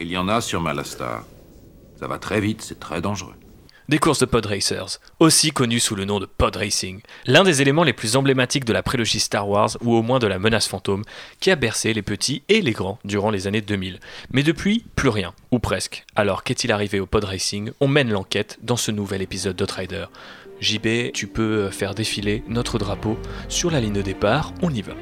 Il 0.00 0.10
y 0.10 0.16
en 0.16 0.28
a 0.28 0.40
sur 0.40 0.62
Malastar. 0.62 1.24
Ça 1.98 2.08
va 2.08 2.18
très 2.18 2.40
vite, 2.40 2.62
c'est 2.62 2.80
très 2.80 3.02
dangereux. 3.02 3.34
Des 3.90 3.98
courses 3.98 4.20
de 4.20 4.24
pod 4.24 4.46
racers, 4.46 4.98
aussi 5.18 5.50
connues 5.50 5.78
sous 5.78 5.94
le 5.94 6.06
nom 6.06 6.20
de 6.20 6.24
pod 6.24 6.56
racing, 6.56 7.02
l'un 7.26 7.42
des 7.42 7.60
éléments 7.60 7.82
les 7.82 7.92
plus 7.92 8.16
emblématiques 8.16 8.64
de 8.64 8.72
la 8.72 8.82
prélogie 8.82 9.20
Star 9.20 9.46
Wars 9.46 9.76
ou 9.82 9.94
au 9.94 10.00
moins 10.00 10.18
de 10.18 10.26
la 10.26 10.38
menace 10.38 10.68
fantôme 10.68 11.02
qui 11.38 11.50
a 11.50 11.56
bercé 11.56 11.92
les 11.92 12.00
petits 12.00 12.44
et 12.48 12.62
les 12.62 12.72
grands 12.72 12.98
durant 13.04 13.30
les 13.30 13.46
années 13.46 13.60
2000. 13.60 14.00
Mais 14.32 14.42
depuis, 14.42 14.86
plus 14.96 15.10
rien, 15.10 15.34
ou 15.50 15.58
presque. 15.58 16.06
Alors 16.16 16.44
qu'est-il 16.44 16.72
arrivé 16.72 16.98
au 16.98 17.04
pod 17.06 17.24
racing? 17.24 17.72
On 17.80 17.88
mène 17.88 18.10
l'enquête 18.10 18.58
dans 18.62 18.78
ce 18.78 18.90
nouvel 18.90 19.20
épisode 19.20 19.56
d'Outrider. 19.56 20.06
JB, 20.60 21.12
tu 21.12 21.26
peux 21.26 21.68
faire 21.68 21.94
défiler 21.94 22.42
notre 22.48 22.78
drapeau 22.78 23.18
sur 23.50 23.70
la 23.70 23.80
ligne 23.80 23.92
de 23.92 24.02
départ, 24.02 24.54
on 24.62 24.72
y 24.72 24.80
va. 24.80 24.94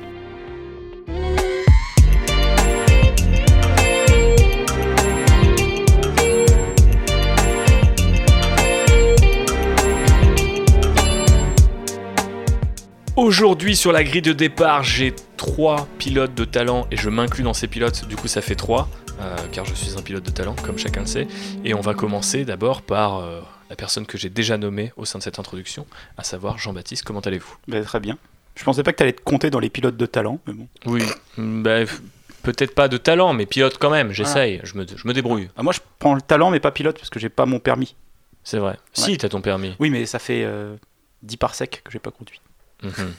Aujourd'hui 13.19 13.75
sur 13.75 13.91
la 13.91 14.05
grille 14.05 14.23
de 14.23 14.33
départ, 14.33 14.85
j'ai 14.85 15.13
trois 15.37 15.89
pilotes 15.99 16.37
de 16.37 16.45
talent 16.45 16.87
et 16.93 16.97
je 16.97 17.11
m'inclus 17.11 17.43
dans 17.43 17.53
ces 17.53 17.67
pilotes, 17.67 18.07
du 18.07 18.15
coup 18.15 18.29
ça 18.29 18.41
fait 18.41 18.55
trois, 18.55 18.89
euh, 19.21 19.35
car 19.51 19.65
je 19.65 19.75
suis 19.75 19.99
un 19.99 20.03
pilote 20.03 20.23
de 20.23 20.31
talent, 20.31 20.55
comme 20.65 20.79
chacun 20.79 21.01
le 21.01 21.07
sait. 21.07 21.27
Et 21.65 21.75
on 21.75 21.81
va 21.81 21.95
commencer 21.95 22.45
d'abord 22.45 22.81
par 22.81 23.17
euh, 23.19 23.41
la 23.71 23.75
personne 23.75 24.07
que 24.07 24.17
j'ai 24.17 24.29
déjà 24.29 24.57
nommée 24.57 24.93
au 24.97 25.05
sein 25.05 25.19
de 25.19 25.25
cette 25.25 25.41
introduction, 25.41 25.85
à 26.17 26.23
savoir 26.23 26.59
Jean-Baptiste. 26.59 27.03
Comment 27.03 27.19
allez-vous? 27.19 27.57
Bah, 27.67 27.83
très 27.83 27.99
bien. 27.99 28.17
Je 28.55 28.63
pensais 28.63 28.85
pas 28.85 28.93
que 28.93 28.99
tu 28.99 29.03
allais 29.03 29.13
te 29.15 29.23
compter 29.23 29.51
dans 29.51 29.59
les 29.59 29.69
pilotes 29.69 29.97
de 29.97 30.07
talent, 30.07 30.39
mais 30.47 30.53
bon. 30.53 30.69
Oui, 30.87 31.03
bah, 31.37 31.83
f- 31.83 31.99
peut-être 32.45 32.73
pas 32.73 32.87
de 32.87 32.99
talent, 32.99 33.33
mais 33.33 33.47
pilote 33.47 33.79
quand 33.81 33.91
même, 33.91 34.13
j'essaye, 34.13 34.61
je, 34.63 34.77
me, 34.79 34.87
je 34.95 35.09
me 35.09 35.13
débrouille. 35.13 35.49
Ah, 35.57 35.65
moi, 35.65 35.73
je 35.73 35.81
prends 35.99 36.15
le 36.15 36.23
talent, 36.23 36.53
mais 36.53 36.61
pas 36.61 36.71
pilote, 36.71 36.97
parce 36.97 37.11
que 37.11 37.19
j'ai 37.19 37.31
pas 37.31 37.47
mon 37.47 37.59
permis. 37.59 37.97
C'est 38.45 38.59
vrai. 38.59 38.79
Si, 38.93 39.19
t'as 39.19 39.29
ton 39.29 39.41
permis. 39.41 39.75
Oui, 39.81 39.91
mais 39.91 40.07
ça 40.07 40.21
fait 40.21 40.45
euh, 40.45 40.77
10 41.25 41.37
par 41.39 41.57
sec 41.57 41.81
que 41.85 41.91
j'ai 41.91 41.99
pas 41.99 42.13
conduit. 42.13 42.41
Mhm. 42.83 43.15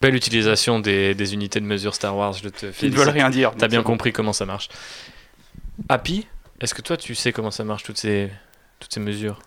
Belle 0.00 0.14
utilisation 0.14 0.78
des, 0.78 1.14
des 1.14 1.32
unités 1.34 1.58
de 1.60 1.64
mesure 1.64 1.94
Star 1.94 2.14
Wars, 2.16 2.34
je 2.34 2.48
te 2.48 2.66
Ils 2.66 2.68
ne 2.68 2.72
félicite. 2.72 2.98
veulent 2.98 3.08
rien 3.14 3.30
dire. 3.30 3.54
T'as 3.56 3.68
bien 3.68 3.82
compris 3.82 4.12
comment 4.12 4.32
ça 4.34 4.44
marche. 4.44 4.68
Happy, 5.88 6.26
est-ce 6.60 6.74
que 6.74 6.82
toi 6.82 6.96
tu 6.96 7.14
sais 7.14 7.32
comment 7.32 7.50
ça 7.50 7.64
marche 7.64 7.82
toutes 7.82 7.98
ces, 7.98 8.30
toutes 8.80 8.92
ces 8.92 9.00
mesures? 9.00 9.38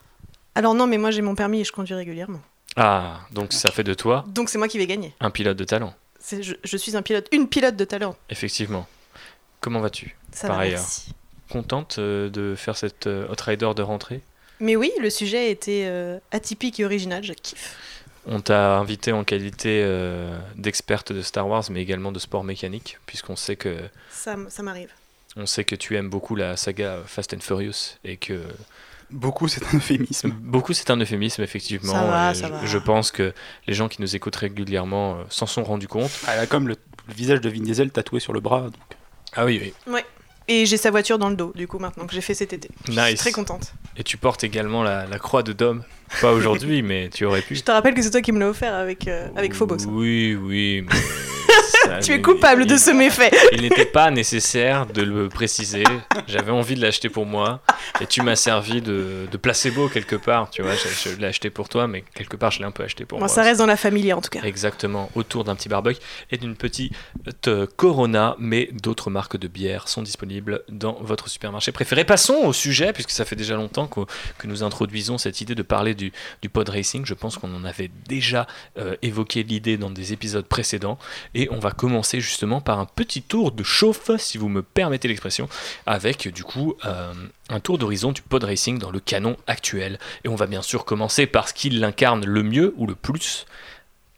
Alors 0.55 0.73
non, 0.73 0.87
mais 0.87 0.97
moi 0.97 1.11
j'ai 1.11 1.21
mon 1.21 1.35
permis 1.35 1.61
et 1.61 1.63
je 1.63 1.71
conduis 1.71 1.93
régulièrement. 1.95 2.41
Ah, 2.75 3.21
donc 3.31 3.53
ça 3.53 3.71
fait 3.71 3.83
de 3.83 3.93
toi 3.93 4.25
Donc 4.27 4.49
c'est 4.49 4.57
moi 4.57 4.67
qui 4.67 4.77
vais 4.77 4.87
gagner. 4.87 5.13
un 5.19 5.29
pilote 5.31 5.57
de 5.57 5.63
talent, 5.63 5.93
je 6.31 6.77
suis 6.77 6.95
un 6.97 7.01
pilote, 7.01 7.27
une 7.31 7.47
pilote 7.47 7.75
de 7.75 7.85
talent. 7.85 8.15
effectivement. 8.29 8.87
Comment 9.61 9.81
vas-tu? 9.81 10.15
Ça 10.31 10.47
Par 10.47 10.57
va, 10.57 10.63
ailleurs. 10.63 10.79
merci. 10.79 11.13
Contente 11.49 11.97
euh, 11.99 12.29
de 12.29 12.55
faire 12.55 12.77
cette 12.77 13.07
euh, 13.07 13.27
Outrider 13.29 13.71
de 13.75 13.81
rentrée? 13.81 14.21
Mais 14.61 14.75
oui, 14.77 14.91
le 15.01 15.09
sujet 15.09 15.51
était 15.51 15.83
euh, 15.87 16.17
atypique 16.31 16.79
et 16.79 16.85
original, 16.85 17.23
je 17.23 17.33
kiffe. 17.33 17.75
On 18.31 18.41
t'a 18.41 18.77
invité 18.77 19.11
en 19.11 19.23
qualité 19.23 19.81
euh, 19.83 20.37
d'experte 20.55 21.11
de 21.11 21.21
Star 21.23 21.47
Wars, 21.47 21.63
mais 21.71 21.81
également 21.81 22.11
de 22.11 22.19
sport 22.19 22.43
mécanique, 22.43 22.99
puisqu'on 23.07 23.35
sait 23.35 23.55
que 23.55 23.75
Ça, 24.11 24.35
m'arrive. 24.61 24.91
on 25.35 25.47
sait 25.47 25.63
que 25.63 25.75
tu 25.75 25.97
aimes 25.97 26.09
beaucoup 26.11 26.35
la 26.35 26.55
saga 26.55 26.99
Fast 27.07 27.33
and 27.33 27.39
Furious 27.39 27.97
et 28.03 28.17
que 28.17 28.39
Beaucoup, 29.09 29.47
c'est 29.47 29.63
un 29.65 29.77
euphémisme. 29.77 30.29
Beaucoup, 30.39 30.73
c'est 30.73 30.91
un 30.91 30.97
euphémisme, 30.97 31.41
effectivement. 31.41 31.93
Ça 31.93 32.03
va, 32.05 32.33
ça 32.35 32.45
je, 32.47 32.51
va. 32.53 32.65
je 32.67 32.77
pense 32.77 33.09
que 33.11 33.33
les 33.65 33.73
gens 33.73 33.87
qui 33.87 34.03
nous 34.03 34.15
écoutent 34.15 34.35
régulièrement 34.35 35.15
euh, 35.15 35.23
s'en 35.29 35.47
sont 35.47 35.63
rendus 35.63 35.87
compte. 35.87 36.11
Ah, 36.27 36.33
Elle 36.35 36.41
a 36.41 36.45
comme 36.45 36.67
le, 36.67 36.75
le 37.07 37.13
visage 37.15 37.41
de 37.41 37.49
Vin 37.49 37.61
Diesel 37.61 37.89
tatoué 37.89 38.19
sur 38.19 38.33
le 38.33 38.39
bras. 38.39 38.61
Donc. 38.61 38.75
Ah 39.35 39.45
oui, 39.45 39.73
oui. 39.87 40.01
Et 40.51 40.65
j'ai 40.65 40.77
sa 40.77 40.89
voiture 40.89 41.19
dans 41.19 41.29
le 41.29 41.35
dos, 41.35 41.53
du 41.55 41.67
coup, 41.67 41.77
maintenant 41.77 42.05
que 42.07 42.13
j'ai 42.13 42.21
fait 42.21 42.33
cet 42.33 42.53
été. 42.53 42.69
Je 42.87 42.91
suis 42.91 42.99
Nice. 43.01 43.19
très 43.19 43.31
contente. 43.31 43.71
Et 43.95 44.03
tu 44.03 44.17
portes 44.17 44.43
également 44.43 44.81
la, 44.83 45.05
la 45.05 45.19
croix 45.19 45.43
de 45.43 45.53
Dom. 45.53 45.83
Pas 46.21 46.31
aujourd'hui, 46.33 46.81
mais 46.83 47.09
tu 47.13 47.23
aurais 47.25 47.41
pu. 47.43 47.55
Je 47.55 47.61
te 47.61 47.69
rappelle 47.71 47.93
que 47.93 48.01
c'est 48.01 48.09
toi 48.09 48.21
qui 48.21 48.31
me 48.31 48.39
l'as 48.39 48.49
offert 48.49 48.73
avec, 48.73 49.07
euh, 49.07 49.27
avec 49.35 49.53
Phobos. 49.53 49.85
Oui, 49.87 50.35
oui. 50.41 50.83
mais 50.89 50.95
ça 51.89 51.99
Tu 51.99 52.11
es 52.13 52.21
coupable 52.21 52.65
de 52.65 52.77
ce 52.77 52.91
méfait. 52.91 53.31
Il 53.53 53.61
n'était 53.61 53.85
pas 53.85 54.11
nécessaire 54.11 54.85
de 54.85 55.01
le 55.01 55.29
préciser. 55.29 55.83
J'avais 56.27 56.51
envie 56.51 56.75
de 56.75 56.81
l'acheter 56.81 57.09
pour 57.09 57.25
moi. 57.25 57.61
Et 58.01 58.05
tu 58.05 58.21
m'as 58.21 58.35
servi 58.35 58.81
de, 58.81 59.27
de 59.31 59.37
placebo 59.37 59.87
quelque 59.89 60.15
part. 60.15 60.49
Tu 60.49 60.61
vois, 60.61 60.73
je, 60.75 61.09
je 61.09 61.15
l'ai 61.15 61.27
acheté 61.27 61.49
pour 61.49 61.69
toi, 61.69 61.87
mais 61.87 62.03
quelque 62.13 62.35
part, 62.37 62.51
je 62.51 62.59
l'ai 62.59 62.65
un 62.65 62.71
peu 62.71 62.83
acheté 62.83 63.05
pour 63.05 63.17
Bon, 63.19 63.25
moi. 63.25 63.33
ça 63.33 63.41
reste 63.43 63.59
dans 63.59 63.65
la 63.65 63.77
famille 63.77 64.11
en 64.13 64.21
tout 64.21 64.29
cas. 64.29 64.41
Exactement, 64.43 65.09
autour 65.15 65.43
d'un 65.43 65.55
petit 65.55 65.69
barbecue 65.69 65.99
et 66.31 66.37
d'une 66.37 66.55
petite 66.55 66.93
euh, 67.47 67.65
Corona, 67.75 68.35
mais 68.39 68.69
d'autres 68.71 69.09
marques 69.09 69.37
de 69.37 69.47
bière 69.47 69.87
sont 69.87 70.01
disponibles 70.01 70.63
dans 70.69 70.97
votre 71.01 71.29
supermarché 71.29 71.71
préféré. 71.71 72.03
Passons 72.05 72.35
au 72.45 72.53
sujet, 72.53 72.93
puisque 72.93 73.11
ça 73.11 73.25
fait 73.25 73.35
déjà 73.35 73.55
longtemps 73.55 73.87
que, 73.87 74.01
nous 74.45 74.63
introduisons 74.63 75.17
cette 75.19 75.41
idée 75.41 75.53
de 75.55 75.61
parler 75.61 75.93
du, 75.93 76.11
du 76.41 76.49
pod 76.49 76.67
racing. 76.69 77.05
Je 77.05 77.13
pense 77.13 77.37
qu'on 77.37 77.53
en 77.55 77.63
avait 77.65 77.91
déjà 78.07 78.47
euh, 78.77 78.95
évoqué 79.03 79.43
l'idée 79.43 79.77
dans 79.77 79.89
des 79.91 80.11
épisodes 80.13 80.45
précédents. 80.45 80.97
Et 81.35 81.47
on 81.51 81.59
va 81.59 81.71
commencer 81.79 82.19
justement 82.19 82.59
par 82.59 82.77
un 82.77 82.85
petit 82.85 83.21
tour 83.21 83.53
de 83.53 83.63
chauffe, 83.63 84.11
si 84.17 84.37
vous 84.37 84.49
me 84.49 84.61
permettez 84.61 85.07
l'expression, 85.07 85.47
avec 85.85 86.27
du 86.27 86.43
coup 86.43 86.75
euh, 86.83 87.13
un 87.47 87.59
tour 87.61 87.77
d'horizon 87.77 88.11
du 88.11 88.21
pod 88.21 88.43
racing 88.43 88.79
dans 88.79 88.91
le 88.91 88.99
canon 88.99 89.37
actuel. 89.47 89.97
Et 90.25 90.27
on 90.27 90.35
va 90.35 90.45
bien 90.45 90.61
sûr 90.61 90.83
commencer 90.83 91.25
par 91.25 91.47
ce 91.47 91.53
qui 91.53 91.69
l'incarne 91.69 92.25
le 92.25 92.43
mieux 92.43 92.73
ou 92.75 92.85
le 92.85 92.95
plus, 92.95 93.45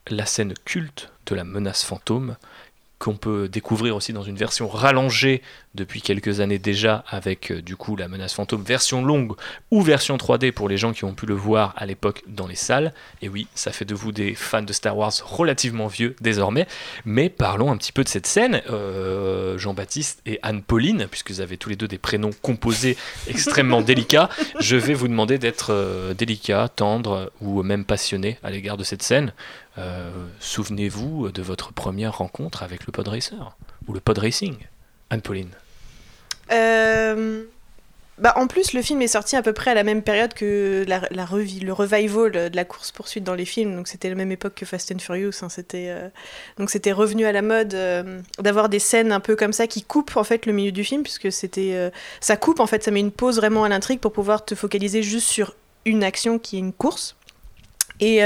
la 0.08 0.26
scène 0.26 0.56
culte 0.66 1.12
de 1.28 1.36
la 1.36 1.44
menace 1.44 1.84
fantôme 1.84 2.36
qu'on 3.02 3.16
peut 3.16 3.50
découvrir 3.50 3.96
aussi 3.96 4.14
dans 4.14 4.22
une 4.22 4.36
version 4.36 4.68
rallongée 4.68 5.42
depuis 5.74 6.02
quelques 6.02 6.40
années 6.40 6.60
déjà 6.60 7.04
avec 7.08 7.52
euh, 7.52 7.62
du 7.62 7.76
coup 7.76 7.96
la 7.96 8.08
menace 8.08 8.34
fantôme 8.34 8.62
version 8.62 9.04
longue 9.04 9.34
ou 9.72 9.82
version 9.82 10.18
3D 10.18 10.52
pour 10.52 10.70
les 10.70 10.78
gens 10.78 10.94
qui 10.94 11.04
ont 11.04 11.16
pu 11.16 11.26
le 11.26 11.34
voir 11.34 11.74
à 11.78 11.88
l'époque 11.88 12.22
dans 12.28 12.46
les 12.46 12.56
salles. 12.56 12.94
Et 13.24 13.30
oui, 13.30 13.48
ça 13.56 13.72
fait 13.72 13.86
de 13.86 13.96
vous 13.96 14.12
des 14.12 14.36
fans 14.36 14.62
de 14.62 14.72
Star 14.72 14.96
Wars 14.96 15.14
relativement 15.26 15.88
vieux 15.88 16.16
désormais. 16.22 16.68
Mais 17.04 17.30
parlons 17.30 17.72
un 17.72 17.78
petit 17.78 17.92
peu 17.92 18.04
de 18.04 18.10
cette 18.10 18.28
scène. 18.28 18.62
Euh, 18.70 19.58
Jean-Baptiste 19.58 20.22
et 20.28 20.38
Anne-Pauline, 20.44 21.08
puisque 21.10 21.32
vous 21.32 21.42
avez 21.42 21.58
tous 21.58 21.70
les 21.70 21.76
deux 21.76 21.88
des 21.88 21.98
prénoms 21.98 22.32
composés 22.44 22.98
extrêmement 23.28 23.82
délicats, 23.82 24.30
je 24.60 24.76
vais 24.76 24.94
vous 24.94 25.08
demander 25.08 25.40
d'être 25.40 25.74
euh, 25.74 26.14
délicat, 26.14 26.70
tendre 26.70 27.32
ou 27.42 27.64
même 27.64 27.86
passionné 27.86 28.38
à 28.44 28.52
l'égard 28.52 28.78
de 28.78 28.84
cette 28.84 29.02
scène. 29.02 29.34
Euh, 29.82 30.12
Souvenez-vous 30.40 31.32
de 31.32 31.42
votre 31.42 31.74
première 31.74 32.18
rencontre 32.20 32.64
avec 32.64 32.86
le 32.86 32.92
pod 32.92 33.08
racer 33.08 33.56
ou 33.88 33.94
le 33.94 34.00
pod 34.00 34.18
racing, 34.18 34.56
Anne-Pauline? 35.10 35.50
Euh, 36.52 37.44
Bah, 38.18 38.34
en 38.36 38.46
plus, 38.46 38.74
le 38.74 38.84
film 38.84 39.02
est 39.02 39.08
sorti 39.08 39.36
à 39.36 39.42
peu 39.42 39.52
près 39.54 39.72
à 39.72 39.74
la 39.74 39.84
même 39.84 40.04
période 40.04 40.34
que 40.36 40.86
la, 40.88 41.02
la 41.10 41.26
le 41.32 41.72
revival 41.74 42.32
de 42.32 42.56
la 42.56 42.66
course-poursuite 42.66 43.24
dans 43.24 43.34
les 43.34 43.46
films. 43.46 43.76
Donc, 43.76 43.88
c'était 43.88 44.10
la 44.10 44.16
même 44.16 44.32
époque 44.32 44.54
que 44.54 44.66
Fast 44.66 44.92
and 44.92 45.00
Furious. 45.00 45.32
hein. 45.42 45.50
C'était, 45.50 45.88
euh, 45.90 46.08
Donc, 46.60 46.70
c'était 46.70 46.92
revenu 46.92 47.26
à 47.26 47.32
la 47.32 47.42
mode 47.42 47.76
d'avoir 48.38 48.70
des 48.70 48.78
scènes 48.80 49.12
un 49.12 49.22
peu 49.22 49.36
comme 49.36 49.54
ça 49.54 49.66
qui 49.66 49.82
coupent 49.82 50.16
en 50.18 50.24
fait 50.24 50.46
le 50.46 50.54
milieu 50.54 50.72
du 50.72 50.84
film, 50.84 51.02
puisque 51.02 51.32
c'était, 51.32 51.92
ça 52.20 52.38
coupe 52.38 52.60
en 52.60 52.68
fait, 52.68 52.84
ça 52.84 52.92
met 52.92 53.00
une 53.00 53.12
pause 53.12 53.38
vraiment 53.38 53.64
à 53.64 53.70
l'intrigue 53.70 54.00
pour 54.00 54.14
pouvoir 54.14 54.46
te 54.46 54.54
focaliser 54.54 55.02
juste 55.02 55.28
sur 55.28 55.56
une 55.86 56.04
action 56.04 56.38
qui 56.38 56.58
est 56.58 56.60
une 56.60 56.74
course. 56.74 57.16
Et. 58.02 58.22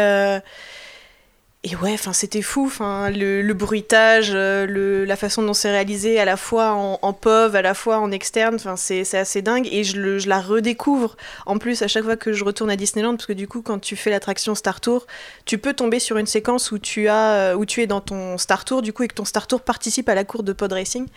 Et 1.67 1.75
ouais, 1.75 1.93
enfin 1.95 2.13
c'était 2.13 2.43
fou, 2.43 2.67
enfin 2.67 3.09
le, 3.09 3.51
bruitage, 3.53 4.29
euh, 4.35 5.03
la 5.03 5.15
façon 5.15 5.41
dont 5.41 5.55
c'est 5.55 5.71
réalisé, 5.71 6.19
à 6.19 6.25
la 6.25 6.37
fois 6.37 6.73
en, 6.73 6.99
en 7.01 7.11
POV, 7.11 7.55
à 7.55 7.63
la 7.63 7.73
fois 7.73 7.97
en 7.97 8.11
externe, 8.11 8.53
enfin 8.53 8.75
c'est 8.75 9.01
assez 9.17 9.41
dingue 9.41 9.67
et 9.71 9.83
je, 9.83 10.29
la 10.29 10.41
redécouvre. 10.41 11.17
En 11.47 11.57
plus, 11.57 11.81
à 11.81 11.87
chaque 11.87 12.03
fois 12.03 12.17
que 12.17 12.33
je 12.33 12.43
retourne 12.43 12.69
à 12.69 12.75
Disneyland, 12.75 13.15
parce 13.15 13.25
que 13.25 13.33
du 13.33 13.47
coup, 13.47 13.63
quand 13.63 13.79
tu 13.79 13.95
fais 13.95 14.11
l'attraction 14.11 14.53
Star 14.53 14.79
Tour, 14.79 15.07
tu 15.45 15.57
peux 15.57 15.73
tomber 15.73 15.97
sur 15.97 16.17
une 16.17 16.27
séquence 16.27 16.71
où 16.71 16.77
tu 16.77 17.07
as, 17.07 17.55
euh, 17.55 17.65
tu 17.65 17.81
es 17.81 17.87
dans 17.87 18.01
ton 18.01 18.37
Star 18.37 18.63
Tour, 18.63 18.83
du 18.83 18.93
coup, 18.93 19.01
et 19.01 19.07
que 19.07 19.15
ton 19.15 19.25
Star 19.25 19.47
Tour 19.47 19.61
participe 19.61 20.07
à 20.07 20.13
la 20.13 20.23
cour 20.23 20.43
de 20.43 20.53
pod 20.53 20.71
racing. 20.71 21.07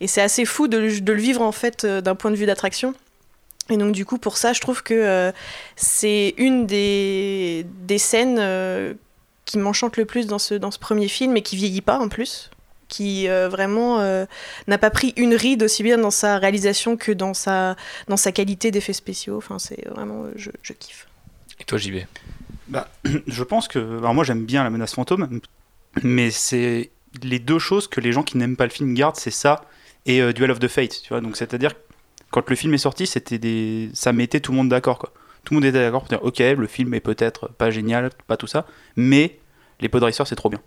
Et 0.00 0.08
c'est 0.08 0.22
assez 0.22 0.44
fou 0.44 0.66
de, 0.66 0.78
le- 0.78 1.14
vivre 1.14 1.42
en 1.42 1.52
fait 1.52 1.84
euh, 1.84 2.00
d'un 2.00 2.16
point 2.16 2.32
de 2.32 2.36
vue 2.36 2.46
d'attraction. 2.46 2.92
Et 3.70 3.76
donc 3.76 3.92
du 3.92 4.04
coup, 4.04 4.18
pour 4.18 4.36
ça, 4.36 4.52
je 4.52 4.60
trouve 4.60 4.82
que 4.82 5.32
c'est 5.76 6.34
une 6.38 6.66
des, 6.66 7.64
scènes 7.98 8.40
qui 9.52 9.58
m'enchante 9.58 9.98
le 9.98 10.06
plus 10.06 10.26
dans 10.26 10.38
ce, 10.38 10.54
dans 10.54 10.70
ce 10.70 10.78
premier 10.78 11.08
film 11.08 11.36
et 11.36 11.42
qui 11.42 11.56
vieillit 11.56 11.82
pas 11.82 11.98
en 11.98 12.08
plus, 12.08 12.50
qui 12.88 13.28
euh, 13.28 13.50
vraiment 13.50 14.00
euh, 14.00 14.24
n'a 14.66 14.78
pas 14.78 14.88
pris 14.88 15.12
une 15.18 15.34
ride 15.34 15.62
aussi 15.62 15.82
bien 15.82 15.98
dans 15.98 16.10
sa 16.10 16.38
réalisation 16.38 16.96
que 16.96 17.12
dans 17.12 17.34
sa, 17.34 17.76
dans 18.08 18.16
sa 18.16 18.32
qualité 18.32 18.70
d'effets 18.70 18.94
spéciaux. 18.94 19.36
Enfin, 19.36 19.58
c'est 19.58 19.86
vraiment, 19.90 20.24
euh, 20.24 20.32
je, 20.36 20.50
je 20.62 20.72
kiffe. 20.72 21.06
Et 21.60 21.64
toi, 21.64 21.76
JB 21.76 21.96
Bah, 22.68 22.88
je 23.26 23.44
pense 23.44 23.68
que. 23.68 23.78
Alors, 23.98 24.14
moi, 24.14 24.24
j'aime 24.24 24.46
bien 24.46 24.64
la 24.64 24.70
menace 24.70 24.94
fantôme, 24.94 25.40
mais 26.02 26.30
c'est 26.30 26.90
les 27.22 27.38
deux 27.38 27.58
choses 27.58 27.88
que 27.88 28.00
les 28.00 28.12
gens 28.12 28.22
qui 28.22 28.38
n'aiment 28.38 28.56
pas 28.56 28.64
le 28.64 28.70
film 28.70 28.94
gardent, 28.94 29.16
c'est 29.16 29.30
ça 29.30 29.66
et 30.06 30.22
euh, 30.22 30.32
Duel 30.32 30.50
of 30.50 30.60
the 30.60 30.68
Fate, 30.68 31.02
tu 31.02 31.10
vois. 31.10 31.20
Donc, 31.20 31.36
c'est-à-dire, 31.36 31.72
quand 32.30 32.48
le 32.48 32.56
film 32.56 32.72
est 32.72 32.78
sorti, 32.78 33.06
c'était 33.06 33.36
des... 33.36 33.90
ça 33.92 34.14
mettait 34.14 34.40
tout 34.40 34.52
le 34.52 34.56
monde 34.56 34.70
d'accord, 34.70 34.98
quoi. 34.98 35.12
Tout 35.44 35.52
le 35.52 35.60
monde 35.60 35.66
était 35.66 35.78
d'accord 35.78 36.00
pour 36.02 36.08
dire, 36.08 36.24
ok, 36.24 36.38
le 36.38 36.66
film 36.66 36.94
est 36.94 37.00
peut-être 37.00 37.48
pas 37.48 37.70
génial, 37.70 38.10
pas 38.26 38.38
tout 38.38 38.46
ça, 38.46 38.64
mais 38.96 39.38
les 39.82 39.88
pod 39.88 40.02
racers, 40.02 40.26
c'est 40.26 40.36
trop 40.36 40.48
bien. 40.48 40.60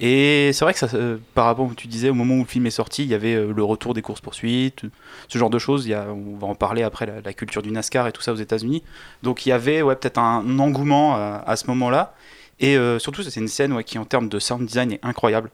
Et 0.00 0.50
c'est 0.52 0.64
vrai 0.64 0.72
que 0.72 0.78
ça, 0.78 0.88
euh, 0.94 1.18
par 1.34 1.46
rapport 1.46 1.68
à 1.68 1.74
tu 1.74 1.88
disais, 1.88 2.08
au 2.08 2.14
moment 2.14 2.36
où 2.36 2.40
le 2.40 2.44
film 2.44 2.66
est 2.66 2.70
sorti, 2.70 3.02
il 3.02 3.08
y 3.08 3.14
avait 3.14 3.34
euh, 3.34 3.52
le 3.52 3.64
retour 3.64 3.94
des 3.94 4.02
courses-poursuites, 4.02 4.82
ce 5.26 5.38
genre 5.38 5.50
de 5.50 5.58
choses. 5.58 5.86
Il 5.86 5.90
y 5.90 5.94
a, 5.94 6.06
on 6.08 6.36
va 6.36 6.46
en 6.46 6.54
parler 6.54 6.84
après, 6.84 7.06
la, 7.06 7.32
culture 7.32 7.62
du 7.62 7.72
NASCAR 7.72 8.06
et 8.06 8.12
tout 8.12 8.22
ça 8.22 8.32
aux 8.32 8.36
États-Unis. 8.36 8.84
Donc 9.24 9.44
il 9.44 9.48
y 9.48 9.52
avait 9.52 9.82
ouais, 9.82 9.96
peut-être 9.96 10.18
un 10.18 10.58
engouement 10.60 11.16
à, 11.16 11.42
à 11.46 11.56
ce 11.56 11.66
moment-là. 11.66 12.14
Et 12.60 12.76
euh, 12.76 12.98
surtout, 12.98 13.22
c'est 13.22 13.40
une 13.40 13.48
scène 13.48 13.72
ouais, 13.72 13.84
qui, 13.84 13.98
en 13.98 14.04
termes 14.04 14.28
de 14.28 14.38
sound 14.38 14.66
design, 14.66 14.92
est 14.92 15.00
incroyable. 15.02 15.50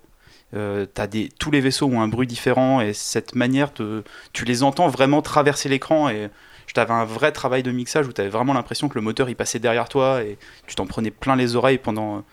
Euh, 0.55 0.87
des, 1.11 1.31
tous 1.38 1.50
les 1.50 1.61
vaisseaux 1.61 1.87
ont 1.87 2.00
un 2.00 2.08
bruit 2.08 2.26
différent 2.26 2.81
et 2.81 2.93
cette 2.93 3.35
manière, 3.35 3.73
de, 3.73 4.05
tu 4.32 4.44
les 4.44 4.62
entends 4.62 4.88
vraiment 4.88 5.20
traverser 5.20 5.69
l'écran 5.69 6.08
et 6.08 6.31
je 6.67 6.75
t'avais 6.75 6.93
un 6.93 7.05
vrai 7.05 7.32
travail 7.32 7.62
de 7.62 7.73
mixage 7.73 8.06
où 8.06 8.12
t'avais 8.12 8.29
vraiment 8.29 8.55
l'impression 8.55 8.88
que 8.88 8.94
le 8.94 9.00
moteur 9.00 9.29
il 9.29 9.35
passait 9.35 9.58
derrière 9.58 9.88
toi 9.88 10.23
et 10.23 10.38
tu 10.67 10.76
t'en 10.76 10.87
prenais 10.87 11.11
plein 11.11 11.35
les 11.35 11.56
oreilles 11.56 11.79
pendant 11.79 12.25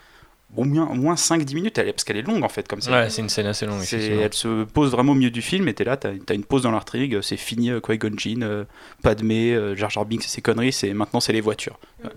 au 0.55 0.63
moins, 0.63 0.87
au 0.89 0.95
moins 0.95 1.15
5-10 1.15 1.55
minutes 1.55 1.77
elle, 1.77 1.91
parce 1.93 2.03
qu'elle 2.03 2.17
est 2.17 2.21
longue 2.21 2.43
en 2.43 2.49
fait 2.49 2.67
comme 2.67 2.81
ça. 2.81 2.91
Ouais, 2.91 3.09
c'est 3.09 3.21
une 3.21 3.29
scène 3.29 3.47
assez 3.47 3.65
longue. 3.65 3.83
Elle 3.91 4.33
se 4.33 4.63
pose 4.65 4.91
vraiment 4.91 5.13
au 5.13 5.15
milieu 5.15 5.31
du 5.31 5.41
film 5.41 5.67
et 5.67 5.73
t'es 5.73 5.83
là, 5.83 5.97
t'as 5.97 6.09
as 6.29 6.33
une 6.33 6.43
pause 6.43 6.63
dans 6.63 6.71
l'intrigue, 6.71 7.21
c'est 7.21 7.37
fini 7.37 7.69
euh, 7.71 7.79
Qui-Gon 7.79 8.17
Jinn, 8.17 8.43
euh, 8.43 8.65
Padmé, 9.03 9.53
euh, 9.53 9.75
Jar 9.75 9.89
Jar 9.89 10.05
Binks 10.05 10.25
et 10.25 10.27
ses 10.27 10.41
conneries, 10.41 10.73
c'est 10.73 10.93
maintenant 10.93 11.19
c'est 11.19 11.33
les 11.33 11.41
voitures. 11.41 11.79
Ouais. 12.03 12.09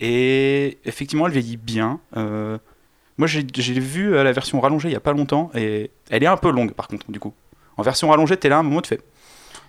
Et 0.00 0.78
effectivement, 0.84 1.26
elle 1.26 1.32
vieillit 1.32 1.56
bien. 1.56 2.00
Euh, 2.16 2.58
moi, 3.18 3.28
j'ai 3.28 3.42
vu 3.78 4.14
euh, 4.14 4.24
la 4.24 4.32
version 4.32 4.60
rallongée 4.60 4.88
il 4.88 4.92
y 4.92 4.96
a 4.96 5.00
pas 5.00 5.12
longtemps 5.12 5.50
et 5.54 5.90
elle 6.10 6.22
est 6.22 6.26
un 6.26 6.36
peu 6.36 6.50
longue 6.50 6.72
par 6.72 6.88
contre 6.88 7.10
du 7.10 7.20
coup. 7.20 7.32
En 7.76 7.82
version 7.82 8.08
rallongée, 8.10 8.36
t'es 8.36 8.48
là 8.48 8.58
un 8.58 8.62
moment, 8.62 8.82
tu 8.82 8.88
fais, 8.88 9.00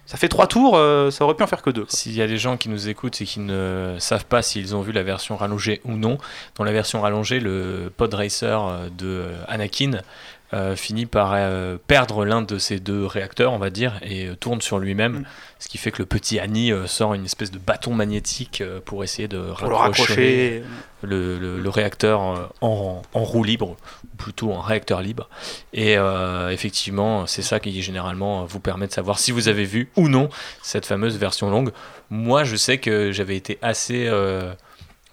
ça 0.06 0.18
fait 0.18 0.28
trois 0.28 0.48
tours, 0.48 0.76
euh, 0.76 1.12
ça 1.12 1.24
aurait 1.24 1.34
pu 1.34 1.44
en 1.44 1.48
faire 1.48 1.62
que 1.62 1.70
deux. 1.70 1.86
S'il 1.88 2.14
y 2.14 2.22
a 2.22 2.28
des 2.28 2.38
gens 2.38 2.58
qui 2.58 2.68
nous 2.68 2.90
écoutent 2.90 3.22
et 3.22 3.26
qui 3.26 3.40
ne 3.40 3.96
savent 4.00 4.26
pas 4.26 4.42
s'ils 4.42 4.76
ont 4.76 4.82
vu 4.82 4.92
la 4.92 5.04
version 5.04 5.38
rallongée 5.38 5.80
ou 5.86 5.94
non, 5.94 6.18
dans 6.56 6.66
la 6.66 6.74
version 6.74 7.02
rallongée, 7.02 7.40
le 7.40 7.92
pod 7.96 8.14
racer 8.14 8.62
euh, 8.62 8.90
de 8.90 9.08
euh, 9.08 9.44
Anakin 9.48 10.02
euh, 10.54 10.76
finit 10.76 11.06
par 11.08 11.32
euh, 11.34 11.78
perdre 11.88 12.24
l'un 12.26 12.42
de 12.44 12.58
ses 12.60 12.80
deux 12.80 13.06
réacteurs, 13.06 13.52
on 13.54 13.58
va 13.58 13.70
dire, 13.72 13.94
et 14.04 14.28
euh, 14.28 14.36
tourne 14.36 14.62
sur 14.62 14.78
lui-même, 14.80 15.20
Mm. 15.20 15.24
ce 15.60 15.68
qui 15.68 15.78
fait 15.78 15.92
que 15.92 16.00
le 16.02 16.06
petit 16.06 16.40
Annie 16.40 16.72
sort 16.86 17.14
une 17.16 17.26
espèce 17.26 17.52
de 17.52 17.58
bâton 17.60 17.94
magnétique 17.94 18.64
pour 18.86 19.04
essayer 19.04 19.28
de 19.28 19.40
Pour 19.58 19.70
le 19.70 19.76
raccrocher 19.76 20.64
le, 21.02 21.38
le- 21.40 21.60
le 21.60 21.70
réacteur 21.70 22.22
en, 22.62 23.02
en 23.14 23.24
roue 23.24 23.44
libre, 23.44 23.76
ou 24.04 24.18
plutôt 24.18 24.52
en 24.54 24.62
réacteur 24.62 25.02
libre. 25.02 25.30
Et 25.74 25.96
effectivement, 26.52 27.26
c'est 27.28 27.42
ça 27.42 27.60
qui 27.60 27.82
généralement 27.82 28.46
vous 28.46 28.60
permet 28.60 28.88
de 28.88 28.92
savoir 28.94 29.20
si 29.20 29.32
vous 29.32 29.48
avez 29.48 29.64
vu 29.66 29.90
ou 29.96 30.08
non 30.10 30.30
cette 30.62 30.86
fameuse 30.86 31.18
version 31.18 31.50
longue. 31.50 31.72
Moi, 32.10 32.44
je 32.44 32.56
sais 32.56 32.78
que 32.78 33.12
j'avais 33.12 33.36
été 33.36 33.58
assez 33.62 34.10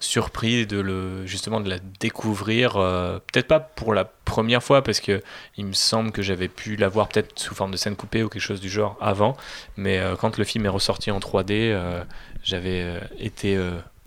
surpris 0.00 0.66
de 0.66 0.80
le 0.80 1.26
justement 1.26 1.60
de 1.60 1.68
la 1.68 1.78
découvrir, 2.00 2.76
euh, 2.76 3.18
peut-être 3.32 3.46
pas 3.46 3.60
pour 3.60 3.92
la 3.92 4.04
première 4.06 4.62
fois 4.62 4.82
parce 4.82 4.98
que 4.98 5.22
il 5.58 5.66
me 5.66 5.74
semble 5.74 6.10
que 6.10 6.22
j'avais 6.22 6.48
pu 6.48 6.76
la 6.76 6.88
voir 6.88 7.08
peut-être 7.08 7.38
sous 7.38 7.54
forme 7.54 7.70
de 7.70 7.76
scène 7.76 7.96
coupée 7.96 8.22
ou 8.22 8.30
quelque 8.30 8.42
chose 8.42 8.60
du 8.60 8.70
genre 8.70 8.96
avant, 9.00 9.36
mais 9.76 9.98
euh, 9.98 10.16
quand 10.16 10.38
le 10.38 10.44
film 10.44 10.64
est 10.64 10.70
ressorti 10.70 11.10
en 11.10 11.18
3D, 11.18 11.50
euh, 11.50 12.02
j'avais 12.42 13.00
été 13.18 13.60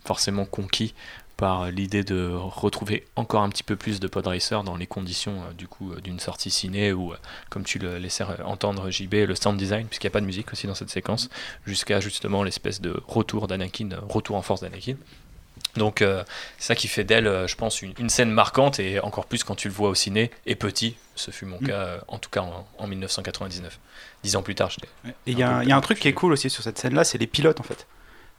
forcément 0.03 0.45
conquis 0.45 0.95
par 1.37 1.69
l'idée 1.69 2.03
de 2.03 2.31
retrouver 2.33 3.05
encore 3.15 3.43
un 3.43 3.49
petit 3.49 3.63
peu 3.63 3.75
plus 3.75 3.99
de 3.99 4.07
pod 4.07 4.25
racer 4.25 4.63
dans 4.63 4.75
les 4.75 4.87
conditions 4.87 5.43
du 5.55 5.67
coup 5.67 5.93
d'une 6.01 6.19
sortie 6.19 6.49
ciné 6.49 6.93
ou 6.93 7.13
comme 7.51 7.63
tu 7.63 7.77
le 7.77 7.99
laissais 7.99 8.23
entendre 8.43 8.89
JB 8.89 9.13
le 9.27 9.35
sound 9.35 9.57
design 9.57 9.85
puisqu'il 9.85 10.07
n'y 10.07 10.11
a 10.11 10.13
pas 10.13 10.21
de 10.21 10.25
musique 10.25 10.51
aussi 10.51 10.65
dans 10.65 10.73
cette 10.73 10.89
séquence 10.89 11.29
jusqu'à 11.67 11.99
justement 11.99 12.43
l'espèce 12.43 12.81
de 12.81 12.99
retour 13.07 13.47
d'Anakin 13.47 13.89
retour 14.09 14.35
en 14.35 14.41
force 14.41 14.61
d'Anakin 14.61 14.95
donc 15.75 16.01
euh, 16.01 16.23
c'est 16.59 16.67
ça 16.67 16.75
qui 16.75 16.87
fait 16.87 17.03
d'elle 17.03 17.27
euh, 17.27 17.47
je 17.47 17.55
pense 17.55 17.81
une, 17.81 17.93
une 17.99 18.09
scène 18.09 18.29
marquante 18.31 18.79
et 18.79 18.99
encore 18.99 19.25
plus 19.25 19.43
quand 19.43 19.55
tu 19.55 19.67
le 19.67 19.73
vois 19.73 19.89
au 19.89 19.95
ciné 19.95 20.29
et 20.45 20.55
petit 20.55 20.95
ce 21.15 21.31
fut 21.31 21.45
mon 21.45 21.57
Mm. 21.61 21.67
cas 21.67 21.73
euh, 21.73 21.97
en 22.07 22.17
tout 22.19 22.29
cas 22.29 22.41
en, 22.41 22.67
en 22.77 22.87
1999 22.87 23.79
dix 24.23 24.35
ans 24.35 24.41
plus 24.43 24.55
tard 24.55 24.69
j'étais 24.69 24.87
Et 25.27 25.31
il 25.31 25.39
y, 25.39 25.43
a 25.43 25.57
un- 25.57 25.63
il 25.63 25.69
y 25.69 25.71
a 25.71 25.75
un 25.75 25.79
plus 25.79 25.87
truc 25.87 25.99
qui 25.99 26.07
est 26.07 26.13
cool 26.13 26.31
aussi 26.33 26.49
sur 26.49 26.63
cette 26.63 26.77
scène-là, 26.77 27.03
c'est 27.03 27.17
les 27.17 27.27
pilotes 27.27 27.59
en 27.59 27.63
fait. 27.63 27.87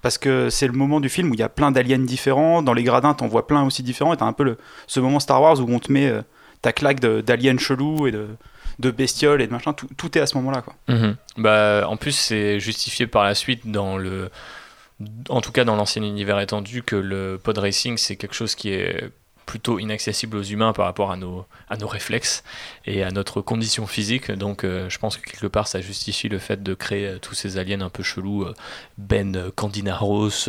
Parce 0.03 0.19
que 0.19 0.51
c'est 0.51 0.67
le 0.67 0.73
moment 0.75 1.01
du 1.01 1.09
film 1.09 1.31
où 1.31 1.35
il 1.35 1.41
y 1.41 1.43
a 1.43 1.49
plein 1.49 1.71
d'aliens 1.71 1.99
différents, 1.99 2.61
dans 2.63 2.75
les 2.75 2.83
gradins 2.83 3.15
t'en 3.15 3.27
vois 3.27 3.47
plein 3.47 3.63
aussi 3.65 3.83
différents, 3.83 4.13
et 4.13 4.17
t'as 4.19 4.27
un 4.27 4.33
peu 4.35 4.45
le, 4.45 4.59
ce 4.87 5.01
moment 5.01 5.19
Star 5.19 5.41
Wars 5.41 5.59
où 5.61 5.67
on 5.73 5.79
te 5.79 5.91
met 5.91 6.13
ta 6.63 6.73
claque 6.73 7.01
d'aliens 7.01 7.57
chelous 7.59 8.07
et 8.07 8.13
de, 8.13 8.29
de 8.81 8.91
bestioles 8.91 9.41
et 9.41 9.47
de 9.47 9.53
machin, 9.53 9.73
tout, 9.73 9.89
tout 9.97 10.17
est 10.19 10.21
à 10.21 10.27
ce 10.27 10.37
moment-là 10.37 10.61
quoi. 10.63 10.75
Mhm. 10.89 11.17
Bah, 11.39 11.87
en 11.89 11.97
plus, 11.97 12.13
c'est 12.13 12.61
justifié 12.61 13.07
par 13.07 13.25
la 13.25 13.35
suite 13.35 13.71
dans 13.71 13.97
le. 13.97 14.31
En 15.29 15.41
tout 15.41 15.53
cas, 15.53 15.65
dans 15.65 15.77
l'ancien 15.77 16.03
univers 16.03 16.41
étendu, 16.41 16.83
que 16.83 16.97
le 16.97 17.39
pod 17.43 17.59
racing, 17.59 17.97
c'est 17.99 18.17
quelque 18.17 18.35
chose 18.35 18.55
qui 18.55 18.71
est 18.71 19.11
plutôt 19.47 19.79
inaccessible 19.79 20.37
aux 20.37 20.43
humains 20.43 20.73
par 20.73 20.87
rapport 20.87 21.11
à 21.11 21.17
nos, 21.17 21.47
à 21.69 21.77
nos 21.77 21.87
réflexes 21.87 22.45
et 22.87 23.03
à 23.03 23.11
notre 23.11 23.41
condition 23.41 23.87
physique. 23.87 24.31
Donc, 24.31 24.65
euh, 24.65 24.89
je 24.89 24.99
pense 24.99 25.17
que 25.17 25.29
quelque 25.31 25.47
part, 25.47 25.69
ça 25.69 25.81
justifie 25.81 26.29
le 26.29 26.39
fait 26.39 26.63
de 26.63 26.75
créer 26.75 27.07
euh, 27.07 27.19
tous 27.19 27.35
ces 27.35 27.59
aliens 27.59 27.81
un 27.81 27.91
peu 27.91 28.03
chelous. 28.03 28.45
euh, 28.45 28.55
ben 28.99 29.51
Candinaros, 29.57 30.49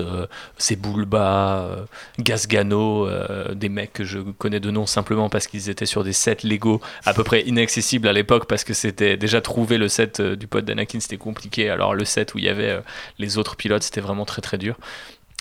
Sebulba, 0.58 1.86
Gasgano, 2.20 3.10
des 3.54 3.70
mecs 3.70 3.94
que 3.94 4.04
je 4.04 4.20
connais 4.20 4.60
de 4.60 4.72
nom 4.72 4.86
simplement 4.86 5.30
parce 5.30 5.48
qu'ils 5.48 5.70
étaient 5.70 5.86
sur 5.86 6.04
des 6.04 6.14
sets 6.14 6.38
Lego 6.44 6.82
à 7.06 7.14
peu 7.14 7.24
près 7.24 7.42
inaccessibles 7.42 8.08
à 8.08 8.14
l'époque 8.14 8.48
parce 8.48 8.64
que 8.64 8.74
c'était 8.74 9.18
déjà 9.18 9.42
trouver 9.42 9.78
le 9.78 9.88
set 9.88 10.22
du 10.22 10.48
pod 10.48 10.64
d'Anakin 10.64 11.00
c'était 11.00 11.18
compliqué 11.18 11.70
alors 11.70 11.96
le 11.96 12.06
set 12.06 12.34
où 12.36 12.38
il 12.38 12.46
y 12.46 12.50
avait 12.50 12.80
les 13.18 13.38
autres 13.38 13.56
pilotes 13.56 13.84
c'était 13.84 14.02
vraiment 14.02 14.26
très 14.26 14.42
très 14.42 14.58
dur 14.58 14.78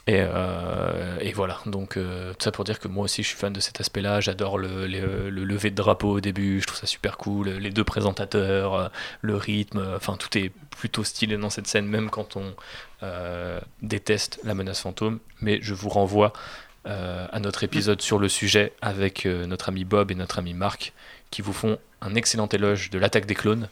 et, 0.06 0.18
euh, 0.20 1.18
et 1.20 1.32
voilà. 1.32 1.60
Donc 1.64 1.96
euh, 1.96 2.32
tout 2.34 2.44
ça 2.44 2.52
pour 2.52 2.64
dire 2.64 2.78
que 2.78 2.88
moi 2.88 3.04
aussi 3.04 3.22
je 3.22 3.28
suis 3.28 3.36
fan 3.38 3.52
de 3.52 3.60
cet 3.60 3.80
aspect 3.80 4.02
là 4.02 4.20
j'adore 4.20 4.58
le, 4.58 4.86
le, 4.86 5.30
le 5.30 5.44
lever 5.44 5.70
de 5.70 5.76
drapeau 5.76 6.10
au 6.10 6.20
début. 6.20 6.60
Je 6.60 6.66
trouve 6.66 6.78
ça 6.78 6.86
super 6.86 7.16
cool. 7.16 7.48
Les 7.48 7.70
deux 7.70 7.84
présentateurs 7.84 8.74
euh, 8.74 8.88
le 9.22 9.36
rythme 9.36 9.82
enfin 9.96 10.16
tout 10.18 10.36
est 10.36 10.52
plutôt 10.70 11.04
stylé 11.04 11.36
dans 11.38 11.50
cette 11.50 11.66
scène 11.66 11.86
même 11.86 12.10
quand 12.10 12.36
on 12.36 12.54
déteste 13.82 14.40
la 14.44 14.54
menace 14.54 14.80
fantôme. 14.80 15.18
Mais 15.40 15.58
je 15.62 15.74
vous 15.74 15.88
renvoie 15.88 16.32
à 16.86 17.40
notre 17.40 17.64
épisode 17.64 18.00
sur 18.02 18.18
le 18.18 18.28
sujet 18.28 18.72
avec 18.82 19.26
notre 19.26 19.68
ami 19.68 19.84
Bob 19.84 20.10
et 20.10 20.14
notre 20.14 20.38
ami 20.38 20.54
Marc 20.54 20.92
qui 21.30 21.42
vous 21.42 21.52
font 21.52 21.78
un 22.00 22.14
excellent 22.14 22.48
éloge 22.48 22.90
de 22.90 22.98
l'attaque 22.98 23.26
des 23.26 23.34
clones, 23.34 23.68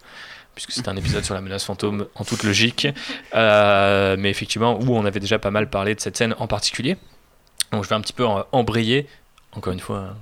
puisque 0.54 0.72
c'est 0.72 0.88
un 0.88 0.96
épisode 0.96 1.24
sur 1.24 1.34
la 1.34 1.40
menace 1.40 1.64
fantôme 1.64 2.06
en 2.14 2.24
toute 2.24 2.42
logique, 2.42 2.86
Euh, 3.34 4.16
mais 4.18 4.30
effectivement 4.30 4.78
où 4.78 4.94
on 4.94 5.04
avait 5.04 5.20
déjà 5.20 5.38
pas 5.38 5.50
mal 5.50 5.70
parlé 5.70 5.94
de 5.94 6.00
cette 6.00 6.16
scène 6.16 6.34
en 6.38 6.46
particulier. 6.46 6.96
Donc 7.72 7.84
je 7.84 7.88
vais 7.88 7.94
un 7.94 8.00
petit 8.00 8.12
peu 8.12 8.26
embrayer. 8.52 9.06
Encore 9.54 9.74
une 9.74 9.80
fois, 9.80 10.14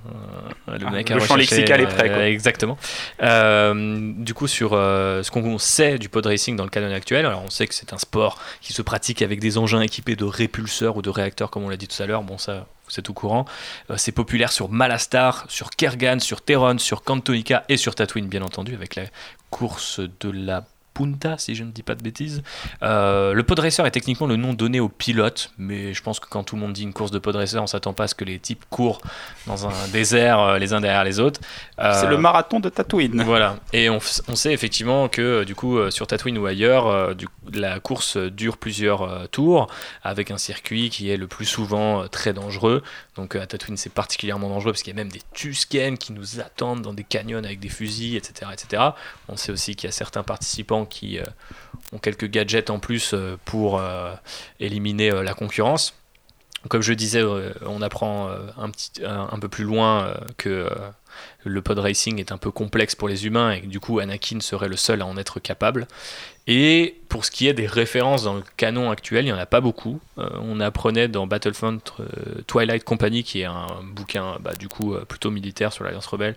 euh, 0.67 0.77
le 0.77 0.85
Ah, 0.87 0.91
mec 0.91 1.09
le 1.09 1.15
a 1.15 1.19
champ 1.19 1.35
recherché, 1.35 1.55
lexical 1.55 1.79
est 1.81 1.85
prêt, 1.87 2.09
quoi. 2.09 2.17
euh, 2.17 2.27
exactement. 2.27 2.77
Euh, 3.21 4.11
du 4.17 4.33
coup, 4.33 4.47
sur 4.47 4.71
euh, 4.73 5.23
ce 5.23 5.31
qu'on 5.31 5.57
sait 5.57 5.97
du 5.99 6.09
pod 6.09 6.25
racing 6.25 6.55
dans 6.57 6.65
le 6.65 6.69
canon 6.69 6.93
actuel, 6.93 7.25
alors 7.25 7.41
on 7.45 7.49
sait 7.49 7.65
que 7.65 7.73
c'est 7.73 7.93
un 7.93 7.97
sport 7.97 8.39
qui 8.59 8.73
se 8.73 8.81
pratique 8.81 9.21
avec 9.21 9.39
des 9.39 9.57
engins 9.57 9.79
équipés 9.81 10.15
de 10.17 10.25
répulseurs 10.25 10.97
ou 10.97 11.01
de 11.01 11.09
réacteurs, 11.09 11.49
comme 11.49 11.63
on 11.63 11.69
l'a 11.69 11.77
dit 11.77 11.87
tout 11.87 12.01
à 12.03 12.05
l'heure. 12.07 12.23
Bon, 12.23 12.37
ça, 12.37 12.65
vous 12.89 12.99
êtes 12.99 13.09
au 13.09 13.13
courant. 13.13 13.45
C'est 13.95 14.11
populaire 14.11 14.51
sur 14.51 14.69
Malastar, 14.69 15.45
sur 15.47 15.69
Kergan, 15.69 16.19
sur 16.19 16.41
Terron, 16.41 16.77
sur 16.77 17.03
Cantonica 17.03 17.63
et 17.69 17.77
sur 17.77 17.95
Tatooine, 17.95 18.27
bien 18.27 18.41
entendu, 18.41 18.75
avec 18.75 18.95
la 18.95 19.03
course 19.49 20.01
de 20.19 20.29
la 20.29 20.65
Punta, 20.93 21.37
si 21.37 21.55
je 21.55 21.63
ne 21.63 21.71
dis 21.71 21.83
pas 21.83 21.95
de 21.95 22.03
bêtises. 22.03 22.43
Euh, 22.83 23.33
le 23.33 23.43
pod 23.43 23.59
racer 23.59 23.85
est 23.85 23.91
techniquement 23.91 24.27
le 24.27 24.35
nom 24.35 24.53
donné 24.53 24.79
aux 24.79 24.89
pilotes, 24.89 25.51
mais 25.57 25.93
je 25.93 26.03
pense 26.03 26.19
que 26.19 26.27
quand 26.29 26.43
tout 26.43 26.55
le 26.55 26.61
monde 26.61 26.73
dit 26.73 26.83
une 26.83 26.93
course 26.93 27.11
de 27.11 27.19
pod 27.19 27.35
racer, 27.35 27.61
on 27.63 27.67
s'attend 27.67 27.93
pas 27.93 28.03
à 28.03 28.07
ce 28.07 28.15
que 28.15 28.25
les 28.25 28.39
types 28.39 28.65
courent 28.69 29.01
dans 29.47 29.67
un 29.67 29.87
désert 29.93 30.39
euh, 30.39 30.57
les 30.59 30.73
uns 30.73 30.81
derrière 30.81 31.03
les 31.03 31.19
autres. 31.19 31.39
C'est 31.77 32.05
Euh, 32.05 32.09
le 32.09 32.17
marathon 32.17 32.59
de 32.59 32.69
Tatooine. 32.69 33.23
voilà, 33.23 33.57
et 33.73 33.89
on, 33.89 33.99
sait 33.99 34.53
effectivement 34.53 35.07
que 35.07 35.43
du 35.43 35.55
coup 35.55 35.89
sur 35.91 36.07
Tatooine 36.07 36.37
ou 36.37 36.45
ailleurs, 36.45 37.15
du- 37.15 37.27
la 37.53 37.79
course 37.79 38.17
dure 38.17 38.57
plusieurs 38.57 39.29
tours 39.29 39.67
avec 40.03 40.31
un 40.31 40.37
circuit 40.37 40.89
qui 40.89 41.09
est 41.09 41.17
le 41.17 41.27
plus 41.27 41.45
souvent 41.45 42.07
très 42.07 42.33
dangereux. 42.33 42.83
Donc 43.15 43.35
à 43.35 43.45
Tatooine 43.47 43.77
c'est 43.77 43.91
particulièrement 43.93 44.49
dangereux 44.49 44.71
parce 44.73 44.83
qu'il 44.83 44.93
y 44.93 44.97
a 44.97 45.01
même 45.01 45.11
des 45.11 45.21
Tusken 45.33 45.97
qui 45.97 46.13
nous 46.13 46.39
attendent 46.39 46.81
dans 46.81 46.93
des 46.93 47.03
canyons 47.03 47.37
avec 47.39 47.59
des 47.59 47.69
fusils, 47.69 48.15
etc. 48.15 48.51
etc. 48.53 48.83
On 49.27 49.35
sait 49.37 49.51
aussi 49.51 49.75
qu'il 49.75 49.87
y 49.87 49.89
a 49.89 49.93
certains 49.93 50.23
participants 50.23 50.80
qui 50.85 51.19
euh, 51.19 51.23
ont 51.93 51.97
quelques 51.97 52.29
gadgets 52.29 52.69
en 52.69 52.79
plus 52.79 53.13
euh, 53.13 53.37
pour 53.45 53.79
euh, 53.79 54.13
éliminer 54.59 55.11
la 55.23 55.33
concurrence. 55.33 55.93
Comme 56.69 56.81
je 56.83 56.93
disais, 56.93 57.23
on 57.65 57.81
apprend 57.81 58.29
un, 58.29 58.69
petit, 58.69 59.03
un, 59.03 59.39
peu 59.39 59.49
plus 59.49 59.63
loin 59.63 60.13
que 60.37 60.69
le 61.43 61.61
pod 61.61 61.79
racing 61.79 62.19
est 62.19 62.31
un 62.31 62.37
peu 62.37 62.51
complexe 62.51 62.95
pour 62.95 63.07
les 63.07 63.25
humains 63.25 63.51
et 63.53 63.61
du 63.61 63.79
coup 63.79 63.99
Anakin 63.99 64.39
serait 64.39 64.69
le 64.69 64.77
seul 64.77 65.01
à 65.01 65.05
en 65.05 65.17
être 65.17 65.39
capable. 65.39 65.87
Et 66.47 66.97
pour 67.07 67.23
ce 67.23 67.29
qui 67.29 67.47
est 67.47 67.53
des 67.53 67.67
références 67.67 68.23
dans 68.23 68.33
le 68.33 68.43
canon 68.57 68.89
actuel, 68.89 69.25
il 69.25 69.27
n'y 69.27 69.31
en 69.31 69.37
a 69.37 69.45
pas 69.45 69.61
beaucoup. 69.61 69.99
Euh, 70.17 70.27
on 70.41 70.59
apprenait 70.59 71.07
dans 71.07 71.27
Battlefront 71.27 71.77
euh, 71.99 72.05
Twilight 72.47 72.83
Company, 72.83 73.23
qui 73.23 73.41
est 73.41 73.45
un 73.45 73.67
bouquin 73.83 74.37
bah, 74.39 74.53
du 74.55 74.67
coup 74.67 74.95
euh, 74.95 75.05
plutôt 75.05 75.29
militaire 75.29 75.71
sur 75.71 75.83
l'Alliance 75.83 76.07
rebelle, 76.07 76.35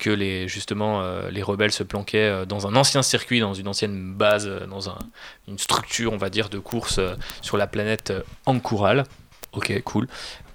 que 0.00 0.10
les, 0.10 0.48
justement 0.48 1.00
les 1.30 1.42
rebelles 1.42 1.70
se 1.70 1.84
planquaient 1.84 2.44
dans 2.44 2.66
un 2.66 2.74
ancien 2.74 3.02
circuit, 3.02 3.38
dans 3.38 3.54
une 3.54 3.68
ancienne 3.68 4.14
base, 4.14 4.50
dans 4.68 4.90
un- 4.90 4.98
une 5.46 5.58
structure, 5.58 6.12
on 6.12 6.16
va 6.16 6.28
dire, 6.28 6.48
de 6.48 6.58
course 6.58 6.98
sur 7.40 7.56
la 7.56 7.68
planète 7.68 8.12
Ankural. 8.46 9.04
Ok, 9.52 9.82
cool. 9.82 10.06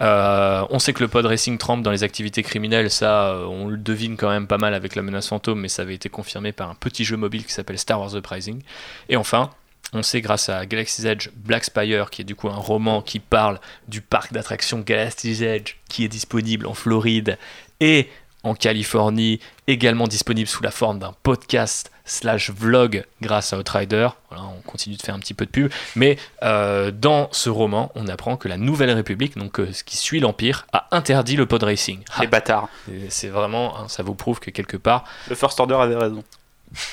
Euh, 0.02 0.66
on 0.70 0.80
sait 0.80 0.94
que 0.94 1.04
le 1.04 1.10
pod 1.10 1.26
racing 1.26 1.58
trempe 1.58 1.84
dans 1.84 1.92
les 1.92 2.04
activités 2.04 2.44
criminelles, 2.44 2.90
ça, 2.90 3.32
euh, 3.32 3.46
on 3.46 3.68
le 3.68 3.78
devine 3.78 4.16
quand 4.16 4.30
même 4.30 4.48
pas 4.48 4.58
mal 4.58 4.74
avec 4.74 4.96
la 4.96 5.02
menace 5.02 5.28
fantôme, 5.28 5.60
mais 5.60 5.68
ça 5.68 5.82
avait 5.82 5.96
été 5.96 6.08
confirmé 6.08 6.54
par 6.54 6.70
un 6.70 6.76
petit 6.76 7.04
jeu 7.04 7.18
mobile 7.18 7.46
qui 7.46 7.52
s'appelle 7.52 7.78
Star 7.78 8.00
Wars 8.00 8.16
Uprising. 8.16 8.62
Et 9.10 9.18
enfin, 9.18 9.50
on 9.92 10.02
sait 10.02 10.22
grâce 10.22 10.48
à 10.48 10.66
Galaxy's 10.66 11.04
Edge 11.04 11.30
Black 11.36 11.66
Spire, 11.66 12.10
qui 12.10 12.22
est 12.22 12.26
du 12.26 12.36
coup 12.36 12.48
un 12.48 12.56
roman 12.56 13.02
qui 13.02 13.20
parle 13.20 13.60
du 13.90 14.00
parc 14.02 14.32
d'attractions 14.32 14.80
Galaxy's 14.80 15.42
Edge, 15.42 15.76
qui 15.90 16.06
est 16.06 16.10
disponible 16.10 16.66
en 16.66 16.74
Floride 16.74 17.38
et 17.82 18.10
en 18.44 18.56
Californie, 18.56 19.40
également 19.68 20.08
disponible 20.08 20.48
sous 20.48 20.64
la 20.64 20.72
forme 20.72 21.00
d'un 21.00 21.14
podcast 21.24 21.92
slash 22.06 22.52
vlog 22.52 23.04
grâce 23.22 23.52
à 23.54 23.58
Outrider. 23.58 24.08
Voilà, 24.30 24.46
on 24.46 24.62
continue 24.62 24.96
de 24.96 25.02
faire 25.02 25.16
un 25.16 25.20
petit 25.20 25.34
peu 25.34 25.46
de 25.46 25.52
pub. 25.52 25.72
Mais 25.96 26.18
euh, 26.44 26.92
dans 26.92 27.30
ce 27.32 27.50
roman, 27.50 27.92
on 27.96 28.08
apprend 28.08 28.38
que 28.38 28.48
la 28.48 28.58
Nouvelle 28.58 28.92
République, 28.92 29.38
donc 29.38 29.60
euh, 29.60 29.70
ce 29.74 29.84
qui 29.84 29.98
suit 29.98 30.20
l'Empire, 30.20 30.68
a 30.74 30.88
interdit 30.92 31.36
le 31.36 31.46
pod 31.46 31.64
racing. 31.64 32.00
Ah, 32.16 32.22
Les 32.22 32.28
bâtards. 32.28 32.70
c'est 33.10 33.30
vraiment, 33.30 33.78
hein, 33.80 33.86
ça 33.88 34.04
vous 34.04 34.16
prouve 34.16 34.40
que 34.40 34.52
quelque 34.52 34.78
part, 34.78 35.04
Le 35.30 35.36
First 35.36 35.60
Order 35.60 35.76
avait 35.76 35.96
raison. 35.96 36.24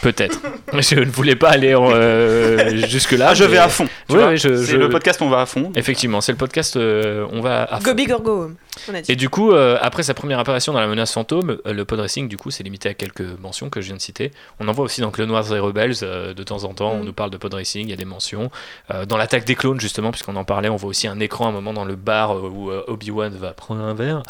peut-être. 0.02 0.38
je 0.78 0.94
ne 1.00 1.10
voulais 1.10 1.36
pas 1.36 1.50
aller 1.50 1.74
euh, 1.74 2.76
jusque-là. 2.88 3.28
Ah, 3.30 3.34
je 3.34 3.44
mais- 3.44 3.50
vais 3.52 3.58
à 3.58 3.68
fond. 3.68 3.88
Ouais, 4.08 4.16
ouais, 4.24 4.38
C'est 4.38 4.64
je- 4.64 4.76
le 4.76 4.88
podcast, 4.88 5.20
on 5.22 5.28
va 5.28 5.40
à 5.42 5.46
fond. 5.46 5.72
Effectivement, 5.74 6.20
c'est 6.20 6.32
le 6.32 6.38
podcast, 6.38 6.76
euh, 6.76 7.26
on 7.32 7.40
va 7.40 7.64
à 7.64 7.78
fond. 7.78 7.84
Go 7.84 7.94
big 7.94 8.10
or 8.12 8.20
go 8.22 8.42
home, 8.44 8.56
on 8.88 8.94
a 8.94 9.00
dit. 9.02 9.12
Et 9.12 9.16
du 9.16 9.28
coup, 9.28 9.52
euh, 9.52 9.78
après 9.80 10.02
sa 10.02 10.14
première 10.14 10.38
apparition 10.38 10.72
dans 10.72 10.80
la 10.80 10.86
menace 10.86 11.12
fantôme, 11.12 11.58
euh, 11.66 11.72
le 11.72 11.84
pod 11.84 12.00
racing, 12.00 12.28
du 12.28 12.36
coup, 12.36 12.50
c'est 12.50 12.62
limité 12.62 12.88
à 12.88 12.94
quelques 12.94 13.20
mentions 13.40 13.70
que 13.70 13.80
je 13.80 13.86
viens 13.86 13.96
de 13.96 14.00
citer. 14.00 14.30
On 14.60 14.68
en 14.68 14.72
voit 14.72 14.84
aussi 14.84 15.00
dans 15.00 15.10
Clone 15.10 15.30
Wars 15.30 15.54
et 15.54 15.58
Rebels, 15.58 15.96
euh, 16.02 16.34
de 16.34 16.42
temps 16.42 16.64
en 16.64 16.74
temps, 16.74 16.92
on 16.92 17.02
Mm. 17.02 17.06
nous 17.06 17.12
parle 17.12 17.30
de 17.30 17.36
pod 17.36 17.52
racing, 17.52 17.86
il 17.86 17.90
y 17.90 17.92
a 17.92 17.96
des 17.96 18.04
mentions. 18.04 18.50
Euh, 18.90 19.04
dans 19.04 19.16
l'attaque 19.16 19.44
des 19.44 19.54
clones, 19.54 19.80
justement, 19.80 20.10
puisqu'on 20.10 20.36
en 20.36 20.44
parlait, 20.44 20.68
on 20.68 20.76
voit 20.76 20.90
aussi 20.90 21.06
un 21.06 21.20
écran 21.20 21.46
à 21.46 21.48
un 21.48 21.52
moment 21.52 21.72
dans 21.72 21.84
le 21.84 21.96
bar 21.96 22.42
où 22.42 22.70
Obi-Wan 22.70 23.34
va 23.34 23.52
prendre 23.52 23.82
un 23.82 23.94
verre. 23.94 24.22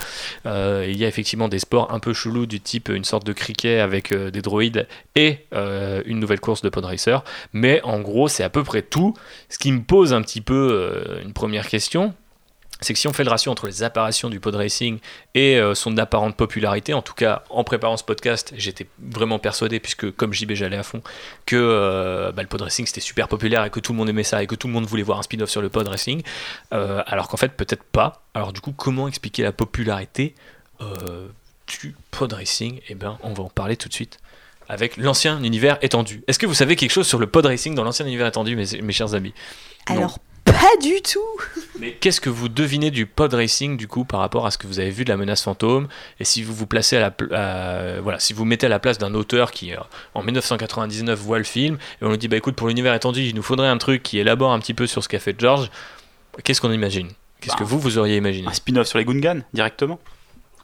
Il 0.45 0.97
y 0.97 1.05
a 1.05 1.07
effectivement 1.07 1.47
des 1.47 1.59
sports 1.59 1.93
un 1.93 1.99
peu 1.99 2.13
chelous 2.13 2.45
du 2.45 2.59
type 2.59 2.89
une 2.89 3.05
sorte 3.05 3.25
de 3.25 3.33
cricket 3.33 3.79
avec 3.79 4.13
des 4.13 4.41
droïdes 4.41 4.87
et 5.15 5.45
une 5.53 6.19
nouvelle 6.19 6.39
course 6.39 6.61
de 6.61 6.69
pod 6.69 6.85
racer. 6.85 7.23
Mais 7.53 7.81
en 7.83 7.99
gros, 7.99 8.27
c'est 8.27 8.43
à 8.43 8.49
peu 8.49 8.63
près 8.63 8.81
tout. 8.81 9.13
Ce 9.49 9.57
qui 9.57 9.71
me 9.71 9.81
pose 9.81 10.13
un 10.13 10.21
petit 10.21 10.41
peu 10.41 11.19
une 11.23 11.33
première 11.33 11.67
question 11.67 12.13
c'est 12.83 12.93
que 12.93 12.99
si 12.99 13.07
on 13.07 13.13
fait 13.13 13.23
le 13.23 13.29
ratio 13.29 13.51
entre 13.51 13.67
les 13.67 13.83
apparitions 13.83 14.29
du 14.29 14.39
pod 14.39 14.55
racing 14.55 14.99
et 15.33 15.57
euh, 15.57 15.75
son 15.75 15.97
apparente 15.97 16.35
popularité, 16.35 16.93
en 16.93 17.01
tout 17.01 17.13
cas 17.13 17.43
en 17.49 17.63
préparant 17.63 17.97
ce 17.97 18.03
podcast, 18.03 18.53
j'étais 18.55 18.87
vraiment 18.99 19.39
persuadé, 19.39 19.79
puisque 19.79 20.11
comme 20.15 20.33
JB 20.33 20.53
j'allais 20.53 20.77
à 20.77 20.83
fond, 20.83 21.01
que 21.45 21.55
euh, 21.55 22.31
bah, 22.31 22.41
le 22.41 22.47
pod 22.47 22.61
racing 22.61 22.85
c'était 22.85 23.01
super 23.01 23.27
populaire 23.27 23.63
et 23.65 23.69
que 23.69 23.79
tout 23.79 23.93
le 23.93 23.97
monde 23.97 24.09
aimait 24.09 24.23
ça 24.23 24.43
et 24.43 24.47
que 24.47 24.55
tout 24.55 24.67
le 24.67 24.73
monde 24.73 24.85
voulait 24.85 25.03
voir 25.03 25.19
un 25.19 25.23
spin-off 25.23 25.49
sur 25.49 25.61
le 25.61 25.69
pod 25.69 25.87
racing, 25.87 26.21
euh, 26.73 27.01
alors 27.07 27.27
qu'en 27.27 27.37
fait 27.37 27.49
peut-être 27.49 27.83
pas. 27.83 28.23
Alors 28.33 28.53
du 28.53 28.61
coup, 28.61 28.73
comment 28.73 29.07
expliquer 29.07 29.43
la 29.43 29.51
popularité 29.51 30.35
du 31.67 31.95
pod 32.11 32.33
racing? 32.33 32.81
Eh 32.89 32.95
bien, 32.95 33.17
on 33.23 33.33
va 33.33 33.43
en 33.43 33.49
parler 33.49 33.77
tout 33.77 33.87
de 33.87 33.93
suite 33.93 34.19
avec 34.69 34.97
l'ancien 34.97 35.41
univers 35.43 35.77
étendu. 35.81 36.23
Est-ce 36.27 36.39
que 36.39 36.45
vous 36.45 36.53
savez 36.53 36.75
quelque 36.75 36.91
chose 36.91 37.07
sur 37.07 37.19
le 37.19 37.27
pod 37.27 37.45
racing 37.45 37.75
dans 37.75 37.83
l'ancien 37.83 38.05
univers 38.05 38.27
étendu, 38.27 38.55
mes, 38.55 38.81
mes 38.81 38.93
chers 38.93 39.13
amis? 39.13 39.33
Alors, 39.85 40.19
pas 40.45 40.77
du 40.81 41.01
tout 41.01 41.19
Mais 41.79 41.93
qu'est-ce 41.93 42.19
que 42.21 42.29
vous 42.29 42.49
devinez 42.49 42.91
du 42.91 43.05
pod 43.05 43.33
racing 43.33 43.77
du 43.77 43.87
coup 43.87 44.03
par 44.05 44.19
rapport 44.19 44.45
à 44.45 44.51
ce 44.51 44.57
que 44.57 44.67
vous 44.67 44.79
avez 44.79 44.89
vu 44.89 45.05
de 45.05 45.09
la 45.09 45.17
menace 45.17 45.41
fantôme 45.43 45.87
Et 46.19 46.25
si 46.25 46.43
vous 46.43 46.53
vous 46.53 46.67
placez 46.67 46.97
à 46.97 46.99
la 46.99 47.11
pl- 47.11 47.33
à- 47.33 48.01
voilà, 48.01 48.19
si 48.19 48.33
vous 48.33 48.43
mettez 48.45 48.65
à 48.65 48.69
la 48.69 48.79
place 48.79 48.97
d'un 48.97 49.13
auteur 49.13 49.51
qui 49.51 49.73
euh, 49.73 49.77
en 50.13 50.21
1999 50.23 51.17
voit 51.19 51.37
le 51.37 51.43
film 51.43 51.77
et 52.01 52.05
on 52.05 52.09
lui 52.11 52.17
dit 52.17 52.27
bah 52.27 52.37
écoute 52.37 52.55
pour 52.55 52.67
l'univers 52.67 52.93
étendu 52.93 53.21
il 53.21 53.35
nous 53.35 53.41
faudrait 53.43 53.67
un 53.67 53.77
truc 53.77 54.03
qui 54.03 54.19
élabore 54.19 54.51
un 54.51 54.59
petit 54.59 54.73
peu 54.73 54.85
sur 54.87 55.03
ce 55.03 55.09
qu'a 55.09 55.19
fait 55.19 55.35
George, 55.39 55.69
qu'est-ce 56.43 56.59
qu'on 56.61 56.71
imagine? 56.71 57.09
Qu'est-ce 57.41 57.53
Bah, 57.55 57.59
que 57.59 57.63
vous 57.65 57.79
vous 57.79 57.97
auriez 57.97 58.17
imaginé? 58.17 58.47
Un 58.47 58.53
spin-off 58.53 58.87
sur 58.87 58.97
les 58.99 59.05
Gungans, 59.05 59.41
directement. 59.53 59.99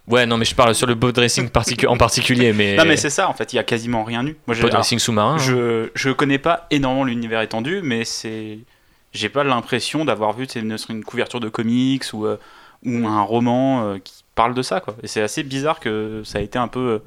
Ouais 0.08 0.26
non 0.26 0.38
mais 0.38 0.46
je 0.46 0.56
parle 0.56 0.74
sur 0.74 0.88
le 0.88 0.96
pod 0.98 1.18
racing 1.18 1.50
particu- 1.50 1.88
en 1.88 1.98
particulier 1.98 2.52
mais, 2.54 2.76
Non, 2.78 2.86
mais 2.86 2.98
c'est 2.98 3.10
ça, 3.12 3.30
en 3.30 3.34
fait, 3.34 3.54
il 3.54 3.58
y 3.58 3.60
a 3.60 3.64
quasiment 3.64 4.04
rien 4.04 4.26
eu. 4.26 4.36
Moi, 4.48 4.56
j'ai- 4.56 4.62
pod 4.62 4.72
alors, 4.72 4.82
racing 4.82 4.98
sous-marin. 5.00 5.36
hein. 5.36 5.38
je, 5.38 5.90
je 5.94 6.10
connais 6.10 6.40
pas 6.40 6.66
énormément 6.72 7.04
l'univers 7.04 7.42
étendu, 7.42 7.82
mais 7.84 8.06
c'est. 8.06 8.58
J'ai 9.14 9.30
pas 9.30 9.44
l'impression 9.44 10.06
d'avoir 10.06 10.34
vu 10.34 10.46
c'est 10.48 10.60
une, 10.60 10.78
une 10.90 11.04
couverture 11.04 11.40
de 11.40 11.50
comics 11.50 12.06
ou, 12.14 12.26
euh, 12.26 12.38
ou 12.86 13.08
un 13.08 13.22
roman 13.22 13.84
euh, 13.84 13.98
qui 13.98 14.24
parle 14.36 14.54
de 14.54 14.62
ça, 14.62 14.80
quoi. 14.80 14.96
Et 15.04 15.08
c'est 15.08 15.22
assez 15.22 15.44
bizarre 15.44 15.80
que 15.80 16.22
ça 16.24 16.40
a 16.40 16.42
été 16.42 16.60
un 16.60 16.68
peu 16.68 16.80
euh, 16.80 17.00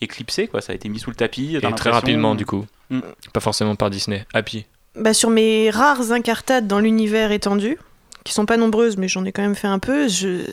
éclipsé, 0.00 0.48
quoi. 0.48 0.60
Ça 0.60 0.72
a 0.72 0.74
été 0.74 0.88
mis 0.88 0.98
sous 0.98 1.10
le 1.10 1.16
tapis. 1.16 1.56
Et 1.56 1.72
très 1.72 1.90
rapidement 1.90 2.34
du 2.34 2.46
coup. 2.46 2.66
Mm. 2.90 3.00
Pas 3.32 3.40
forcément 3.40 3.74
par 3.74 3.90
Disney. 3.90 4.26
Happy. 4.34 4.66
bah, 4.94 5.14
Sur 5.14 5.30
mes 5.30 5.70
rares 5.70 6.12
incartades 6.12 6.66
dans 6.66 6.78
l'univers 6.78 7.32
étendu, 7.32 7.78
qui 8.24 8.32
sont 8.32 8.46
pas 8.46 8.56
nombreuses, 8.56 8.96
mais 8.96 9.08
j'en 9.08 9.24
ai 9.24 9.32
quand 9.32 9.42
même 9.42 9.54
fait 9.54 9.68
un 9.68 9.78
peu, 9.78 10.08
je... 10.08 10.44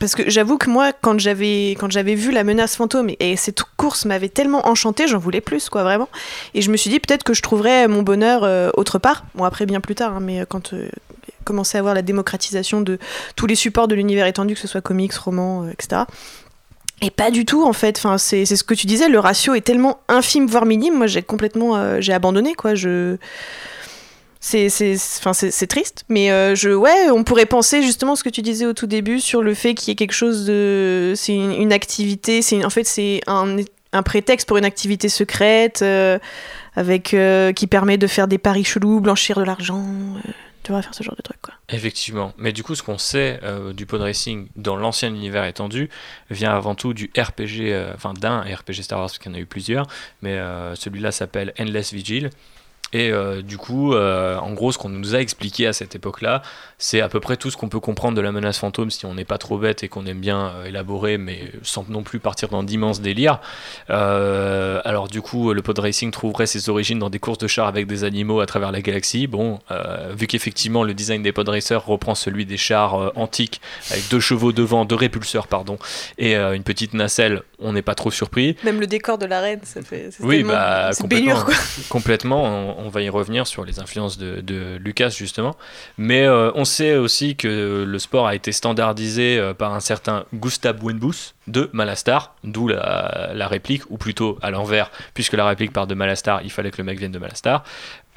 Parce 0.00 0.14
que 0.14 0.28
j'avoue 0.30 0.56
que 0.56 0.70
moi, 0.70 0.92
quand 0.94 1.18
j'avais 1.20 2.14
vu 2.14 2.32
la 2.32 2.42
menace 2.42 2.74
fantôme 2.74 3.10
et 3.20 3.36
cette 3.36 3.62
course 3.76 4.06
m'avait 4.06 4.30
tellement 4.30 4.66
enchanté, 4.66 5.06
j'en 5.06 5.18
voulais 5.18 5.42
plus, 5.42 5.68
quoi, 5.68 5.82
vraiment. 5.82 6.08
Et 6.54 6.62
je 6.62 6.70
me 6.70 6.78
suis 6.78 6.88
dit 6.88 6.98
peut-être 6.98 7.22
que 7.22 7.34
je 7.34 7.42
trouverais 7.42 7.86
mon 7.86 8.02
bonheur 8.02 8.42
euh, 8.42 8.70
autre 8.74 8.98
part. 8.98 9.24
Bon, 9.34 9.44
après 9.44 9.66
bien 9.66 9.80
plus 9.80 9.94
tard, 9.94 10.16
hein, 10.16 10.20
mais 10.22 10.40
euh, 10.40 10.46
quand 10.48 10.72
euh, 10.72 10.88
commençait 11.44 11.76
à 11.76 11.80
avoir 11.80 11.94
la 11.94 12.00
démocratisation 12.00 12.80
de 12.80 12.98
tous 13.36 13.46
les 13.46 13.54
supports 13.54 13.88
de 13.88 13.94
l'univers 13.94 14.26
étendu, 14.26 14.54
que 14.54 14.60
ce 14.60 14.68
soit 14.68 14.80
comics, 14.80 15.12
romans, 15.12 15.64
euh, 15.64 15.70
etc. 15.70 16.02
Et 17.02 17.10
pas 17.10 17.30
du 17.30 17.44
tout 17.44 17.64
en 17.64 17.74
fait. 17.74 18.02
C'est 18.16 18.46
ce 18.46 18.64
que 18.64 18.74
tu 18.74 18.86
disais. 18.86 19.10
Le 19.10 19.18
ratio 19.18 19.54
est 19.54 19.60
tellement 19.60 20.00
infime 20.08 20.46
voire 20.46 20.64
minime. 20.64 20.94
Moi, 20.94 21.08
j'ai 21.08 21.22
complètement 21.22 21.98
j'ai 21.98 22.12
abandonné 22.12 22.54
quoi. 22.54 22.74
Je 22.74 23.16
c'est 24.40 24.68
enfin 25.18 25.34
c'est 25.34 25.66
triste 25.66 26.04
mais 26.08 26.32
euh, 26.32 26.54
je 26.54 26.70
ouais 26.70 27.10
on 27.10 27.24
pourrait 27.24 27.44
penser 27.44 27.82
justement 27.82 28.16
ce 28.16 28.24
que 28.24 28.30
tu 28.30 28.40
disais 28.40 28.64
au 28.64 28.72
tout 28.72 28.86
début 28.86 29.20
sur 29.20 29.42
le 29.42 29.52
fait 29.52 29.74
qu'il 29.74 29.88
y 29.88 29.92
ait 29.92 29.96
quelque 29.96 30.14
chose 30.14 30.46
de 30.46 31.12
c'est 31.14 31.36
une, 31.36 31.72
activité 31.72 32.40
c'est 32.40 32.64
en 32.64 32.70
fait 32.70 32.84
c'est 32.84 33.20
un 33.26 33.56
un 33.92 34.02
prétexte 34.02 34.48
pour 34.48 34.56
une 34.56 34.64
activité 34.64 35.10
secrète 35.10 35.82
euh, 35.82 36.18
avec 36.74 37.12
euh, 37.12 37.52
qui 37.52 37.66
permet 37.66 37.98
de 37.98 38.06
faire 38.06 38.28
des 38.28 38.38
paris 38.38 38.64
chelous 38.64 39.00
blanchir 39.00 39.38
de 39.38 39.44
l'argent 39.44 39.84
tu 40.62 40.72
vois 40.72 40.80
faire 40.80 40.94
ce 40.94 41.02
genre 41.02 41.16
de 41.16 41.22
truc 41.22 41.38
quoi 41.42 41.54
Effectivement. 41.70 42.34
Mais 42.36 42.52
du 42.52 42.62
coup, 42.62 42.74
ce 42.74 42.82
qu'on 42.82 42.98
sait 42.98 43.40
du 43.74 43.86
pod 43.86 44.02
racing 44.02 44.48
dans 44.56 44.76
l'ancien 44.76 45.08
univers 45.08 45.44
étendu 45.44 45.88
vient 46.28 46.52
avant 46.52 46.74
tout 46.74 46.92
du 46.92 47.10
RPG, 47.16 47.72
enfin 47.94 48.12
d'un 48.12 48.40
RPG 48.40 48.82
Star 48.82 48.98
Wars, 48.98 49.08
parce 49.08 49.18
qu'il 49.18 49.32
y 49.32 49.34
en 49.34 49.38
a 49.38 49.40
eu 49.40 49.46
plusieurs, 49.46 49.86
mais 50.20 50.38
celui-là 50.74 51.12
s'appelle 51.12 51.54
Endless 51.58 51.94
Vigil. 51.94 52.28
Et 52.92 53.10
euh, 53.10 53.42
du 53.42 53.56
coup, 53.56 53.94
euh, 53.94 54.36
en 54.36 54.52
gros, 54.52 54.72
ce 54.72 54.78
qu'on 54.78 54.88
nous 54.88 55.14
a 55.14 55.18
expliqué 55.18 55.66
à 55.66 55.72
cette 55.72 55.94
époque-là, 55.94 56.42
c'est 56.78 57.00
à 57.00 57.08
peu 57.08 57.20
près 57.20 57.36
tout 57.36 57.50
ce 57.50 57.56
qu'on 57.56 57.68
peut 57.68 57.80
comprendre 57.80 58.16
de 58.16 58.20
la 58.20 58.32
menace 58.32 58.58
fantôme 58.58 58.90
si 58.90 59.06
on 59.06 59.14
n'est 59.14 59.24
pas 59.24 59.38
trop 59.38 59.58
bête 59.58 59.82
et 59.84 59.88
qu'on 59.88 60.06
aime 60.06 60.20
bien 60.20 60.48
euh, 60.48 60.64
élaborer, 60.66 61.18
mais 61.18 61.52
sans 61.62 61.88
non 61.88 62.02
plus 62.02 62.18
partir 62.18 62.48
dans 62.48 62.62
d'immenses 62.62 63.00
délires. 63.00 63.40
Alors 63.88 65.08
du 65.08 65.20
coup, 65.20 65.52
le 65.52 65.62
pod 65.62 65.78
racing 65.78 66.10
trouverait 66.10 66.46
ses 66.46 66.68
origines 66.68 66.98
dans 66.98 67.10
des 67.10 67.18
courses 67.18 67.38
de 67.38 67.46
chars 67.46 67.66
avec 67.66 67.86
des 67.86 68.04
animaux 68.04 68.40
à 68.40 68.46
travers 68.46 68.72
la 68.72 68.80
galaxie. 68.80 69.26
Bon, 69.26 69.58
vu 70.16 70.26
qu'effectivement 70.26 70.82
le 70.84 70.94
design 70.94 71.22
des 71.22 71.32
pod 71.32 71.48
racers 71.48 71.84
reprend 71.84 72.14
celui 72.14 72.46
des 72.46 72.56
chars 72.56 73.12
antiques 73.16 73.60
avec 73.90 74.08
deux 74.08 74.20
chevaux 74.20 74.52
devant, 74.52 74.84
deux 74.84 74.94
répulseurs 74.96 75.46
pardon, 75.48 75.78
et 76.18 76.36
une 76.36 76.62
petite 76.62 76.94
nacelle, 76.94 77.42
on 77.58 77.72
n'est 77.72 77.82
pas 77.82 77.94
trop 77.94 78.10
surpris. 78.10 78.56
même 78.64 78.80
le 78.80 78.86
décor 78.86 79.18
de 79.18 79.26
l'arène 79.26 79.60
ça 79.64 79.82
fait 79.82 80.10
Oui, 80.20 80.42
bah, 80.42 80.90
complètement. 80.98 81.42
quoi 81.42 81.54
Complètement, 81.88 82.74
on, 82.78 82.79
on 82.84 82.88
va 82.88 83.02
y 83.02 83.08
revenir 83.08 83.46
sur 83.46 83.64
les 83.64 83.80
influences 83.80 84.18
de, 84.18 84.76
Lucas 84.78 85.10
justement. 85.10 85.56
Mais 85.98 86.24
euh, 86.24 86.50
on 86.54 86.64
sait 86.64 86.96
aussi 86.96 87.36
que 87.36 87.84
le 87.86 87.98
sport 87.98 88.26
a 88.26 88.34
été 88.34 88.52
standardisé 88.52 89.38
euh, 89.38 89.54
par 89.54 89.74
un 89.74 89.80
certain 89.80 90.24
Gustav 90.34 90.82
Wenbus 90.82 91.34
de 91.46 91.68
Malastar, 91.72 92.34
d'où 92.44 92.68
la, 92.68 93.48
réplique, 93.48 93.82
ou 93.90 93.98
plutôt 93.98 94.38
à 94.42 94.50
l'envers, 94.50 94.90
puisque 95.14 95.32
la 95.32 95.46
réplique 95.46 95.72
part 95.72 95.86
de 95.86 95.94
Malastar, 95.94 96.42
il 96.42 96.50
fallait 96.50 96.70
que 96.70 96.78
le 96.78 96.84
mec 96.84 96.98
vienne 96.98 97.12
de 97.12 97.18
Malastar. 97.18 97.64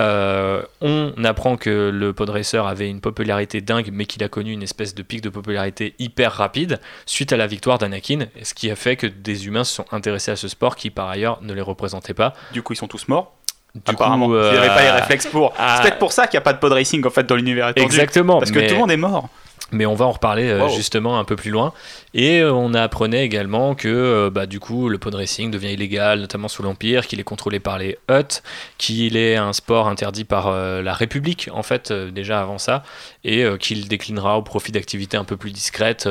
Euh, 0.01 0.63
on 0.81 1.13
apprend 1.23 1.55
que 1.55 1.91
le 1.93 2.13
pod 2.13 2.29
racer 2.29 2.65
avait 2.65 2.89
une 2.89 3.01
popularité 3.01 3.61
dingue, 3.61 3.89
mais 3.91 4.05
qu'il 4.05 4.23
a 4.23 4.29
connu 4.29 4.51
une 4.51 4.63
espèce 4.63 4.95
de 4.95 5.03
pic 5.03 5.21
de 5.21 5.29
popularité 5.29 5.95
hyper 5.99 6.33
rapide 6.33 6.79
suite 7.05 7.31
à 7.31 7.37
la 7.37 7.47
victoire 7.47 7.77
d'Anakin, 7.77 8.25
ce 8.41 8.53
qui 8.53 8.71
a 8.71 8.75
fait 8.75 8.95
que 8.95 9.07
des 9.07 9.47
humains 9.47 9.63
se 9.63 9.75
sont 9.75 9.85
intéressés 9.91 10.31
à 10.31 10.35
ce 10.35 10.47
sport 10.47 10.75
qui 10.75 10.89
par 10.89 11.09
ailleurs 11.09 11.41
ne 11.41 11.53
les 11.53 11.61
représentait 11.61 12.13
pas. 12.13 12.33
Du 12.53 12.63
coup, 12.63 12.73
ils 12.73 12.77
sont 12.77 12.87
tous 12.87 13.07
morts. 13.07 13.35
Du 13.75 13.81
apparemment. 13.87 14.27
coup, 14.27 14.35
euh, 14.35 14.51
Ils 14.53 14.55
n'avaient 14.55 14.67
pas 14.67 14.83
les 14.83 14.91
réflexes 14.91 15.25
pour. 15.27 15.51
ah, 15.57 15.75
C'est 15.77 15.83
peut-être 15.83 15.99
pour 15.99 16.11
ça 16.11 16.27
qu'il 16.27 16.37
n'y 16.37 16.41
a 16.43 16.45
pas 16.45 16.53
de 16.53 16.59
pod 16.59 16.71
racing 16.73 17.05
en 17.05 17.09
fait 17.09 17.23
dans 17.23 17.35
l'univers 17.35 17.69
étendu. 17.69 17.85
Exactement. 17.85 18.37
Parce 18.39 18.51
que 18.51 18.59
mais, 18.59 18.67
tout 18.67 18.75
le 18.75 18.79
monde 18.81 18.91
est 18.91 18.97
mort. 18.97 19.29
Mais 19.71 19.85
on 19.85 19.95
va 19.95 20.05
en 20.05 20.11
reparler 20.11 20.49
euh, 20.49 20.63
Wow. 20.63 20.69
justement 20.69 21.19
un 21.19 21.23
peu 21.23 21.35
plus 21.35 21.51
loin. 21.51 21.73
Et 22.13 22.39
euh, 22.39 22.53
on 22.53 22.73
apprenait 22.73 23.25
également 23.25 23.75
que 23.75 23.87
euh, 23.87 24.29
bah, 24.29 24.45
du 24.45 24.59
coup 24.59 24.89
le 24.89 24.97
pod 24.97 25.15
racing 25.15 25.51
devient 25.51 25.73
illégal, 25.73 26.19
notamment 26.19 26.47
sous 26.47 26.63
l'Empire, 26.63 27.07
qu'il 27.07 27.19
est 27.19 27.23
contrôlé 27.23 27.59
par 27.59 27.79
les 27.79 27.97
Hutt, 28.09 28.43
qu'il 28.77 29.17
est 29.17 29.35
un 29.35 29.53
sport 29.53 29.87
interdit 29.87 30.23
par 30.23 30.51
la 30.53 30.93
République 30.93 31.49
en 31.53 31.63
fait 31.63 31.91
déjà 31.91 32.41
avant 32.41 32.57
ça, 32.57 32.83
et 33.23 33.45
qu'il 33.59 33.87
déclinera 33.87 34.37
au 34.37 34.41
profit 34.41 34.71
d'activités 34.71 35.17
un 35.17 35.23
peu 35.23 35.37
plus 35.37 35.51
discrètes. 35.51 36.07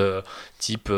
type 0.59 0.91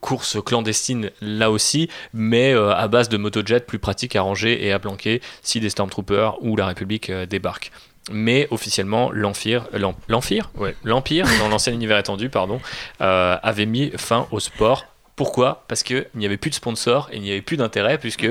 course 0.00 0.38
clandestine 0.44 1.10
là 1.20 1.50
aussi, 1.50 1.88
mais 2.12 2.52
à 2.52 2.88
base 2.88 3.08
de 3.08 3.16
motojets 3.16 3.60
plus 3.60 3.78
pratiques 3.78 4.16
à 4.16 4.22
ranger 4.22 4.64
et 4.64 4.72
à 4.72 4.78
planquer 4.78 5.20
si 5.42 5.60
des 5.60 5.70
Stormtroopers 5.70 6.42
ou 6.42 6.56
la 6.56 6.66
République 6.66 7.10
débarquent. 7.10 7.70
Mais 8.10 8.48
officiellement 8.50 9.10
l'Empire, 9.12 9.66
l'Em- 9.72 9.94
l'Empire, 10.08 10.50
ouais, 10.56 10.74
l'Empire 10.84 11.26
dans 11.38 11.48
l'ancien 11.48 11.72
univers 11.80 11.98
étendu, 11.98 12.28
pardon, 12.28 12.60
euh, 13.00 13.36
avait 13.42 13.66
mis 13.66 13.92
fin 13.96 14.26
au 14.32 14.40
sport. 14.40 14.86
Pourquoi? 15.16 15.64
Parce 15.68 15.82
qu'il 15.82 16.06
n'y 16.14 16.26
avait 16.26 16.36
plus 16.38 16.50
de 16.50 16.54
sponsors 16.54 17.08
et 17.12 17.16
il 17.16 17.22
n'y 17.22 17.30
avait 17.30 17.42
plus 17.42 17.56
d'intérêt 17.56 17.98
puisque 17.98 18.26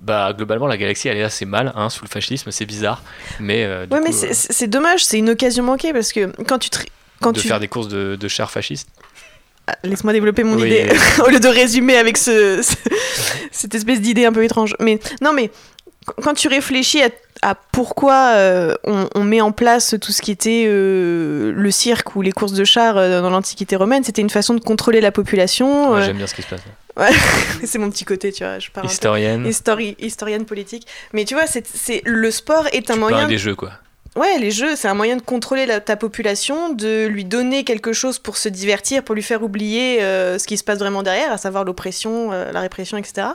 bah, 0.00 0.32
globalement 0.34 0.66
la 0.66 0.78
galaxie 0.78 1.08
allait 1.10 1.22
assez 1.22 1.44
mal 1.44 1.72
hein, 1.74 1.90
sous 1.90 2.04
le 2.04 2.08
fascisme, 2.08 2.50
c'est 2.50 2.64
bizarre, 2.64 3.02
mais, 3.40 3.64
euh, 3.64 3.84
du 3.86 3.92
Ouais, 3.94 4.00
mais 4.02 4.12
c'est- 4.12 4.62
euh, 4.62 4.66
dommage, 4.66 5.04
c'est 5.04 5.18
une 5.18 5.28
occasion 5.30 5.62
manquée 5.64 5.92
parce 5.92 6.12
que 6.12 6.32
quand 6.44 6.58
tu. 6.58 6.70
te- 6.70 6.78
Quand 7.20 7.32
de 7.32 7.40
tu... 7.40 7.46
faire 7.48 7.60
des 7.60 7.68
courses 7.68 7.88
de, 7.88 8.16
de 8.16 8.28
chars 8.28 8.50
fascistes. 8.50 8.88
Ah, 9.66 9.76
Laisse-moi 9.84 10.14
développer 10.14 10.42
mon 10.42 10.56
Oui. 10.56 10.68
idée 10.68 10.88
au 11.26 11.28
lieu 11.28 11.38
de 11.40 11.48
résumer 11.48 11.98
avec 11.98 12.16
ce, 12.16 12.62
ce- 12.62 12.74
cette 13.52 13.74
espèce 13.74 14.00
d'idée 14.00 14.24
un 14.24 14.32
peu 14.32 14.42
étrange. 14.42 14.74
Mais 14.80 14.98
non, 15.20 15.34
mais 15.34 15.48
qu- 15.48 16.22
quand 16.22 16.32
tu 16.32 16.48
réfléchis 16.48 17.02
à, 17.02 17.10
à 17.42 17.54
pourquoi 17.54 18.32
euh, 18.34 18.74
on, 18.84 19.08
on 19.14 19.24
met 19.24 19.40
en 19.40 19.52
place 19.52 19.94
tout 20.00 20.12
ce 20.12 20.20
qui 20.22 20.30
était 20.30 20.64
euh, 20.68 21.52
le 21.54 21.70
cirque 21.70 22.14
ou 22.16 22.22
les 22.22 22.32
courses 22.32 22.52
de 22.52 22.64
chars 22.64 22.96
euh, 22.98 23.20
dans 23.22 23.30
l'Antiquité 23.30 23.76
romaine, 23.76 24.04
c'était 24.04 24.22
une 24.22 24.30
façon 24.30 24.54
de 24.54 24.60
contrôler 24.60 25.00
la 25.00 25.10
population. 25.12 25.92
Ouais, 25.92 26.02
J'aime 26.04 26.18
bien 26.18 26.26
ce 26.26 26.34
qui 26.34 26.42
se 26.42 26.48
passe. 26.48 26.60
là. 26.96 27.08
c'est 27.64 27.78
mon 27.78 27.88
petit 27.90 28.04
côté, 28.04 28.30
tu 28.32 28.44
vois. 28.44 28.58
Je 28.58 28.70
parle 28.70 28.86
Historienne, 28.86 29.46
Histori- 29.48 29.96
historienne 30.00 30.44
politique. 30.44 30.86
Mais 31.14 31.24
tu 31.24 31.34
vois, 31.34 31.44
c'est, 31.46 32.02
le 32.04 32.30
sport 32.30 32.66
est 32.72 32.90
un 32.90 32.94
tu 32.94 33.00
moyen. 33.00 33.16
parles 33.18 33.28
des 33.30 33.38
jeux 33.38 33.54
quoi. 33.54 33.70
Ouais, 34.16 34.38
les 34.40 34.50
jeux, 34.50 34.74
c'est 34.74 34.88
un 34.88 34.94
moyen 34.94 35.16
de 35.16 35.22
contrôler 35.22 35.68
ta 35.84 35.96
population, 35.96 36.72
de 36.72 37.06
lui 37.06 37.24
donner 37.24 37.62
quelque 37.62 37.92
chose 37.92 38.18
pour 38.18 38.38
se 38.38 38.48
divertir, 38.48 39.04
pour 39.04 39.14
lui 39.14 39.22
faire 39.22 39.44
oublier 39.44 40.02
euh, 40.02 40.36
ce 40.36 40.48
qui 40.48 40.56
se 40.56 40.64
passe 40.64 40.80
vraiment 40.80 41.04
derrière, 41.04 41.30
à 41.30 41.38
savoir 41.38 41.62
l'oppression, 41.64 42.32
euh, 42.32 42.50
la 42.50 42.60
répression, 42.60 42.98
etc. 42.98 43.28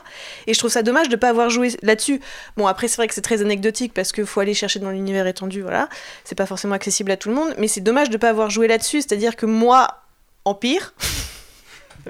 Et 0.47 0.53
je 0.53 0.59
trouve 0.59 0.71
ça 0.71 0.83
dommage 0.83 1.07
de 1.07 1.15
ne 1.15 1.19
pas 1.19 1.29
avoir 1.29 1.49
joué 1.49 1.71
là-dessus. 1.81 2.19
Bon, 2.57 2.67
après, 2.67 2.89
c'est 2.89 2.97
vrai 2.97 3.07
que 3.07 3.13
c'est 3.13 3.21
très 3.21 3.41
anecdotique 3.41 3.93
parce 3.93 4.11
qu'il 4.11 4.25
faut 4.25 4.41
aller 4.41 4.53
chercher 4.53 4.79
dans 4.79 4.91
l'univers 4.91 5.25
étendu, 5.27 5.61
voilà. 5.61 5.87
C'est 6.25 6.35
pas 6.35 6.45
forcément 6.45 6.75
accessible 6.75 7.11
à 7.11 7.15
tout 7.15 7.29
le 7.29 7.35
monde, 7.35 7.53
mais 7.57 7.69
c'est 7.69 7.79
dommage 7.79 8.09
de 8.09 8.15
ne 8.15 8.19
pas 8.19 8.29
avoir 8.29 8.49
joué 8.49 8.67
là-dessus. 8.67 9.01
C'est-à-dire 9.01 9.37
que 9.37 9.45
moi, 9.45 10.01
Empire, 10.43 10.93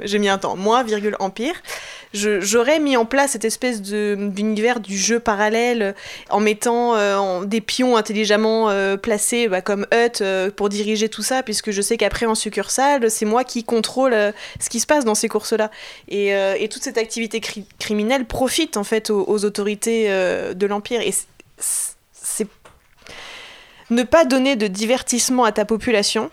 j'ai 0.04 0.20
mis 0.20 0.30
un 0.30 0.38
temps, 0.38 0.56
moi, 0.56 0.84
virgule 0.84 1.16
Empire, 1.20 1.56
j'aurais 2.14 2.80
mis 2.80 2.96
en 2.98 3.06
place 3.06 3.32
cette 3.32 3.46
espèce 3.46 3.82
d'univers 3.82 4.80
du 4.80 4.98
jeu 4.98 5.20
parallèle 5.20 5.96
en 6.30 6.40
mettant 6.40 6.96
euh, 6.96 7.46
des 7.46 7.62
pions 7.62 7.98
intelligemment 7.98 8.70
euh, 8.70 8.98
placés 8.98 9.48
bah, 9.48 9.62
comme 9.62 9.86
Hut 9.94 10.22
euh, 10.22 10.50
pour 10.52 10.70
diriger 10.70 11.10
tout 11.10 11.24
ça, 11.24 11.44
puisque 11.44 11.72
je 11.72 11.82
sais 11.82 11.98
qu'après 11.98 12.26
en 12.26 12.36
succursale, 12.36 13.12
c'est 13.12 13.26
moi 13.26 13.44
qui 13.44 13.64
contrôle 13.64 14.14
euh, 14.14 14.32
ce 14.60 14.70
qui 14.70 14.80
se 14.80 14.86
passe 14.86 15.06
dans 15.06 15.16
ces 15.16 15.28
courses-là. 15.28 15.72
Et, 16.08 16.34
euh, 16.36 16.56
toute 16.70 16.84
cette 16.84 16.98
activité 16.98 17.40
cri- 17.40 17.66
criminelle 17.80 18.26
profite 18.26 18.76
en 18.78 18.84
fait 18.84 19.10
aux, 19.10 19.24
aux 19.28 19.46
autorités 19.46 20.06
euh, 20.10 20.54
de 20.54 20.66
l'Empire. 20.66 21.02
Et 21.02 21.14
c'est 21.58 22.48
ne 23.92 24.04
pas 24.04 24.26
donner 24.26 24.56
de 24.56 24.68
divertissement 24.68 25.44
à 25.44 25.52
ta 25.52 25.64
population. 25.64 26.32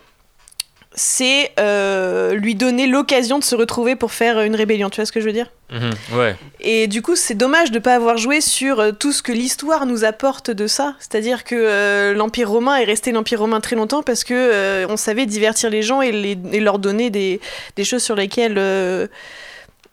C'est 0.95 1.51
euh, 1.59 2.33
lui 2.35 2.53
donner 2.55 2.85
l'occasion 2.87 3.39
de 3.39 3.43
se 3.43 3.55
retrouver 3.55 3.95
pour 3.95 4.11
faire 4.11 4.41
une 4.41 4.55
rébellion. 4.55 4.89
Tu 4.89 4.97
vois 4.97 5.05
ce 5.05 5.11
que 5.11 5.19
je 5.21 5.25
veux 5.25 5.33
dire? 5.33 5.47
Mhm, 5.71 6.19
ouais. 6.19 6.35
et 6.59 6.85
du 6.87 7.01
coup, 7.01 7.15
c'est 7.15 7.33
dommage 7.33 7.71
de 7.71 7.79
ne 7.79 7.83
pas 7.83 7.95
avoir 7.95 8.17
joué 8.17 8.41
sur 8.41 8.79
euh, 8.79 8.91
tout 8.91 9.11
ce 9.11 9.23
que 9.23 9.31
l'histoire 9.31 9.87
nous 9.87 10.03
apporte 10.05 10.51
de 10.51 10.67
ça. 10.67 10.93
C'est-à-dire 10.99 11.43
que 11.43 11.55
euh, 11.55 12.13
l'Empire 12.13 12.47
romain 12.49 12.75
est 12.75 12.83
resté 12.83 13.11
l'Empire 13.11 13.39
romain 13.39 13.59
très 13.59 13.75
longtemps 13.75 14.03
parce 14.03 14.23
que 14.23 14.33
euh, 14.35 14.85
on 14.87 14.97
savait 14.97 15.25
divertir 15.25 15.71
les 15.71 15.81
gens 15.81 16.01
et, 16.03 16.11
les- 16.11 16.37
et 16.51 16.59
leur 16.59 16.77
donner 16.77 17.09
des, 17.09 17.41
des 17.75 17.83
choses 17.85 18.03
sur 18.03 18.15
lesquelles 18.15 18.57
euh, 18.59 19.07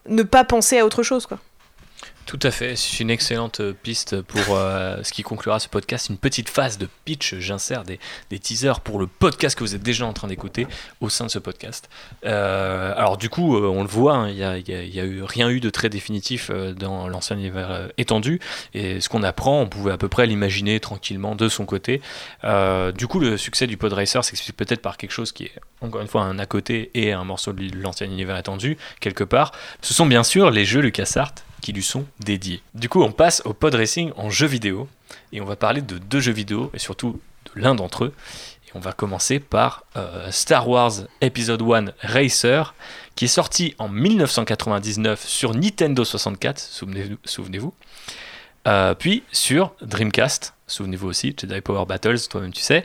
ne 0.09 0.23
pas 0.23 0.45
penser 0.45 0.79
à 0.79 0.85
autre 0.85 1.03
chose. 1.03 1.25
Quoi. 1.25 1.39
Tout 2.27 2.39
à 2.43 2.53
fait, 2.53 2.77
c'est 2.77 3.01
une 3.01 3.11
excellente 3.11 3.59
euh, 3.59 3.73
piste 3.73 4.23
pour 4.23 4.57
euh, 4.57 5.03
ce 5.03 5.13
qui 5.13 5.23
conclura 5.23 5.59
ce 5.59 5.69
podcast. 5.69 6.11
Une 6.11 6.17
petite 6.17 6.49
phase 6.49 6.79
de 6.79 6.89
pitch, 7.05 7.35
j'insère 7.37 7.83
des, 7.83 7.99
teasers 8.39 8.81
pour 8.81 9.01
le 9.01 9.09
podcast 9.09 9.59
que 9.59 9.65
vous 9.65 9.75
êtes 9.75 9.83
déjà 9.83 10.07
en 10.07 10.13
train 10.13 10.29
d'écouter 10.29 10.69
au 11.01 11.09
sein 11.09 11.27
de 11.27 11.31
ce 11.31 11.41
podcast. 11.41 11.91
Euh, 12.25 12.95
alors 12.97 13.17
du 13.17 13.29
coup, 13.29 13.57
on 13.57 13.83
le 13.83 13.89
voit, 13.89 14.15
hein, 14.15 14.29
il 14.29 14.37
n'y 14.37 14.45
a, 15.01 15.05
eu, 15.05 15.23
rien 15.25 15.49
eu 15.49 15.59
de 15.59 15.71
très 15.71 15.89
définitif 15.89 16.51
dans 16.51 17.09
l'ancien 17.09 17.37
univers 17.37 17.89
étendu. 17.99 18.39
Et 18.75 19.01
ce 19.01 19.09
qu'on 19.09 19.25
apprend, 19.25 19.63
on 19.63 19.67
pouvait 19.67 19.93
à 19.93 19.99
peu 19.99 20.09
près 20.09 20.27
l'imaginer 20.27 20.79
tranquillement 20.79 21.35
de 21.35 21.49
son 21.49 21.67
côté. 21.67 22.01
Du 22.45 23.07
coup, 23.09 23.19
le 23.19 23.37
succès 23.39 23.67
du 23.67 23.77
Pod 23.77 23.93
Racer 23.93 24.25
s'explique 24.25 24.57
peut-être 24.57 24.83
par 24.83 24.97
quelque 24.97 25.13
chose 25.13 25.33
qui 25.33 25.45
est, 25.45 25.53
encore 25.81 26.01
une 26.01 26.09
fois, 26.09 26.23
un 26.23 26.39
à 26.39 26.47
côté 26.47 26.91
et 26.95 27.13
un 27.13 27.25
morceau 27.25 27.53
de 27.53 27.77
l'ancien 27.77 28.07
univers 28.07 28.37
étendu, 28.37 28.79
quelque 29.01 29.25
part. 29.25 29.53
Ce 29.83 29.93
sont 29.93 30.07
bien 30.07 30.23
sûr 30.23 30.51
les 30.51 30.65
jeux 30.65 30.81
LucasArts 30.81 31.35
qui 31.61 31.73
lui 31.73 31.83
sont 31.83 32.07
dédiés. 32.21 32.63
Du 32.75 32.89
coup, 32.89 33.03
on 33.03 33.13
passe 33.13 33.43
au 33.45 33.53
pod 33.53 33.75
racing 33.75 34.13
en 34.17 34.31
jeu 34.31 34.47
vidéo 34.47 34.89
et 35.33 35.41
on 35.41 35.45
va 35.45 35.57
parler 35.57 35.83
de 35.83 35.99
deux 35.99 36.21
jeux 36.21 36.33
vidéo 36.33 36.71
et 36.75 36.79
surtout 36.79 37.21
de 37.55 37.61
l'un 37.61 37.75
d'entre 37.75 38.05
eux. 38.05 38.15
Et 38.67 38.71
on 38.75 38.81
va 38.81 38.93
commencer 38.93 39.41
par 39.41 39.85
euh, 39.97 40.31
Star 40.31 40.69
Wars 40.69 40.93
Episode 41.21 41.63
1 41.63 41.87
Racer 42.03 42.75
qui 43.17 43.25
est 43.27 43.29
sorti 43.29 43.75
en 43.79 43.89
1999 43.89 45.27
sur 45.27 45.55
Nintendo 45.55 46.05
64, 46.05 46.59
souvenez- 46.59 47.17
souvenez-vous. 47.25 47.75
Euh, 48.69 48.95
puis 48.95 49.23
sur 49.33 49.73
Dreamcast, 49.83 50.55
souvenez-vous 50.67 51.09
aussi, 51.09 51.35
Jedi 51.39 51.61
Power 51.61 51.87
Battles, 51.87 52.21
toi-même 52.29 52.53
tu 52.53 52.63
sais. 52.63 52.85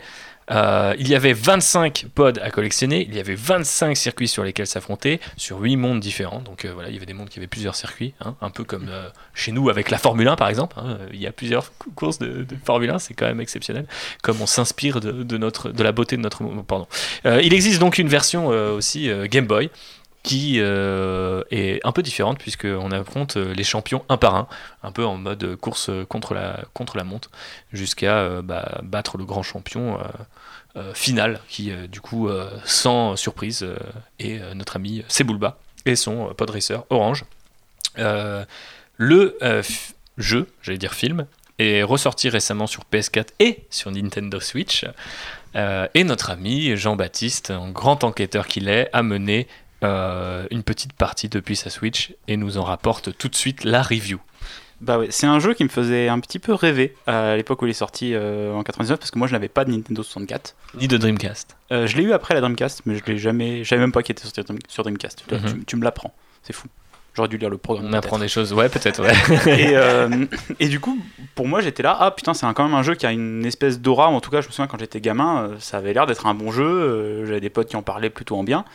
Euh, 0.52 0.94
il 1.00 1.08
y 1.08 1.16
avait 1.16 1.34
25 1.34 2.06
pods 2.14 2.34
à 2.42 2.52
collectionner, 2.52 3.06
il 3.10 3.16
y 3.16 3.20
avait 3.20 3.34
25 3.36 3.98
circuits 3.98 4.28
sur 4.28 4.44
lesquels 4.44 4.68
s'affronter, 4.68 5.20
sur 5.38 5.60
8 5.60 5.76
mondes 5.76 6.00
différents. 6.00 6.42
Donc 6.42 6.66
euh, 6.66 6.72
voilà, 6.74 6.90
il 6.90 6.94
y 6.94 6.98
avait 6.98 7.08
des 7.08 7.14
mondes 7.14 7.30
qui 7.30 7.40
avaient 7.40 7.48
plusieurs 7.48 7.76
circuits, 7.76 8.14
hein, 8.22 8.36
un 8.42 8.50
peu 8.52 8.64
comme 8.64 8.88
euh, 8.90 9.10
chez 9.34 9.52
nous 9.52 9.70
avec 9.70 9.90
la 9.90 9.98
Formule 9.98 10.28
1 10.28 10.36
par 10.36 10.48
exemple. 10.50 10.76
hein. 10.80 11.00
il 11.12 11.20
y 11.20 11.28
a 11.28 11.32
plusieurs 11.32 11.76
cou- 11.78 11.92
courses 11.92 12.20
de, 12.20 12.46
Formule 12.64 12.92
1, 12.92 13.00
c'est 13.00 13.14
quand 13.16 13.26
même 13.26 13.42
exceptionnel, 13.42 13.88
comme 14.22 14.40
on 14.42 14.46
s'inspire 14.46 15.00
de, 15.00 15.38
notre, 15.38 15.70
de 15.70 15.84
la 15.84 15.92
beauté 15.92 16.16
de 16.16 16.22
notre 16.22 16.44
monde. 16.44 16.66
Pardon. 16.66 16.88
Euh, 17.26 17.42
il 17.42 17.54
existe 17.54 17.80
donc 17.80 17.98
une 17.98 18.08
version 18.08 18.48
aussi 18.48 19.10
Game 19.30 19.48
Boy 19.48 19.70
qui 20.26 20.56
euh, 20.58 21.44
est 21.52 21.86
un 21.86 21.92
peu 21.92 22.02
différente 22.02 22.40
puisqu'on 22.40 22.90
affronte 22.90 23.38
euh, 23.38 23.54
les 23.54 23.64
champions 23.64 24.04
un 24.10 24.18
par 24.18 24.34
un, 24.34 24.48
un 24.82 24.92
peu 24.92 25.06
en 25.06 25.18
mode 25.18 25.56
course 25.56 25.92
contre 26.10 26.34
la, 26.34 26.62
contre 26.74 27.02
montre, 27.04 27.30
jusqu'à 27.72 28.18
euh, 28.18 28.42
bah, 28.42 28.80
battre 28.82 29.18
le 29.18 29.26
grand 29.26 29.44
champion 29.44 30.00
final 30.94 31.40
qui, 31.48 31.72
du 31.88 32.02
coup, 32.02 32.28
sans 32.66 33.16
surprise, 33.16 33.66
est 34.20 34.42
notre 34.56 34.76
ami 34.76 35.06
Sebulba 35.08 35.58
et 35.86 35.96
son 35.96 36.30
euh, 36.30 36.34
pod 36.34 36.50
racer 36.50 36.84
Orange. 36.90 37.24
Le 38.98 39.38
jeu, 40.18 40.48
j'allais 40.62 40.78
dire 40.78 40.94
film, 40.94 41.28
est 41.60 41.84
ressorti 41.84 42.28
récemment 42.28 42.68
sur 42.68 42.84
PS4 42.92 43.28
et 43.40 43.60
sur 43.70 43.92
Nintendo 43.92 44.40
Switch. 44.42 44.86
Et 45.56 46.04
notre 46.04 46.32
ami 46.32 46.76
Jean-Baptiste, 46.76 47.54
grand 47.72 48.04
enquêteur 48.04 48.48
qu'il 48.48 48.68
est, 48.68 48.90
a 48.92 49.02
mené 49.04 49.48
euh, 49.86 50.46
une 50.52 50.64
petite 50.64 50.94
partie 50.94 51.30
depuis 51.30 51.56
sa 51.56 51.70
Switch 51.70 52.14
et 52.28 52.36
nous 52.38 52.58
en 52.58 52.64
rapporte 52.64 53.18
tout 53.18 53.30
de 53.30 53.36
suite 53.36 53.64
la 53.64 53.82
review. 53.82 54.20
Bah 54.82 55.00
ouais, 55.00 55.08
c'est 55.10 55.26
un 55.26 55.40
jeu 55.40 55.54
qui 55.54 55.64
me 55.64 55.70
faisait 55.70 56.10
un 56.10 56.20
petit 56.20 56.38
peu 56.38 56.54
rêver 56.54 56.96
à 57.08 57.38
l'époque 57.38 57.62
où 57.62 57.66
il 57.66 57.70
est 57.70 57.74
sorti 57.74 58.12
euh, 58.14 58.54
en 58.54 58.62
99 58.64 59.00
parce 59.00 59.10
que 59.10 59.18
moi 59.18 59.28
je 59.28 59.32
n'avais 59.32 59.48
pas 59.48 59.64
de 59.64 59.72
Nintendo 59.72 60.04
64. 60.04 60.54
Ni 60.76 60.88
de 60.90 60.98
Dreamcast. 60.98 61.56
Euh, 61.72 61.88
je 61.88 61.96
l'ai 61.96 62.04
eu 62.04 62.12
après 62.12 62.34
la 62.34 62.42
Dreamcast, 62.42 62.82
mais 62.86 62.96
je 62.98 63.04
l'ai 63.06 63.18
jamais, 63.18 63.64
je 63.64 63.70
savais 63.70 63.80
même 63.80 63.94
pas 63.94 64.04
qu'il 64.04 64.12
était 64.14 64.24
sorti 64.24 64.42
sur 64.68 64.84
Dreamcast. 64.84 65.24
Tu, 65.28 65.34
Mhm. 65.36 65.42
tu- 65.60 65.66
tu 65.66 65.76
me 65.78 65.84
l'apprends, 65.84 66.14
c'est 66.44 66.52
fou. 66.54 66.68
J'aurais 67.16 67.30
dû 67.30 67.38
lire 67.38 67.50
le 67.50 67.58
programme. 67.58 67.88
On 67.88 67.94
apprend 67.94 68.20
des 68.20 68.28
choses, 68.28 68.52
ouais, 68.52 68.68
peut-être, 68.68 69.02
ouais. 69.02 69.14
et, 69.48 69.78
euh, 69.78 70.26
et 70.60 70.68
du 70.68 70.82
coup, 70.82 71.00
pour 71.36 71.48
moi, 71.48 71.62
j'étais 71.62 71.82
là, 71.82 71.96
ah 71.98 72.12
putain, 72.12 72.34
c'est 72.34 72.46
quand 72.54 72.66
même 72.66 72.74
un 72.74 72.84
jeu 72.84 72.96
qui 72.96 73.06
a 73.06 73.14
une 73.14 73.46
espèce 73.46 73.80
d'aura. 73.80 74.10
En 74.10 74.20
tout 74.20 74.30
cas, 74.30 74.42
je 74.42 74.48
me 74.48 74.52
souviens 74.52 74.68
quand 74.68 74.78
j'étais 74.78 75.00
gamin, 75.00 75.52
ça 75.60 75.78
avait 75.78 75.94
l'air 75.94 76.06
d'être 76.06 76.26
un 76.26 76.34
bon 76.34 76.52
jeu. 76.52 77.24
J'avais 77.26 77.40
des 77.40 77.50
potes 77.50 77.70
qui 77.70 77.78
en 77.78 77.82
parlaient 77.82 78.10
plutôt 78.10 78.36
en 78.36 78.44
bien. 78.44 78.66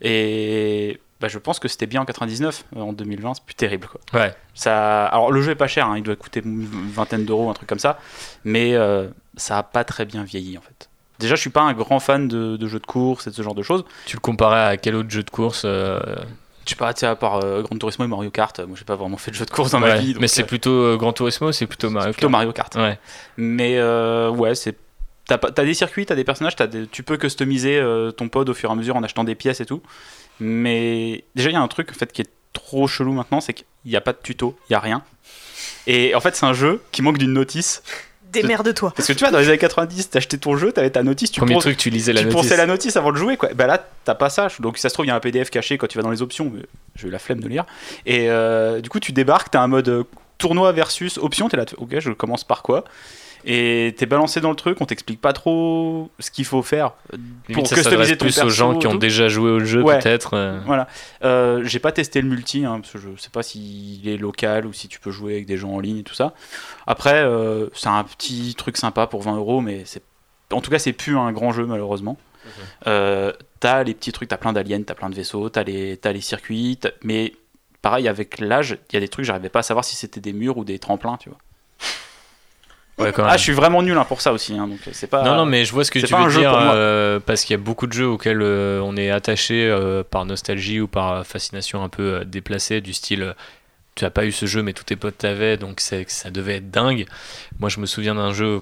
Et 0.00 1.00
bah, 1.20 1.28
je 1.28 1.38
pense 1.38 1.58
que 1.58 1.68
c'était 1.68 1.86
bien 1.86 2.00
en 2.02 2.04
99. 2.04 2.64
euh, 2.76 2.80
En 2.80 2.92
2020, 2.92 3.34
c'est 3.34 3.44
plus 3.44 3.54
terrible. 3.54 3.88
Quoi. 3.88 4.00
Ouais. 4.20 4.34
Ça, 4.54 5.06
alors, 5.06 5.30
le 5.32 5.42
jeu 5.42 5.52
est 5.52 5.56
pas 5.56 5.66
cher, 5.66 5.86
hein, 5.88 5.96
il 5.96 6.02
doit 6.02 6.16
coûter 6.16 6.40
une 6.44 6.64
vingtaine 6.64 7.24
d'euros, 7.24 7.50
un 7.50 7.54
truc 7.54 7.68
comme 7.68 7.78
ça. 7.78 7.98
Mais 8.44 8.74
euh, 8.74 9.08
ça 9.36 9.58
a 9.58 9.62
pas 9.62 9.84
très 9.84 10.04
bien 10.04 10.22
vieilli, 10.24 10.56
en 10.56 10.60
fait. 10.60 10.88
Déjà, 11.18 11.34
je 11.34 11.40
suis 11.40 11.50
pas 11.50 11.62
un 11.62 11.72
grand 11.72 11.98
fan 11.98 12.28
de, 12.28 12.56
de 12.56 12.66
jeux 12.68 12.78
de 12.78 12.86
course 12.86 13.26
et 13.26 13.30
de 13.30 13.34
ce 13.34 13.42
genre 13.42 13.56
de 13.56 13.62
choses. 13.62 13.84
Tu 14.06 14.16
le 14.16 14.20
comparais 14.20 14.64
à 14.66 14.76
quel 14.76 14.94
autre 14.94 15.10
jeu 15.10 15.24
de 15.24 15.30
course 15.30 15.62
euh, 15.64 15.98
Je 16.64 16.70
sais 16.70 16.76
pas, 16.76 16.94
tu 16.94 17.00
sais, 17.00 17.06
à 17.06 17.16
part 17.16 17.42
euh, 17.44 17.62
Gran 17.62 17.76
Turismo 17.76 18.04
et 18.04 18.08
Mario 18.08 18.30
Kart, 18.30 18.56
moi 18.60 18.76
j'ai 18.78 18.84
pas 18.84 18.94
vraiment 18.94 19.16
fait 19.16 19.32
de 19.32 19.36
jeu 19.36 19.44
de 19.44 19.50
course 19.50 19.72
dans 19.72 19.80
ma 19.80 19.96
vie. 19.96 20.12
donc, 20.12 20.20
Mais 20.20 20.28
c'est 20.28 20.44
plutôt 20.44 20.96
Gran 20.96 21.12
Turismo, 21.12 21.50
c'est 21.50 21.66
plutôt 21.66 21.90
Mario 21.90 22.12
plutôt 22.12 22.28
Kart. 22.28 22.32
Mario 22.32 22.52
Kart. 22.52 22.72
Ouais. 22.76 22.98
Mais 23.36 23.82
ouais, 24.30 24.54
c'est. 24.54 24.76
T'as, 25.28 25.36
des 25.64 25.74
circuits, 25.74 26.06
t'as 26.06 26.14
des 26.16 26.24
personnages, 26.24 26.56
t'as 26.56 26.66
des- 26.66 26.86
tu 26.86 27.02
peux 27.04 27.16
customiser 27.18 27.78
euh, 27.78 28.10
ton 28.10 28.28
pod 28.28 28.48
au 28.48 28.54
fur 28.54 28.70
et 28.70 28.72
à 28.72 28.74
mesure 28.76 28.96
en 28.96 29.02
achetant 29.02 29.22
des 29.24 29.34
pièces 29.36 29.60
et 29.60 29.66
tout. 29.66 29.82
Mais 30.40 31.24
déjà, 31.34 31.50
il 31.50 31.52
y 31.52 31.56
a 31.56 31.60
un 31.60 31.68
truc 31.68 31.90
en 31.90 31.94
fait, 31.94 32.12
qui 32.12 32.22
est 32.22 32.30
trop 32.52 32.88
chelou 32.88 33.12
maintenant, 33.12 33.40
c'est 33.40 33.52
qu'il 33.52 33.66
n'y 33.86 33.96
a 33.96 34.00
pas 34.00 34.12
de 34.12 34.18
tuto, 34.22 34.56
il 34.68 34.72
n'y 34.72 34.76
a 34.76 34.80
rien. 34.80 35.02
Et 35.86 36.14
en 36.14 36.20
fait, 36.20 36.34
c'est 36.36 36.46
un 36.46 36.52
jeu 36.54 36.82
qui 36.92 37.02
manque 37.02 37.18
d'une 37.18 37.32
notice. 37.32 37.82
Démerde-toi. 38.32 38.92
Parce 38.94 39.08
que 39.08 39.14
tu 39.14 39.20
vois, 39.20 39.30
dans 39.30 39.38
les 39.38 39.48
années 39.48 39.56
90, 39.58 40.10
t'achetais 40.10 40.36
ton 40.36 40.56
jeu, 40.56 40.70
t'avais 40.70 40.90
ta 40.90 41.02
notice, 41.02 41.30
tu, 41.30 41.40
ponces- 41.54 41.62
truc, 41.62 41.78
tu 41.78 41.88
lisais 41.88 42.12
la 42.12 42.20
tu 42.20 42.26
notice. 42.28 42.50
la 42.56 42.66
notice 42.66 42.96
avant 42.96 43.10
de 43.10 43.16
jouer. 43.16 43.38
Quoi. 43.38 43.48
Bah 43.54 43.66
là, 43.66 43.82
t'as 44.04 44.14
pas 44.14 44.28
ça. 44.28 44.48
Donc, 44.60 44.76
si 44.76 44.82
ça 44.82 44.90
se 44.90 44.94
trouve, 44.94 45.06
il 45.06 45.08
y 45.08 45.12
a 45.12 45.14
un 45.14 45.20
PDF 45.20 45.48
caché 45.50 45.78
quand 45.78 45.86
tu 45.86 45.96
vas 45.96 46.02
dans 46.04 46.10
les 46.10 46.20
options. 46.20 46.50
mais 46.54 46.62
J'ai 46.94 47.08
eu 47.08 47.10
la 47.10 47.18
flemme 47.18 47.40
de 47.40 47.48
lire. 47.48 47.64
Et 48.04 48.28
euh, 48.28 48.80
du 48.82 48.90
coup, 48.90 49.00
tu 49.00 49.12
débarques, 49.12 49.50
t'as 49.50 49.62
un 49.62 49.66
mode 49.68 49.88
euh, 49.88 50.04
tournoi 50.36 50.72
versus 50.72 51.16
option. 51.16 51.48
T'es 51.48 51.56
là, 51.56 51.64
ok, 51.78 51.98
je 52.00 52.10
commence 52.12 52.44
par 52.44 52.62
quoi? 52.62 52.84
Et 53.44 53.94
t'es 53.96 54.06
balancé 54.06 54.40
dans 54.40 54.50
le 54.50 54.56
truc, 54.56 54.80
on 54.80 54.84
t'explique 54.84 55.20
pas 55.20 55.32
trop 55.32 56.10
ce 56.18 56.30
qu'il 56.30 56.44
faut 56.44 56.62
faire 56.62 56.92
Limite, 57.48 57.66
ça 57.66 57.82
s'adresse 57.82 58.14
plus 58.16 58.38
aux 58.40 58.50
gens 58.50 58.78
qui 58.78 58.86
ont 58.86 58.94
déjà 58.94 59.28
joué 59.28 59.50
au 59.50 59.60
jeu, 59.60 59.82
Ouais. 59.82 59.98
peut-être. 59.98 60.34
euh. 60.34 60.60
Voilà. 60.66 60.88
Euh, 61.24 61.62
j'ai 61.64 61.78
pas 61.78 61.92
testé 61.92 62.20
le 62.20 62.28
multi, 62.28 62.64
hein, 62.64 62.80
parce 62.80 62.92
que 62.92 62.98
je 62.98 63.20
sais 63.20 63.30
pas 63.30 63.42
s'il 63.42 64.06
est 64.08 64.16
local 64.16 64.66
ou 64.66 64.72
si 64.72 64.88
tu 64.88 65.00
peux 65.00 65.10
jouer 65.10 65.34
avec 65.34 65.46
des 65.46 65.56
gens 65.56 65.70
en 65.70 65.80
ligne 65.80 65.98
et 65.98 66.02
tout 66.02 66.14
ça. 66.14 66.34
Après, 66.86 67.22
euh, 67.22 67.68
c'est 67.74 67.88
un 67.88 68.04
petit 68.04 68.54
truc 68.56 68.76
sympa 68.76 69.06
pour 69.06 69.22
20 69.22 69.36
euros, 69.36 69.60
mais 69.60 69.82
c'est 69.84 70.02
en 70.52 70.60
tout 70.60 70.70
cas, 70.70 70.78
c'est 70.78 70.92
plus 70.94 71.16
un 71.16 71.30
grand 71.32 71.52
jeu 71.52 71.66
malheureusement. 71.66 72.16
Euh, 72.86 73.32
t'as 73.60 73.82
les 73.82 73.92
petits 73.94 74.12
trucs, 74.12 74.28
t'as 74.30 74.38
plein 74.38 74.52
d'aliens, 74.54 74.82
t'as 74.82 74.94
plein 74.94 75.10
de 75.10 75.14
vaisseaux, 75.14 75.50
t'as 75.50 75.62
les, 75.64 76.20
circuits, 76.20 76.78
mais 77.02 77.34
pareil, 77.82 78.08
avec 78.08 78.38
l'âge, 78.38 78.78
il 78.90 78.94
y 78.94 78.96
a 78.96 79.00
des 79.00 79.08
trucs, 79.08 79.26
j'arrivais 79.26 79.50
pas 79.50 79.58
à 79.58 79.62
savoir 79.62 79.84
si 79.84 79.96
c'était 79.96 80.20
des 80.20 80.32
murs 80.32 80.56
ou 80.56 80.64
des 80.64 80.78
tremplins, 80.78 81.18
tu 81.18 81.28
vois. 81.28 81.38
Ouais, 82.98 83.12
quand 83.12 83.22
même. 83.22 83.30
Ah, 83.32 83.36
je 83.36 83.42
suis 83.42 83.52
vraiment 83.52 83.82
nul 83.82 83.96
hein, 83.96 84.04
pour 84.04 84.20
ça 84.20 84.32
aussi, 84.32 84.54
hein, 84.58 84.66
donc 84.66 84.78
c'est 84.92 85.06
pas. 85.06 85.22
Non, 85.22 85.36
non, 85.36 85.46
mais 85.46 85.64
je 85.64 85.72
vois 85.72 85.84
ce 85.84 85.90
que 85.90 86.00
c'est 86.00 86.06
tu 86.06 86.12
pas 86.14 86.20
un 86.20 86.24
veux 86.24 86.30
jeu 86.30 86.40
dire, 86.40 86.50
pour 86.50 86.60
moi. 86.60 86.74
euh, 86.74 87.20
parce 87.24 87.44
qu'il 87.44 87.54
y 87.54 87.58
a 87.60 87.62
beaucoup 87.62 87.86
de 87.86 87.92
jeux 87.92 88.08
auxquels 88.08 88.42
euh, 88.42 88.80
on 88.82 88.96
est 88.96 89.10
attaché 89.10 89.68
euh, 89.68 90.02
par 90.08 90.24
nostalgie 90.24 90.80
ou 90.80 90.88
par 90.88 91.24
fascination 91.26 91.82
un 91.84 91.88
peu 91.88 92.02
euh, 92.14 92.24
déplacée, 92.24 92.80
du 92.80 92.92
style 92.92 93.34
tu 93.94 94.04
as 94.04 94.10
pas 94.10 94.24
eu 94.26 94.30
ce 94.30 94.46
jeu, 94.46 94.62
mais 94.62 94.74
tous 94.74 94.84
tes 94.84 94.94
potes 94.94 95.18
t'avaient, 95.18 95.56
donc 95.56 95.80
ça 95.80 96.30
devait 96.30 96.58
être 96.58 96.70
dingue. 96.70 97.04
Moi, 97.58 97.68
je 97.68 97.80
me 97.80 97.86
souviens 97.86 98.14
d'un 98.14 98.32
jeu 98.32 98.60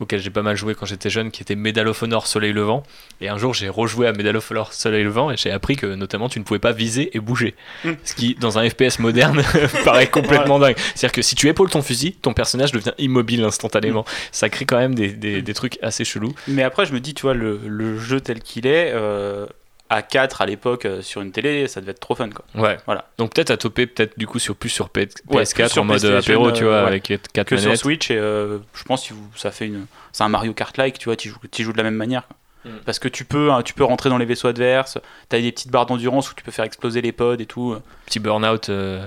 auquel, 0.00 0.20
j'ai 0.20 0.30
pas 0.30 0.42
mal 0.42 0.56
joué 0.56 0.74
quand 0.74 0.86
j'étais 0.86 1.10
jeune, 1.10 1.30
qui 1.30 1.42
était 1.42 1.54
Medal 1.54 1.88
of 1.88 2.02
Honor 2.02 2.26
Soleil 2.26 2.52
Levant. 2.52 2.82
Et 3.20 3.28
un 3.28 3.38
jour, 3.38 3.54
j'ai 3.54 3.68
rejoué 3.68 4.06
à 4.06 4.12
Medal 4.12 4.36
of 4.36 4.50
Honor 4.50 4.72
Soleil 4.72 5.04
Levant 5.04 5.30
et 5.30 5.36
j'ai 5.36 5.50
appris 5.50 5.76
que 5.76 5.86
notamment 5.86 6.28
tu 6.28 6.38
ne 6.38 6.44
pouvais 6.44 6.58
pas 6.60 6.72
viser 6.72 7.16
et 7.16 7.20
bouger. 7.20 7.54
Mm. 7.84 7.90
Ce 8.04 8.14
qui, 8.14 8.34
dans 8.34 8.58
un 8.58 8.68
FPS 8.68 8.98
moderne, 8.98 9.42
paraît 9.84 10.08
complètement 10.10 10.58
dingue. 10.58 10.76
C'est-à-dire 10.94 11.12
que 11.12 11.22
si 11.22 11.34
tu 11.34 11.48
épaules 11.48 11.70
ton 11.70 11.82
fusil, 11.82 12.12
ton 12.12 12.32
personnage 12.34 12.72
devient 12.72 12.92
immobile 12.98 13.42
instantanément. 13.44 14.04
Ça 14.32 14.48
crée 14.48 14.64
quand 14.66 14.78
même 14.78 14.94
des, 14.94 15.08
des- 15.08 15.42
des 15.42 15.54
trucs 15.54 15.78
assez 15.82 16.04
chelous. 16.04 16.34
Mais 16.48 16.62
après, 16.62 16.84
je 16.86 16.92
me 16.92 17.00
dis, 17.00 17.14
tu 17.14 17.22
vois, 17.22 17.34
le, 17.34 17.60
le 17.66 17.98
jeu 17.98 18.20
tel 18.20 18.40
qu'il 18.40 18.66
est, 18.66 18.92
euh, 18.94 19.46
à 19.88 20.02
4 20.02 20.42
à 20.42 20.46
l'époque 20.46 20.84
euh, 20.84 21.00
sur 21.02 21.20
une 21.20 21.30
télé, 21.32 21.68
ça 21.68 21.80
devait 21.80 21.92
être 21.92 22.00
trop 22.00 22.14
fun, 22.14 22.28
quoi. 22.30 22.44
Ouais. 22.60 22.76
Voilà. 22.86 23.06
Donc 23.18 23.34
peut-être 23.34 23.50
à 23.50 23.56
toper 23.56 23.86
peut-être 23.86 24.18
du 24.18 24.26
coup 24.26 24.38
sur 24.38 24.56
plus 24.56 24.68
sur 24.68 24.88
P- 24.90 25.08
Ouais, 25.28 25.42
PS4 25.44 25.54
plus 25.54 25.68
sur 25.70 25.82
en 25.82 25.84
mode 25.84 26.04
apéro, 26.04 26.50
tu 26.52 26.64
euh, 26.64 26.68
vois, 26.68 26.80
ouais. 26.82 26.86
avec 26.88 27.04
4 27.32 27.46
Que 27.48 27.56
sur 27.56 27.66
manettes. 27.68 27.80
Switch, 27.80 28.10
et 28.10 28.16
euh, 28.18 28.58
je 28.74 28.82
pense 28.84 29.06
que 29.08 29.14
vous- 29.14 29.28
ça 29.36 29.50
fait 29.50 29.66
une. 29.66 29.86
C'est 30.12 30.24
un 30.24 30.28
Mario 30.28 30.52
Kart-like, 30.54 30.98
tu 30.98 31.04
vois, 31.06 31.16
tu 31.16 31.28
joues, 31.28 31.38
tu 31.50 31.62
joues 31.62 31.72
de 31.72 31.76
la 31.78 31.84
même 31.84 31.94
manière. 31.94 32.26
quoi. 32.26 32.36
Mm. 32.72 32.78
Parce 32.84 32.98
que 32.98 33.06
tu 33.08 33.24
peux, 33.24 33.52
hein, 33.52 33.62
tu 33.62 33.74
peux 33.74 33.84
rentrer 33.84 34.08
dans 34.10 34.18
les 34.18 34.24
vaisseaux 34.24 34.48
adverses, 34.48 34.98
t'as 35.28 35.40
des 35.40 35.52
petites 35.52 35.70
barres 35.70 35.86
d'endurance 35.86 36.30
où 36.30 36.34
tu 36.34 36.42
peux 36.42 36.50
faire 36.50 36.64
exploser 36.64 37.00
les 37.00 37.12
pods 37.12 37.36
et 37.38 37.46
tout. 37.46 37.76
Petit 38.06 38.18
burn-out 38.18 38.68
euh, 38.70 39.06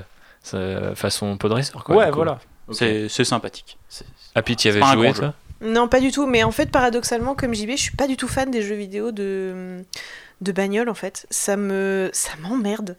façon 0.95 1.37
pod 1.37 1.51
racer 1.51 1.83
quoi. 1.83 1.95
ouais, 1.95 2.11
voilà. 2.11 2.39
Ok. 2.67 2.75
C'est 2.75 3.09
c'est 3.09 3.23
sympathique. 3.25 3.77
Happy, 4.35 4.55
tu 4.55 4.67
y 4.67 4.71
avais 4.71 4.81
joué 4.93 5.11
toi 5.11 5.33
Non, 5.61 5.87
pas 5.87 5.99
du 5.99 6.11
tout. 6.11 6.25
Mais 6.27 6.43
en 6.43 6.51
fait, 6.51 6.71
paradoxalement, 6.71 7.35
comme 7.35 7.53
JB, 7.53 7.71
je 7.71 7.75
suis 7.81 7.95
pas 7.95 8.07
du 8.07 8.15
tout 8.15 8.27
fan 8.27 8.49
des 8.51 8.61
jeux 8.61 8.75
vidéo 8.75 9.11
de, 9.11 9.83
de 10.41 10.52
bagnole, 10.52 10.89
en 10.89 10.93
fait. 10.93 11.28
Ça 11.30 11.58
me, 11.58 12.10
ça 12.13 12.32
m'emmerde. 12.41 12.97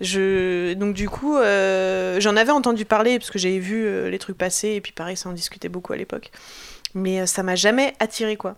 Je... 0.00 0.74
Donc 0.74 0.94
du 0.94 1.08
coup, 1.08 1.36
euh, 1.36 2.20
j'en 2.20 2.36
avais 2.36 2.50
entendu 2.50 2.84
parler 2.84 3.18
parce 3.18 3.30
que 3.30 3.38
j'avais 3.38 3.58
vu 3.58 3.84
euh, 3.86 4.10
les 4.10 4.18
trucs 4.18 4.36
passer 4.36 4.70
et 4.70 4.80
puis 4.80 4.92
pareil, 4.92 5.16
ça 5.16 5.28
en 5.28 5.32
discutait 5.32 5.68
beaucoup 5.68 5.92
à 5.92 5.96
l'époque. 5.96 6.30
Mais 6.94 7.20
euh, 7.20 7.26
ça 7.26 7.42
m'a 7.42 7.54
jamais 7.54 7.94
attiré 8.00 8.36
quoi. 8.36 8.56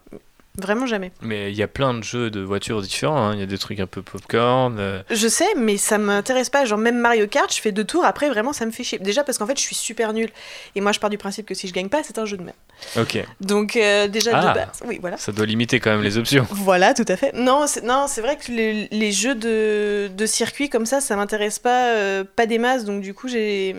Vraiment 0.60 0.86
jamais. 0.86 1.12
Mais 1.20 1.50
il 1.52 1.56
y 1.56 1.62
a 1.62 1.68
plein 1.68 1.92
de 1.94 2.02
jeux 2.02 2.30
de 2.30 2.40
voitures 2.40 2.80
différents. 2.80 3.16
hein. 3.28 3.34
Il 3.34 3.40
y 3.40 3.42
a 3.42 3.46
des 3.46 3.58
trucs 3.58 3.78
un 3.80 3.86
peu 3.86 4.00
popcorn. 4.02 4.76
euh, 4.78 5.02
Je 5.10 5.28
sais, 5.28 5.46
mais 5.56 5.76
ça 5.76 5.98
m'intéresse 5.98 6.48
pas. 6.50 6.64
Genre 6.64 6.78
même 6.78 6.98
Mario 6.98 7.26
Kart, 7.26 7.54
je 7.54 7.60
fais 7.60 7.72
deux 7.72 7.84
tours, 7.84 8.04
après 8.04 8.28
vraiment 8.30 8.52
ça 8.52 8.64
me 8.66 8.70
fait 8.70 8.82
chier. 8.84 8.98
Déjà 8.98 9.22
parce 9.24 9.36
qu'en 9.38 9.46
fait 9.46 9.56
je 9.58 9.62
suis 9.62 9.74
super 9.74 10.12
nulle. 10.12 10.30
Et 10.74 10.80
moi 10.80 10.92
je 10.92 11.00
pars 11.00 11.10
du 11.10 11.18
principe 11.18 11.46
que 11.46 11.54
si 11.54 11.68
je 11.68 11.72
gagne 11.74 11.88
pas, 11.88 12.02
c'est 12.02 12.18
un 12.18 12.24
jeu 12.24 12.36
de 12.36 12.42
merde. 12.42 12.56
Ok. 12.98 13.22
Donc 13.40 13.76
euh, 13.76 14.08
déjà 14.08 14.30
Ah. 14.34 14.48
de 14.48 14.54
base, 14.58 14.80
oui 14.86 14.98
voilà. 15.00 15.16
Ça 15.18 15.32
doit 15.32 15.46
limiter 15.46 15.78
quand 15.80 15.90
même 15.90 16.02
les 16.02 16.16
options. 16.18 16.46
Voilà, 16.50 16.94
tout 16.94 17.04
à 17.08 17.16
fait. 17.16 17.32
Non, 17.34 17.66
c'est, 17.66 17.84
non, 17.84 18.06
c'est 18.08 18.20
vrai 18.22 18.36
que 18.36 18.50
les, 18.50 18.88
les 18.90 19.12
jeux 19.12 19.34
de, 19.34 20.08
de 20.14 20.26
circuit 20.26 20.68
comme 20.70 20.86
ça, 20.86 21.00
ça 21.00 21.16
m'intéresse 21.16 21.58
pas, 21.58 21.90
euh, 21.94 22.24
pas 22.24 22.46
des 22.46 22.58
masses. 22.58 22.84
Donc 22.84 23.02
du 23.02 23.12
coup, 23.14 23.28
j'ai, 23.28 23.76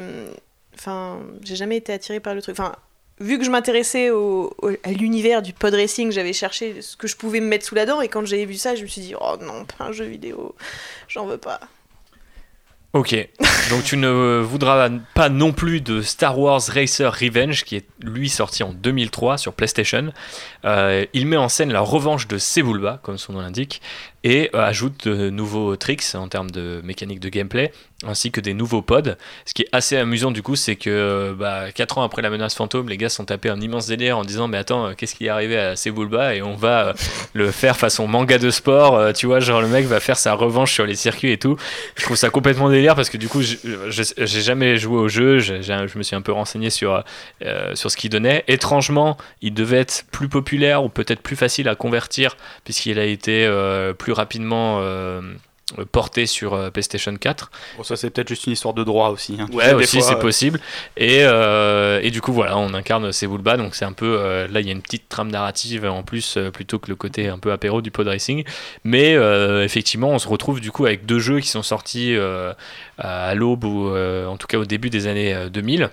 enfin, 0.75 1.19
j'ai 1.43 1.55
jamais 1.55 1.77
été 1.77 1.91
attirée 1.93 2.19
par 2.19 2.35
le 2.35 2.41
truc. 2.41 2.57
Enfin, 2.59 2.73
vu 3.19 3.37
que 3.39 3.45
je 3.45 3.49
m'intéressais 3.49 4.09
au, 4.11 4.53
au- 4.61 4.69
à 4.83 4.91
l'univers 4.91 5.41
du 5.41 5.53
pod 5.53 5.73
racing, 5.73 6.11
j'avais 6.11 6.33
cherché 6.33 6.81
ce 6.81 6.95
que 6.97 7.07
je 7.07 7.15
pouvais 7.15 7.39
me 7.39 7.47
mettre 7.47 7.65
sous 7.65 7.75
la 7.75 7.85
dent. 7.85 8.01
Et 8.01 8.07
quand 8.07 8.25
j'avais 8.25 8.45
vu 8.45 8.55
ça, 8.55 8.75
je 8.75 8.83
me 8.83 8.87
suis 8.87 9.01
dit, 9.01 9.13
oh 9.19 9.35
non, 9.41 9.65
pas 9.65 9.85
un 9.85 9.91
jeu 9.91 10.05
vidéo, 10.05 10.55
j'en 11.07 11.25
veux 11.25 11.37
pas. 11.37 11.59
Ok. 12.93 13.13
Donc 13.69 13.83
tu 13.83 13.97
ne 13.97 14.39
voudras 14.39 14.89
pas 15.13 15.29
non 15.29 15.51
plus 15.51 15.81
de 15.81 16.01
Star 16.01 16.39
Wars 16.39 16.61
Racer 16.73 17.11
Revenge, 17.13 17.63
qui 17.65 17.75
est 17.75 17.85
lui 18.01 18.29
sorti 18.29 18.63
en 18.63 18.71
2003 18.71 19.37
sur 19.37 19.53
PlayStation. 19.53 20.13
Euh, 20.65 21.05
il 21.13 21.27
met 21.27 21.35
en 21.37 21.49
scène 21.49 21.71
la 21.73 21.81
revanche 21.81 22.27
de 22.27 22.37
Sebulba, 22.37 22.99
comme 23.03 23.17
son 23.17 23.33
nom 23.33 23.41
l'indique, 23.41 23.81
et 24.23 24.49
euh, 24.53 24.63
ajoute 24.63 25.07
de 25.07 25.29
nouveaux 25.29 25.75
tricks 25.75 26.15
en 26.15 26.27
termes 26.27 26.49
de 26.51 26.81
mécanique 26.83 27.19
de 27.19 27.29
gameplay, 27.29 27.71
ainsi 28.05 28.31
que 28.31 28.41
des 28.41 28.53
nouveaux 28.53 28.81
pods. 28.81 29.15
Ce 29.45 29.53
qui 29.53 29.63
est 29.63 29.69
assez 29.71 29.97
amusant 29.97 30.31
du 30.31 30.43
coup, 30.43 30.55
c'est 30.55 30.75
que 30.75 31.35
bah, 31.37 31.71
4 31.73 31.97
ans 31.97 32.03
après 32.03 32.21
la 32.21 32.29
menace 32.29 32.55
fantôme, 32.55 32.89
les 32.89 32.97
gars 32.97 33.09
sont 33.09 33.25
tapés 33.25 33.49
un 33.49 33.59
immense 33.59 33.87
délire 33.87 34.17
en 34.17 34.23
disant 34.23 34.47
mais 34.47 34.57
attends, 34.57 34.87
euh, 34.87 34.93
qu'est-ce 34.93 35.15
qui 35.15 35.25
est 35.25 35.29
arrivé 35.29 35.57
à 35.57 35.75
Sebulba? 35.75 36.35
Et 36.35 36.41
on 36.41 36.55
va 36.55 36.87
euh, 36.87 36.93
le 37.33 37.51
faire 37.51 37.77
façon 37.77 38.07
manga 38.07 38.37
de 38.37 38.49
sport, 38.49 38.95
euh, 38.95 39.11
tu 39.13 39.25
vois, 39.25 39.39
genre 39.39 39.61
le 39.61 39.67
mec 39.67 39.85
va 39.85 39.99
faire 39.99 40.17
sa 40.17 40.33
revanche 40.33 40.73
sur 40.73 40.85
les 40.85 40.95
circuits 40.95 41.31
et 41.31 41.37
tout. 41.37 41.57
Je 41.95 42.03
trouve 42.03 42.17
ça 42.17 42.29
complètement 42.29 42.69
délire 42.69 42.95
parce 42.95 43.09
que 43.09 43.17
du 43.17 43.27
coup, 43.27 43.41
j'ai 43.41 44.41
jamais 44.41 44.77
joué 44.77 44.97
au 44.97 45.07
jeu, 45.07 45.39
je 45.39 45.97
me 45.97 46.03
suis 46.03 46.15
un 46.15 46.21
peu 46.21 46.31
renseigné 46.31 46.69
sur, 46.69 47.03
euh, 47.43 47.75
sur 47.75 47.91
ce 47.91 47.97
qu'il 47.97 48.09
donnait. 48.09 48.43
Étrangement, 48.47 49.17
il 49.41 49.53
devait 49.53 49.79
être 49.79 50.03
plus 50.11 50.29
populaire 50.29 50.83
ou 50.83 50.89
peut-être 50.89 51.21
plus 51.21 51.35
facile 51.35 51.67
à 51.69 51.75
convertir 51.75 52.37
puisqu'il 52.63 52.99
a 52.99 53.05
été 53.05 53.45
euh, 53.45 53.93
plus 54.07 54.13
rapidement 54.13 54.77
euh, 54.79 55.19
porté 55.91 56.27
sur 56.27 56.53
euh, 56.53 56.69
PlayStation 56.69 57.13
4. 57.13 57.51
Bon, 57.75 57.83
ça, 57.83 57.97
c'est 57.97 58.09
peut-être 58.09 58.29
juste 58.29 58.47
une 58.47 58.53
histoire 58.53 58.73
de 58.73 58.85
droit 58.85 59.09
aussi. 59.09 59.35
hein. 59.37 59.47
Ouais, 59.51 59.73
aussi 59.73 60.01
c'est 60.01 60.13
euh, 60.13 60.15
possible. 60.15 60.61
Et, 60.95 61.23
euh, 61.23 61.99
et 62.01 62.09
du 62.09 62.21
coup, 62.21 62.31
voilà, 62.31 62.57
on 62.57 62.73
incarne 62.73 63.11
Sebulba, 63.11 63.57
donc 63.57 63.75
c'est 63.75 63.83
un 63.83 63.91
peu. 63.91 64.17
euh, 64.17 64.47
là, 64.47 64.61
il 64.61 64.65
y 64.65 64.69
a 64.69 64.71
une 64.71 64.81
petite 64.81 65.09
trame 65.09 65.29
narrative 65.29 65.83
en 65.83 66.03
plus, 66.03 66.37
euh, 66.37 66.51
plutôt 66.51 66.79
que 66.79 66.87
le 66.87 66.95
côté 66.95 67.27
un 67.27 67.37
peu 67.37 67.51
apéro 67.51 67.81
du 67.81 67.91
pod 67.91 68.07
racing. 68.07 68.45
Mais 68.85 69.13
euh, 69.15 69.65
effectivement, 69.65 70.11
on 70.11 70.19
se 70.19 70.29
retrouve 70.29 70.61
du 70.61 70.71
coup 70.71 70.85
avec 70.85 71.05
deux 71.05 71.19
jeux 71.19 71.41
qui 71.41 71.49
sont 71.49 71.63
sortis 71.63 72.15
euh, 72.15 72.53
à 72.97 73.35
l'aube 73.35 73.65
ou 73.65 73.89
euh, 73.89 74.25
en 74.27 74.37
tout 74.37 74.47
cas 74.47 74.59
au 74.59 74.65
début 74.65 74.89
des 74.89 75.07
années 75.07 75.33
euh, 75.33 75.49
2000 75.49 75.89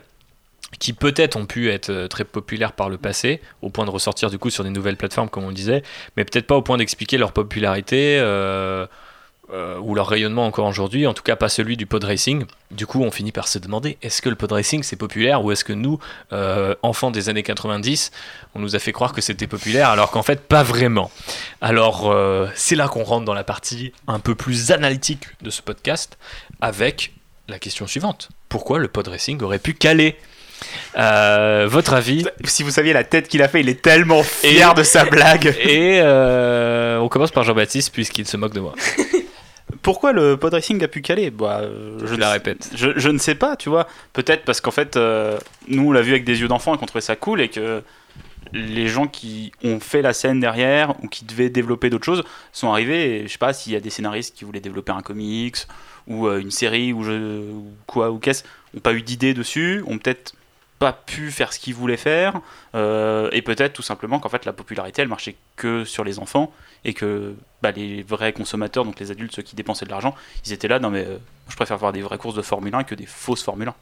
qui 0.79 0.93
peut-être 0.93 1.37
ont 1.37 1.47
pu 1.47 1.71
être 1.71 1.91
euh, 1.91 2.09
très 2.09 2.25
populaires 2.25 2.73
par 2.73 2.89
le 2.89 2.99
passé, 2.99 3.41
au 3.63 3.71
point 3.71 3.85
de 3.85 3.91
ressortir 3.91 4.31
du 4.31 4.39
coup 4.39 4.51
sur 4.51 4.65
des 4.65 4.71
nouvelles 4.71 4.97
plateformes 4.97 5.29
comme 5.29 5.45
on 5.45 5.53
disait, 5.53 5.83
mais 6.17 6.25
peut-être 6.25 6.47
pas 6.47 6.57
au 6.57 6.63
point 6.63 6.77
d'expliquer 6.77 7.19
leur 7.19 7.33
popularité 7.33 8.19
euh, 8.19 8.87
euh, 9.53 9.79
ou 9.79 9.95
leur 9.95 10.09
rayonnement 10.09 10.47
encore 10.47 10.67
aujourd'hui, 10.67 11.07
en 11.07 11.13
tout 11.13 11.23
cas 11.23 11.37
pas 11.37 11.49
celui 11.49 11.77
du 11.77 11.87
pod 11.87 12.03
racing. 12.03 12.45
Du 12.71 12.87
coup, 12.87 13.03
on 13.03 13.11
finit 13.11 13.31
par 13.31 13.47
se 13.47 13.59
demander 13.59 13.99
est-ce 14.03 14.23
que 14.23 14.31
le 14.31 14.37
pod 14.37 14.53
racing 14.53 14.83
c'est 14.83 14.97
populaire 14.97 15.45
ou 15.45 15.53
est-ce 15.53 15.65
que 15.65 15.75
nous, 15.75 15.99
enfants 16.83 17.11
des 17.11 17.29
années 17.29 17.43
90, 17.43 18.11
on 18.55 18.61
nous 18.61 18.75
a 18.75 18.79
fait 18.79 18.93
croire 18.93 19.13
que 19.13 19.21
c'était 19.21 19.47
populaire 19.47 19.91
alors 19.91 20.11
qu'en 20.11 20.23
fait 20.23 20.41
pas 20.41 20.63
vraiment. 20.63 21.11
Alors 21.61 22.17
c'est 22.55 22.75
là 22.75 22.89
qu'on 22.89 23.05
rentre 23.05 23.27
dans 23.27 23.35
la 23.35 23.45
partie 23.45 23.93
un 24.09 24.19
peu 24.19 24.35
plus 24.35 24.73
analytique 24.73 25.25
de 25.43 25.51
ce 25.51 25.61
podcast 25.61 26.17
avec 26.63 27.13
la 27.49 27.59
question 27.59 27.87
suivante 27.87 28.31
pourquoi 28.55 28.79
le 28.79 28.87
pod 28.87 29.09
racing 29.09 29.43
aurait 29.43 29.59
pu 29.59 29.75
caler 29.75 30.17
Euh, 30.97 31.67
votre 31.69 31.95
avis 31.95 32.25
Si 32.45 32.63
vous 32.63 32.71
saviez 32.71 32.93
la 32.93 33.05
tête 33.05 33.29
qu'il 33.29 33.43
a 33.43 33.49
fait, 33.49 33.61
il 33.61 33.69
est 33.69 33.83
tellement 33.83 34.23
fier 34.23 34.73
Et- 34.73 34.75
de 34.79 34.83
sa 34.83 35.05
blague. 35.05 35.55
Et 35.61 36.01
euh, 36.03 36.99
on 36.99 37.09
commence 37.09 37.31
par 37.33 37.43
Jean-Baptiste 37.45 37.93
puisqu'il 37.93 38.27
se 38.27 38.37
moque 38.37 38.55
de 38.55 38.61
moi. 38.61 38.75
Pourquoi 39.83 40.13
le 40.13 40.37
pod 40.37 40.53
racing 40.55 40.83
a 40.85 40.89
pu 40.89 41.01
caler? 41.03 41.31
Bah, 41.31 41.61
euh, 41.63 41.99
Je 42.05 42.15
ne 42.15 42.21
la 42.21 42.27
sais- 42.29 42.33
répète. 42.35 42.71
Je, 42.75 42.91
je 42.97 43.09
ne 43.09 43.19
sais 43.19 43.35
pas, 43.35 43.57
tu 43.57 43.69
vois. 43.69 43.87
Peut-être 44.13 44.45
parce 44.45 44.61
qu'en 44.61 44.71
fait, 44.71 44.97
euh, 44.97 45.39
nous, 45.69 45.89
on 45.89 45.93
l'a 45.93 46.01
vu 46.03 46.13
avec 46.13 46.25
des 46.25 46.41
yeux 46.41 46.49
d'enfant 46.49 46.75
et 46.75 46.79
qu'on 46.79 46.87
trouvait 46.87 47.01
ça 47.03 47.17
cool 47.17 47.41
et 47.41 47.49
que 47.49 47.83
les 48.53 48.87
gens 48.87 49.07
qui 49.09 49.53
ont 49.65 49.81
fait 49.81 50.01
la 50.01 50.13
scène 50.13 50.39
derrière 50.39 50.95
ou 51.03 51.09
qui 51.09 51.25
devaient 51.25 51.49
développer 51.51 51.91
d'autres 51.91 52.05
choses 52.05 52.23
sont 52.53 52.71
arrivés. 52.71 53.17
Et 53.21 53.27
je 53.27 53.33
sais 53.33 53.39
pas 53.39 53.53
s'il 53.53 53.73
y 53.73 53.77
a 53.77 53.81
des 53.81 53.91
scénaristes 53.91 54.35
qui 54.37 54.45
voulaient 54.45 54.61
développer 54.61 54.93
un 54.93 55.01
comics 55.01 55.57
ou 56.07 56.29
euh, 56.29 56.39
une 56.41 56.51
série 56.53 56.93
ou, 56.93 57.03
je, 57.03 57.13
ou 57.51 57.67
quoi 57.87 58.11
ou 58.11 58.19
qu'est-ce, 58.19 58.45
ont 58.77 58.81
pas 58.81 58.93
eu 58.93 59.03
d'idée 59.03 59.35
dessus, 59.35 59.83
ont 59.89 59.99
peut-être 59.99 60.35
pas 60.85 60.93
pu 60.93 61.31
faire 61.31 61.51
ce 61.55 61.59
qu'ils 61.59 61.75
voulaient 61.75 61.97
faire 61.97 62.41
euh, 62.75 63.31
et 63.33 63.41
peut-être 63.41 63.73
tout 63.73 63.83
simplement 63.83 64.21
qu'en 64.21 64.29
fait 64.29 64.45
la 64.45 64.53
popularité 64.53 65.01
elle 65.01 65.09
marchait 65.09 65.35
que 65.57 65.87
sur 65.87 66.05
les 66.05 66.19
enfants 66.19 66.53
et 66.85 66.93
que 66.93 67.35
bah, 67.63 67.71
les 67.71 68.03
vrais 68.03 68.35
consommateurs 68.35 68.85
donc 68.85 69.01
les 69.01 69.11
adultes 69.11 69.35
ceux 69.35 69.43
qui 69.43 69.57
dépensaient 69.57 69.87
de 69.87 69.91
l'argent 69.91 70.15
ils 70.45 70.53
étaient 70.53 70.69
là 70.69 70.79
non 70.79 70.91
mais 70.91 71.07
euh, 71.07 71.17
je 71.49 71.57
préfère 71.57 71.79
voir 71.79 71.93
des 71.95 72.03
vraies 72.03 72.19
courses 72.19 72.35
de 72.35 72.43
Formule 72.43 72.75
1 72.75 72.85
que 72.85 72.95
des 72.95 73.07
fausses 73.07 73.43
Formule 73.43 73.69
1 73.69 73.75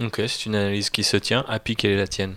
Ok, 0.00 0.22
c'est 0.26 0.46
une 0.46 0.54
analyse 0.54 0.88
qui 0.88 1.04
se 1.04 1.18
tient. 1.18 1.44
Happy, 1.48 1.76
quelle 1.76 1.90
est 1.92 1.96
la 1.96 2.06
tienne? 2.06 2.34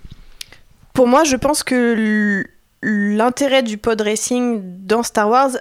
Pour 0.93 1.07
moi, 1.07 1.23
je 1.23 1.37
pense 1.37 1.63
que 1.63 2.43
l'intérêt 2.81 3.63
du 3.63 3.77
pod 3.77 4.01
racing 4.01 4.61
dans 4.85 5.03
Star 5.03 5.29
Wars 5.29 5.51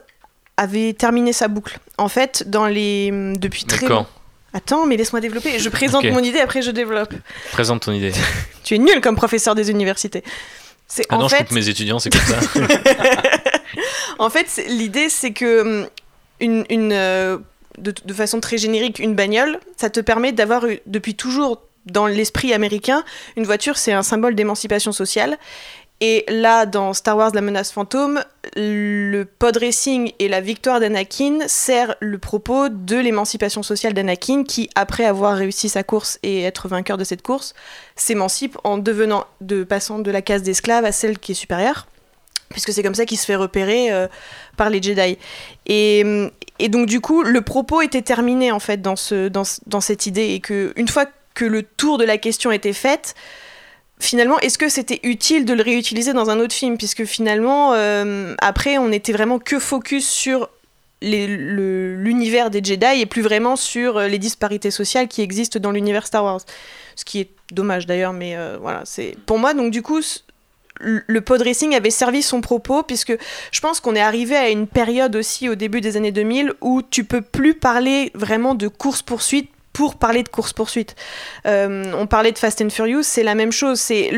avait 0.56 0.92
terminé 0.92 1.32
sa 1.32 1.46
boucle. 1.46 1.78
En 1.98 2.08
fait, 2.08 2.48
dans 2.48 2.66
les 2.66 3.10
depuis 3.36 3.64
Mais 3.70 3.76
très 3.76 3.86
quand 3.86 4.08
Attends, 4.54 4.86
mais 4.86 4.96
laisse-moi 4.96 5.20
développer. 5.20 5.58
Je 5.58 5.68
présente 5.68 6.04
mon 6.04 6.20
idée, 6.20 6.38
après 6.40 6.62
je 6.62 6.70
développe. 6.70 7.12
Présente 7.52 7.82
ton 7.82 7.92
idée. 7.92 8.12
Tu 8.64 8.76
es 8.76 8.78
nul 8.78 9.00
comme 9.02 9.16
professeur 9.16 9.54
des 9.54 9.70
universités. 9.70 10.24
C'est 10.88 11.04
Ah 11.10 11.16
en 11.16 11.20
non, 11.20 11.28
je 11.28 11.36
coupe 11.36 11.50
mes 11.50 11.68
étudiants, 11.68 11.98
c'est 11.98 12.10
comme 12.10 12.20
ça. 12.22 12.38
en 14.18 14.30
fait, 14.30 14.46
c'est- 14.48 14.66
l'idée 14.68 15.08
c'est 15.08 15.32
que 15.32 15.60
hum, 15.82 15.88
une, 16.40 16.64
une, 16.70 16.92
euh, 16.92 17.38
de, 17.78 17.92
de 18.04 18.14
façon 18.14 18.40
très 18.40 18.56
générique, 18.58 18.98
une 19.00 19.14
bagnole, 19.14 19.58
ça 19.76 19.90
te 19.90 20.00
permet 20.00 20.32
d'avoir 20.32 20.64
depuis 20.86 21.14
toujours 21.14 21.60
dans 21.86 22.06
l'esprit 22.06 22.54
américain, 22.54 23.04
une 23.36 23.44
voiture 23.44 23.76
c'est 23.76 23.92
un 23.92 24.02
symbole 24.02 24.34
d'émancipation 24.34 24.92
sociale. 24.92 25.36
Et 26.06 26.26
là, 26.28 26.66
dans 26.66 26.92
Star 26.92 27.16
Wars 27.16 27.30
La 27.32 27.40
menace 27.40 27.72
fantôme, 27.72 28.22
le 28.56 29.24
pod 29.24 29.56
racing 29.56 30.12
et 30.18 30.28
la 30.28 30.42
victoire 30.42 30.78
d'Anakin 30.78 31.38
sert 31.46 31.96
le 32.00 32.18
propos 32.18 32.68
de 32.68 32.96
l'émancipation 32.96 33.62
sociale 33.62 33.94
d'Anakin 33.94 34.44
qui, 34.44 34.68
après 34.74 35.06
avoir 35.06 35.34
réussi 35.34 35.70
sa 35.70 35.82
course 35.82 36.18
et 36.22 36.42
être 36.42 36.68
vainqueur 36.68 36.98
de 36.98 37.04
cette 37.04 37.22
course, 37.22 37.54
s'émancipe 37.96 38.58
en 38.64 38.76
devenant, 38.76 39.24
de 39.40 39.64
passant 39.64 39.98
de 39.98 40.10
la 40.10 40.20
case 40.20 40.42
d'esclave 40.42 40.84
à 40.84 40.92
celle 40.92 41.18
qui 41.18 41.32
est 41.32 41.34
supérieure, 41.34 41.86
puisque 42.50 42.74
c'est 42.74 42.82
comme 42.82 42.94
ça 42.94 43.06
qu'il 43.06 43.16
se 43.18 43.24
fait 43.24 43.34
repérer 43.36 43.90
euh, 43.90 44.06
par 44.58 44.68
les 44.68 44.82
Jedi. 44.82 45.16
Et, 45.64 46.04
donc 46.68 46.86
du 46.86 47.00
coup, 47.00 47.22
le 47.22 47.40
propos 47.40 47.80
était 47.80 48.02
terminé 48.02 48.52
en 48.52 48.60
fait 48.60 48.82
dans, 48.82 48.96
ce, 48.96 49.28
dans, 49.28 49.44
ce- 49.44 49.62
dans 49.64 49.80
cette 49.80 50.04
idée, 50.04 50.34
et 50.34 50.40
que 50.40 50.74
une 50.76 50.88
fois 50.88 51.06
que 51.32 51.46
le 51.46 51.62
tour 51.62 51.96
de 51.96 52.04
la 52.04 52.18
question 52.18 52.52
était 52.52 52.74
fait, 52.74 53.14
finalement, 53.98 54.38
est-ce 54.40 54.58
que 54.58 54.68
c'était 54.68 55.00
utile 55.02 55.44
de 55.44 55.54
le 55.54 55.62
réutiliser 55.62 56.12
dans 56.12 56.30
un 56.30 56.38
autre 56.38 56.54
film? 56.54 56.76
Puisque 56.76 57.04
finalement, 57.04 57.72
euh, 57.74 58.34
après, 58.40 58.78
on 58.78 58.92
était 58.92 59.12
vraiment 59.12 59.38
que 59.38 59.58
focus 59.58 60.06
sur 60.06 60.48
l'univers 61.02 62.50
des 62.50 62.64
Jedi 62.64 63.00
et 63.00 63.06
plus 63.06 63.22
vraiment 63.22 63.56
sur 63.56 63.98
euh, 63.98 64.08
les 64.08 64.18
disparités 64.18 64.70
sociales 64.70 65.08
qui 65.08 65.20
existent 65.20 65.58
dans 65.58 65.70
l'univers 65.70 66.06
Star 66.06 66.24
Wars. 66.24 66.40
Ce 66.96 67.04
qui 67.04 67.20
est 67.20 67.30
dommage 67.52 67.86
d'ailleurs, 67.86 68.12
mais 68.12 68.36
euh, 68.36 68.56
voilà, 68.60 68.82
c'est 68.84 69.16
pour 69.26 69.38
moi 69.38 69.52
donc 69.52 69.70
du 69.70 69.82
coup 69.82 70.00
le 70.80 71.20
pod 71.20 71.40
racing 71.40 71.74
avait 71.74 71.90
servi 71.90 72.22
son 72.22 72.40
propos 72.40 72.82
puisque 72.82 73.16
je 73.52 73.60
pense 73.60 73.80
qu'on 73.80 73.94
est 73.94 74.00
arrivé 74.00 74.34
à 74.34 74.48
une 74.48 74.66
période 74.66 75.14
aussi 75.14 75.48
au 75.48 75.54
début 75.54 75.80
des 75.80 75.96
années 75.96 76.10
2000 76.10 76.52
où 76.60 76.82
tu 76.82 77.04
peux 77.04 77.20
plus 77.20 77.54
parler 77.54 78.10
vraiment 78.14 78.54
de 78.54 78.66
course 78.66 79.02
poursuite 79.02 79.50
pour 79.74 79.96
parler 79.96 80.22
de 80.22 80.30
course 80.30 80.54
poursuite. 80.54 80.96
on 81.44 82.06
parlait 82.08 82.32
de 82.32 82.38
Fast 82.38 82.62
and 82.62 82.70
Furious, 82.70 83.02
c'est 83.02 83.22
la 83.22 83.34
même 83.34 83.52
chose, 83.52 83.78
c'est 83.78 84.10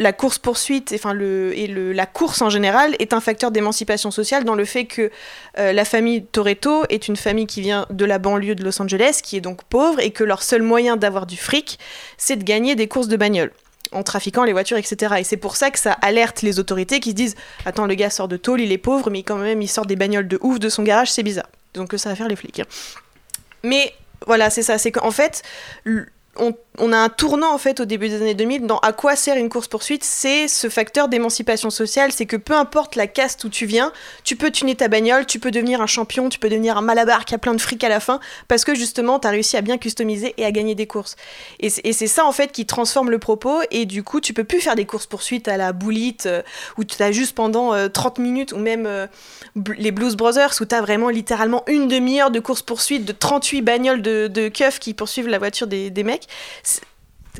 la 0.00 0.14
course 0.14 0.38
poursuite, 0.38 0.92
enfin 0.94 1.16
et 1.20 1.66
la 1.68 2.06
course 2.06 2.40
en 2.40 2.48
général 2.48 2.96
est 2.98 3.12
un 3.12 3.20
facteur 3.20 3.50
d'émancipation 3.50 4.10
sociale 4.10 4.44
dans 4.44 4.54
le 4.54 4.64
fait 4.64 4.86
que 4.86 5.10
euh, 5.58 5.74
la 5.74 5.84
famille 5.84 6.24
Toretto 6.24 6.84
est 6.88 7.06
une 7.06 7.16
famille 7.16 7.46
qui 7.46 7.60
vient 7.60 7.86
de 7.90 8.06
la 8.06 8.18
banlieue 8.18 8.54
de 8.54 8.64
Los 8.64 8.80
Angeles, 8.80 9.20
qui 9.22 9.36
est 9.36 9.42
donc 9.42 9.62
pauvre 9.64 10.00
et 10.00 10.10
que 10.10 10.24
leur 10.24 10.42
seul 10.42 10.62
moyen 10.62 10.96
d'avoir 10.96 11.26
du 11.26 11.36
fric, 11.36 11.78
c'est 12.16 12.36
de 12.36 12.44
gagner 12.44 12.76
des 12.76 12.88
courses 12.88 13.08
de 13.08 13.16
bagnole 13.18 13.52
en 13.92 14.02
trafiquant 14.02 14.44
les 14.44 14.52
voitures, 14.52 14.78
etc. 14.78 15.16
Et 15.18 15.24
c'est 15.24 15.36
pour 15.36 15.56
ça 15.56 15.70
que 15.70 15.78
ça 15.78 15.92
alerte 15.92 16.40
les 16.40 16.58
autorités 16.58 16.98
qui 16.98 17.10
se 17.10 17.14
disent 17.14 17.36
Attends, 17.66 17.84
le 17.84 17.94
gars 17.94 18.08
sort 18.08 18.28
de 18.28 18.38
tôle, 18.38 18.62
il 18.62 18.72
est 18.72 18.78
pauvre, 18.78 19.10
mais 19.10 19.22
quand 19.22 19.36
même, 19.36 19.60
il 19.60 19.68
sort 19.68 19.84
des 19.84 19.96
bagnoles 19.96 20.28
de 20.28 20.38
ouf 20.40 20.58
de 20.58 20.70
son 20.70 20.82
garage, 20.82 21.12
c'est 21.12 21.22
bizarre. 21.22 21.48
Donc 21.74 21.92
ça 21.98 22.08
va 22.08 22.16
faire 22.16 22.28
les 22.28 22.36
flics. 22.36 22.60
hein. 22.60 22.66
Mais 23.62 23.92
voilà, 24.26 24.50
c'est 24.50 24.62
ça. 24.62 24.78
C'est 24.78 24.92
qu'en 24.92 25.10
fait, 25.10 25.42
on, 26.36 26.54
on 26.80 26.92
a 26.92 26.98
un 26.98 27.08
tournant 27.08 27.52
en 27.52 27.58
fait 27.58 27.80
au 27.80 27.84
début 27.84 28.08
des 28.08 28.16
années 28.16 28.34
2000 28.34 28.66
dans 28.66 28.78
à 28.78 28.92
quoi 28.92 29.16
sert 29.16 29.36
une 29.36 29.48
course 29.48 29.68
poursuite. 29.68 30.04
C'est 30.04 30.48
ce 30.48 30.68
facteur 30.68 31.08
d'émancipation 31.08 31.70
sociale. 31.70 32.12
C'est 32.12 32.26
que 32.26 32.36
peu 32.36 32.54
importe 32.54 32.96
la 32.96 33.06
caste 33.06 33.44
où 33.44 33.48
tu 33.48 33.66
viens, 33.66 33.92
tu 34.24 34.36
peux 34.36 34.50
tuner 34.50 34.74
ta 34.74 34.88
bagnole, 34.88 35.26
tu 35.26 35.38
peux 35.38 35.50
devenir 35.50 35.80
un 35.80 35.86
champion, 35.86 36.28
tu 36.28 36.38
peux 36.38 36.48
devenir 36.48 36.76
un 36.76 36.82
malabar 36.82 37.24
qui 37.24 37.34
a 37.34 37.38
plein 37.38 37.54
de 37.54 37.60
fric 37.60 37.84
à 37.84 37.88
la 37.88 38.00
fin 38.00 38.20
parce 38.48 38.64
que 38.64 38.74
justement, 38.74 39.18
tu 39.18 39.28
as 39.28 39.30
réussi 39.30 39.56
à 39.56 39.60
bien 39.60 39.78
customiser 39.78 40.34
et 40.38 40.44
à 40.44 40.52
gagner 40.52 40.74
des 40.74 40.86
courses. 40.86 41.16
Et 41.60 41.68
c'est 41.68 42.06
ça 42.06 42.24
en 42.24 42.32
fait 42.32 42.52
qui 42.52 42.66
transforme 42.66 43.10
le 43.10 43.18
propos 43.18 43.60
et 43.70 43.86
du 43.86 44.02
coup 44.02 44.20
tu 44.20 44.32
peux 44.32 44.44
plus 44.44 44.60
faire 44.60 44.74
des 44.74 44.86
courses 44.86 45.06
poursuites 45.06 45.48
à 45.48 45.56
la 45.56 45.72
boulite 45.72 46.26
euh, 46.26 46.42
où 46.78 46.84
tu 46.84 47.02
as 47.02 47.12
juste 47.12 47.34
pendant 47.34 47.74
euh, 47.74 47.88
30 47.88 48.18
minutes 48.18 48.52
ou 48.52 48.58
même 48.58 48.86
euh, 48.86 49.06
les 49.76 49.90
Blues 49.90 50.16
Brothers 50.16 50.54
où 50.60 50.64
tu 50.64 50.74
as 50.74 50.80
vraiment 50.80 51.08
littéralement 51.08 51.62
une 51.66 51.88
demi-heure 51.88 52.30
de 52.30 52.40
course 52.40 52.62
poursuite 52.62 53.04
de 53.04 53.12
38 53.12 53.62
bagnoles 53.62 54.02
de, 54.02 54.28
de 54.28 54.48
keufs 54.48 54.78
qui 54.78 54.94
poursuivent 54.94 55.28
la 55.28 55.38
voiture 55.38 55.66
des 55.66 56.02
mecs. 56.02 56.26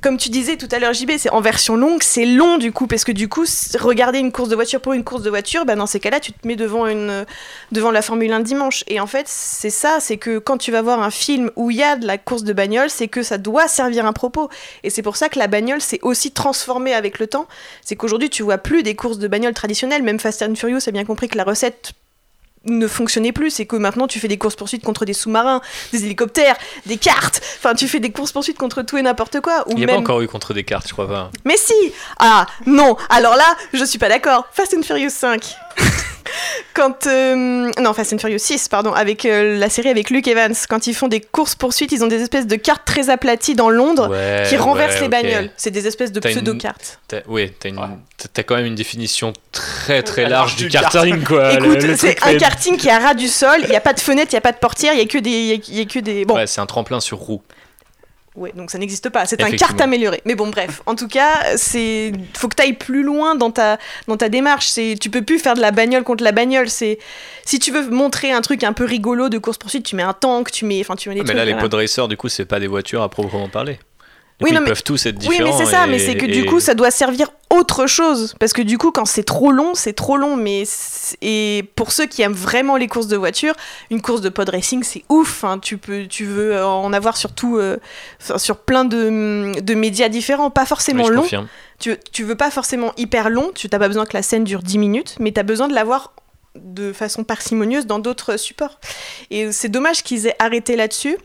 Comme 0.03 0.17
tu 0.17 0.31
disais 0.31 0.57
tout 0.57 0.69
à 0.71 0.79
l'heure 0.79 0.95
JB, 0.95 1.11
c'est 1.19 1.31
en 1.31 1.41
version 1.41 1.77
longue, 1.77 2.03
c'est 2.03 2.25
long 2.25 2.59
du 2.59 2.71
coup 2.71 2.87
parce 2.87 3.05
que 3.05 3.11
du 3.11 3.29
coup 3.29 3.45
regarder 3.79 4.19
une 4.19 4.31
course 4.31 4.49
de 4.49 4.55
voiture 4.55 4.81
pour 4.81 4.93
une 4.93 5.03
course 5.03 5.23
de 5.23 5.31
voiture, 5.31 5.67
bah 5.67 5.75
dans 5.75 5.87
ces 5.87 5.99
cas-là 5.99 6.21
tu 6.21 6.33
te 6.33 6.47
mets 6.47 6.57
devant 6.57 6.87
une 6.87 7.27
devant 7.73 7.91
la 7.91 8.01
Formule 8.01 8.33
1 8.33 8.41
dimanche. 8.41 8.85
Et 8.87 9.01
en 9.01 9.09
fait 9.09 9.27
c'est 9.27 9.69
ça, 9.69 9.99
c'est 10.01 10.17
que 10.17 10.39
quand 10.39 10.59
tu 10.59 10.71
vas 10.71 10.81
voir 10.81 11.03
un 11.03 11.11
film 11.11 11.51
où 11.57 11.71
il 11.71 11.77
y 11.77 11.83
a 11.83 11.97
de 11.97 12.07
la 12.07 12.19
course 12.19 12.45
de 12.45 12.53
bagnole, 12.53 12.89
c'est 12.89 13.09
que 13.09 13.23
ça 13.23 13.37
doit 13.37 13.67
servir 13.67 14.07
un 14.07 14.13
propos. 14.13 14.49
Et 14.85 14.91
c'est 14.91 15.03
pour 15.03 15.17
ça 15.17 15.29
que 15.29 15.39
la 15.39 15.49
bagnole 15.49 15.81
s'est 15.81 16.01
aussi 16.03 16.31
transformée 16.31 16.95
avec 16.95 17.19
le 17.19 17.27
temps. 17.27 17.47
C'est 17.83 17.97
qu'aujourd'hui 17.97 18.31
tu 18.31 18.45
vois 18.45 18.59
plus 18.59 18.83
des 18.85 18.95
courses 18.95 19.19
de 19.19 19.29
bagnole 19.29 19.55
traditionnelles, 19.55 20.05
même 20.05 20.21
Fast 20.21 20.43
and 20.43 20.55
Furious 20.55 20.89
a 20.89 20.93
bien 20.93 21.05
compris 21.05 21.29
que 21.29 21.37
la 21.37 21.45
recette 21.45 21.93
ne 22.67 22.87
fonctionnait 22.87 23.33
plus, 23.33 23.51
c'est 23.51 23.67
que 23.67 23.77
maintenant 23.77 24.07
tu 24.07 24.21
fais 24.21 24.29
des 24.29 24.39
courses 24.39 24.57
poursuites 24.57 24.85
contre 24.85 25.05
des 25.05 25.13
sous-marins, 25.15 25.61
des 25.93 26.05
hélicoptères, 26.05 26.57
des 26.87 26.97
cartes, 26.99 27.41
enfin 27.59 27.75
tu 27.75 27.89
fais 27.89 28.01
des 28.01 28.11
courses 28.11 28.33
poursuites 28.33 28.59
contre 28.59 28.83
tout 28.83 28.99
et 28.99 29.03
n'importe 29.03 29.41
quoi. 29.41 29.65
Ou 29.67 29.73
Il 29.73 29.77
n'y 29.77 29.85
a 29.85 29.87
même... 29.87 29.97
pas 29.97 30.01
encore 30.01 30.21
eu 30.21 30.29
contre 30.29 30.53
des 30.53 30.65
cartes, 30.65 30.87
je 30.89 30.93
crois 30.93 31.09
pas. 31.09 31.31
Mais 31.45 31.57
si 31.57 31.75
Ah 32.19 32.47
non 32.67 32.97
Alors 33.09 33.37
là, 33.37 33.57
je 33.73 33.85
suis 33.85 33.99
pas 33.99 34.09
d'accord. 34.09 34.47
Fast 34.53 34.75
and 34.79 34.83
Furious 34.83 35.11
5. 35.11 35.43
Quand 36.75 37.07
euh, 37.07 37.71
non 37.81 37.93
Fast 37.93 38.13
and 38.13 38.19
Furious 38.19 38.39
6 38.39 38.69
pardon 38.69 38.93
avec 38.93 39.25
euh, 39.25 39.59
la 39.59 39.69
série 39.69 39.89
avec 39.89 40.11
Luke 40.11 40.27
Evans. 40.29 40.55
Quand 40.69 40.87
ils 40.87 40.95
font 40.95 41.09
des 41.09 41.21
courses 41.21 41.55
poursuites 41.55 41.93
ils 41.93 42.03
ont 42.05 42.07
des 42.07 42.21
espèces 42.23 42.47
de 42.47 42.57
cartes 42.57 42.85
très 42.85 43.11
aplaties 43.11 43.55
dans 43.55 43.71
Londres 43.71 44.09
Ouais, 44.11 44.45
qui 44.49 44.57
renversent 44.57 44.97
ouais, 44.97 45.01
les 45.03 45.09
bagnoles. 45.09 45.51
C'est 45.57 45.71
des 45.71 45.87
espèces 45.87 46.13
de 46.13 46.21
T'as 46.21 46.31
une- 46.31 46.37
pseudo 46.37 46.55
cartes 46.57 46.99
T'as- 47.09 47.23
Oui, 47.27 47.53
t'as 47.59 47.69
une- 47.71 47.79
Ouais. 47.79 47.87
t'as- 48.17 48.29
t'as 48.33 48.43
quand 48.43 48.57
même 48.57 48.67
une 48.67 48.75
définition 48.75 49.33
très 49.53 50.03
très 50.03 50.29
large 50.29 50.57
du 50.57 50.65
du 50.65 50.71
karting, 50.71 51.23
quoi. 51.25 51.53
Écoute 51.55 51.83
le 51.83 51.97
c'est 51.97 52.23
un 52.23 52.27
fait- 52.31 52.37
karting 52.39 52.77
qui 52.77 52.89
est 52.89 52.93
à 52.93 52.99
ras 52.99 53.15
du 53.15 53.29
sol. 53.29 53.59
Il 53.65 53.71
y 53.71 53.77
a 53.77 53.81
pas 53.81 53.93
de 53.93 54.01
fenêtre 54.01 54.29
il 54.33 54.35
y 54.35 54.39
a 54.39 54.43
pas 54.43 54.53
de 54.53 54.59
portière 54.59 54.93
il 54.93 54.99
y 54.99 55.03
a 55.03 55.07
que 55.07 55.19
des 55.19 55.31
il 55.31 55.47
y 55.47 55.53
a- 55.53 55.79
y 55.79 55.83
a 55.83 55.85
que 55.87 55.99
des 55.99 56.25
bon. 56.25 56.35
Ouais, 56.37 56.47
c'est 56.47 56.61
un 56.61 56.67
tremplin 56.67 57.01
sur 57.01 57.19
roue. 57.19 57.43
Ouais, 58.37 58.53
donc 58.55 58.71
ça 58.71 58.79
n'existe 58.79 59.09
pas. 59.11 59.27
C'est 59.27 59.43
un 59.43 59.51
carte 59.51 59.81
amélioré. 59.81 60.21
Mais 60.25 60.37
bon, 60.37 60.49
bref. 60.49 60.83
En 60.87 60.95
tout 60.95 61.09
cas, 61.09 61.57
c'est 61.57 62.13
faut 62.37 62.47
que 62.49 62.55
tu 62.55 62.63
ailles 62.63 62.75
plus 62.75 63.03
loin 63.03 63.35
dans 63.35 63.51
ta 63.51 63.79
dans 64.07 64.17
ta 64.17 64.29
démarche. 64.29 64.69
C'est 64.69 64.95
tu 65.01 65.11
peux 65.11 65.23
plus 65.23 65.41
faire 65.41 65.55
de 65.55 65.61
la 65.61 65.73
bagnole 65.73 66.05
contre 66.05 66.23
la 66.23 66.31
bagnole. 66.33 66.69
C'est 66.71 66.99
si 67.45 67.59
tu 67.59 67.73
veux 67.73 67.91
montrer 67.91 68.31
un 68.31 68.41
truc 68.41 68.63
un 68.63 68.73
peu 68.73 68.85
rigolo 68.85 69.29
de 69.31 69.39
course 69.39 69.59
poursuite, 69.59 69.85
tu 69.85 69.97
mets 69.97 70.05
un 70.05 70.13
tank, 70.13 70.53
tu 70.53 70.65
mets 70.65 70.81
enfin 70.81 70.95
tu 70.95 71.09
mets 71.09 71.17
des 71.17 71.23
Ah, 71.23 71.25
mais 71.25 71.27
trucs. 71.29 71.37
là, 71.39 71.45
les 71.45 71.53
voilà. 71.53 71.69
pod 71.69 71.75
racers, 71.75 72.07
du 72.07 72.17
coup, 72.17 72.29
c'est 72.29 72.45
pas 72.45 72.61
des 72.61 72.69
voitures 72.69 73.03
à 73.03 73.09
proprement 73.09 73.49
parler. 73.49 73.81
Oui, 74.41 74.53
non, 74.53 74.59
ils 74.59 74.63
mais- 74.63 74.69
peuvent 74.71 74.83
tous 74.83 75.07
être 75.07 75.17
Oui, 75.17 75.29
différents. 75.39 75.59
mais 75.59 75.65
c'est 75.65 75.71
ça. 75.71 75.87
et- 75.87 75.91
Mais 75.91 75.99
c'est 75.99 76.17
que 76.17 76.25
et- 76.25 76.29
du 76.29 76.47
coup, 76.47 76.61
ça 76.61 76.75
doit 76.75 76.91
servir 76.91 77.29
autre 77.51 77.87
chose. 77.87 78.35
Parce 78.39 78.53
que 78.53 78.63
du 78.63 78.79
coup, 78.79 78.91
quand 78.91 79.05
c'est 79.05 79.23
trop 79.25 79.53
long, 79.53 79.75
c'est 79.75 79.93
trop 79.93 80.17
long. 80.17 80.37
Mais 80.37 80.63
et 81.23 81.65
pour 81.77 81.93
ceux 81.93 82.07
qui 82.07 82.23
aiment 82.23 82.33
vraiment 82.33 82.77
les 82.77 82.87
courses 82.89 83.07
de 83.09 83.17
voiture, 83.17 83.55
une 83.91 84.01
course 84.01 84.21
de 84.21 84.29
pod 84.29 84.49
racing, 84.49 84.83
c'est 84.83 85.05
ouf. 85.09 85.45
hein. 85.45 85.59
Tu 85.59 85.77
peux, 85.79 86.07
tu 86.07 86.25
veux 86.25 86.55
euh, 86.55 86.67
en 86.67 86.93
avoir 86.93 87.17
surtout 87.17 87.57
euh, 87.59 87.77
sur 88.37 88.57
plein 88.59 88.85
de, 88.85 89.61
de 89.61 89.75
médias 89.75 90.09
différents, 90.09 90.51
pas 90.51 90.63
Oui, 90.63 90.67
forcément 90.69 91.05
je 91.05 91.13
long. 91.13 91.23
confirme. 91.23 91.49
tu, 91.79 91.97
tu 92.13 92.25
veux 92.25 92.35
pas 92.37 92.51
forcément 92.51 92.93
hyper 92.97 93.31
long, 93.31 93.51
tu 93.55 93.69
n'as 93.71 93.79
pas 93.79 93.89
besoin 93.89 94.07
que 94.07 94.17
la 94.17 94.23
scène 94.23 94.45
dure 94.45 94.63
10 94.63 94.79
minutes, 94.79 95.17
mais 95.21 95.33
tu 95.33 95.41
as 95.41 95.45
besoin 95.45 95.69
de 95.69 95.75
l'avoir 95.75 96.13
de 96.57 96.93
façon 96.93 97.23
parcimonieuse 97.25 97.87
dans 97.87 97.99
d'autres 98.01 98.37
supports. 98.37 98.81
Et 99.31 99.53
c'est 99.53 99.69
dommage 99.69 100.03
qu'ils 100.03 100.27
aient 100.27 100.35
arrêté 100.41 100.75
là-dessus, 100.77 101.17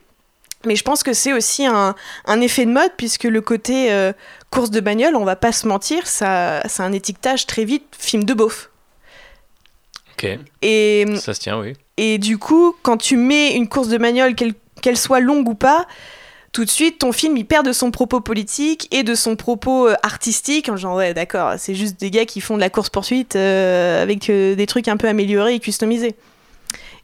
mais 0.66 0.76
je 0.76 0.84
pense 0.84 1.04
que 1.04 1.14
c'est 1.14 1.34
aussi 1.34 1.66
un, 1.66 1.96
un 2.26 2.42
effet 2.42 2.66
de 2.66 2.72
mode, 2.72 2.92
puisque 2.98 3.24
le 3.24 3.42
côté 3.42 3.92
euh, 3.92 4.14
course 4.50 4.72
de 4.72 4.80
bagnole, 4.80 5.16
on 5.16 5.26
va 5.26 5.36
pas 5.36 5.52
se 5.52 5.68
mentir, 5.68 6.08
ça, 6.08 6.62
c'est 6.68 6.84
un 6.84 6.92
étiquetage 6.92 7.46
très 7.46 7.66
vite 7.66 7.84
film 7.98 8.24
de 8.24 8.34
beauf. 8.34 8.70
Ok, 10.14 10.28
Et, 10.62 11.06
ça 11.18 11.34
se 11.34 11.40
tient, 11.42 11.60
oui. 11.60 11.74
et 11.98 12.18
du 12.18 12.38
coup, 12.38 12.76
quand 12.84 12.98
tu 12.98 13.18
mets 13.18 13.54
une 13.56 13.68
course 13.68 13.90
de 13.90 13.98
bagnole, 13.98 14.34
qu'elle 14.34 14.54
qu'elle 14.82 14.98
soit 14.98 15.20
longue 15.20 15.50
ou 15.50 15.56
pas, 15.56 15.88
tout 16.56 16.64
de 16.64 16.70
suite, 16.70 17.00
ton 17.00 17.12
film, 17.12 17.36
il 17.36 17.46
perd 17.46 17.66
de 17.66 17.74
son 17.74 17.92
propos 17.92 18.22
politique 18.22 18.88
et 18.92 19.04
de 19.04 19.14
son 19.14 19.36
propos 19.36 19.90
euh, 19.90 19.96
artistique. 20.04 20.70
En 20.70 20.78
genre, 20.78 20.96
ouais, 20.96 21.14
d'accord, 21.14 21.56
c'est 21.58 21.76
juste 21.76 22.00
des 22.00 22.10
gars 22.10 22.26
qui 22.26 22.40
font 22.40 22.56
de 22.56 22.62
la 22.62 22.70
course-poursuite 22.70 23.36
euh, 23.36 24.02
avec 24.02 24.30
euh, 24.30 24.56
des 24.56 24.66
trucs 24.66 24.88
un 24.88 24.96
peu 24.96 25.10
améliorés 25.10 25.56
et 25.56 25.60
customisés. 25.60 26.16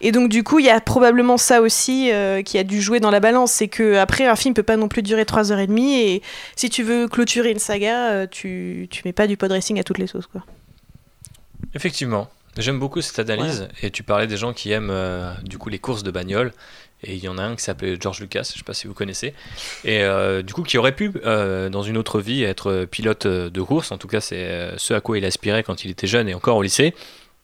Et 0.02 0.12
donc, 0.12 0.30
du 0.30 0.44
coup, 0.44 0.60
il 0.60 0.66
y 0.66 0.70
a 0.70 0.82
probablement 0.82 1.38
ça 1.38 1.62
aussi 1.62 2.12
euh, 2.12 2.42
qui 2.42 2.58
a 2.58 2.64
dû 2.64 2.82
jouer 2.82 3.00
dans 3.00 3.12
la 3.12 3.20
balance. 3.20 3.52
C'est 3.52 3.68
que 3.68 3.96
après 3.96 4.26
un 4.26 4.36
film 4.36 4.54
peut 4.54 4.64
pas 4.64 4.78
non 4.78 4.88
plus 4.88 5.04
durer 5.04 5.24
3h30. 5.24 5.80
Et 5.80 6.22
si 6.56 6.70
tu 6.70 6.84
veux 6.84 7.08
clôturer 7.08 7.52
une 7.52 7.60
saga, 7.60 8.10
euh, 8.12 8.28
tu, 8.30 8.88
tu 8.90 9.04
mets 9.06 9.14
pas 9.14 9.28
du 9.28 9.38
pod 9.38 9.52
racing 9.52 9.80
à 9.80 9.84
toutes 9.84 10.00
les 10.00 10.08
sauces, 10.08 10.28
quoi. 10.28 10.44
Effectivement. 11.74 12.30
J'aime 12.58 12.80
beaucoup 12.80 13.02
cette 13.02 13.20
analyse. 13.20 13.68
Et 13.82 13.92
tu 13.92 14.04
parlais 14.04 14.28
des 14.28 14.38
gens 14.38 14.54
qui 14.54 14.72
aiment 14.72 14.90
euh, 14.92 15.34
du 15.44 15.58
coup 15.58 15.70
les 15.70 15.80
courses 15.80 16.04
de 16.04 16.12
bagnole. 16.12 16.52
Et 17.04 17.16
il 17.16 17.24
y 17.24 17.28
en 17.28 17.40
a 17.40 17.44
un 17.44 17.56
qui 17.56 17.64
s'appelait 17.64 17.98
George 18.00 18.20
Lucas, 18.20 18.52
je 18.54 18.60
sais 18.60 18.64
pas 18.64 18.76
si 18.76 18.86
vous 18.86 18.94
connaissez. 18.94 19.34
Et 19.84 20.04
euh, 20.04 20.44
du 20.44 20.54
coup, 20.54 20.62
qui 20.62 20.78
aurait 20.78 20.96
pu, 20.96 21.12
euh, 21.26 21.68
dans 21.70 21.82
une 21.82 21.98
autre 21.98 22.20
vie, 22.20 22.44
être 22.44 22.86
pilote 22.86 23.26
de 23.26 23.62
course. 23.62 23.92
En 23.92 23.98
tout 23.98 24.08
cas, 24.08 24.22
c'est 24.22 24.72
ce 24.78 24.94
à 24.94 25.02
quoi 25.02 25.18
il 25.18 25.26
aspirait 25.26 25.64
quand 25.64 25.84
il 25.84 25.90
était 25.90 26.06
jeune 26.06 26.30
et 26.30 26.36
encore 26.36 26.58
au 26.58 26.62
lycée. 26.62 26.94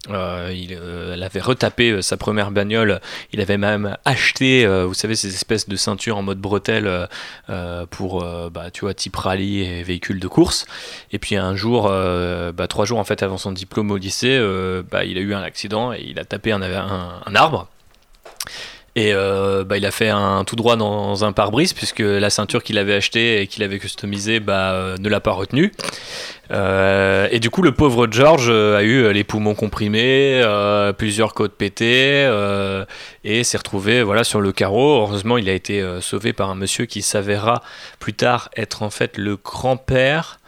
Euh, 0.10 0.54
il, 0.56 0.74
euh, 0.74 1.16
elle 1.16 1.24
avait 1.24 1.42
retapé 1.42 1.90
euh, 1.92 2.02
sa 2.02 2.16
première 2.16 2.52
bagnole. 2.52 3.02
Il 3.34 3.42
avait 3.42 3.58
même 3.58 3.98
acheté, 4.06 4.66
euh, 4.66 4.86
vous 4.86 4.94
savez, 4.94 5.16
ces 5.16 5.34
espèces 5.34 5.68
de 5.68 5.76
ceintures 5.76 6.18
en 6.18 6.22
mode 6.22 6.40
bretelle 6.40 7.08
euh, 7.50 7.86
pour, 7.88 8.24
bah, 8.52 8.72
tu 8.72 8.82
vois, 8.82 8.94
type 8.94 9.16
rallye 9.16 9.62
et 9.64 9.84
véhicule 9.84 10.20
de 10.20 10.28
course. 10.28 10.66
Et 11.12 11.20
puis 11.20 11.36
un 11.36 11.56
jour, 11.56 11.84
bah, 11.90 12.68
trois 12.70 12.86
jours 12.86 13.00
en 13.00 13.04
fait 13.04 13.22
avant 13.24 13.38
son 13.38 13.52
diplôme 13.52 13.92
au 13.92 13.98
lycée, 13.98 14.40
bah, 14.90 15.04
il 15.04 15.18
a 15.18 15.22
eu 15.22 15.34
un 15.34 15.42
accident 15.42 15.92
et 15.94 16.04
il 16.08 16.20
a 16.20 16.26
tapé 16.26 16.52
un, 16.52 16.62
un- 16.62 17.22
un 17.26 17.36
arbre. 17.36 17.68
Et 18.98 19.14
euh, 19.14 19.64
bah, 19.64 19.78
il 19.78 19.86
a 19.86 19.92
fait 19.92 20.10
un 20.10 20.44
tout 20.44 20.56
droit 20.56 20.76
dans 20.76 21.24
un 21.24 21.32
pare-brise 21.32 21.74
puisque 21.74 22.00
la 22.00 22.32
ceinture 22.32 22.64
qu'il 22.64 22.80
avait 22.80 22.96
achetée 22.96 23.44
et 23.44 23.46
qu'il 23.46 23.62
avait 23.62 23.78
customisée 23.78 24.40
bah, 24.40 24.72
euh, 24.72 24.98
ne 24.98 25.08
l'a 25.08 25.20
pas 25.20 25.34
retenu. 25.34 25.72
Euh, 26.50 27.28
et 27.30 27.40
du 27.40 27.52
coup, 27.52 27.62
le 27.62 27.72
pauvre 27.72 28.08
George 28.10 28.50
a 28.50 28.82
eu 28.82 29.14
les 29.14 29.24
poumons 29.24 29.54
comprimés, 29.54 30.42
plusieurs 30.98 31.36
côtes 31.36 31.54
pétées 31.54 32.28
et 33.24 33.44
s'est 33.44 33.58
retrouvé 33.58 34.02
voilà 34.02 34.24
sur 34.24 34.42
le 34.42 34.52
carreau. 34.52 35.04
Heureusement, 35.04 35.38
il 35.38 35.48
a 35.48 35.54
été 35.54 35.86
sauvé 36.02 36.34
par 36.34 36.50
un 36.50 36.56
monsieur 36.56 36.86
qui 36.86 37.04
s'avéra 37.04 37.62
plus 38.00 38.16
tard 38.16 38.50
être 38.58 38.82
en 38.82 38.90
fait 38.90 39.20
le 39.20 39.36
grand-père 39.36 40.40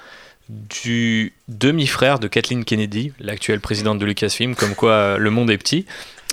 du 0.49 1.33
demi-frère 1.49 2.17
de 2.17 2.27
Kathleen 2.27 2.65
Kennedy, 2.65 3.13
l'actuelle 3.19 3.59
présidente 3.59 3.99
de 3.99 4.05
Lucasfilm, 4.07 4.55
comme 4.55 4.73
quoi 4.73 5.19
le 5.19 5.29
monde 5.29 5.51
est 5.51 5.59
petit. 5.59 5.85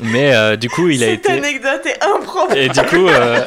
Mais 0.03 0.35
euh, 0.35 0.57
du 0.57 0.69
coup, 0.69 0.89
il 0.89 1.03
a 1.03 1.07
Cette 1.07 1.21
été. 1.21 1.33
anecdote 1.33 1.87
est 1.87 2.03
improbable. 2.05 2.59
Et 2.59 2.69
du 2.69 2.81
coup, 2.83 3.09
euh, 3.09 3.45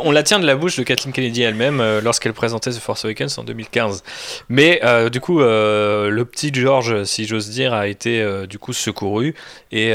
on 0.00 0.12
la 0.12 0.22
tient 0.22 0.38
de 0.38 0.46
la 0.46 0.56
bouche 0.56 0.76
de 0.76 0.82
Kathleen 0.82 1.12
Kennedy 1.12 1.42
elle-même 1.42 1.80
euh, 1.80 2.00
lorsqu'elle 2.00 2.32
présentait 2.32 2.70
The 2.70 2.78
Force 2.78 3.04
Awakens 3.04 3.36
en 3.38 3.44
2015. 3.44 4.02
Mais 4.48 4.80
du 5.10 5.20
coup, 5.20 5.40
le 5.40 6.22
petit 6.22 6.50
George, 6.52 7.04
si 7.04 7.26
j'ose 7.26 7.50
dire, 7.50 7.74
a 7.74 7.86
été 7.86 8.24
du 8.48 8.58
coup 8.58 8.72
secouru 8.72 9.34
et 9.72 9.92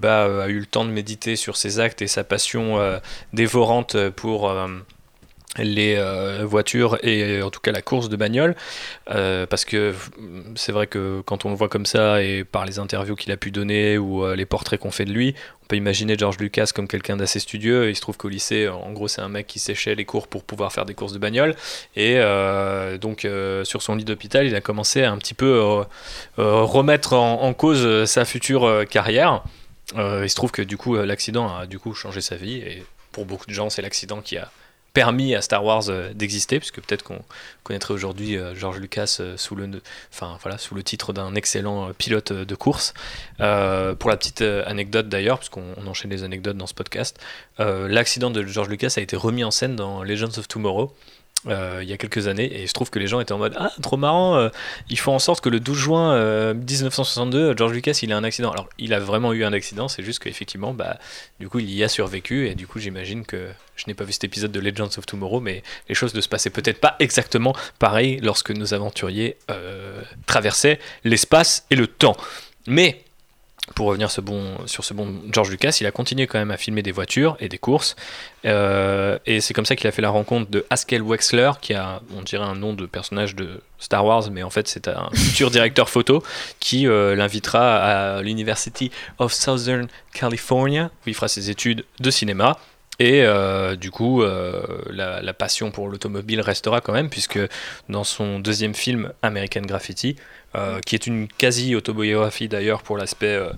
bah, 0.00 0.42
a 0.44 0.48
eu 0.48 0.58
le 0.58 0.66
temps 0.66 0.84
de 0.84 0.90
méditer 0.90 1.36
sur 1.36 1.56
ses 1.56 1.80
actes 1.80 2.02
et 2.02 2.06
sa 2.06 2.24
passion 2.24 2.78
dévorante 3.32 3.96
pour 4.10 4.52
les 5.58 5.96
euh, 5.96 6.44
voitures 6.44 6.96
et 7.04 7.42
en 7.42 7.50
tout 7.50 7.60
cas 7.60 7.72
la 7.72 7.82
course 7.82 8.08
de 8.08 8.16
bagnole. 8.16 8.54
Euh, 9.10 9.46
parce 9.46 9.64
que 9.64 9.94
c'est 10.54 10.70
vrai 10.70 10.86
que 10.86 11.22
quand 11.22 11.44
on 11.44 11.50
le 11.50 11.56
voit 11.56 11.68
comme 11.68 11.86
ça 11.86 12.22
et 12.22 12.44
par 12.44 12.64
les 12.64 12.78
interviews 12.78 13.16
qu'il 13.16 13.32
a 13.32 13.36
pu 13.36 13.50
donner 13.50 13.98
ou 13.98 14.24
euh, 14.24 14.36
les 14.36 14.46
portraits 14.46 14.78
qu'on 14.78 14.92
fait 14.92 15.04
de 15.04 15.12
lui 15.12 15.34
on 15.62 15.66
peut 15.66 15.76
imaginer 15.76 16.16
George 16.16 16.38
Lucas 16.38 16.70
comme 16.74 16.86
quelqu'un 16.88 17.16
d'assez 17.16 17.40
studieux. 17.40 17.90
Il 17.90 17.96
se 17.96 18.00
trouve 18.00 18.16
qu'au 18.16 18.28
lycée 18.28 18.68
en 18.68 18.92
gros 18.92 19.08
c'est 19.08 19.22
un 19.22 19.28
mec 19.28 19.48
qui 19.48 19.58
séchait 19.58 19.96
les 19.96 20.04
cours 20.04 20.28
pour 20.28 20.44
pouvoir 20.44 20.72
faire 20.72 20.84
des 20.86 20.94
courses 20.94 21.12
de 21.12 21.18
bagnole. 21.18 21.56
Et 21.96 22.14
euh, 22.18 22.96
donc 22.96 23.24
euh, 23.24 23.64
sur 23.64 23.82
son 23.82 23.96
lit 23.96 24.04
d'hôpital 24.04 24.46
il 24.46 24.54
a 24.54 24.60
commencé 24.60 25.02
à 25.02 25.10
un 25.10 25.18
petit 25.18 25.34
peu 25.34 25.46
euh, 25.46 25.82
euh, 26.38 26.62
remettre 26.62 27.14
en, 27.14 27.42
en 27.42 27.52
cause 27.54 27.84
euh, 27.84 28.06
sa 28.06 28.24
future 28.24 28.64
euh, 28.64 28.84
carrière. 28.84 29.42
Euh, 29.96 30.22
il 30.24 30.30
se 30.30 30.36
trouve 30.36 30.52
que 30.52 30.62
du 30.62 30.76
coup 30.76 30.94
euh, 30.94 31.04
l'accident 31.04 31.52
a 31.52 31.66
du 31.66 31.80
coup 31.80 31.92
changé 31.94 32.20
sa 32.20 32.36
vie. 32.36 32.58
Et 32.58 32.84
pour 33.10 33.24
beaucoup 33.24 33.46
de 33.46 33.52
gens 33.52 33.68
c'est 33.68 33.82
l'accident 33.82 34.20
qui 34.20 34.36
a 34.38 34.50
permis 34.92 35.34
à 35.34 35.40
Star 35.40 35.64
Wars 35.64 35.88
euh, 35.88 36.12
d'exister, 36.12 36.58
puisque 36.58 36.80
peut-être 36.80 37.02
qu'on 37.02 37.22
connaîtrait 37.62 37.94
aujourd'hui 37.94 38.36
euh, 38.36 38.54
George 38.54 38.78
Lucas 38.78 39.18
euh, 39.20 39.36
sous, 39.36 39.54
le, 39.54 39.68
enfin, 40.12 40.38
voilà, 40.42 40.58
sous 40.58 40.74
le 40.74 40.82
titre 40.82 41.12
d'un 41.12 41.34
excellent 41.34 41.92
pilote 41.92 42.32
de 42.32 42.54
course. 42.54 42.94
Pour 43.38 44.10
la 44.10 44.16
petite 44.16 44.42
anecdote 44.42 45.08
d'ailleurs, 45.08 45.38
puisqu'on 45.38 45.64
on 45.76 45.86
enchaîne 45.86 46.10
les 46.10 46.24
anecdotes 46.24 46.56
dans 46.56 46.66
ce 46.66 46.74
podcast, 46.74 47.18
l'accident 47.58 48.30
de 48.30 48.44
George 48.44 48.68
Lucas 48.68 48.94
a 48.96 49.00
été 49.00 49.16
remis 49.16 49.44
en 49.44 49.50
scène 49.50 49.76
dans 49.76 50.02
Legends 50.02 50.38
of 50.38 50.48
Tomorrow. 50.48 50.94
Euh, 51.46 51.78
il 51.82 51.88
y 51.88 51.92
a 51.92 51.96
quelques 51.96 52.28
années 52.28 52.60
et 52.60 52.66
je 52.66 52.72
trouve 52.74 52.90
que 52.90 52.98
les 52.98 53.06
gens 53.06 53.18
étaient 53.18 53.32
en 53.32 53.38
mode 53.38 53.54
ah 53.58 53.72
trop 53.80 53.96
marrant 53.96 54.36
euh, 54.36 54.50
ils 54.90 54.98
font 54.98 55.14
en 55.14 55.18
sorte 55.18 55.42
que 55.42 55.48
le 55.48 55.58
12 55.58 55.76
juin 55.76 56.12
euh, 56.12 56.52
1962 56.52 57.56
George 57.56 57.72
Lucas 57.72 57.98
il 58.02 58.12
a 58.12 58.16
un 58.16 58.24
accident. 58.24 58.50
Alors 58.50 58.68
il 58.78 58.92
a 58.92 59.00
vraiment 59.00 59.32
eu 59.32 59.44
un 59.44 59.52
accident 59.54 59.88
c'est 59.88 60.02
juste 60.02 60.18
qu'effectivement 60.18 60.74
bah 60.74 60.98
du 61.38 61.48
coup 61.48 61.58
il 61.58 61.72
y 61.72 61.82
a 61.82 61.88
survécu 61.88 62.48
et 62.48 62.54
du 62.54 62.66
coup 62.66 62.78
j'imagine 62.78 63.24
que 63.24 63.48
je 63.76 63.84
n'ai 63.86 63.94
pas 63.94 64.04
vu 64.04 64.12
cet 64.12 64.24
épisode 64.24 64.52
de 64.52 64.60
Legends 64.60 64.98
of 64.98 65.06
Tomorrow 65.06 65.40
mais 65.40 65.62
les 65.88 65.94
choses 65.94 66.14
ne 66.14 66.20
se 66.20 66.28
passaient 66.28 66.50
peut-être 66.50 66.78
pas 66.78 66.96
exactement 66.98 67.56
pareil 67.78 68.20
lorsque 68.22 68.50
nos 68.50 68.74
aventuriers 68.74 69.38
euh, 69.50 70.02
traversaient 70.26 70.78
l'espace 71.04 71.64
et 71.70 71.76
le 71.76 71.86
temps. 71.86 72.16
Mais 72.66 73.02
pour 73.74 73.86
revenir 73.86 74.10
sur 74.10 74.84
ce 74.84 74.94
bon 74.94 75.14
George 75.32 75.50
Lucas, 75.50 75.78
il 75.80 75.86
a 75.86 75.90
continué 75.90 76.26
quand 76.26 76.38
même 76.38 76.50
à 76.50 76.56
filmer 76.56 76.82
des 76.82 76.92
voitures 76.92 77.36
et 77.40 77.48
des 77.48 77.58
courses. 77.58 77.96
Euh, 78.44 79.18
et 79.26 79.40
c'est 79.40 79.54
comme 79.54 79.66
ça 79.66 79.76
qu'il 79.76 79.86
a 79.86 79.92
fait 79.92 80.02
la 80.02 80.10
rencontre 80.10 80.50
de 80.50 80.66
Haskell 80.70 81.02
Wexler, 81.02 81.52
qui 81.60 81.74
a, 81.74 82.00
on 82.16 82.22
dirait, 82.22 82.44
un 82.44 82.54
nom 82.54 82.74
de 82.74 82.86
personnage 82.86 83.36
de 83.36 83.60
Star 83.78 84.04
Wars, 84.04 84.30
mais 84.30 84.42
en 84.42 84.50
fait 84.50 84.68
c'est 84.68 84.88
un 84.88 85.08
futur 85.14 85.50
directeur 85.50 85.88
photo 85.88 86.22
qui 86.58 86.86
euh, 86.86 87.14
l'invitera 87.14 87.76
à 88.16 88.22
l'University 88.22 88.90
of 89.18 89.32
Southern 89.32 89.88
California, 90.12 90.90
où 91.06 91.08
il 91.08 91.14
fera 91.14 91.28
ses 91.28 91.50
études 91.50 91.84
de 92.00 92.10
cinéma. 92.10 92.58
Et 92.98 93.22
euh, 93.22 93.76
du 93.76 93.90
coup, 93.90 94.22
la 94.90 95.32
passion 95.32 95.70
pour 95.70 95.88
l'automobile 95.88 96.42
restera 96.42 96.82
quand 96.82 96.92
même, 96.92 97.08
puisque 97.08 97.38
dans 97.88 98.04
son 98.04 98.40
deuxième 98.40 98.74
film, 98.74 99.12
American 99.22 99.62
Graffiti, 99.62 100.16
euh, 100.56 100.80
qui 100.80 100.96
est 100.96 101.06
une 101.06 101.28
quasi-autobiographie 101.28 102.48
d'ailleurs 102.48 102.82
pour 102.82 102.96
l'aspect 102.96 103.36
euh, 103.36 103.50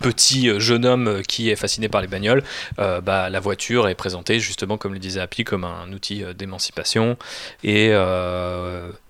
petit 0.00 0.48
euh, 0.48 0.60
jeune 0.60 0.86
homme 0.86 1.22
qui 1.26 1.50
est 1.50 1.56
fasciné 1.56 1.88
par 1.88 2.00
les 2.00 2.06
bagnoles, 2.06 2.44
bah, 2.76 3.28
la 3.28 3.40
voiture 3.40 3.88
est 3.88 3.96
présentée 3.96 4.38
justement, 4.38 4.78
comme 4.78 4.92
le 4.92 5.00
disait 5.00 5.20
Happy, 5.20 5.42
comme 5.42 5.64
un 5.64 5.92
outil 5.92 6.22
d'émancipation. 6.36 7.16
Et 7.64 7.92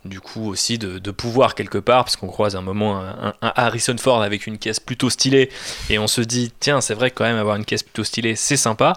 du 0.04 0.20
coup 0.20 0.48
aussi 0.48 0.78
de, 0.78 0.98
de 0.98 1.10
pouvoir 1.10 1.54
quelque 1.54 1.78
part, 1.78 2.04
parce 2.04 2.16
qu'on 2.16 2.28
croise 2.28 2.56
un 2.56 2.62
moment 2.62 3.00
un, 3.00 3.34
Harrison 3.40 3.96
Ford 3.98 4.22
avec 4.22 4.46
une 4.46 4.58
caisse 4.58 4.80
plutôt 4.80 5.10
stylée 5.10 5.50
et 5.90 5.98
on 5.98 6.06
se 6.06 6.20
dit, 6.20 6.52
tiens, 6.60 6.80
c'est 6.80 6.94
vrai 6.94 7.10
que 7.10 7.16
quand 7.16 7.24
même 7.24 7.36
avoir 7.36 7.56
une 7.56 7.64
caisse 7.64 7.82
plutôt 7.82 8.04
stylée, 8.04 8.36
c'est 8.36 8.56
sympa. 8.56 8.94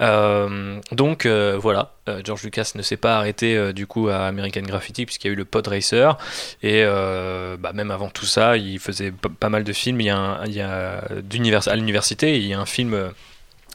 Euh, 0.00 0.78
donc 0.92 1.26
euh, 1.26 1.58
voilà, 1.60 1.92
euh, 2.08 2.20
George 2.24 2.42
Lucas 2.42 2.72
ne 2.74 2.82
s'est 2.82 2.96
pas 2.96 3.16
arrêté 3.16 3.72
du 3.72 3.86
coup 3.86 4.08
à 4.08 4.26
American 4.26 4.62
Graffiti 4.62 5.06
puisqu'il 5.06 5.28
y 5.28 5.30
a 5.30 5.34
eu 5.34 5.36
le 5.36 5.44
Pod 5.44 5.66
Racer 5.66 6.16
et 6.62 6.84
bah, 6.84 7.72
même 7.72 7.90
avant 7.90 8.08
tout 8.08 8.26
ça, 8.26 8.56
il 8.56 8.78
faisait 8.78 9.12
pas 9.12 9.48
mal 9.48 9.64
de 9.64 9.72
films. 9.72 10.00
Il 10.00 10.06
y 10.06 10.10
a, 10.10 10.42
a 10.42 11.20
d'univers 11.22 11.68
à 11.68 11.76
l'université, 11.76 12.36
il 12.36 12.46
y 12.46 12.54
a 12.54 12.60
un 12.60 12.66
film 12.66 13.12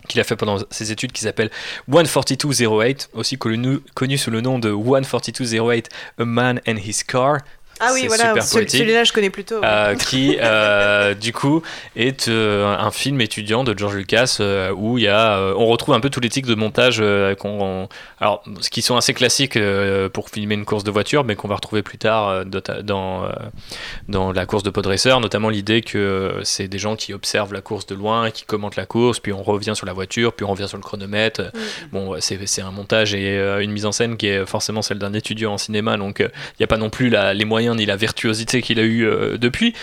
qu'il 0.08 0.20
a 0.22 0.24
fait 0.24 0.36
pendant 0.36 0.58
ses 0.72 0.91
études 0.91 1.12
qui 1.12 1.22
s'appelle 1.22 1.50
14208, 1.88 3.10
aussi 3.13 3.38
connu, 3.38 4.17
sous 4.17 4.32
le 4.32 4.41
nom 4.41 4.60
de 4.60 4.72
14208 4.72 5.89
A 6.20 6.26
Man 6.26 6.62
and 6.67 6.78
His 6.78 7.04
Car. 7.08 7.39
Ah 7.80 7.92
oui, 7.94 8.02
C'est 8.02 8.08
voilà, 8.08 8.42
celui-là 8.42 9.04
je 9.04 9.13
connais 9.13 9.30
plutôt. 9.30 9.56
ouais. 9.60 9.68
Euh, 9.68 9.96
qui 9.96 10.38
euh, 10.42 11.13
du 11.13 11.34
coup 11.34 11.62
est 11.96 12.28
euh, 12.28 12.66
un 12.78 12.92
film 12.92 13.22
étudiant 13.22 13.63
de 13.63 13.78
George 13.78 13.96
Lucas 13.96 14.40
où 14.76 14.98
il 14.98 15.04
y 15.04 15.08
a 15.08 15.40
on 15.58 15.66
retrouve 15.68 15.96
un 15.96 16.00
peu 16.00 16.10
tous 16.10 16.20
les 16.20 16.30
tics 16.30 16.46
de 16.46 16.56
montage 16.56 16.98
qu'on 17.40 17.58
on- 17.84 17.90
alors 18.20 18.44
qui 18.72 18.82
sont 18.82 18.96
assez 18.98 19.13
classiques 19.13 19.58
pour 20.13 20.30
filmer 20.30 20.56
une 20.56 20.66
course 20.66 20.84
de 20.84 20.92
voiture 20.92 21.24
mais 21.24 21.36
qu'on 21.36 21.48
va 21.48 21.56
retrouver 21.56 21.82
plus 21.84 21.98
tard 21.98 22.46
dans 22.46 23.30
dans, 24.08 24.32
la 24.32 24.46
course 24.46 24.63
de 24.63 24.70
pod 24.70 24.86
racer 24.88 25.20
notamment 25.20 25.50
l'idée 25.50 25.82
que 25.82 26.40
c'est 26.44 26.68
des 26.68 26.80
gens 26.80 26.96
qui 26.96 27.13
observent 27.13 27.54
la 27.54 27.62
course 27.62 27.86
de 27.86 27.96
loin 27.96 28.32
qui 28.32 28.44
commentent 28.46 28.76
la 28.76 28.86
course 28.86 29.20
puis 29.20 29.34
on 29.34 29.44
revient 29.44 29.74
sur 29.76 29.86
la 29.86 29.94
voiture 29.94 30.34
puis 30.34 30.46
on 30.46 30.50
revient 30.52 30.68
sur 30.68 30.78
le 30.78 30.84
chronomètre 30.84 31.42
Mm. 31.54 31.60
bon 31.92 32.16
c'est 32.20 32.40
c'est 32.48 32.62
un 32.62 32.72
montage 32.72 33.13
et 33.13 33.38
une 33.62 33.72
mise 33.72 33.86
en 33.86 33.92
scène 33.92 34.18
qui 34.18 34.28
est 34.28 34.46
forcément 34.46 34.82
celle 34.82 35.00
d'un 35.00 35.13
étudiant 35.13 35.54
en 35.54 35.58
cinéma 35.58 35.98
donc 35.98 36.20
il 36.20 36.30
n'y 36.60 36.63
a 36.63 36.68
pas 36.68 36.78
non 36.78 36.90
plus 36.90 37.10
la- 37.10 37.34
les 37.34 37.46
moyens 37.46 37.66
ni 37.75 37.86
la 37.86 37.95
virtuosité 37.95 38.62
qu'il 38.62 38.80
a 38.80 38.84
eu 38.84 39.06
euh, 39.06 39.38
depuis. 39.38 39.73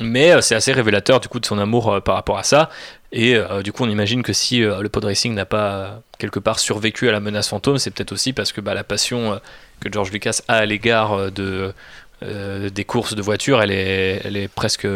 Mais 0.00 0.32
euh, 0.32 0.40
c'est 0.40 0.54
assez 0.54 0.72
révélateur 0.72 1.20
du 1.20 1.28
coup 1.28 1.40
de 1.40 1.46
son 1.46 1.58
amour 1.58 1.92
euh, 1.92 2.00
par 2.00 2.14
rapport 2.14 2.38
à 2.38 2.42
ça. 2.42 2.70
Et 3.10 3.38
du 3.64 3.72
coup 3.72 3.84
on 3.84 3.88
imagine 3.88 4.22
que 4.22 4.34
si 4.34 4.58
le 4.58 4.86
pod 4.90 5.02
racing 5.02 5.32
n'a 5.32 5.46
pas 5.46 6.02
quelque 6.18 6.38
part 6.38 6.58
survécu 6.58 7.08
à 7.08 7.12
la 7.12 7.20
menace 7.20 7.48
fantôme 7.48 7.78
c'est 7.78 7.90
peut-être 7.90 8.12
aussi 8.12 8.34
parce 8.34 8.52
que 8.52 8.60
bah, 8.60 8.74
la 8.74 8.84
passion 8.84 9.40
que 9.80 9.90
George 9.90 10.12
Lucas 10.12 10.42
a 10.46 10.56
à 10.56 10.66
l'égard 10.66 11.32
de 11.32 11.72
des 12.20 12.84
courses 12.84 13.14
de 13.14 13.22
voiture 13.22 13.62
elle 13.62 13.70
est, 13.70 14.20
elle 14.24 14.36
est 14.36 14.48
presque 14.48 14.86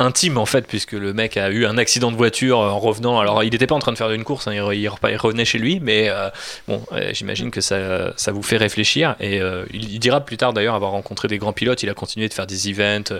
intime 0.00 0.38
en 0.38 0.46
fait 0.46 0.66
puisque 0.66 0.92
le 0.92 1.12
mec 1.12 1.36
a 1.36 1.50
eu 1.50 1.66
un 1.66 1.76
accident 1.76 2.12
de 2.12 2.16
voiture 2.16 2.58
en 2.58 2.78
revenant. 2.78 3.18
Alors 3.18 3.42
il 3.42 3.50
n'était 3.50 3.66
pas 3.66 3.74
en 3.74 3.80
train 3.80 3.92
de 3.92 3.98
faire 3.98 4.10
une 4.10 4.24
course 4.24 4.46
hein, 4.46 4.52
il, 4.54 4.88
revenait 4.88 5.44
chez 5.44 5.58
lui 5.58 5.80
mais 5.80 6.08
euh, 6.08 6.30
bon 6.68 6.82
euh, 6.92 7.10
j'imagine 7.12 7.50
que 7.50 7.60
ça, 7.60 8.12
ça 8.16 8.32
vous 8.32 8.42
fait 8.42 8.56
réfléchir. 8.56 9.16
Et 9.20 9.40
euh, 9.40 9.64
il, 9.72 9.98
dira 9.98 10.20
plus 10.20 10.36
tard 10.36 10.52
d'ailleurs 10.52 10.74
avoir 10.74 10.92
rencontré 10.92 11.26
des 11.26 11.38
grands 11.38 11.52
pilotes. 11.52 11.82
Il 11.82 11.90
a 11.90 11.94
continué 11.94 12.28
de 12.28 12.34
faire 12.34 12.46
des 12.46 12.70
events 12.70 13.12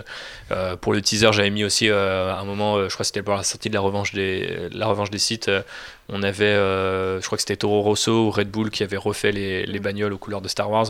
euh, 0.51 0.75
pour 0.77 0.93
le 0.93 1.01
teaser. 1.01 1.31
J'avais 1.33 1.49
mis 1.49 1.63
aussi 1.63 1.89
euh, 1.89 2.33
à 2.33 2.39
un 2.39 2.45
moment 2.45 2.77
euh, 2.77 2.87
je 2.89 2.93
crois 2.93 3.03
que 3.03 3.07
c'était 3.07 3.23
pour 3.23 3.35
la 3.35 3.43
sortie 3.43 3.69
de 3.69 3.73
la 3.73 3.81
revanche 3.81 4.13
des, 4.13 4.69
la 4.71 4.87
revanche 4.87 5.09
des 5.09 5.19
sites 5.19 5.49
euh, 5.49 5.61
on 6.09 6.23
avait 6.23 6.45
euh, 6.45 7.21
je 7.21 7.25
crois 7.25 7.37
que 7.37 7.41
c'était 7.41 7.57
Toro 7.57 7.81
Rosso 7.81 8.11
ou 8.11 8.31
Red 8.31 8.49
Bull 8.49 8.71
qui 8.71 8.83
avait 8.83 8.97
refait 8.97 9.31
les, 9.31 9.65
les 9.65 9.79
bagnoles 9.79 10.13
aux 10.13 10.17
couleurs 10.17 10.41
de 10.41 10.47
Star 10.47 10.69
Wars. 10.69 10.87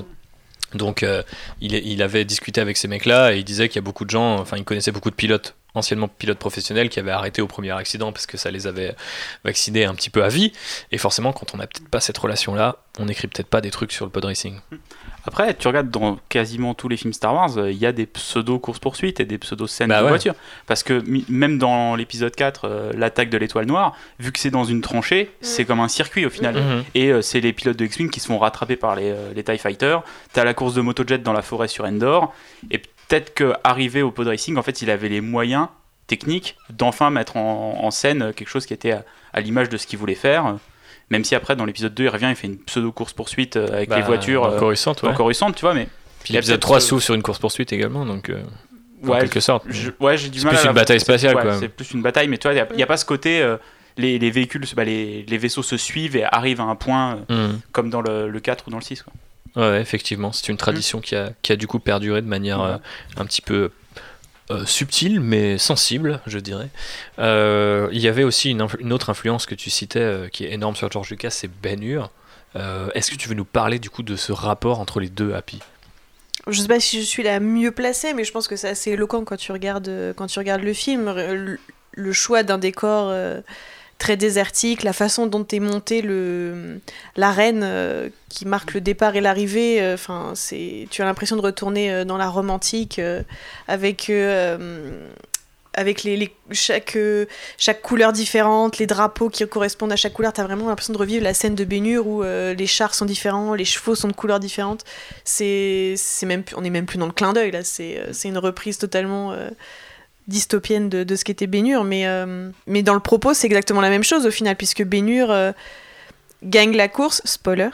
Donc 0.74 1.04
euh, 1.04 1.24
il, 1.62 1.74
il 1.74 2.02
avait 2.02 2.26
discuté 2.26 2.62
avec 2.62 2.78
ces 2.78 2.88
mecs-là 2.88 3.34
et 3.34 3.40
il 3.40 3.44
disait 3.44 3.68
qu'il 3.68 3.78
y 3.78 3.80
a 3.80 3.82
beaucoup 3.84 4.06
de 4.06 4.12
gens, 4.12 4.40
enfin 4.40 4.56
il 4.58 4.64
connaissait 4.64 4.92
beaucoup 4.92 5.10
de 5.10 5.16
pilotes 5.16 5.56
anciennement 5.76 6.08
pilotes 6.08 6.40
professionnels 6.40 6.90
qui 6.90 7.00
avaient 7.00 7.12
arrêté 7.12 7.42
au 7.42 7.48
premier 7.48 7.72
accident 7.72 8.12
parce 8.12 8.26
que 8.26 8.38
ça 8.38 8.52
les 8.52 8.68
avait 8.68 8.96
vaccinés 9.44 9.86
un 9.86 9.94
petit 9.94 10.10
peu 10.10 10.24
à 10.24 10.30
vie. 10.30 10.52
Et 10.92 10.98
forcément, 10.98 11.32
quand 11.34 11.54
on 11.54 11.58
n'a 11.58 11.68
peut-être 11.68 11.90
pas 11.90 12.00
cette 12.00 12.18
relation-là, 12.18 12.78
on 12.98 13.06
n'écrit 13.06 13.28
peut-être 13.28 13.48
pas 13.48 13.62
des 13.62 13.72
trucs 13.72 13.92
sur 13.92 14.06
le 14.06 14.12
pod 14.12 14.26
racing. 14.26 14.60
Après, 15.26 15.54
tu 15.54 15.68
regardes 15.68 15.90
dans 15.90 16.18
quasiment 16.30 16.74
tous 16.74 16.88
les 16.90 16.98
films 16.98 17.14
Star 17.14 17.34
Wars, 17.34 17.58
euh, 17.58 17.72
il 17.72 17.78
y 17.78 17.86
a 17.86 17.92
des 17.92 18.06
pseudo-courses-poursuites 18.06 19.20
et 19.20 19.26
des 19.26 19.38
pseudo-scènes 19.38 19.90
Bah 19.90 20.00
de 20.00 20.04
ouais. 20.04 20.10
voiture. 20.10 20.34
Parce 20.66 20.82
que 20.82 21.04
même 21.30 21.58
dans 21.58 21.96
l'épisode 21.96 22.36
4, 22.36 22.66
euh, 22.66 22.92
l'attaque 22.96 23.30
de 23.30 23.38
l'étoile 23.38 23.66
noire, 23.66 23.96
vu 24.20 24.32
que 24.32 24.40
c'est 24.40 24.50
dans 24.50 24.64
une 24.64 24.82
tranchée, 24.82 25.32
c'est 25.42 25.66
comme 25.66 25.82
un 25.82 25.88
circuit 25.88 26.26
au 26.26 26.30
final. 26.30 26.56
Mhm. 26.56 26.84
Et 26.96 27.12
euh, 27.12 27.22
c'est 27.22 27.42
les 27.42 27.54
pilotes 27.54 27.78
de 27.78 27.86
X-Wing 27.86 28.10
qui 28.10 28.20
se 28.20 28.28
font 28.28 28.40
rattraper 28.40 28.76
par 28.76 28.96
les, 28.96 29.12
euh, 29.12 29.34
les 29.36 29.44
TIE 29.44 29.58
Fighters. 29.58 30.02
T'as 30.34 30.44
la 30.46 30.54
course 30.54 30.74
de 30.74 30.82
motojet 30.82 31.18
dans 31.20 31.34
la 31.34 31.42
forêt 31.42 31.68
sur 31.68 31.86
Endor. 31.86 32.34
Et 32.72 32.82
peut-être 33.10 33.34
qu'arrivé 33.34 34.02
au 34.02 34.12
pod 34.12 34.28
racing, 34.28 34.56
en 34.56 34.62
fait, 34.64 34.82
il 34.82 34.90
avait 34.90 35.10
les 35.10 35.20
moyens 35.20 35.68
techniques 36.08 36.56
d'enfin 36.70 37.10
mettre 37.10 37.36
en, 37.38 37.80
en 37.84 37.92
scène 37.92 38.34
quelque 38.34 38.48
chose 38.48 38.66
qui 38.66 38.74
était 38.74 38.92
à, 38.94 39.04
à 39.34 39.42
l'image 39.42 39.68
de 39.70 39.76
ce 39.78 39.86
qu'il 39.86 40.00
voulait 40.00 40.16
faire. 40.16 40.56
Même 41.10 41.24
si 41.26 41.36
après, 41.36 41.56
dans 41.56 41.66
l'épisode 41.66 41.94
2, 41.94 42.04
il 42.06 42.10
revient, 42.10 42.28
il 42.30 42.36
fait 42.36 42.48
une 42.48 42.58
pseudo-course-poursuite 42.60 43.58
euh, 43.58 43.68
avec 43.74 43.90
Bah, 43.90 43.98
les 43.98 44.04
voitures 44.04 44.44
dans 44.48 44.54
euh, 44.54 44.60
Coruscant, 44.60 44.96
ouais. 45.04 45.14
Coruscant, 45.14 45.52
tu 45.52 45.62
vois, 45.62 45.74
mais 45.74 45.88
Puis 46.24 46.34
l'épisode 46.34 46.54
peut-être 46.56 46.62
3 46.62 46.80
ce- 46.80 46.88
s'ouvre 46.88 47.02
sur 47.02 47.16
une 47.16 47.24
course-poursuite 47.24 47.74
également, 47.74 48.06
donc 48.06 48.30
euh, 48.30 48.42
en 49.04 49.08
ouais, 49.10 49.20
quelque 49.20 49.40
sorte. 49.40 49.66
je- 49.70 49.90
ouais, 50.00 50.18
j'ai 50.18 50.30
du 50.30 50.40
C'est 50.40 50.46
mal 50.46 50.54
plus 50.56 50.60
à 50.60 50.70
une 50.70 50.76
la- 50.76 50.82
bataille 50.82 51.00
spatiale, 51.00 51.36
ouais, 51.36 51.42
quoi. 51.42 51.58
C'est 51.60 51.68
plus 51.70 51.92
une 51.92 52.02
bataille, 52.04 52.28
mais 52.28 52.38
tu 52.38 52.48
vois, 52.48 52.54
il 52.72 52.76
n'y 52.76 52.84
a, 52.84 52.88
pas 52.88 52.98
ce 52.98 53.06
côté. 53.06 53.42
euh, 53.42 53.58
les, 53.98 54.18
les 54.18 54.32
véhicules, 54.32 54.64
bah, 54.76 54.86
les, 54.86 55.24
les 55.28 55.38
vaisseaux 55.38 55.64
se 55.64 55.76
suivent 55.76 56.16
et 56.16 56.24
arrivent 56.24 56.62
à 56.62 56.66
un 56.66 56.76
point 56.76 57.20
euh, 57.32 57.48
Mhm. 57.50 57.60
comme 57.74 57.90
dans 57.90 58.02
le, 58.02 58.30
le 58.30 58.40
4 58.40 58.68
ou 58.68 58.72
dans 58.72 58.78
le 58.78 58.84
6. 58.84 59.02
Quoi. 59.04 59.12
Ouais, 59.56 59.82
effectivement, 59.82 60.32
c'est 60.32 60.48
une 60.50 60.58
tradition 60.58 61.02
qui, 61.02 61.16
a, 61.16 61.32
qui 61.42 61.52
a 61.52 61.56
du 61.56 61.68
coup 61.68 61.80
perduré 61.80 62.22
de 62.22 62.28
manière 62.28 62.60
Ouais. 62.62 62.68
euh, 62.72 62.78
un 63.18 63.26
petit 63.26 63.42
peu 63.42 63.72
euh, 64.52 64.66
subtile 64.66 65.20
mais 65.20 65.58
sensible, 65.58 66.22
je 66.28 66.40
dirais. 66.40 66.70
Euh, 67.20 67.90
Il 67.92 68.00
y 68.00 68.08
avait 68.08 68.24
aussi 68.24 68.52
une, 68.52 68.66
une 68.80 68.94
autre 68.94 69.10
influence 69.10 69.46
que 69.46 69.56
tu 69.56 69.70
citais 69.70 70.00
euh, 70.00 70.28
qui 70.28 70.46
est 70.46 70.52
énorme 70.54 70.76
sur 70.76 70.92
George 70.92 71.10
Lucas, 71.10 71.30
c'est 71.32 71.50
Ben 71.62 71.84
Hur. 71.84 72.10
Euh, 72.56 72.90
Est-ce 72.96 73.12
que 73.12 73.16
tu 73.16 73.28
veux 73.30 73.36
nous 73.36 73.46
parler 73.46 73.80
du 73.80 73.90
coup 73.90 74.04
de 74.04 74.16
ce 74.16 74.32
rapport 74.32 74.80
entre 74.80 75.00
les 75.00 75.10
deux 75.10 75.34
Happy? 75.34 75.60
Je 76.48 76.62
sais 76.62 76.68
pas 76.68 76.80
si 76.80 77.00
je 77.02 77.06
suis 77.06 77.22
la 77.22 77.40
mieux 77.40 77.72
placée, 77.72 78.14
mais 78.14 78.24
je 78.24 78.32
pense 78.32 78.48
que 78.48 78.56
c'est 78.56 78.70
assez 78.70 78.92
éloquent 78.92 79.24
quand 79.24 79.38
tu 79.38 79.52
regardes, 79.52 79.92
quand 80.16 80.26
tu 80.28 80.40
regardes 80.40 80.64
le 80.64 80.74
film. 80.74 81.14
Le, 81.16 81.60
le 81.94 82.14
choix 82.14 82.42
d'un 82.44 82.58
décor 82.58 83.10
euh, 83.12 83.42
très 84.00 84.18
désertique, 84.18 84.84
la 84.84 84.94
façon 84.94 85.28
dont 85.28 85.46
est 85.46 85.60
monté 85.60 86.02
le 86.02 86.80
l'arène 87.18 87.62
euh, 87.64 88.10
qui 88.30 88.48
marque 88.48 88.74
le 88.74 88.82
départ 88.82 89.16
et 89.16 89.22
l'arrivée. 89.22 89.82
euh, 89.82 89.94
Enfin, 89.94 90.32
c'est 90.36 90.88
tu 90.90 91.02
as 91.04 91.06
l'impression 91.06 91.36
de 91.36 91.42
retourner 91.42 91.92
euh, 91.92 92.06
dans 92.06 92.18
la 92.18 92.30
romantique 92.30 92.98
euh, 92.98 93.22
avec 93.68 94.12
avec 95.76 96.04
les, 96.04 96.34
chaque, 96.52 96.98
chaque 97.58 97.82
couleur 97.82 98.12
différente, 98.12 98.80
les 98.80 98.88
drapeaux 98.88 99.30
qui 99.30 99.48
correspondent 99.48 99.92
à 99.94 99.96
chaque 99.96 100.14
couleur. 100.14 100.34
Tu 100.34 100.42
as 100.42 100.44
vraiment 100.44 100.68
l'impression 100.68 100.94
de 100.94 100.98
revivre 100.98 101.24
la 101.24 101.34
scène 101.34 101.56
de 101.56 101.64
Bénure 101.64 102.08
où 102.08 102.24
les 102.24 102.68
chars 102.68 102.96
sont 102.96 103.06
différents, 103.06 103.54
les 103.54 103.66
chevaux 103.66 103.96
sont 103.96 104.08
de 104.08 104.14
couleurs 104.14 104.40
différentes 104.40 104.84
c'est 105.24 105.94
c'est 105.96 106.26
même 106.26 106.44
on 106.56 106.64
est 106.64 106.70
même 106.70 106.86
plus 106.86 106.98
dans 106.98 107.06
le 107.06 107.12
clin 107.12 107.34
d'œil 107.34 107.52
là 107.52 107.64
c'est 107.64 108.02
c'est 108.12 108.28
une 108.28 108.40
reprise 108.40 108.78
totalement 108.78 109.34
dystopienne 110.30 110.88
de, 110.90 111.04
de 111.04 111.16
ce 111.16 111.26
qu'était 111.26 111.48
Bénure 111.48 111.84
mais 111.84 112.08
euh, 112.08 112.50
mais 112.68 112.82
dans 112.84 112.94
le 112.94 113.00
propos 113.02 113.34
c'est 113.34 113.48
exactement 113.48 113.82
la 113.82 113.90
même 113.90 114.04
chose 114.04 114.26
au 114.26 114.32
final 114.32 114.56
puisque 114.56 114.84
Bénure 114.84 115.32
euh, 115.32 115.52
gagne 116.44 116.76
la 116.76 116.88
course 116.88 117.22
spoiler 117.26 117.70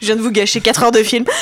je 0.00 0.06
viens 0.06 0.16
de 0.16 0.20
vous 0.22 0.30
gâcher 0.30 0.60
4 0.60 0.82
heures 0.84 0.92
de 0.92 1.02
film 1.02 1.24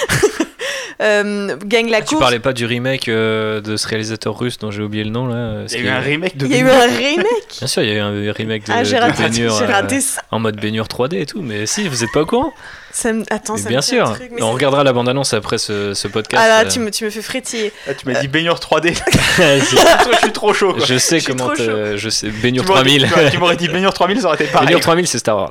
Euh, 1.00 1.56
gagne 1.64 1.90
la 1.90 1.98
Ah, 1.98 2.00
Tu 2.00 2.08
course. 2.08 2.20
parlais 2.20 2.40
pas 2.40 2.52
du 2.52 2.66
remake 2.66 3.08
euh, 3.08 3.60
de 3.60 3.76
ce 3.76 3.86
réalisateur 3.86 4.36
russe 4.36 4.58
dont 4.58 4.72
j'ai 4.72 4.82
oublié 4.82 5.04
le 5.04 5.10
nom 5.10 5.28
là 5.28 5.62
Il 5.70 5.76
y 5.76 5.76
a 5.76 5.80
eu 5.84 5.88
un 5.90 6.00
remake 6.00 6.36
de 6.36 6.46
il 6.46 6.50
y 6.52 6.56
a 6.56 6.58
eu 6.58 6.68
un 6.68 6.86
remake. 6.96 7.56
Bien 7.58 7.66
sûr, 7.68 7.82
il 7.82 7.88
y 7.88 7.92
a 7.92 7.94
eu 7.94 7.98
un 8.00 8.32
remake 8.32 8.66
de, 8.66 8.72
ah 8.72 8.82
j'ai 8.82 8.96
de 8.96 9.00
raté, 9.02 9.22
Hur, 9.40 9.56
j'ai 9.56 9.64
raté 9.64 10.00
ça, 10.00 10.22
en 10.32 10.40
mode 10.40 10.58
Hur 10.64 10.86
3D 10.86 11.20
et 11.20 11.26
tout, 11.26 11.40
mais 11.40 11.66
si, 11.66 11.86
vous 11.86 12.02
êtes 12.02 12.10
pas 12.10 12.22
au 12.22 12.26
courant 12.26 12.52
ça 12.92 13.12
me... 13.12 13.24
attends 13.30 13.54
Mais 13.54 13.58
ça 13.60 13.64
me 13.64 13.68
Bien 13.70 13.82
sûr, 13.82 14.12
truc, 14.14 14.30
mais 14.32 14.42
on 14.42 14.52
regardera 14.52 14.84
la 14.84 14.92
bande-annonce 14.92 15.32
après 15.34 15.58
ce, 15.58 15.94
ce 15.94 16.08
podcast. 16.08 16.42
ah 16.44 16.48
là 16.48 16.64
euh. 16.64 16.68
tu 16.68 16.80
me, 16.80 16.90
tu 16.90 17.04
me 17.04 17.10
fais 17.10 17.22
frétiller 17.22 17.72
Ah, 17.88 17.94
tu 17.94 18.06
m'as 18.08 18.20
dit 18.20 18.28
baigneur 18.28 18.58
3D. 18.58 18.94
je 19.38 20.12
je 20.12 20.18
suis 20.18 20.32
trop 20.32 20.52
chaud. 20.54 20.74
Quoi. 20.74 20.84
je 20.86 20.98
sais 20.98 21.20
Je 21.20 21.26
comment 21.26 21.48
je 21.54 22.08
sais 22.08 22.28
dit- 22.66 22.72
3000. 22.72 23.08
tu 23.30 23.38
m'aurais- 23.38 23.56
dit 23.56 23.68
baigneur 23.68 23.92
3000, 23.92 24.20
ça 24.20 24.26
aurait 24.28 24.36
été 24.36 24.44
pareil. 24.46 24.72
Hur 24.72 24.80
3000 24.80 25.06
c'est 25.06 25.18
Star 25.18 25.36
Wars. 25.36 25.50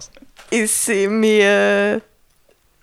Et 0.52 0.66
c'est 0.68 1.08
mais 1.08 1.40
euh, 1.44 2.00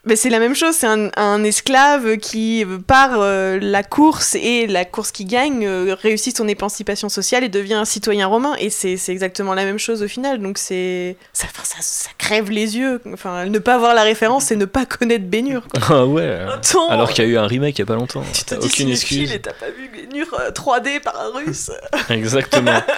mais 0.06 0.16
c'est 0.16 0.30
la 0.30 0.38
même 0.38 0.54
chose, 0.54 0.74
c'est 0.74 0.86
un, 0.86 1.10
un 1.16 1.44
esclave 1.44 2.16
qui 2.18 2.64
euh, 2.64 2.78
par 2.78 3.20
euh, 3.20 3.58
la 3.60 3.82
course 3.82 4.34
et 4.34 4.66
la 4.66 4.84
course 4.84 5.10
qui 5.12 5.24
gagne 5.24 5.66
euh, 5.66 5.94
réussit 6.00 6.36
son 6.36 6.46
émancipation 6.48 7.08
sociale 7.08 7.44
et 7.44 7.48
devient 7.48 7.74
un 7.74 7.84
citoyen 7.84 8.26
romain 8.26 8.54
et 8.58 8.70
c'est 8.70 8.96
c'est 8.96 9.12
exactement 9.12 9.54
la 9.54 9.64
même 9.64 9.78
chose 9.78 10.02
au 10.02 10.08
final. 10.08 10.40
Donc 10.40 10.58
c'est 10.58 11.16
ça, 11.32 11.46
enfin, 11.50 11.64
ça, 11.64 11.78
ça 11.80 12.10
crève 12.18 12.50
les 12.50 12.76
yeux. 12.76 13.00
Enfin 13.12 13.46
ne 13.46 13.58
pas 13.58 13.78
voir 13.78 13.94
la 13.94 14.02
référence 14.02 14.44
c'est 14.44 14.56
ne 14.56 14.64
pas 14.66 14.86
connaître 14.86 15.24
Bénur. 15.24 15.62
Ah 15.88 16.04
ouais. 16.06 16.38
Attends, 16.52 16.88
Alors 16.88 17.10
qu'il 17.10 17.24
y 17.24 17.26
a 17.26 17.30
eu 17.30 17.36
un 17.36 17.46
remake 17.46 17.78
il 17.78 17.82
y 17.82 17.84
a 17.84 17.86
pas 17.86 17.94
longtemps. 17.94 18.22
tu 18.32 18.44
T'as 18.44 18.56
aucune 18.56 18.90
excuse. 18.90 19.32
et 19.32 19.40
t'as 19.40 19.52
pas 19.52 19.70
vu 19.70 19.88
Bénur 19.88 20.26
euh, 20.38 20.50
3D 20.50 21.00
par 21.00 21.18
un 21.20 21.38
russe. 21.38 21.70
Exactement. 22.10 22.80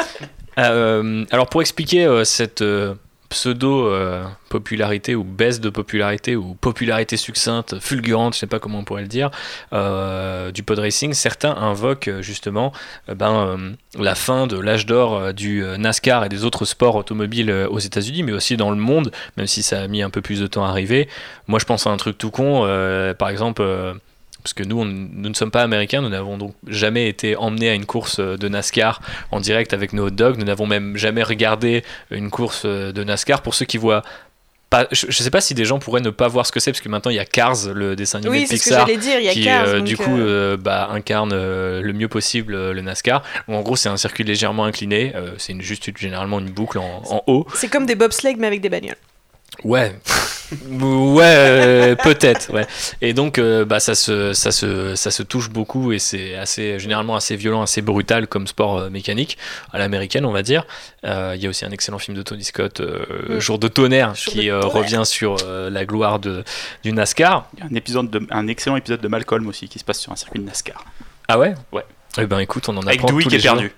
Euh, 0.59 1.27
alors 1.31 1.49
pour 1.51 1.61
expliquer 1.61 2.07
euh, 2.07 2.25
cette 2.25 2.65
euh, 3.27 3.29
pseudo 3.29 3.89
euh, 3.89 4.25
ou 5.17 5.25
baisse 5.25 5.61
de 5.61 5.71
popularité 5.71 6.37
ou 6.37 6.55
popularité 6.55 7.17
succincte, 7.17 7.79
fulgurante, 7.81 8.35
je 8.35 8.41
sais 8.41 8.47
pas 8.47 8.59
comment 8.59 8.79
on 8.79 8.85
pourrait 8.85 9.03
le 9.03 9.09
dire, 9.09 9.31
euh, 9.73 10.51
du 10.51 10.63
pod 10.63 10.79
racing, 10.79 11.13
certains 11.13 11.55
invoquent 11.55 12.09
euh, 12.09 12.23
justement 12.23 12.73
ben, 13.09 13.77
la 13.99 14.15
fin 14.15 14.47
de 14.47 14.59
l'âge 14.59 14.87
d'or 14.87 15.33
du 15.33 15.63
NASCAR 15.79 16.25
et 16.25 16.29
des 16.29 16.45
autres 16.45 16.65
sports 16.65 16.97
automobiles 16.97 17.51
aux 17.71 17.79
États-Unis, 17.79 18.23
mais 18.23 18.33
aussi 18.33 18.57
dans 18.57 18.71
le 18.71 18.77
monde, 18.77 19.11
même 19.37 19.47
si 19.47 19.63
ça 19.63 19.83
a 19.83 19.89
mis 19.89 20.03
un 20.03 20.11
peu 20.11 20.21
plus 20.21 20.41
de 20.41 20.47
temps 20.47 20.65
à 20.65 20.69
arriver. 20.69 21.09
Moi, 21.47 21.59
je 21.59 21.65
pense 21.65 21.87
à 21.87 21.91
un 21.91 21.97
truc 21.97 22.19
tout 22.19 22.31
con, 22.31 22.63
par 23.19 23.29
exemple. 23.29 23.63
Parce 24.47 24.55
que 24.55 24.63
nous, 24.63 24.81
on- 24.81 24.85
nous 24.85 25.29
ne 25.29 25.35
sommes 25.35 25.51
pas 25.51 25.63
américains, 25.65 26.01
nous 26.03 26.09
n'avons 26.09 26.39
donc 26.39 26.55
jamais 26.69 27.09
été 27.09 27.35
emmenés 27.35 27.69
à 27.69 27.75
une 27.75 27.85
course 27.85 28.21
euh, 28.21 28.37
de 28.37 28.47
NASCAR 28.49 29.01
en 29.33 29.41
direct 29.41 29.73
avec 29.75 29.93
nos 29.93 30.07
hot 30.07 30.11
dogs, 30.11 30.37
nous 30.39 30.45
n'avons 30.45 30.67
même 30.67 30.97
jamais 30.97 31.25
regardé 31.25 31.83
une 32.13 32.31
course 32.31 32.63
euh, 32.65 32.93
de 32.93 33.03
NASCAR. 33.03 33.43
Pour 33.43 33.55
ceux 33.57 33.65
qui 33.65 33.77
voient 33.77 34.05
pas, 34.71 34.87
je, 34.93 35.07
je 35.09 35.23
sais 35.25 35.31
pas 35.33 35.41
si 35.41 35.55
des 35.55 35.65
gens 35.65 35.81
pourraient 35.81 36.01
ne 36.01 36.11
pas 36.11 36.29
voir 36.29 36.47
ce 36.47 36.53
que 36.53 36.61
c'est, 36.61 36.71
parce 36.71 36.81
que 36.81 36.89
maintenant 36.89 37.11
il 37.11 37.15
y 37.17 37.19
a 37.19 37.25
Cars, 37.25 37.57
le 37.75 37.97
dessin 37.97 38.19
animé 38.19 38.31
Oui 38.39 38.43
de 38.43 38.47
ce 38.47 38.53
Pixar, 38.53 38.87
dire. 38.87 39.19
Il 39.19 39.25
y 39.25 39.29
a 39.29 39.33
qui 39.33 39.43
Cars, 39.45 39.67
euh, 39.67 39.81
du 39.81 39.97
coup 39.97 40.17
euh, 40.17 40.55
euh, 40.55 40.57
bah, 40.57 40.89
incarne 40.93 41.31
le 41.35 41.93
mieux 41.93 42.07
possible 42.09 42.71
le 42.71 42.81
NASCAR. 42.83 43.25
Où 43.49 43.55
en 43.57 43.63
gros 43.63 43.75
c'est 43.75 43.89
un 43.89 43.97
circuit 43.97 44.23
légèrement 44.23 44.65
incliné, 44.65 45.13
c'est 45.39 45.55
une, 45.55 45.61
juste 45.63 45.89
une- 45.89 45.97
généralement 45.97 46.39
une 46.39 46.51
boucle 46.51 46.79
en, 46.79 47.03
en 47.11 47.23
haut. 47.27 47.49
c'est 47.55 47.67
comme 47.69 47.85
des 47.87 47.97
bobsleighs 47.97 48.37
mais 48.39 48.47
avec 48.47 48.61
des 48.61 48.69
bagnoles. 48.69 48.95
Ouais, 49.65 49.99
ouais, 50.71 51.23
euh, 51.25 51.95
peut-être, 51.97 52.53
ouais. 52.53 52.67
Et 53.01 53.15
donc, 53.15 53.39
euh, 53.39 53.65
bah, 53.65 53.81
ça 53.81 53.95
se, 53.95 54.33
ça 54.33 54.53
se, 54.53 54.95
ça 54.95 55.11
se 55.11 55.23
touche 55.23 55.51
beaucoup 55.51 55.93
et 55.93 55.99
c'est 55.99 56.35
assez, 56.37 56.79
généralement 56.79 57.17
assez 57.17 57.37
violent, 57.37 57.63
assez 57.63 57.83
brutal 57.83 58.27
comme 58.29 58.47
sport 58.47 58.79
euh, 58.79 58.91
mécanique 58.91 59.39
à 59.73 59.79
l'américaine, 59.79 60.25
on 60.25 60.33
va 60.33 60.43
dire. 60.43 60.65
Euh, 61.05 61.33
Il 61.37 61.43
y 61.43 61.47
a 61.47 61.51
aussi 61.51 61.65
un 61.65 61.71
excellent 61.71 61.99
film 61.99 62.17
de 62.17 62.23
Tony 62.23 62.45
Scott, 62.45 62.81
euh, 62.81 63.05
Mm. 63.29 63.41
Jour 63.41 63.59
de 63.59 63.69
tonnerre, 63.69 64.15
Jour 64.15 64.33
qui 64.35 64.47
de 64.47 64.53
euh, 64.53 64.61
tonnerre. 64.61 64.77
revient 64.77 65.03
sur 65.05 65.37
euh, 65.45 65.69
la 65.71 65.85
gloire 65.85 66.19
de, 66.19 66.45
du 66.85 66.93
NASCAR. 66.93 67.49
Il 67.55 67.61
y 67.61 67.63
a 67.63 67.67
un, 67.67 67.75
épisode 67.75 68.11
de, 68.11 68.27
un 68.31 68.47
excellent 68.47 68.77
épisode 68.77 69.01
de 69.01 69.09
Malcolm 69.09 69.47
aussi 69.49 69.69
qui 69.69 69.79
se 69.79 69.85
passe 69.85 69.99
sur 70.01 70.13
un 70.13 70.17
circuit 70.17 70.39
de 70.39 70.45
NASCAR. 70.45 70.85
Ah 71.29 71.39
ouais? 71.39 71.55
Ouais. 71.73 71.85
Eh 72.19 72.27
ben, 72.27 72.39
écoute, 72.39 72.69
on 72.69 72.77
en 72.77 72.83
Avec 72.87 73.01
apprend 73.01 73.09
Dewey 73.09 73.25
tous 73.25 73.29
qui 73.31 73.37
les 73.37 73.45
est 73.45 73.49
jours. 73.49 73.57
perdu. 73.59 73.73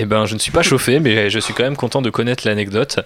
Eh 0.00 0.04
ben, 0.04 0.26
je 0.26 0.34
ne 0.34 0.38
suis 0.38 0.52
pas 0.52 0.62
chauffé, 0.62 1.00
mais 1.00 1.28
je 1.28 1.40
suis 1.40 1.52
quand 1.52 1.64
même 1.64 1.76
content 1.76 2.00
de 2.00 2.08
connaître 2.08 2.46
l'anecdote. 2.46 3.00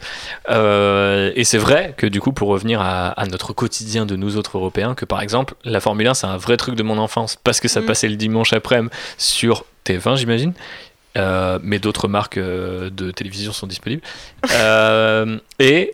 Euh, 0.50 1.32
et 1.34 1.42
c'est 1.44 1.56
vrai 1.56 1.94
que 1.96 2.06
du 2.06 2.20
coup, 2.20 2.32
pour 2.32 2.48
revenir 2.48 2.82
à, 2.82 3.08
à 3.08 3.26
notre 3.26 3.54
quotidien 3.54 4.04
de 4.04 4.14
nous 4.14 4.36
autres 4.36 4.58
Européens, 4.58 4.94
que 4.94 5.06
par 5.06 5.22
exemple, 5.22 5.54
la 5.64 5.80
Formule 5.80 6.06
1, 6.08 6.12
c'est 6.12 6.26
un 6.26 6.36
vrai 6.36 6.58
truc 6.58 6.74
de 6.74 6.82
mon 6.82 6.98
enfance 6.98 7.38
parce 7.42 7.60
que 7.60 7.68
ça 7.68 7.80
Mm. 7.80 7.86
passait 7.86 8.08
le 8.08 8.16
dimanche 8.16 8.52
après-midi 8.52 8.94
sur 9.16 9.64
TF1, 9.86 10.16
j'imagine. 10.16 10.52
Euh, 11.16 11.58
mais 11.62 11.78
d'autres 11.78 12.08
marques 12.08 12.36
euh, 12.38 12.90
de 12.90 13.10
télévision 13.10 13.52
sont 13.52 13.66
disponibles. 13.66 14.02
Euh, 14.50 15.38
et 15.58 15.92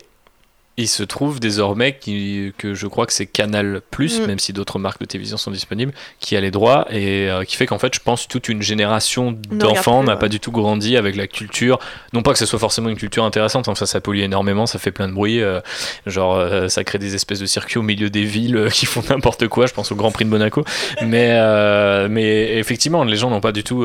il 0.79 0.87
se 0.89 1.03
trouve 1.03 1.41
désormais 1.41 1.93
que 1.93 2.75
je 2.75 2.87
crois 2.87 3.05
que 3.05 3.13
c'est 3.13 3.27
Canal 3.27 3.83
Plus, 3.91 4.21
Mm. 4.21 4.27
même 4.27 4.39
si 4.39 4.53
d'autres 4.53 4.79
marques 4.79 5.01
de 5.01 5.07
télévision 5.07 5.37
sont 5.37 5.51
disponibles, 5.51 5.93
qui 6.21 6.37
a 6.37 6.41
les 6.41 6.53
droits 6.53 6.87
et 6.91 7.29
euh, 7.29 7.43
qui 7.45 7.57
fait 7.57 7.67
qu'en 7.67 7.81
fait, 7.81 7.93
je 7.95 8.01
pense 8.01 8.29
toute 8.29 8.49
une 8.49 8.63
génération 8.63 9.33
d'enfants 9.51 10.05
n'a 10.05 10.15
ouais. 10.15 10.19
pas 10.19 10.29
du 10.29 10.39
tout 10.39 10.53
grandi 10.53 10.97
avec 10.97 11.17
la 11.17 11.27
culture. 11.27 11.81
Non 12.13 12.23
pas 12.23 12.33
que 12.33 12.39
ce 12.39 12.47
soit 12.47 12.61
forcément 12.61 12.89
une 12.89 12.97
culture 12.97 13.25
intéressante, 13.25 13.67
enfin 13.67 13.87
ça 13.87 14.01
pollue 14.01 14.21
énormément, 14.21 14.67
ça 14.67 14.79
fait 14.79 14.93
plein 14.93 15.09
de 15.09 15.15
bruit, 15.15 15.43
euh, 15.43 15.61
genre 16.07 16.37
euh, 16.37 16.69
ça 16.69 16.85
crée 16.85 16.99
des 16.99 17.17
espèces 17.17 17.41
de 17.41 17.47
circuits 17.47 17.79
au 17.79 17.83
milieu 17.83 18.09
des 18.09 18.25
villes 18.25 18.69
qui 18.73 18.87
font 18.87 19.03
n'importe 19.11 19.49
quoi. 19.49 19.67
Je 19.67 19.75
pense 19.75 19.91
au 19.91 19.97
Grand 19.97 20.13
Prix 20.13 20.27
de 20.27 20.31
Monaco, 20.31 20.65
mais 21.03 21.29
mais 22.09 22.57
effectivement, 22.57 23.03
les 23.03 23.17
gens 23.17 23.31
n'ont 23.31 23.41
pas 23.41 23.53
du 23.53 23.65
tout 23.65 23.85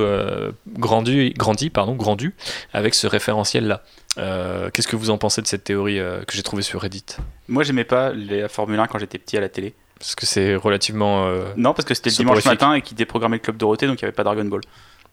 grandi, 0.78 1.34
grandi, 1.36 1.72
pardon, 1.72 1.96
grandu 1.96 2.36
avec 2.72 2.94
ce 2.94 3.08
référentiel 3.08 3.66
là. 3.68 3.82
Qu'est-ce 4.16 4.88
que 4.88 4.96
vous 4.96 5.10
en 5.10 5.18
pensez 5.18 5.42
de 5.42 5.48
cette 5.48 5.64
théorie 5.64 6.00
euh, 6.00 6.24
que 6.24 6.34
j'ai 6.36 6.44
trouvée 6.44 6.62
sur 6.64 6.82
Reddit 6.82 7.06
Moi, 7.48 7.64
j'aimais 7.64 7.84
pas 7.84 8.12
la 8.14 8.48
Formule 8.48 8.80
1 8.80 8.88
quand 8.88 9.00
j'étais 9.00 9.18
petit 9.18 9.38
à 9.38 9.42
la 9.42 9.50
télé. 9.50 9.74
Parce 10.00 10.16
que 10.16 10.26
c'est 10.26 10.56
relativement. 10.56 11.26
euh, 11.28 11.46
Non, 11.58 11.74
parce 11.74 11.86
que 11.88 11.94
c'était 11.94 12.10
le 12.10 12.16
dimanche 12.18 12.46
matin 12.46 12.74
et 12.74 12.82
qu'ils 12.82 12.98
déprogrammaient 12.98 13.38
le 13.38 13.42
club 13.42 13.58
Dorothée, 13.58 13.88
donc 13.88 14.02
il 14.02 14.06
n'y 14.06 14.08
avait 14.08 14.16
pas 14.16 14.24
Dragon 14.24 14.44
Ball. 14.46 14.62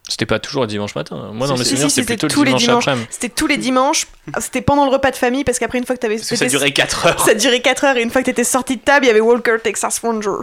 C'était 0.09 0.27
pas 0.27 0.41
toujours 0.41 0.67
dimanche 0.67 0.95
matin. 0.97 1.31
Moi, 1.33 1.47
dans 1.47 1.57
mes 1.57 1.63
souvenirs, 1.65 1.91
c'était 1.91 2.17
plutôt 2.17 2.27
tous 2.27 2.41
le 2.43 2.51
les 2.51 2.57
dimanche 2.57 2.63
dimanches. 2.85 2.89
après-midi. 2.89 3.07
C'était 3.11 3.29
tous 3.29 3.47
les 3.47 3.59
dimanches, 3.59 4.07
c'était 4.41 4.63
pendant 4.63 4.85
le 4.85 4.91
repas 4.91 5.11
de 5.13 5.17
famille 5.17 5.45
parce 5.45 5.59
qu'après 5.61 5.79
une 5.79 5.85
fois 5.87 5.95
que 5.95 6.01
t'avais 6.01 6.17
Parce 6.17 6.29
que 6.31 6.37
ça 6.37 6.47
durait 6.47 6.73
4 6.73 7.07
heures. 7.07 7.21
ça 7.25 7.35
durait 7.35 7.61
4 7.61 7.85
heures 7.85 7.97
et 7.97 8.03
une 8.03 8.11
fois 8.11 8.23
que 8.23 8.27
t'étais 8.27 8.43
sorti 8.43 8.77
de 8.79 8.83
table, 8.83 9.05
il 9.05 9.09
y 9.09 9.11
avait 9.11 9.21
Walker 9.21 9.57
Texas 9.63 10.01
Ranger. 10.01 10.39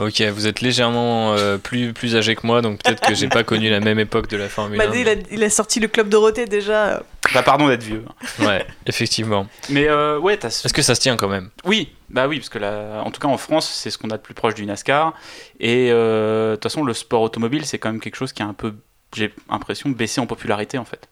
Ok, 0.00 0.22
vous 0.22 0.46
êtes 0.46 0.60
légèrement 0.62 1.34
euh, 1.34 1.58
plus, 1.58 1.92
plus 1.92 2.16
âgé 2.16 2.34
que 2.34 2.46
moi, 2.46 2.62
donc 2.62 2.82
peut-être 2.82 3.06
que 3.06 3.14
j'ai 3.14 3.28
pas 3.28 3.42
connu 3.44 3.68
la 3.68 3.80
même 3.80 3.98
époque 3.98 4.28
de 4.28 4.36
la 4.38 4.48
Formule 4.48 4.78
Bah, 4.78 4.86
1. 4.90 4.94
il, 4.96 5.08
a, 5.08 5.14
il 5.30 5.44
a 5.44 5.50
sorti 5.50 5.78
le 5.78 5.88
club 5.88 6.08
Dorothée 6.08 6.46
déjà. 6.46 7.02
Bah, 7.34 7.42
pardon 7.42 7.68
d'être 7.68 7.82
vieux. 7.82 8.04
Ouais, 8.38 8.66
effectivement. 8.86 9.46
Mais 9.68 9.88
euh, 9.88 10.18
ouais, 10.18 10.38
t'as. 10.38 10.48
Est-ce 10.48 10.72
que 10.72 10.80
ça 10.82 10.94
se 10.94 11.00
tient 11.02 11.16
quand 11.16 11.28
même? 11.28 11.50
Oui, 11.64 11.92
bah 12.08 12.26
oui, 12.28 12.38
parce 12.38 12.48
que 12.48 12.58
là, 12.58 13.02
en 13.04 13.10
tout 13.10 13.20
cas 13.20 13.28
en 13.28 13.36
France, 13.36 13.68
c'est 13.70 13.90
ce 13.90 13.98
qu'on 13.98 14.08
a 14.10 14.16
de 14.16 14.22
plus 14.22 14.32
proche 14.34 14.54
du 14.54 14.64
NASCAR. 14.64 15.12
Et 15.60 15.90
euh, 15.90 16.52
de 16.52 16.56
toute 16.56 16.62
façon, 16.64 16.82
le 16.82 16.94
sport 16.94 17.20
automobile, 17.20 17.66
c'est 17.66 17.78
quand 17.78 17.90
même 17.92 18.00
quelque 18.00 18.16
chose 18.16 18.32
qui 18.32 18.42
a 18.42 18.46
un 18.46 18.54
peu, 18.54 18.74
j'ai 19.14 19.34
l'impression, 19.50 19.90
baissé 19.90 20.20
en 20.20 20.26
popularité 20.26 20.78
en 20.78 20.86
fait. 20.86 21.09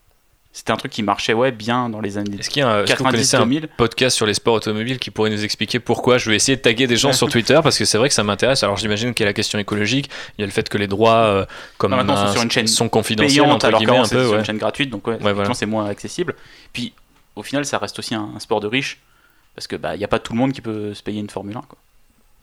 C'était 0.58 0.72
un 0.72 0.76
truc 0.76 0.90
qui 0.90 1.04
marchait 1.04 1.34
ouais 1.34 1.52
bien 1.52 1.88
dans 1.88 2.00
les 2.00 2.18
années 2.18 2.36
Est-ce 2.40 2.50
qu'il 2.50 2.58
y 2.60 2.62
a 2.64 2.68
un- 2.68 2.82
est-ce 2.82 2.92
que 2.94 2.98
vous 2.98 3.04
connaissez 3.10 3.36
un 3.36 3.46
90-2000. 3.46 3.68
podcast 3.76 4.16
sur 4.16 4.26
les 4.26 4.34
sports 4.34 4.54
automobiles 4.54 4.98
qui 4.98 5.12
pourrait 5.12 5.30
nous 5.30 5.44
expliquer 5.44 5.78
pourquoi 5.78 6.18
Je 6.18 6.28
vais 6.30 6.34
essayer 6.34 6.56
de 6.56 6.60
taguer 6.62 6.88
des 6.88 6.96
gens 6.96 7.12
sur 7.12 7.28
Twitter? 7.28 7.60
Parce 7.62 7.78
que 7.78 7.84
c'est 7.84 7.96
vrai 7.96 8.08
que 8.08 8.14
ça 8.14 8.24
m'intéresse. 8.24 8.64
Alors 8.64 8.76
j'imagine 8.76 9.14
qu'il 9.14 9.22
y 9.22 9.26
a 9.26 9.30
la 9.30 9.34
question 9.34 9.60
écologique, 9.60 10.10
il 10.36 10.40
y 10.40 10.42
a 10.42 10.46
le 10.46 10.52
fait 10.52 10.68
que 10.68 10.76
les 10.76 10.88
droits 10.88 11.14
euh, 11.14 11.46
comme 11.76 11.92
Non, 11.92 11.98
maintenant, 11.98 12.16
un- 12.16 12.26
c'est 12.26 12.32
sur 12.32 12.42
une 12.42 12.50
chaîne 12.50 12.66
sont 12.66 12.88
confidentiels 12.88 13.44
Payante, 13.44 13.62
alors 13.64 13.80
qu'avant 13.80 14.04
sur 14.04 14.18
Ouais. 14.32 14.38
une 14.40 14.44
chaîne 14.44 14.58
gratuite, 14.58 14.90
donc 14.90 15.06
ouais, 15.06 15.16
voilà. 15.20 15.30
effectivement, 15.30 15.54
c'est 15.54 15.66
moins 15.66 15.86
accessible. 15.86 16.34
Puis 16.72 16.92
au 17.36 17.44
final, 17.44 17.64
ça 17.64 17.78
reste 17.78 17.96
aussi 18.00 18.16
un, 18.16 18.28
un 18.34 18.40
sport 18.40 18.58
de 18.58 18.66
riche 18.66 18.98
parce 19.54 19.68
que 19.68 19.76
bah 19.76 19.94
il 19.94 20.00
y 20.00 20.04
a 20.04 20.08
pas 20.08 20.18
tout 20.18 20.32
le 20.32 20.38
monde 20.40 20.50
qui 20.52 20.60
peut 20.60 20.92
se 20.92 21.04
payer 21.04 21.20
une 21.20 21.30
Formule 21.30 21.56
1 21.56 21.60
quoi. 21.68 21.78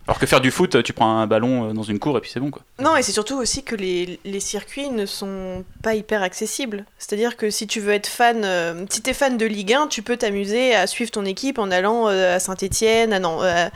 Alors 0.07 0.19
que 0.19 0.25
faire 0.27 0.41
du 0.41 0.51
foot, 0.51 0.83
tu 0.83 0.93
prends 0.93 1.17
un 1.17 1.25
ballon 1.25 1.69
euh, 1.69 1.73
dans 1.73 1.83
une 1.83 1.97
cour 1.97 2.15
et 2.17 2.21
puis 2.21 2.29
c'est 2.31 2.39
bon 2.39 2.51
quoi. 2.51 2.61
Non, 2.79 2.95
et 2.95 3.01
c'est 3.01 3.11
surtout 3.11 3.37
aussi 3.37 3.63
que 3.63 3.75
les, 3.75 4.19
les 4.23 4.39
circuits 4.39 4.89
ne 4.89 5.05
sont 5.05 5.63
pas 5.81 5.95
hyper 5.95 6.21
accessibles. 6.21 6.85
C'est-à-dire 6.99 7.37
que 7.37 7.49
si 7.49 7.65
tu 7.65 7.79
veux 7.79 7.93
être 7.93 8.07
fan, 8.07 8.43
euh, 8.45 8.85
si 8.89 9.01
t'es 9.01 9.13
fan 9.13 9.37
de 9.37 9.45
Ligue 9.45 9.73
1, 9.73 9.87
tu 9.87 10.03
peux 10.03 10.17
t'amuser 10.17 10.75
à 10.75 10.85
suivre 10.85 11.09
ton 11.09 11.25
équipe 11.25 11.57
en 11.57 11.71
allant 11.71 12.07
euh, 12.07 12.35
à 12.35 12.39
Saint-Etienne, 12.39 13.13
à 13.13 13.19
non, 13.19 13.41
euh, 13.41 13.67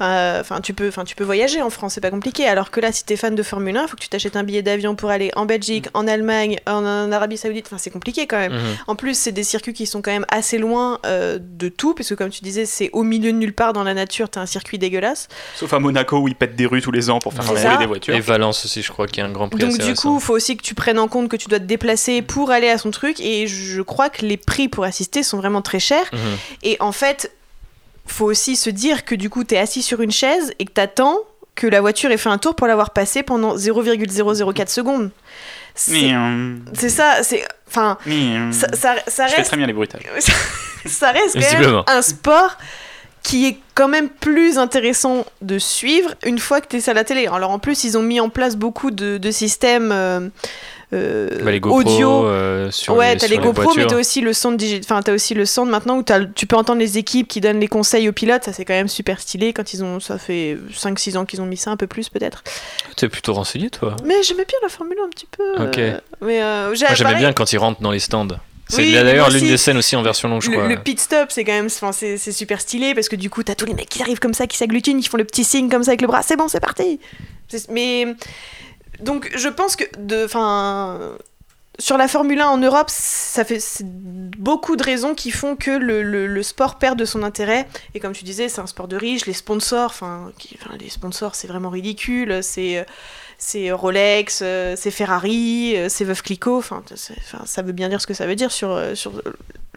enfin 0.00 0.60
tu 0.62 0.74
peux, 0.74 0.88
enfin 0.88 1.04
tu 1.04 1.14
peux 1.14 1.24
voyager 1.24 1.62
en 1.62 1.70
France, 1.70 1.94
c'est 1.94 2.00
pas 2.00 2.10
compliqué. 2.10 2.46
Alors 2.46 2.70
que 2.70 2.80
là, 2.80 2.92
si 2.92 3.04
t'es 3.04 3.16
fan 3.16 3.34
de 3.34 3.42
Formule 3.42 3.76
1, 3.76 3.82
il 3.82 3.88
faut 3.88 3.96
que 3.96 4.02
tu 4.02 4.08
t'achètes 4.08 4.36
un 4.36 4.44
billet 4.44 4.62
d'avion 4.62 4.94
pour 4.94 5.10
aller 5.10 5.30
en 5.36 5.46
Belgique, 5.46 5.86
en 5.94 6.06
Allemagne, 6.06 6.58
en, 6.66 6.84
en 6.84 7.12
Arabie 7.12 7.36
Saoudite. 7.36 7.66
Enfin, 7.66 7.78
c'est 7.78 7.90
compliqué 7.90 8.26
quand 8.26 8.38
même. 8.38 8.52
Mhm. 8.52 8.76
En 8.86 8.96
plus, 8.96 9.16
c'est 9.18 9.32
des 9.32 9.44
circuits 9.44 9.72
qui 9.72 9.86
sont 9.86 10.02
quand 10.02 10.10
même 10.10 10.26
assez 10.28 10.58
loin 10.58 10.98
euh, 11.06 11.38
de 11.40 11.68
tout, 11.68 11.94
parce 11.94 12.08
que 12.08 12.14
comme 12.14 12.30
tu 12.30 12.42
disais, 12.42 12.66
c'est 12.66 12.90
au 12.92 13.02
milieu 13.02 13.32
de 13.32 13.36
nulle 13.38 13.54
part 13.54 13.72
dans 13.72 13.84
la 13.84 13.94
nature. 13.94 14.28
T'as 14.28 14.40
un 14.40 14.46
circuit 14.46 14.78
dégueulasse. 14.78 15.28
Sauf 15.56 15.72
à 15.72 15.78
Monaco 15.78 16.18
où 16.18 16.28
ils 16.28 16.34
pètent 16.36 16.56
des 16.56 16.66
rues 16.66 16.82
tous 16.82 16.92
les 16.92 17.10
ans 17.10 17.18
pour 17.18 17.32
faire 17.32 17.46
rouler 17.46 17.78
des 17.78 17.86
voitures. 17.86 18.14
Et 18.14 18.20
Valence 18.20 18.64
aussi, 18.64 18.82
je 18.82 18.92
crois 18.92 19.06
qu'il 19.06 19.18
y 19.18 19.26
a 19.26 19.28
un 19.28 19.32
grand 19.32 19.48
prix 19.48 19.60
Donc 19.60 19.70
assez 19.70 19.78
du 19.82 19.90
récent. 19.90 20.10
coup, 20.10 20.18
il 20.18 20.22
faut 20.22 20.34
aussi 20.34 20.56
que 20.56 20.62
tu 20.62 20.74
prennes 20.74 20.98
en 20.98 21.08
compte 21.08 21.28
que 21.28 21.36
tu 21.36 21.48
dois 21.48 21.58
te 21.58 21.64
déplacer 21.64 22.22
pour 22.22 22.50
aller 22.50 22.68
à 22.68 22.78
son 22.78 22.90
truc. 22.90 23.20
Et 23.20 23.46
je 23.46 23.82
crois 23.82 24.10
que 24.10 24.24
les 24.24 24.36
prix 24.36 24.68
pour 24.68 24.84
assister 24.84 25.22
sont 25.22 25.38
vraiment 25.38 25.62
très 25.62 25.80
chers. 25.80 26.08
Mhm. 26.12 26.18
Et 26.62 26.76
en 26.80 26.92
fait, 26.92 27.32
faut 28.08 28.26
aussi 28.26 28.56
se 28.56 28.70
dire 28.70 29.04
que 29.04 29.14
du 29.14 29.30
coup, 29.30 29.44
tu 29.44 29.54
es 29.54 29.58
assis 29.58 29.82
sur 29.82 30.00
une 30.00 30.10
chaise 30.10 30.52
et 30.58 30.64
que 30.64 30.72
t'attends 30.72 31.18
que 31.54 31.66
la 31.66 31.80
voiture 31.80 32.10
ait 32.10 32.16
fait 32.16 32.28
un 32.28 32.38
tour 32.38 32.54
pour 32.54 32.66
l'avoir 32.66 32.90
passé 32.90 33.22
pendant 33.22 33.56
0,004 33.56 34.70
secondes. 34.70 35.10
C'est 35.74 36.10
Miam, 36.12 36.64
c'est 36.72 36.88
ça, 36.88 37.22
c'est... 37.22 37.44
Enfin, 37.68 37.98
miam. 38.06 38.52
ça, 38.52 38.68
ça, 38.72 38.94
ça 39.06 39.26
Je 39.26 39.32
fais 39.32 39.36
reste 39.38 39.50
très 39.50 39.56
bien 39.56 39.66
les 39.66 39.72
bruitages. 39.72 40.02
ça 40.86 41.12
reste 41.12 41.38
quand 41.38 41.58
même 41.60 41.82
un 41.86 42.02
sport 42.02 42.56
qui 43.22 43.46
est 43.46 43.58
quand 43.74 43.88
même 43.88 44.08
plus 44.08 44.58
intéressant 44.58 45.26
de 45.42 45.58
suivre 45.58 46.14
une 46.24 46.38
fois 46.38 46.60
que 46.60 46.68
tu 46.68 46.76
es 46.76 46.88
à 46.88 46.94
la 46.94 47.04
télé. 47.04 47.26
Alors 47.26 47.50
en 47.50 47.58
plus, 47.58 47.84
ils 47.84 47.98
ont 47.98 48.02
mis 48.02 48.20
en 48.20 48.28
place 48.28 48.56
beaucoup 48.56 48.90
de, 48.90 49.18
de 49.18 49.30
systèmes 49.30 49.92
euh, 49.92 50.20
euh, 50.20 50.28
Bah, 50.90 51.50
les 51.50 51.60
GoPro 51.60 51.80
audio. 51.80 52.24
euh, 52.26 52.70
sur 52.70 52.96
ouais, 52.96 53.14
t'as 53.16 53.26
les 53.26 53.36
GoPro, 53.36 53.52
mais 53.60 53.64
voitures. 53.64 53.86
t'as 53.88 53.96
aussi 53.96 54.20
le 54.22 54.32
son 54.32 54.52
digi- 54.52 54.80
enfin 54.82 55.02
t'as 55.02 55.12
aussi 55.12 55.34
le 55.34 55.44
son 55.44 55.66
maintenant 55.66 55.98
où 55.98 56.02
t'as- 56.02 56.24
tu 56.24 56.46
peux 56.46 56.56
entendre 56.56 56.78
les 56.80 56.96
équipes 56.96 57.28
qui 57.28 57.40
donnent 57.42 57.60
les 57.60 57.68
conseils 57.68 58.08
aux 58.08 58.12
pilotes. 58.12 58.44
Ça 58.44 58.52
c'est 58.54 58.64
quand 58.64 58.72
même 58.74 58.88
super 58.88 59.20
stylé 59.20 59.52
quand 59.52 59.74
ils 59.74 59.84
ont, 59.84 60.00
ça 60.00 60.16
fait 60.16 60.56
5-6 60.74 61.16
ans 61.18 61.26
qu'ils 61.26 61.42
ont 61.42 61.46
mis 61.46 61.58
ça, 61.58 61.70
un 61.70 61.76
peu 61.76 61.86
plus 61.86 62.08
peut-être. 62.08 62.42
T'es 62.96 63.08
plutôt 63.10 63.34
renseigné, 63.34 63.68
toi 63.68 63.96
Mais 64.06 64.22
j'aimais 64.22 64.46
bien 64.46 64.58
la 64.62 64.68
Formule 64.70 64.96
1 65.02 65.04
un 65.04 65.08
petit 65.10 65.26
peu. 65.30 65.62
Ok. 65.62 65.78
euh, 65.78 65.98
mais 66.22 66.42
euh, 66.42 66.74
j'aimais 66.74 67.14
bien 67.16 67.32
quand 67.34 67.52
ils 67.52 67.58
rentrent 67.58 67.82
dans 67.82 67.90
les 67.90 67.98
stands. 68.00 68.28
C'est 68.70 68.82
Oui, 68.82 68.92
d'ailleurs 68.92 69.30
l'une 69.30 69.46
des 69.46 69.56
scènes 69.56 69.78
aussi 69.78 69.96
en 69.96 70.02
version 70.02 70.28
longue, 70.28 70.42
je 70.42 70.50
le, 70.50 70.56
crois. 70.58 70.68
le 70.68 70.76
pit 70.78 71.00
stop, 71.00 71.28
c'est 71.30 71.42
quand 71.44 71.52
même, 71.52 71.68
c'est 71.70 72.18
super 72.32 72.60
stylé 72.60 72.94
parce 72.94 73.08
que 73.08 73.16
du 73.16 73.30
coup, 73.30 73.42
t'as 73.42 73.54
tous 73.54 73.64
les 73.64 73.72
mecs 73.72 73.88
qui 73.88 74.02
arrivent 74.02 74.18
comme 74.18 74.34
ça, 74.34 74.46
qui 74.46 74.58
s'agglutinent, 74.58 75.00
qui 75.00 75.08
font 75.08 75.16
le 75.16 75.24
petit 75.24 75.42
signe 75.44 75.70
comme 75.70 75.82
ça 75.84 75.90
avec 75.92 76.02
le 76.02 76.06
bras. 76.06 76.20
C'est 76.22 76.36
bon, 76.36 76.48
c'est 76.48 76.60
parti. 76.60 77.00
Mais 77.70 78.06
donc, 79.00 79.30
je 79.36 79.48
pense 79.48 79.76
que 79.76 79.84
de, 79.98 80.24
enfin, 80.24 80.98
sur 81.78 81.96
la 81.96 82.08
Formule 82.08 82.40
1 82.40 82.46
en 82.48 82.56
Europe, 82.58 82.86
ça 82.90 83.44
fait 83.44 83.60
c'est 83.60 83.86
beaucoup 83.86 84.74
de 84.76 84.82
raisons 84.82 85.14
qui 85.14 85.30
font 85.30 85.54
que 85.56 85.70
le, 85.70 86.02
le- 86.02 86.26
le 86.26 86.42
sport 86.42 86.76
perd 86.78 86.98
de 86.98 87.04
son 87.04 87.22
intérêt. 87.22 87.68
Et 87.94 88.00
comme 88.00 88.12
tu 88.12 88.24
disais, 88.24 88.48
c'est 88.48 88.60
un 88.60 88.66
sport 88.66 88.88
de 88.88 88.96
riches. 88.96 89.26
Les 89.26 89.32
sponsors, 89.32 89.86
enfin, 89.90 90.32
les 90.80 90.88
sponsors, 90.88 91.34
c'est 91.34 91.46
vraiment 91.46 91.70
ridicule. 91.70 92.40
C'est 92.42 92.84
c'est 93.40 93.70
Rolex, 93.70 94.40
euh, 94.42 94.74
c'est 94.76 94.90
Ferrari, 94.90 95.74
euh, 95.76 95.88
c'est 95.88 96.04
Veuve 96.04 96.22
Clicquot. 96.22 96.58
Enfin, 96.58 96.82
ça 97.44 97.62
veut 97.62 97.70
bien 97.72 97.88
dire 97.88 98.00
ce 98.00 98.06
que 98.08 98.14
ça 98.14 98.26
veut 98.26 98.34
dire 98.34 98.50
sur 98.50 98.80
sur 98.96 99.12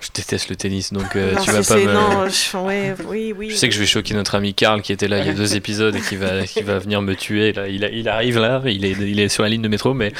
Je 0.00 0.08
déteste 0.14 0.48
le 0.48 0.56
tennis, 0.56 0.92
donc 0.92 1.14
euh, 1.16 1.34
Non, 1.34 1.40
tu 1.42 1.50
vas 1.50 1.62
pas 1.62 1.76
me... 1.76 1.92
non, 1.92 2.26
je- 2.28 2.56
ouais, 2.56 2.94
oui, 3.06 3.34
oui. 3.36 3.50
Je 3.50 3.56
sais 3.56 3.68
que 3.68 3.74
je 3.74 3.80
vais 3.80 3.86
choquer 3.86 4.14
notre 4.14 4.34
ami 4.34 4.54
Karl 4.54 4.80
qui 4.82 4.92
était 4.92 5.08
là 5.08 5.18
il 5.18 5.26
y 5.26 5.28
a 5.28 5.32
deux 5.34 5.56
épisodes 5.56 5.94
et 5.94 6.00
qui 6.00 6.16
va, 6.16 6.42
qui 6.46 6.62
va 6.62 6.78
venir 6.78 7.02
me 7.02 7.14
tuer. 7.14 7.52
Là. 7.52 7.68
Il, 7.68 8.08
arrive 8.08 8.38
là, 8.38 8.62
il 8.64 8.84
est, 8.84 8.92
il 8.92 9.20
est 9.20 9.28
sur 9.28 9.42
la 9.42 9.48
ligne 9.50 9.62
de 9.62 9.68
métro, 9.68 9.92
mais, 9.94 10.12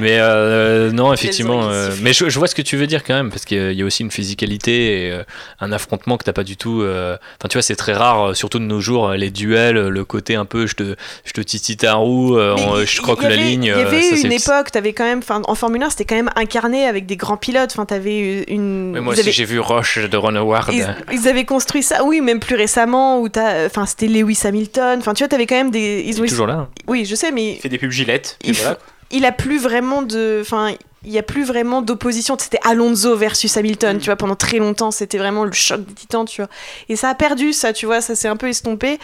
mais 0.00 0.18
euh, 0.20 0.90
non, 0.92 1.12
effectivement. 1.12 1.62
euh, 1.70 1.90
mais 2.02 2.12
je, 2.12 2.28
je 2.28 2.38
vois 2.38 2.46
ce 2.48 2.54
que 2.54 2.62
tu 2.62 2.76
veux 2.76 2.86
dire 2.86 3.04
quand 3.04 3.14
même, 3.14 3.30
parce 3.30 3.44
qu'il 3.44 3.72
y 3.72 3.82
a 3.82 3.84
aussi 3.84 4.02
une 4.02 4.10
physicalité 4.10 5.06
et 5.06 5.10
euh, 5.12 5.22
un 5.60 5.72
affrontement 5.72 6.16
que 6.18 6.24
t'as 6.24 6.32
pas 6.32 6.44
du 6.44 6.56
tout. 6.56 6.82
euh, 6.82 7.16
Enfin, 7.40 7.48
tu 7.48 7.56
vois, 7.56 7.62
c'est 7.62 7.76
très 7.76 7.92
rare, 7.94 8.30
euh, 8.30 8.34
surtout 8.34 8.58
de 8.58 8.64
nos 8.64 8.80
jours, 8.80 9.08
euh, 9.08 9.16
les 9.16 9.30
duels, 9.30 9.76
euh, 9.76 9.88
le 9.88 10.04
côté 10.04 10.34
un 10.34 10.44
peu 10.44 10.66
je 10.66 10.74
te, 10.74 10.94
je 11.24 11.32
te 11.32 11.40
titille 11.40 11.76
ta 11.78 11.94
roue, 11.94 12.36
euh, 12.36 12.84
je 12.86 13.00
croque 13.00 13.22
y 13.22 13.28
la 13.28 13.36
ligne. 13.36 13.64
Il 13.64 13.68
y 13.68 13.70
euh, 13.70 13.86
avait 13.86 14.02
ça, 14.02 14.16
une 14.26 14.32
époque, 14.32 14.68
avais 14.76 14.92
quand 14.92 15.04
même, 15.04 15.20
en 15.28 15.54
Formule 15.54 15.82
1, 15.82 15.90
c'était 15.90 16.04
quand 16.04 16.14
même 16.16 16.30
incarné 16.36 16.84
avec 16.86 17.06
des 17.06 17.16
grands 17.16 17.36
pilotes. 17.36 17.70
Enfin, 17.72 17.86
t'avais 17.86 18.44
une. 18.48 18.98
Moi 18.98 19.14
avaient, 19.22 19.32
j'ai 19.32 19.44
vu 19.44 19.58
Roche 19.60 19.98
de 19.98 20.16
Ron 20.16 20.34
Howard. 20.36 20.68
ils, 20.72 20.86
ils 21.12 21.28
avaient 21.28 21.44
construit 21.44 21.82
ça, 21.82 22.04
oui, 22.04 22.20
même 22.20 22.40
plus 22.40 22.54
récemment, 22.56 23.20
où 23.20 23.28
t'as, 23.28 23.66
enfin, 23.66 23.86
c'était 23.86 24.06
Lewis 24.08 24.40
Hamilton. 24.44 24.98
Enfin, 24.98 25.14
tu 25.14 25.22
vois, 25.22 25.28
t'avais 25.28 25.46
quand 25.46 25.56
même 25.56 25.70
des. 25.70 26.02
Ils 26.06 26.14
Il 26.16 26.22
ont, 26.22 26.26
toujours 26.26 26.46
là. 26.46 26.54
hein. 26.54 26.68
oui, 26.86 27.04
je 27.04 27.14
sais, 27.14 27.30
mais 27.32 27.54
Il 27.54 27.60
fait 27.60 27.68
des 27.68 27.78
pubs 27.78 27.90
gilettes. 27.90 28.36
et 28.44 28.48
Il 28.50 28.54
voilà. 28.54 28.78
il 29.10 29.24
a 29.24 29.32
plus 29.32 29.58
vraiment 29.58 30.02
de, 30.02 30.38
enfin, 30.42 30.72
il 31.04 31.10
y 31.12 31.18
a 31.18 31.22
plus 31.24 31.44
vraiment 31.44 31.82
d'opposition. 31.82 32.36
C'était 32.38 32.60
Alonso 32.64 33.16
versus 33.16 33.56
Hamilton, 33.56 33.98
tu 33.98 34.06
vois, 34.06 34.16
pendant 34.16 34.36
très 34.36 34.58
longtemps, 34.58 34.90
c'était 34.92 35.18
vraiment 35.18 35.44
le 35.44 35.52
choc 35.52 35.84
des 35.84 35.94
titans, 35.94 36.24
tu 36.24 36.42
vois. 36.42 36.50
Et 36.88 36.96
ça 36.96 37.08
a 37.08 37.14
perdu 37.14 37.52
ça, 37.52 37.72
tu 37.72 37.86
vois, 37.86 38.00
ça 38.00 38.14
s'est 38.14 38.28
un 38.28 38.36
peu 38.36 38.48
estompé. 38.48 38.98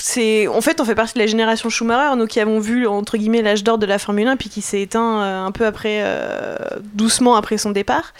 C'est, 0.00 0.46
en 0.46 0.60
fait, 0.60 0.80
on 0.80 0.84
fait 0.84 0.94
partie 0.94 1.14
de 1.14 1.18
la 1.18 1.26
génération 1.26 1.68
Schumacher, 1.68 2.14
nous 2.16 2.28
qui 2.28 2.38
avons 2.38 2.60
vu 2.60 2.86
entre 2.86 3.16
guillemets 3.16 3.42
l'âge 3.42 3.64
d'or 3.64 3.76
de 3.76 3.86
la 3.86 3.98
Formule 3.98 4.28
1, 4.28 4.36
puis 4.36 4.48
qui 4.48 4.62
s'est 4.62 4.80
éteint 4.82 5.20
euh, 5.20 5.44
un 5.44 5.50
peu 5.50 5.66
après, 5.66 5.98
euh, 6.04 6.54
doucement 6.94 7.34
après 7.34 7.58
son 7.58 7.72
départ. 7.72 8.12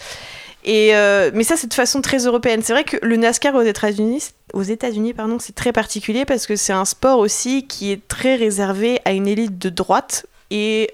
Euh, 0.67 1.31
mais 1.33 1.43
ça, 1.43 1.57
c'est 1.57 1.67
de 1.67 1.73
façon 1.73 2.01
très 2.01 2.19
européenne. 2.25 2.61
C'est 2.63 2.73
vrai 2.73 2.83
que 2.83 2.97
le 3.01 3.15
NASCAR 3.17 3.55
aux 3.55 3.61
États-Unis, 3.61 4.29
aux 4.53 4.63
États-Unis, 4.63 5.13
c'est 5.39 5.55
très 5.55 5.71
particulier 5.71 6.25
parce 6.25 6.47
que 6.47 6.55
c'est 6.55 6.73
un 6.73 6.85
sport 6.85 7.19
aussi 7.19 7.67
qui 7.67 7.91
est 7.91 8.07
très 8.07 8.35
réservé 8.35 8.99
à 9.05 9.11
une 9.11 9.27
élite 9.27 9.57
de 9.57 9.69
droite 9.69 10.25
et 10.51 10.91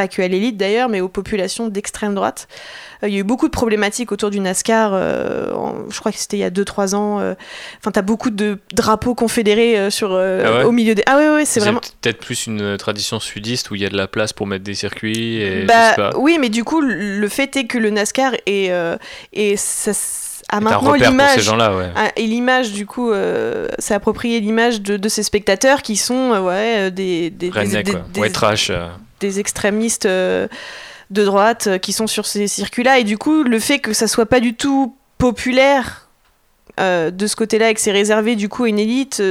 pas 0.00 0.08
que 0.08 0.22
à 0.22 0.28
l'élite 0.28 0.56
d'ailleurs, 0.56 0.88
mais 0.88 1.00
aux 1.00 1.08
populations 1.08 1.68
d'extrême 1.68 2.14
droite. 2.14 2.48
Euh, 3.02 3.08
Il 3.08 3.14
y 3.14 3.16
a 3.16 3.20
eu 3.20 3.24
beaucoup 3.24 3.46
de 3.46 3.52
problématiques 3.52 4.12
autour 4.12 4.30
du 4.30 4.40
NASCAR, 4.40 4.92
euh, 4.94 5.52
en- 5.52 5.90
je 5.90 5.98
crois 6.00 6.10
que 6.12 6.18
c'était 6.18 6.36
il 6.38 6.40
y 6.40 6.44
a 6.44 6.50
2-3 6.50 6.94
ans. 6.94 7.20
euh. 7.20 7.34
Enfin, 7.78 7.90
t'as 7.90 8.02
beaucoup 8.02 8.30
de 8.30 8.58
drapeaux 8.72 9.14
confédérés 9.14 9.90
sur, 9.90 10.12
Ah 10.12 10.16
ouais 10.58 10.64
au 10.64 10.72
milieu 10.72 10.94
des. 10.94 11.02
Ah 11.06 11.16
ouais, 11.18 11.30
ouais, 11.30 11.44
c'est 11.44 11.60
vraiment. 11.60 11.80
peut-être 12.00 12.18
plus 12.20 12.46
une 12.46 12.76
tradition 12.78 13.20
sudiste 13.20 13.70
où 13.70 13.74
il 13.74 13.82
y 13.82 13.86
a 13.86 13.90
de 13.90 13.96
la 13.96 14.06
place 14.08 14.32
pour 14.32 14.46
mettre 14.46 14.64
des 14.64 14.74
circuits. 14.74 15.36
Et 15.42 15.54
je 15.56 15.60
sais 15.60 15.66
Bah, 15.66 15.92
pas. 15.96 16.10
oui, 16.18 16.38
mais 16.40 16.48
du 16.48 16.64
coup, 16.64 16.80
le 16.80 17.28
fait 17.28 17.54
est 17.56 17.64
que 17.66 17.78
le 17.78 17.90
NASCAR 17.90 18.32
est, 18.46 18.70
et 19.32 19.56
ça, 19.56 19.92
a 20.50 20.56
un 20.56 20.60
maintenant 20.60 20.92
l'image. 20.94 21.48
ouais. 21.48 21.90
Ah, 21.96 22.10
Et 22.16 22.26
l'image, 22.26 22.72
du 22.72 22.84
coup, 22.86 23.10
euh, 23.10 23.68
s'est 23.78 23.94
approprié 23.94 24.40
l'image 24.40 24.82
de, 24.82 24.96
de 24.96 25.08
ces 25.08 25.22
spectateurs 25.22 25.82
qui 25.82 25.96
sont 25.96 26.32
euh, 26.34 26.40
ouais, 26.40 26.74
euh, 26.78 26.90
des, 26.90 27.30
des, 27.30 27.50
des, 27.50 27.58
Redneck, 27.58 27.86
des- 27.86 27.92
quoi. 27.92 28.00
des- 28.12 28.20
White 28.20 28.32
trash. 28.32 28.70
euh. 28.70 28.88
des 29.20 29.38
extrémistes 29.40 30.06
de 30.06 30.48
droite 31.10 31.78
qui 31.82 31.92
sont 31.92 32.06
sur 32.06 32.26
ces 32.26 32.46
circuits-là. 32.48 32.98
Et 32.98 33.04
du 33.04 33.16
coup, 33.18 33.42
le 33.42 33.58
fait 33.58 33.78
que 33.78 33.92
ça 33.92 34.06
soit 34.06 34.26
pas 34.26 34.40
du 34.40 34.54
tout 34.54 34.94
populaire 35.18 36.08
de 36.78 37.26
ce 37.26 37.36
côté-là 37.36 37.68
et 37.70 37.74
que 37.74 37.80
c'est 37.80 37.92
réservé 37.92 38.36
du 38.36 38.48
coup 38.48 38.64
à 38.64 38.68
une 38.68 38.78
élite, 38.78 39.22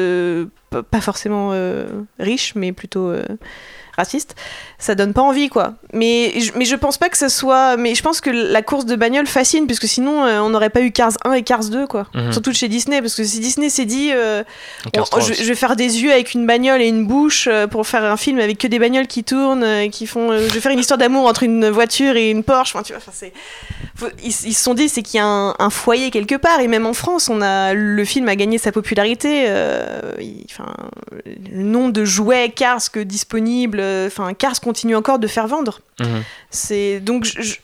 pas 0.92 1.02
forcément 1.02 1.52
riches, 2.20 2.54
mais 2.56 2.72
plutôt 2.74 3.12
racistes, 4.00 4.36
ça 4.80 4.96
donne 4.96 5.14
pas 5.14 5.22
envie, 5.22 5.50
quoi. 5.50 5.74
Mais, 5.94 6.34
je- 6.40 6.52
mais 6.56 6.66
je 6.66 6.76
pense 6.76 6.98
pas 6.98 7.10
que 7.10 7.18
ça 7.18 7.30
soit. 7.30 7.78
Mais 7.78 7.94
je 7.96 8.02
pense 8.02 8.22
que 8.22 8.30
la 8.30 8.62
course 8.62 8.86
de 8.86 8.96
bagnole 8.96 9.28
fascine, 9.28 9.68
puisque 9.68 9.88
sinon, 9.88 10.26
euh, 10.26 10.40
on 10.40 10.50
n'aurait 10.50 10.70
pas 10.72 10.82
eu 10.82 10.92
Cars 10.92 11.14
1 11.26 11.34
et 11.34 11.44
Cars 11.44 11.66
2, 11.66 11.86
quoi. 11.88 12.08
Mhm. 12.16 12.32
Surtout 12.32 12.54
chez 12.54 12.68
Disney, 12.68 13.02
parce 13.02 13.16
que 13.16 13.24
si 13.24 13.40
Disney 13.40 13.70
s'est 13.70 13.86
dit. 13.86 14.10
euh, 14.14 14.44
3 14.94 15.20
je, 15.22 15.44
vais 15.44 15.56
faire 15.56 15.76
des 15.76 16.02
yeux 16.02 16.12
avec 16.12 16.34
une 16.34 16.46
bagnole 16.48 16.82
et 16.82 16.88
une 16.88 17.06
bouche 17.06 17.48
euh, 17.52 17.68
pour 17.68 17.86
faire 17.88 18.04
un 18.04 18.18
film 18.18 18.40
avec 18.40 18.58
que 18.58 18.68
des 18.68 18.80
bagnoles 18.80 19.08
qui 19.08 19.24
tournent, 19.24 19.90
qui 19.92 20.08
font. 20.08 20.32
je 20.32 20.54
vais 20.54 20.60
faire 20.62 20.72
une 20.72 20.80
histoire 20.80 20.98
d'amour 20.98 21.26
entre 21.28 21.44
une 21.44 21.70
voiture 21.70 22.16
et 22.16 22.30
une 22.32 22.44
Porsche. 22.44 22.74
Enfin, 22.76 22.84
tu 22.84 22.94
vois, 22.94 23.02
enfin, 23.06 23.28
faut- 23.96 24.08
ils, 24.24 24.28
ils 24.30 24.54
se 24.54 24.64
sont 24.64 24.74
dit 24.74 24.88
c'est 24.90 25.02
qu'il 25.04 25.18
y 25.18 25.22
a 25.22 25.26
un, 25.26 25.56
un 25.60 25.70
foyer 25.70 26.10
quelque 26.12 26.36
part 26.36 26.60
et 26.62 26.68
même 26.68 26.86
en 26.86 26.94
France, 26.94 27.30
on 27.30 27.42
a 27.42 27.74
le 27.74 28.06
film 28.06 28.28
a 28.30 28.36
gagné 28.36 28.58
sa 28.58 28.72
popularité. 28.72 29.46
il- 30.20 30.46
Enfin, 30.52 30.72
le 31.26 31.64
nombre 31.64 31.92
de 31.94 32.06
jouets 32.06 32.50
Cars 32.50 32.92
que 32.92 33.00
disponibles. 33.00 33.80
Enfin, 34.08 34.34
Cars 34.34 34.60
continue 34.62 34.96
encore 34.96 35.20
de 35.20 35.28
faire 35.28 35.48
vendre. 35.48 35.82
Mhm. 36.00 36.24
C'est 36.50 37.00
donc 37.00 37.26
je, 37.26 37.42
je, 37.42 37.56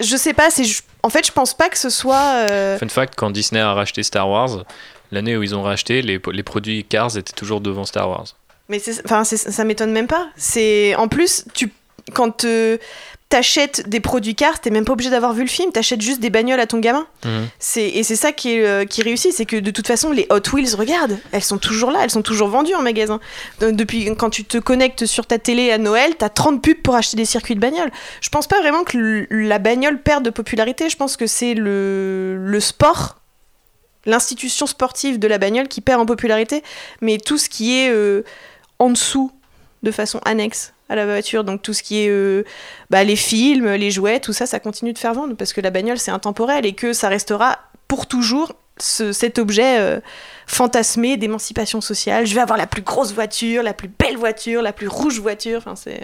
je 0.00 0.16
sais 0.16 0.32
pas. 0.34 0.50
C'est 0.50 0.64
en 1.02 1.10
fait 1.10 1.26
je 1.26 1.32
pense 1.32 1.54
pas 1.54 1.68
que 1.68 1.78
ce 1.78 1.90
soit. 1.90 2.46
euh, 2.50 2.78
Fun 2.78 2.88
fact, 2.88 3.14
quand 3.16 3.30
Disney 3.30 3.60
a 3.60 3.72
racheté 3.74 4.02
Star 4.02 4.28
Wars, 4.28 4.64
l'année 5.12 5.36
où 5.36 5.42
ils 5.42 5.54
ont 5.54 5.62
racheté, 5.62 6.02
les, 6.02 6.20
les 6.32 6.42
produits 6.42 6.84
Cars 6.84 7.16
étaient 7.16 7.32
toujours 7.32 7.60
devant 7.60 7.84
Star 7.84 8.08
Wars. 8.08 8.26
Mais 8.68 8.80
enfin, 9.04 9.24
ça 9.24 9.64
m'étonne 9.64 9.92
même 9.92 10.06
pas. 10.08 10.28
C'est 10.36 10.94
en 10.96 11.08
plus, 11.08 11.44
tu, 11.54 11.72
quand 12.12 12.44
euh, 12.44 12.76
t'achètes 13.28 13.88
des 13.88 14.00
produits 14.00 14.34
Cars, 14.34 14.58
t'es 14.60 14.70
même 14.70 14.84
pas 14.86 14.94
obligé 14.94 15.10
d'avoir 15.10 15.34
vu 15.34 15.42
le 15.42 15.48
film. 15.48 15.70
T'achètes 15.70 16.00
juste 16.00 16.20
des 16.20 16.30
bagnoles 16.30 16.60
à 16.60 16.66
ton 16.66 16.78
gamin. 16.78 17.06
Mhm. 17.24 17.48
C'est 17.58 17.86
et 17.88 18.02
c'est 18.02 18.16
ça 18.16 18.32
qui 18.32 18.54
est 18.54 18.64
euh, 18.66 18.84
qui 18.86 19.02
réussit, 19.02 19.32
c'est 19.32 19.44
que 19.44 19.56
de 19.56 19.70
toute 19.70 19.86
façon 19.86 20.10
les 20.12 20.26
Hot 20.30 20.40
Wheels, 20.52 20.74
regarde, 20.76 21.18
elles 21.32 21.42
sont 21.44 21.58
toujours 21.58 21.90
là, 21.90 22.00
elles 22.02 22.10
sont 22.10 22.22
toujours 22.22 22.48
vendues 22.48 22.74
en 22.74 22.82
magasin. 22.82 23.20
De- 23.60 23.70
Depuis 23.70 24.06
quand 24.16 24.30
tu 24.30 24.44
te 24.44 24.56
connectes 24.58 25.04
sur 25.06 25.26
ta 25.26 25.38
télé 25.38 25.70
à 25.70 25.78
Noël, 25.78 26.14
t'as 26.16 26.30
30 26.30 26.62
pubs 26.62 26.80
pour 26.82 26.94
acheter 26.94 27.16
des 27.18 27.26
circuits 27.26 27.54
de 27.54 27.60
bagnoles. 27.60 27.90
Je 28.22 28.28
pense 28.30 28.46
pas 28.46 28.60
vraiment 28.60 28.82
que 28.84 29.26
la 29.30 29.58
bagnole 29.58 30.00
perde 30.00 30.24
de 30.24 30.30
popularité. 30.30 30.88
Je 30.88 30.96
pense 30.96 31.16
que 31.18 31.26
c'est 31.26 31.52
le 31.54 32.36
le 32.38 32.60
sport. 32.60 33.16
L'institution 34.06 34.66
sportive 34.66 35.18
de 35.18 35.28
la 35.28 35.36
bagnole 35.36 35.68
qui 35.68 35.82
perd 35.82 36.00
en 36.00 36.06
popularité, 36.06 36.62
mais 37.02 37.18
tout 37.18 37.36
ce 37.36 37.50
qui 37.50 37.78
est 37.78 37.90
euh, 37.90 38.22
en 38.78 38.88
dessous 38.90 39.30
de 39.82 39.90
façon 39.90 40.18
annexe 40.24 40.72
à 40.88 40.96
la 40.96 41.04
voiture. 41.06 41.44
Donc 41.44 41.62
tout 41.62 41.72
ce 41.74 41.82
qui 41.82 42.00
est 42.04 42.08
euh, 42.08 42.44
bah, 42.90 43.04
les 43.04 43.16
films, 43.16 43.68
les 43.74 43.90
jouets, 43.90 44.20
tout 44.20 44.32
ça, 44.32 44.46
ça 44.46 44.60
continue 44.60 44.92
de 44.92 44.98
faire 44.98 45.14
vendre 45.14 45.34
parce 45.36 45.52
que 45.52 45.60
la 45.60 45.70
bagnole 45.70 45.98
c'est 45.98 46.10
intemporel 46.10 46.64
et 46.66 46.72
que 46.72 46.92
ça 46.92 47.08
restera 47.08 47.58
pour 47.88 48.06
toujours 48.06 48.54
ce- 48.78 49.12
cet 49.12 49.38
objet 49.38 49.78
euh, 49.80 50.00
fantasmé 50.46 51.16
d'émancipation 51.16 51.80
sociale. 51.80 52.26
Je 52.26 52.34
vais 52.34 52.40
avoir 52.40 52.58
la 52.58 52.66
plus 52.66 52.82
grosse 52.82 53.12
voiture, 53.12 53.62
la 53.62 53.74
plus 53.74 53.88
belle 53.88 54.16
voiture, 54.16 54.62
la 54.62 54.72
plus 54.72 54.88
rouge 54.88 55.20
voiture. 55.20 55.58
Enfin 55.58 55.74
c'est 55.76 56.02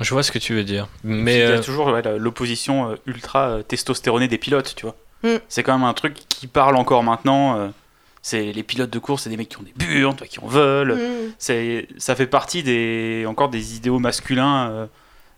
Je 0.00 0.10
vois 0.14 0.22
ce 0.22 0.32
que 0.32 0.38
tu 0.38 0.54
veux 0.54 0.64
dire. 0.64 0.88
Mais 1.04 1.34
il 1.34 1.38
y 1.40 1.42
a 1.42 1.46
euh, 1.50 1.62
toujours 1.62 1.86
ouais, 1.88 2.02
l'opposition 2.18 2.96
ultra 3.06 3.58
testostéronée 3.66 4.28
des 4.28 4.38
pilotes, 4.38 4.74
tu 4.74 4.86
vois. 4.86 4.96
Mm. 5.22 5.36
C'est 5.48 5.62
quand 5.62 5.78
même 5.78 5.86
un 5.86 5.94
truc 5.94 6.14
qui 6.28 6.46
parle 6.48 6.74
encore 6.76 7.02
maintenant. 7.04 7.72
C'est 8.22 8.52
les 8.52 8.62
pilotes 8.62 8.90
de 8.90 8.98
course, 8.98 9.24
c'est 9.24 9.30
des 9.30 9.36
mecs 9.36 9.48
qui 9.48 9.58
ont 9.58 9.62
des 9.64 9.74
burnes, 9.76 10.14
toi, 10.16 10.26
qui 10.26 10.38
en 10.40 10.46
veulent. 10.46 10.94
Mm. 10.94 11.32
C'est, 11.38 11.88
ça 11.98 12.14
fait 12.14 12.26
partie 12.28 12.62
des 12.62 13.24
encore 13.26 13.48
des 13.48 13.76
idéaux 13.76 13.98
masculins 13.98 14.70
euh, 14.70 14.86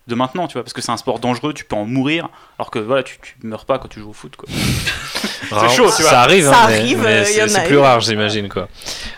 de 0.06 0.14
maintenant, 0.14 0.46
tu 0.46 0.52
vois, 0.54 0.62
parce 0.64 0.74
que 0.74 0.82
c'est 0.82 0.92
un 0.92 0.98
sport 0.98 1.18
dangereux, 1.18 1.54
tu 1.54 1.64
peux 1.64 1.76
en 1.76 1.86
mourir, 1.86 2.28
alors 2.58 2.70
que 2.70 2.78
voilà, 2.78 3.02
tu, 3.02 3.16
tu 3.22 3.36
meurs 3.42 3.64
pas 3.64 3.78
quand 3.78 3.88
tu 3.88 4.00
joues 4.00 4.10
au 4.10 4.12
foot, 4.12 4.36
quoi. 4.36 4.46
rare- 5.50 5.70
chaud, 5.70 5.90
tu 5.96 6.02
vois. 6.02 6.10
Ça 6.10 6.20
arrive, 6.20 6.44
Ça 6.44 6.64
hein, 6.64 6.66
mais- 6.68 6.74
arrive, 6.78 6.98
mais 7.02 7.06
euh, 7.20 7.24
c'est 7.24 7.48
c'est 7.48 7.64
plus 7.66 7.78
rare, 7.78 8.00
j'imagine. 8.00 8.50
quoi. 8.50 8.68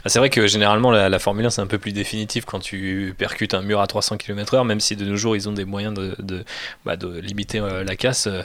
Ah, 0.04 0.08
c'est 0.08 0.20
vrai 0.20 0.30
que 0.30 0.46
généralement, 0.46 0.92
la, 0.92 1.08
la 1.08 1.18
Formule 1.18 1.44
1, 1.46 1.50
c'est 1.50 1.60
un 1.60 1.66
peu 1.66 1.78
plus 1.78 1.90
définitif 1.90 2.44
quand 2.44 2.60
tu 2.60 3.14
percutes 3.18 3.54
un 3.54 3.62
mur 3.62 3.80
à 3.80 3.88
300 3.88 4.16
km/h, 4.16 4.64
même 4.64 4.78
si 4.78 4.94
de 4.94 5.04
nos 5.04 5.16
jours, 5.16 5.34
ils 5.34 5.48
ont 5.48 5.52
des 5.52 5.64
moyens 5.64 5.92
de, 5.94 6.14
de, 6.20 6.44
bah, 6.84 6.94
de 6.96 7.18
limiter 7.18 7.58
euh, 7.58 7.82
la 7.82 7.96
casse. 7.96 8.28
euh, 8.28 8.42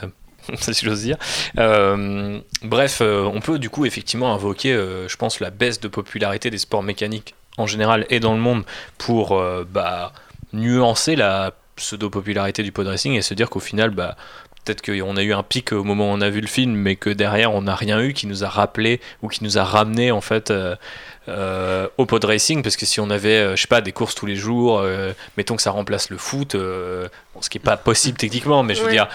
si 0.58 0.84
j'ose 0.84 1.02
dire. 1.02 1.16
Euh, 1.58 2.38
bref, 2.62 2.98
euh, 3.00 3.24
on 3.24 3.40
peut 3.40 3.58
du 3.58 3.70
coup 3.70 3.86
effectivement 3.86 4.34
invoquer, 4.34 4.72
euh, 4.72 5.08
je 5.08 5.16
pense, 5.16 5.40
la 5.40 5.50
baisse 5.50 5.80
de 5.80 5.88
popularité 5.88 6.50
des 6.50 6.58
sports 6.58 6.82
mécaniques 6.82 7.34
en 7.58 7.66
général 7.66 8.06
et 8.10 8.20
dans 8.20 8.34
le 8.34 8.40
monde 8.40 8.64
pour 8.98 9.42
bah, 9.70 10.12
nuancer 10.52 11.16
la 11.16 11.52
pseudo-popularité 11.76 12.62
du 12.62 12.72
pod 12.72 12.86
racing 12.86 13.12
et 13.14 13.22
se 13.22 13.34
dire 13.34 13.50
qu'au 13.50 13.60
final, 13.60 13.90
bah, 13.90 14.16
peut-être 14.64 14.82
qu'on 14.82 15.16
a 15.16 15.22
eu 15.22 15.32
un 15.32 15.42
pic 15.42 15.72
au 15.72 15.84
moment 15.84 16.10
où 16.10 16.14
on 16.14 16.20
a 16.20 16.30
vu 16.30 16.40
le 16.40 16.46
film, 16.46 16.72
mais 16.72 16.96
que 16.96 17.10
derrière 17.10 17.52
on 17.52 17.62
n'a 17.62 17.74
rien 17.74 18.00
eu 18.00 18.12
qui 18.12 18.26
nous 18.26 18.44
a 18.44 18.48
rappelé 18.48 19.00
ou 19.22 19.28
qui 19.28 19.42
nous 19.44 19.58
a 19.58 19.64
ramené 19.64 20.12
en 20.12 20.20
fait 20.20 20.50
euh, 20.50 20.76
euh, 21.28 21.88
au 21.98 22.06
pod 22.06 22.24
racing, 22.24 22.62
parce 22.62 22.76
que 22.76 22.86
si 22.86 23.00
on 23.00 23.10
avait, 23.10 23.38
euh, 23.38 23.56
je 23.56 23.62
sais 23.62 23.68
pas, 23.68 23.80
des 23.80 23.92
courses 23.92 24.14
tous 24.14 24.26
les 24.26 24.36
jours, 24.36 24.82
mettons 25.36 25.56
que 25.56 25.62
ça 25.62 25.72
remplace 25.72 26.10
le 26.10 26.16
foot, 26.16 26.56
bon, 26.56 27.42
ce 27.42 27.50
qui 27.50 27.58
est 27.58 27.60
pas 27.60 27.76
possible 27.76 28.16
techniquement, 28.18 28.62
mais 28.62 28.74
je 28.74 28.80
veux 28.80 28.86
Ouais. 28.86 28.92
dire. 28.92 29.08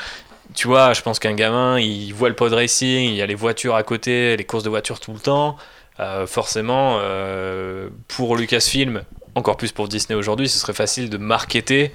Tu 0.56 0.68
vois, 0.68 0.94
je 0.94 1.02
pense 1.02 1.20
qu'un 1.20 1.34
gamin, 1.34 1.80
il 1.80 2.12
voit 2.14 2.30
le 2.30 2.36
pod 2.36 2.52
racing, 2.54 3.10
il 3.10 3.16
y 3.16 3.22
a 3.22 3.26
les 3.26 3.36
voitures 3.36 3.76
à 3.76 3.84
côté, 3.84 4.36
les 4.38 4.44
courses 4.44 4.64
de 4.64 4.70
voitures 4.70 5.00
tout 5.00 5.14
le 5.14 5.20
temps. 5.20 5.58
Euh, 6.00 6.28
forcément, 6.28 7.00
euh, 7.02 7.90
pour 8.08 8.36
Lucasfilm, 8.36 9.04
encore 9.36 9.58
plus 9.58 9.72
pour 9.72 9.88
Disney 9.88 10.16
aujourd'hui, 10.16 10.48
ce 10.48 10.58
serait 10.58 10.74
facile 10.74 11.10
de 11.10 11.18
marketer 11.18 11.92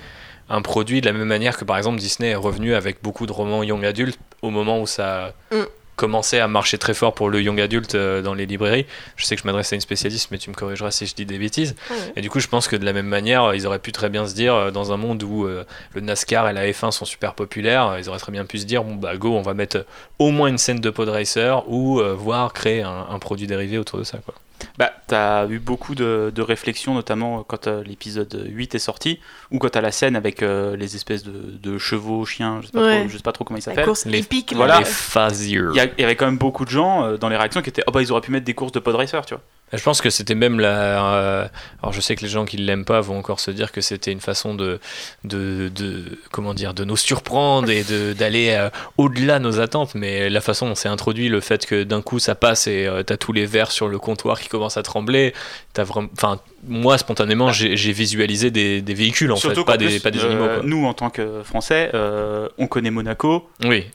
un 0.48 0.61
produit 0.61 1.00
de 1.00 1.07
la 1.07 1.12
même 1.12 1.28
manière 1.28 1.57
que 1.57 1.64
par 1.64 1.78
exemple 1.78 1.98
Disney 1.98 2.30
est 2.30 2.34
revenu 2.36 2.74
avec 2.74 3.03
beaucoup 3.03 3.26
de 3.26 3.32
romans 3.32 3.62
young 3.62 3.84
adult 3.84 4.18
au 4.42 4.50
moment 4.50 4.80
où 4.80 4.86
ça 4.86 5.34
Mm. 5.53 5.62
Commençait 5.97 6.40
à 6.40 6.49
marcher 6.49 6.78
très 6.78 6.95
fort 6.95 7.14
pour 7.14 7.28
le 7.28 7.40
young 7.40 7.61
adult 7.61 7.95
euh, 7.95 8.22
dans 8.22 8.34
les 8.34 8.47
librairies. 8.47 8.86
Je 9.16 9.24
sais 9.24 9.36
que 9.36 9.43
je 9.43 9.47
m'adresse 9.47 9.72
à 9.72 9.76
une 9.76 9.80
spécialiste, 9.80 10.30
mais 10.30 10.38
tu 10.38 10.51
me 10.51 10.55
corrigeras 10.55 10.90
si 10.90 11.07
je 11.07 11.14
dis 11.14 11.26
des 11.26 11.38
bêtises. 11.38 11.74
Ouais. 11.90 11.97
Et 12.16 12.20
du 12.20 12.30
coup, 12.30 12.40
je 12.40 12.49
pense 12.49 12.68
que 12.68 12.76
de 12.76 12.84
la 12.84 12.93
même 12.93 13.07
manière, 13.07 13.55
ils 13.55 13.66
auraient 13.66 13.78
pu 13.78 13.93
très 13.93 14.09
bien 14.09 14.26
se 14.26 14.34
dire, 14.34 14.55
euh, 14.55 14.70
dans 14.70 14.93
un 14.93 14.97
monde 14.97 15.22
où 15.22 15.47
euh, 15.47 15.64
le 15.95 16.01
NASCAR 16.01 16.49
et 16.49 16.53
la 16.53 16.66
F1 16.66 16.90
sont 16.90 17.05
super 17.05 17.34
populaires, 17.34 17.97
ils 17.99 18.09
auraient 18.09 18.18
très 18.18 18.32
bien 18.32 18.45
pu 18.45 18.59
se 18.59 18.64
dire, 18.64 18.84
bon 18.84 18.95
bah 18.95 19.16
go, 19.16 19.36
on 19.36 19.43
va 19.43 19.55
mettre 19.55 19.84
au 20.18 20.30
moins 20.30 20.49
une 20.49 20.59
scène 20.59 20.80
de 20.80 20.90
pod 20.90 21.09
racer 21.09 21.64
ou 21.68 22.01
euh, 22.01 22.14
voire 22.14 22.53
créer 22.53 22.82
un, 22.82 23.07
un 23.11 23.18
produit 23.18 23.47
dérivé 23.47 23.78
autour 23.78 23.99
de 23.99 24.05
ça. 24.05 24.18
Quoi. 24.18 24.34
Bah, 24.78 24.92
t'as 25.06 25.46
eu 25.48 25.58
beaucoup 25.58 25.94
de, 25.94 26.32
de 26.34 26.42
réflexions, 26.42 26.94
notamment 26.94 27.42
quand 27.44 27.66
euh, 27.66 27.82
l'épisode 27.84 28.44
8 28.48 28.74
est 28.74 28.78
sorti, 28.78 29.20
ou 29.50 29.58
quand 29.58 29.68
t'as 29.70 29.80
la 29.80 29.92
scène 29.92 30.16
avec 30.16 30.42
euh, 30.42 30.76
les 30.76 30.96
espèces 30.96 31.22
de, 31.24 31.32
de 31.32 31.78
chevaux, 31.78 32.24
chiens, 32.24 32.60
je 32.62 32.66
sais, 32.66 32.72
pas 32.72 32.82
Ouais. 32.82 33.00
trop, 33.00 33.08
je 33.08 33.16
sais 33.16 33.22
pas 33.22 33.32
trop 33.32 33.44
comment 33.44 33.58
ils 33.58 33.62
s'appellent. 33.62 33.84
course 33.84 34.06
Les- 34.06 34.18
épique. 34.18 34.50
là. 34.52 34.56
Voilà. 34.56 34.80
Les. 34.80 35.72
Il 35.74 35.76
y, 36.00 36.04
avait 36.04 36.16
quand 36.16 36.26
même 36.26 36.38
beaucoup 36.38 36.64
de 36.64 36.70
gens 36.70 37.04
euh, 37.04 37.16
dans 37.16 37.28
les 37.28 37.36
réactions 37.36 37.62
qui 37.62 37.68
étaient, 37.70 37.82
oh 37.86 37.90
bah 37.92 38.02
ils 38.02 38.10
auraient 38.12 38.20
pu 38.20 38.30
mettre 38.32 38.44
des 38.46 38.54
courses 38.54 38.72
de 38.72 38.78
pod 38.80 38.94
racer, 38.94 39.24
tu 39.26 39.34
vois. 39.34 39.42
Je 39.72 39.82
pense 39.82 40.00
que 40.00 40.10
c'était 40.10 40.34
même 40.34 40.60
la. 40.60 41.14
euh, 41.14 41.48
alors 41.82 41.92
je 41.92 42.00
sais 42.00 42.14
que 42.16 42.20
les 42.22 42.28
gens 42.28 42.44
qui 42.44 42.56
ne 42.58 42.64
l'aiment 42.64 42.84
pas 42.84 43.00
vont 43.00 43.18
encore 43.18 43.40
se 43.40 43.50
dire 43.50 43.72
que 43.72 43.80
c'était 43.80 44.12
une 44.12 44.20
façon 44.20 44.54
de, 44.54 44.80
de, 45.24 45.68
de 45.74 46.04
comment 46.30 46.54
dire, 46.54 46.74
de 46.74 46.84
nous 46.84 46.96
surprendre 46.96 47.70
et 47.70 47.82
d'aller 48.18 48.50
euh, 48.50 48.68
au-delà 48.98 49.38
de 49.38 49.44
nos 49.44 49.60
attentes. 49.60 49.94
Mais 49.94 50.28
la 50.30 50.40
façon 50.40 50.68
dont 50.68 50.74
c'est 50.74 50.88
introduit, 50.88 51.28
le 51.28 51.40
fait 51.40 51.64
que 51.66 51.84
d'un 51.84 52.02
coup 52.02 52.18
ça 52.18 52.34
passe 52.34 52.66
et 52.66 52.86
euh, 52.86 53.02
t'as 53.02 53.16
tous 53.16 53.32
les 53.32 53.46
verres 53.46 53.70
sur 53.70 53.88
le 53.88 53.98
comptoir 53.98 54.40
qui 54.40 54.48
commencent 54.48 54.76
à 54.76 54.82
trembler, 54.82 55.32
t'as 55.72 55.84
vraiment. 55.84 56.08
Enfin, 56.12 56.40
moi 56.66 56.96
spontanément, 56.98 57.50
j'ai 57.50 57.92
visualisé 57.92 58.50
des, 58.50 58.82
des 58.82 58.94
véhicules 58.94 59.32
en 59.32 59.36
fait, 59.36 59.64
pas 59.64 59.76
des, 59.76 59.98
pas 60.00 60.10
des 60.10 60.20
euh, 60.20 60.26
animaux. 60.26 60.46
quoi. 60.46 60.60
Nous, 60.62 60.84
en 60.86 60.94
tant 60.94 61.10
que 61.10 61.42
Français, 61.42 61.90
euh, 61.94 62.48
on 62.58 62.66
connaît 62.66 62.90
Monaco. 62.90 63.48
Oui, 63.64 63.86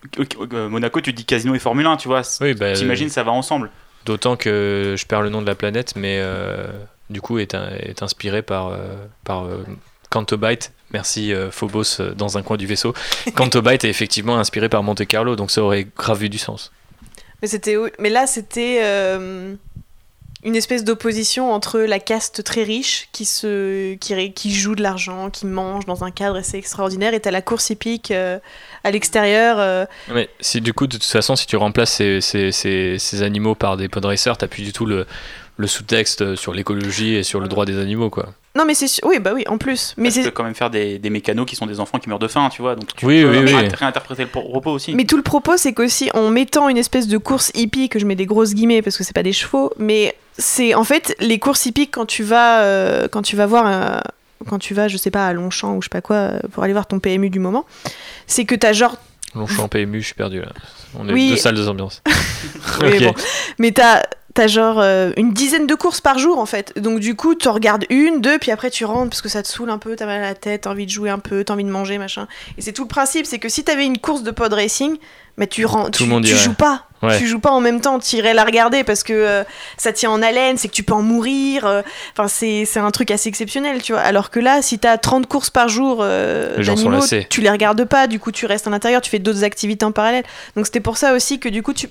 Euh, 0.52 0.70
Monaco, 0.70 1.00
tu 1.02 1.14
dis 1.14 1.24
casino 1.26 1.56
et 1.56 1.60
Formule 1.60 1.86
1, 1.86 1.98
tu 1.98 2.08
vois. 2.08 2.22
oui, 2.42 2.54
bah, 2.56 2.74
T'imagines, 2.74 3.10
ça 3.10 3.24
va 3.24 3.32
ensemble. 3.32 3.70
D'autant 4.08 4.38
que 4.38 4.96
je 4.98 5.06
perds 5.06 5.22
le 5.22 5.30
nom 5.30 5.42
de 5.42 5.48
la 5.48 5.54
planète, 5.54 5.98
mais 5.98 6.20
euh, 6.22 6.66
du 7.10 7.20
coup 7.20 7.40
est, 7.40 7.54
inspiré 8.02 8.42
par, 8.42 8.70
euh, 8.70 8.96
par 9.26 9.44
euh, 9.44 9.66
Cantobite. 10.10 10.72
Merci 10.92 11.34
Phobos 11.52 12.02
dans 12.16 12.38
un 12.38 12.42
coin 12.42 12.56
du 12.56 12.66
vaisseau. 12.66 12.94
Cantobite 13.36 13.84
est 13.84 13.90
effectivement 13.90 14.40
inspiré 14.40 14.70
par 14.70 14.82
Monte 14.82 15.06
Carlo, 15.06 15.36
donc 15.36 15.52
ça 15.52 15.62
aurait 15.62 15.88
grave 15.98 16.24
eu 16.24 16.30
du 16.30 16.38
sens. 16.38 16.72
Mais, 17.42 17.50
c'était, 17.50 17.76
mais 18.00 18.10
là, 18.10 18.28
c'était 18.28 18.80
euh, 18.82 19.56
une 20.44 20.56
espèce 20.56 20.84
d'opposition 20.84 21.52
entre 21.52 21.80
la 21.80 22.00
caste 22.00 22.44
très 22.44 22.64
riche 22.64 23.10
qui, 23.12 23.26
se, 23.26 23.96
qui, 23.96 24.54
joue 24.54 24.76
de 24.76 24.84
l'argent, 24.84 25.30
qui 25.30 25.46
mange 25.46 25.86
dans 25.86 26.04
un 26.04 26.12
cadre 26.12 26.38
assez 26.38 26.58
extraordinaire, 26.58 27.14
et 27.14 27.20
t'as 27.20 27.32
la 27.32 27.42
course 27.42 27.72
hippique 27.72 28.12
euh, 28.12 28.38
à 28.84 28.92
l'extérieur. 28.92 29.58
euh, 29.60 29.86
Mais 30.10 30.30
si 30.40 30.62
du 30.62 30.74
coup, 30.74 30.86
de 30.86 30.98
toute 30.98 31.04
façon, 31.04 31.36
si 31.36 31.48
tu 31.48 31.56
remplaces 31.56 31.92
ces, 31.92 32.22
ces, 32.22 32.52
ces, 32.52 33.22
animaux 33.24 33.56
par 33.56 33.78
des 33.78 33.90
pod 33.90 34.06
racers, 34.06 34.38
t'as 34.38 34.48
plus 34.48 34.64
du 34.64 34.74
tout 34.74 34.86
le, 34.86 35.08
le 35.58 35.68
sous-texte 35.68 36.36
sur 36.36 36.54
l'écologie 36.54 37.16
et 37.16 37.24
sur 37.24 37.40
le 37.40 37.48
droit 37.48 37.66
des 37.66 37.80
animaux, 37.80 38.10
quoi. 38.10 38.28
Non, 38.56 38.64
mais 38.66 38.74
c'est 38.74 38.88
sûr. 38.88 39.06
Oui, 39.08 39.20
bah 39.20 39.32
oui, 39.36 39.44
en 39.48 39.58
plus. 39.58 39.94
Mais, 39.98 40.10
tu 40.10 40.16
c'est... 40.16 40.24
peux 40.24 40.32
quand 40.32 40.44
même 40.44 40.56
faire 40.56 40.70
des, 40.70 40.98
des 40.98 41.10
mécanos 41.12 41.46
qui 41.48 41.56
sont 41.56 41.66
des 41.68 41.80
enfants 41.80 42.00
qui 42.00 42.10
meurent 42.10 42.18
de 42.20 42.28
faim, 42.28 42.50
tu 42.52 42.62
vois. 42.64 42.76
Donc 42.76 42.88
tu 42.96 43.06
Oui, 43.06 43.22
peux 43.24 43.30
oui, 43.30 43.38
oui. 43.46 43.54
ré- 43.54 43.68
réinterpréter 43.68 44.24
le 44.24 44.30
propos 44.30 44.72
aussi. 44.72 44.96
mais 44.96 45.06
tout 45.06 45.18
le 45.18 45.24
propos, 45.24 45.58
c'est 45.58 45.74
qu'aussi, 45.74 46.10
en 46.16 46.30
mettant 46.32 46.70
une 46.70 46.78
espèce 46.78 47.08
de 47.08 47.18
course 47.18 47.52
hippie, 47.54 47.90
que 47.90 48.00
je 48.00 48.06
mets 48.06 48.16
des 48.16 48.26
grosses 48.26 48.54
guillemets 48.56 48.82
parce 48.82 48.98
que 48.98 49.04
c'est 49.04 49.14
pas 49.16 49.24
des 49.24 49.34
chevaux, 49.34 49.72
mais 49.78 50.16
c'est 50.40 50.74
en 50.74 50.84
fait 50.84 51.16
les 51.20 51.38
courses 51.40 51.66
hippiques 51.68 51.92
quand 51.92 52.06
tu 52.08 52.24
vas, 52.24 52.62
euh, 52.62 53.08
quand 53.08 53.22
tu 53.22 53.36
vas 53.36 53.46
voir 53.46 53.66
un- 53.68 54.02
Quand 54.48 54.60
tu 54.60 54.76
vas, 54.76 54.88
je 54.88 54.98
sais 54.98 55.10
pas, 55.12 55.26
à 55.28 55.34
Longchamp 55.34 55.76
ou 55.76 55.82
je 55.82 55.86
sais 55.86 55.90
pas 55.90 56.02
quoi, 56.02 56.16
euh, 56.16 56.40
pour 56.52 56.64
aller 56.64 56.74
voir 56.74 56.86
ton 56.86 57.00
PMU 57.00 57.30
du 57.32 57.40
moment, 57.40 57.66
c'est 58.28 58.46
que 58.46 58.54
t'as 58.54 58.72
genre 58.72 58.96
Longchamp 59.38 59.68
PMU, 59.68 60.02
je 60.02 60.06
suis 60.08 60.16
perdu 60.16 60.42
là. 60.42 60.48
On 60.98 61.08
est 61.08 61.14
Oui. 61.14 61.30
deux 61.30 61.36
salles 61.38 61.56
de 61.56 61.68
ambiance. 61.68 62.02
Oui, 62.82 62.88
Ok. 62.98 63.04
bon. 63.04 63.14
Mais 63.60 63.72
t'as 63.72 64.04
t'as 64.34 64.46
genre 64.48 64.80
euh, 64.80 65.12
une 65.18 65.34
dizaine 65.34 65.66
de 65.66 65.74
courses 65.74 66.00
par 66.02 66.20
jour 66.20 66.38
en 66.38 66.46
fait. 66.46 66.78
Donc 66.80 67.00
du 67.00 67.16
coup, 67.16 67.34
tu 67.34 67.48
en 67.48 67.54
regardes 67.54 67.86
une, 67.90 68.22
deux, 68.22 68.38
puis 68.38 68.52
après 68.52 68.70
tu 68.70 68.86
rentres 68.86 69.10
parce 69.10 69.22
que 69.24 69.30
ça 69.30 69.42
te 69.42 69.48
saoule 69.48 69.70
un 69.72 69.80
peu, 69.80 69.96
t'as 69.96 70.06
mal 70.06 70.20
à 70.20 70.28
la 70.28 70.36
tête, 70.36 70.62
t'as 70.62 70.70
envie 70.72 70.86
de 70.86 70.92
jouer 70.92 71.10
un 71.10 71.18
peu, 71.20 71.44
t'as 71.44 71.54
envie 71.54 71.64
de 71.64 71.70
manger, 71.72 71.98
machin. 71.98 72.28
Et 72.58 72.62
c'est 72.62 72.72
tout 72.74 72.84
le 72.84 72.88
principe, 72.88 73.26
c'est 73.26 73.40
que 73.40 73.50
si 73.50 73.64
t'avais 73.64 73.86
une 73.86 73.98
course 73.98 74.22
de 74.22 74.30
pod 74.32 74.54
racing, 74.54 74.98
mais 75.38 75.48
tu, 75.48 75.66
rends, 75.66 75.86
Tout 75.86 75.92
tu, 75.92 76.04
le 76.04 76.10
monde 76.10 76.26
tu 76.26 76.36
joues 76.36 76.54
pas. 76.54 76.84
Ouais. 77.04 77.20
Tu 77.20 77.28
joues 77.28 77.40
pas 77.40 77.52
en 77.52 77.62
même 77.62 77.80
temps, 77.80 78.00
tu 78.00 78.16
irais 78.16 78.34
la 78.34 78.44
regarder 78.44 78.84
parce 78.84 79.04
que 79.04 79.14
euh, 79.14 79.44
ça 79.78 79.94
tient 79.94 80.10
en 80.10 80.24
haleine, 80.24 80.58
c'est 80.58 80.68
que 80.68 80.74
tu 80.74 80.82
peux 80.82 80.96
en 80.96 81.04
mourir. 81.04 81.64
euh, 81.68 81.84
Enfin, 82.14 82.28
c'est 82.28 82.66
c'est 82.66 82.80
un 82.80 82.90
truc 82.90 83.12
assez 83.12 83.30
exceptionnel, 83.30 83.84
tu 83.84 83.92
vois. 83.92 84.02
Alors 84.02 84.32
que 84.32 84.40
là, 84.40 84.64
si 84.64 84.80
t'as 84.80 84.98
30 84.98 85.28
courses 85.28 85.52
par 85.52 85.70
jour 85.70 86.00
euh, 86.02 86.58
Les 86.58 86.64
gens 86.64 86.76
sont 86.76 86.86
d'animaux, 86.86 87.02
lassés. 87.02 87.28
tu 87.30 87.42
les 87.42 87.52
regardes 87.52 87.86
pas, 87.86 88.08
du 88.08 88.20
coup 88.20 88.32
tu 88.32 88.48
restes 88.48 88.66
à 88.66 88.72
l'intérieur, 88.72 89.02
tu 89.02 89.12
fais 89.12 89.20
d'autres 89.20 89.44
activités 89.44 89.86
en 89.86 89.92
parallèle. 89.92 90.24
Donc 90.56 90.66
c'était 90.66 90.80
pour 90.80 90.98
ça 90.98 91.14
aussi 91.14 91.40
que 91.40 91.50
du 91.50 91.62
coup, 91.62 91.74
tu... 91.74 91.88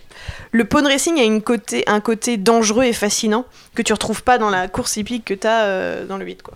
le 0.51 0.64
pony 0.64 0.88
racing 0.88 1.16
a 1.20 1.22
une 1.22 1.40
côté, 1.40 1.84
un 1.86 2.01
côté 2.01 2.36
dangereux 2.36 2.82
et 2.84 2.92
fascinant 2.92 3.44
que 3.76 3.82
tu 3.82 3.92
retrouves 3.92 4.24
pas 4.24 4.38
dans 4.38 4.51
la 4.51 4.66
course 4.66 4.97
hippique 4.97 5.24
que 5.24 5.34
t'as 5.34 5.66
euh, 5.66 6.05
dans 6.05 6.16
le 6.16 6.24
8. 6.24 6.42
Quoi. 6.42 6.55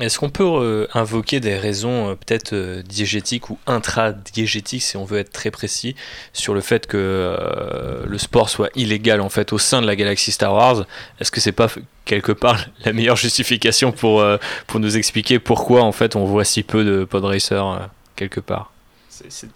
Est-ce 0.00 0.18
qu'on 0.18 0.30
peut 0.30 0.44
euh, 0.44 0.86
invoquer 0.94 1.38
des 1.38 1.54
raisons 1.58 2.10
euh, 2.10 2.14
peut-être 2.14 2.54
euh, 2.54 2.82
diégétiques 2.82 3.50
ou 3.50 3.58
intra-diégétiques, 3.66 4.82
si 4.82 4.96
on 4.96 5.04
veut 5.04 5.18
être 5.18 5.32
très 5.32 5.50
précis, 5.50 5.94
sur 6.32 6.54
le 6.54 6.62
fait 6.62 6.86
que 6.86 6.96
euh, 6.96 8.02
le 8.06 8.16
sport 8.16 8.48
soit 8.48 8.70
illégal 8.74 9.20
en 9.20 9.28
fait 9.28 9.52
au 9.52 9.58
sein 9.58 9.82
de 9.82 9.86
la 9.86 9.94
galaxie 9.94 10.32
Star 10.32 10.54
Wars? 10.54 10.86
Est-ce 11.20 11.30
que 11.30 11.40
c'est 11.40 11.52
pas 11.52 11.68
quelque 12.06 12.32
part 12.32 12.58
la 12.86 12.94
meilleure 12.94 13.16
justification 13.16 13.92
pour, 13.92 14.24
pour 14.66 14.80
nous 14.80 14.96
expliquer 14.96 15.38
pourquoi 15.38 15.82
en 15.82 15.92
fait 15.92 16.16
on 16.16 16.24
voit 16.24 16.44
si 16.44 16.62
peu 16.62 16.84
de 16.84 17.04
pod 17.04 17.24
racers 17.26 17.90
quelque 18.16 18.40
part? 18.40 18.72
C'est 19.10 19.50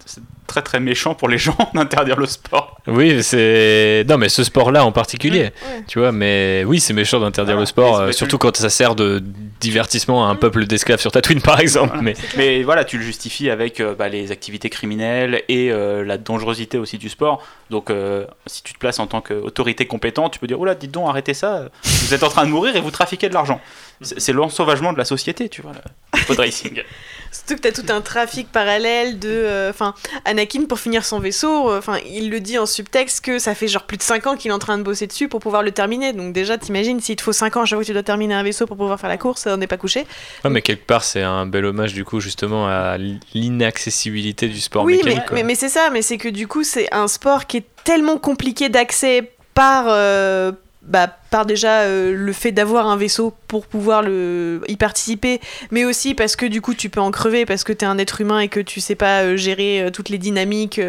très 0.46 0.60
très 0.60 0.80
méchant 0.80 1.14
pour 1.14 1.28
les 1.28 1.38
gens 1.38 1.56
d'interdire 1.74 2.18
le 2.18 2.26
sport. 2.26 2.75
Oui, 2.86 3.22
c'est 3.22 4.04
non 4.08 4.16
mais 4.18 4.28
ce 4.28 4.44
sport-là 4.44 4.84
en 4.84 4.92
particulier. 4.92 5.42
Ouais. 5.44 5.84
Tu 5.88 5.98
vois, 5.98 6.12
mais 6.12 6.64
oui, 6.66 6.80
c'est 6.80 6.92
méchant 6.92 7.20
d'interdire 7.20 7.54
Voilà. 7.54 7.60
le 7.62 7.66
sport, 7.66 7.98
euh, 7.98 8.12
surtout 8.12 8.38
quand 8.38 8.56
ça 8.56 8.70
sert 8.70 8.94
de 8.94 9.22
divertissement 9.60 10.26
à 10.26 10.30
un 10.30 10.36
peuple 10.36 10.66
d'esclaves 10.66 11.00
sur 11.00 11.10
Tatooine, 11.12 11.40
par 11.40 11.60
exemple. 11.60 11.88
Voilà. 11.88 12.02
Mais 12.02 12.14
Mais 12.36 12.62
voilà, 12.62 12.84
tu 12.84 12.98
le 12.98 13.02
justifies 13.04 13.50
avec 13.50 13.80
euh, 13.80 13.94
bah, 13.94 14.08
les 14.08 14.30
activités 14.32 14.70
criminelles 14.70 15.42
et 15.48 15.70
euh, 15.72 16.04
la 16.04 16.18
dangerosité 16.18 16.78
aussi 16.78 16.98
du 16.98 17.08
sport. 17.08 17.42
Donc, 17.70 17.90
euh, 17.90 18.26
si 18.46 18.62
tu 18.62 18.72
te 18.74 18.78
places 18.78 18.98
en 18.98 19.06
tant 19.06 19.20
qu'autorité 19.20 19.86
compétente, 19.86 20.32
tu 20.34 20.38
peux 20.38 20.46
dire 20.46 20.60
Oh 20.60 20.64
là, 20.64 20.74
dites 20.74 20.92
donc, 20.92 21.08
arrêtez 21.08 21.34
ça, 21.34 21.68
vous 21.82 22.14
êtes 22.14 22.22
en 22.22 22.28
train 22.28 22.44
de 22.44 22.50
mourir 22.50 22.76
et 22.76 22.80
vous 22.80 22.90
trafiquez 22.90 23.28
de 23.28 23.34
l'argent. 23.34 23.60
C'est 24.00 24.20
c'est 24.20 24.32
l'ensauvagement 24.32 24.92
de 24.92 24.98
la 24.98 25.04
société, 25.04 25.48
tu 25.48 25.62
vois, 25.62 25.72
le 26.14 26.24
pod 26.26 26.38
racing. 26.38 26.82
Surtout 27.32 27.56
que 27.56 27.60
t'as 27.68 27.72
tout 27.72 27.92
un 27.92 28.00
trafic 28.00 28.50
parallèle 28.50 29.18
de. 29.18 29.28
euh, 29.28 29.70
Enfin, 29.70 29.94
Anakin, 30.24 30.64
pour 30.66 30.78
finir 30.80 31.04
son 31.04 31.18
vaisseau, 31.20 31.70
euh, 31.70 31.78
enfin, 31.78 31.98
il 32.10 32.30
le 32.30 32.40
dit 32.40 32.58
en 32.58 32.66
subtexte 32.66 33.24
que 33.24 33.38
ça 33.38 33.54
fait 33.54 33.68
genre 33.68 33.82
plus 33.84 33.96
de 33.96 34.02
5 34.02 34.26
ans 34.26 34.36
qu'il 34.36 34.50
est 34.50 34.54
en 34.54 34.58
train 34.58 34.78
de 34.78 34.82
bosser 34.82 35.06
dessus 35.06 35.28
pour 35.28 35.40
pouvoir 35.40 35.62
le 35.62 35.70
terminer. 35.72 36.12
Donc, 36.12 36.32
déjà, 36.32 36.56
t'imagines, 36.58 37.00
s'il 37.00 37.16
te 37.16 37.22
faut 37.22 37.32
5 37.32 37.56
ans 37.56 37.62
à 37.62 37.64
chaque 37.64 37.76
fois 37.76 37.82
que 37.82 37.86
tu 37.86 37.92
dois 37.92 38.02
terminer 38.02 38.34
un 38.34 38.42
vaisseau 38.42 38.66
pour 38.66 38.76
pouvoir 38.76 38.98
faire 38.98 39.08
la 39.10 39.18
course, 39.18 39.46
on 39.46 39.56
n'est 39.56 39.66
pas 39.66 39.76
couché. 39.76 40.06
Ouais, 40.44 40.50
mais 40.50 40.62
quelque 40.62 40.86
part, 40.86 41.04
c'est 41.04 41.22
un 41.22 41.46
bel 41.46 41.64
hommage 41.64 41.92
du 41.94 42.04
coup 42.04 42.20
justement 42.20 42.66
à 42.68 42.96
l'inaccessibilité 43.34 44.48
du 44.48 44.60
sport 44.60 44.84
oui, 44.84 44.94
mais, 45.04 45.10
mécanique. 45.10 45.28
quoi. 45.28 45.34
mais, 45.34 45.42
mais 45.42 45.54
c'est 45.54 45.68
ça, 45.68 45.90
mais 45.92 46.02
c'est 46.02 46.18
que 46.18 46.28
du 46.28 46.46
coup, 46.46 46.64
c'est 46.64 46.92
un 46.94 47.08
sport 47.08 47.46
qui 47.46 47.58
est 47.58 47.66
tellement 47.84 48.18
compliqué 48.18 48.68
d'accès 48.68 49.30
par. 49.54 49.86
euh, 49.88 50.52
bah, 50.86 51.08
par 51.30 51.46
déjà 51.46 51.80
euh, 51.82 52.14
le 52.14 52.32
fait 52.32 52.52
d'avoir 52.52 52.86
un 52.86 52.96
vaisseau 52.96 53.34
pour 53.48 53.66
pouvoir 53.66 54.02
le, 54.02 54.62
y 54.68 54.76
participer, 54.76 55.40
mais 55.70 55.84
aussi 55.84 56.14
parce 56.14 56.36
que 56.36 56.46
du 56.46 56.60
coup 56.60 56.74
tu 56.74 56.90
peux 56.90 57.00
en 57.00 57.10
crever 57.10 57.44
parce 57.44 57.64
que 57.64 57.72
tu 57.72 57.84
es 57.84 57.88
un 57.88 57.98
être 57.98 58.20
humain 58.20 58.38
et 58.38 58.48
que 58.48 58.60
tu 58.60 58.80
sais 58.80 58.94
pas 58.94 59.22
euh, 59.22 59.36
gérer 59.36 59.82
euh, 59.82 59.90
toutes 59.90 60.08
les 60.08 60.18
dynamiques 60.18 60.80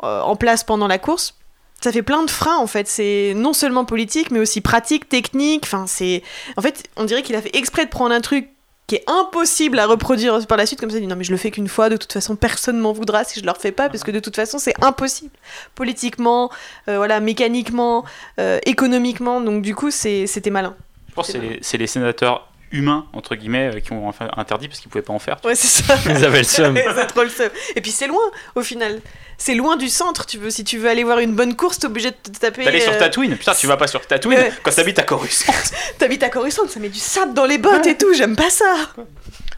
en 0.00 0.36
place 0.36 0.64
pendant 0.64 0.88
la 0.88 0.98
course. 0.98 1.34
Ça 1.80 1.92
fait 1.92 2.02
plein 2.02 2.24
de 2.24 2.30
freins 2.30 2.56
en 2.56 2.66
fait. 2.66 2.88
C'est 2.88 3.34
non 3.36 3.52
seulement 3.52 3.84
politique, 3.84 4.32
mais 4.32 4.40
aussi 4.40 4.60
pratique, 4.60 5.08
technique. 5.08 5.62
Enfin, 5.64 5.86
c'est. 5.86 6.22
En 6.56 6.62
fait, 6.62 6.88
on 6.96 7.04
dirait 7.04 7.22
qu'il 7.22 7.36
a 7.36 7.42
fait 7.42 7.54
exprès 7.56 7.84
de 7.84 7.90
prendre 7.90 8.14
un 8.14 8.20
truc 8.20 8.48
qui 8.88 8.96
est 8.96 9.04
impossible 9.06 9.78
à 9.78 9.86
reproduire 9.86 10.44
par 10.46 10.56
la 10.58 10.66
suite 10.66 10.80
comme 10.80 10.90
ça 10.90 10.96
il 10.96 11.02
dit 11.02 11.06
non 11.06 11.14
mais 11.14 11.22
je 11.22 11.30
le 11.30 11.36
fais 11.36 11.50
qu'une 11.52 11.68
fois 11.68 11.90
de 11.90 11.96
toute 11.96 12.12
façon 12.12 12.34
personne 12.34 12.78
m'en 12.80 12.92
voudra 12.92 13.22
si 13.22 13.38
je 13.38 13.44
le 13.44 13.50
refais 13.52 13.70
pas 13.70 13.88
parce 13.88 14.02
que 14.02 14.10
de 14.10 14.18
toute 14.18 14.34
façon 14.34 14.58
c'est 14.58 14.74
impossible 14.82 15.30
politiquement 15.76 16.50
euh, 16.88 16.96
voilà 16.96 17.20
mécaniquement 17.20 18.04
euh, 18.40 18.58
économiquement 18.64 19.40
donc 19.42 19.62
du 19.62 19.74
coup 19.74 19.90
c'était 19.92 20.50
malin 20.50 20.74
Je 21.10 21.14
pense 21.14 21.26
que 21.26 21.32
c'est 21.34 21.38
les, 21.38 21.58
c'est 21.62 21.76
les 21.78 21.86
sénateurs 21.86 22.48
humains, 22.70 23.06
entre 23.14 23.34
guillemets, 23.34 23.76
euh, 23.76 23.80
qui 23.80 23.92
ont 23.92 24.06
enfin 24.08 24.28
interdit 24.36 24.68
parce 24.68 24.80
qu'ils 24.80 24.90
pouvaient 24.90 25.02
pas 25.02 25.14
en 25.14 25.18
faire. 25.18 25.38
ouais 25.44 25.54
c'est 25.54 25.82
ça 25.82 25.96
Ils 26.06 26.24
avaient 26.24 26.38
le 26.38 26.44
seum. 26.44 26.76
c'est 26.96 27.06
trop 27.06 27.22
le 27.22 27.30
seum. 27.30 27.48
et 27.76 27.80
puis 27.80 27.90
c'est 27.90 28.06
loin 28.06 28.20
au 28.54 28.62
final 28.62 29.00
c'est 29.38 29.54
loin 29.54 29.76
du 29.76 29.88
centre 29.88 30.26
tu 30.26 30.36
veux 30.36 30.50
si 30.50 30.64
tu 30.64 30.76
veux 30.78 30.88
aller 30.90 31.04
voir 31.04 31.20
une 31.20 31.34
bonne 31.34 31.56
course 31.56 31.78
t'es 31.78 31.86
obligé 31.86 32.10
de 32.10 32.16
te 32.32 32.38
taper 32.38 32.64
D'aller 32.64 32.80
sur 32.80 32.92
euh, 32.92 32.98
Tatooine, 32.98 33.36
putain, 33.36 33.54
tu 33.54 33.66
vas 33.66 33.76
pas 33.76 33.86
sur 33.86 34.06
Tatooine 34.06 34.38
Ouais. 34.38 34.52
quand 34.62 34.70
t'habites 34.74 34.98
à 34.98 35.04
Coruscant. 35.04 35.52
t'habites 35.98 36.22
à 36.22 36.28
Coruscant 36.28 36.68
ça 36.68 36.78
met 36.80 36.88
du 36.90 36.98
sable 36.98 37.32
dans 37.34 37.46
les 37.46 37.58
bottes 37.58 37.86
et 37.86 37.96
tout 37.96 38.12
j'aime 38.14 38.36
pas 38.36 38.50
ça 38.50 38.74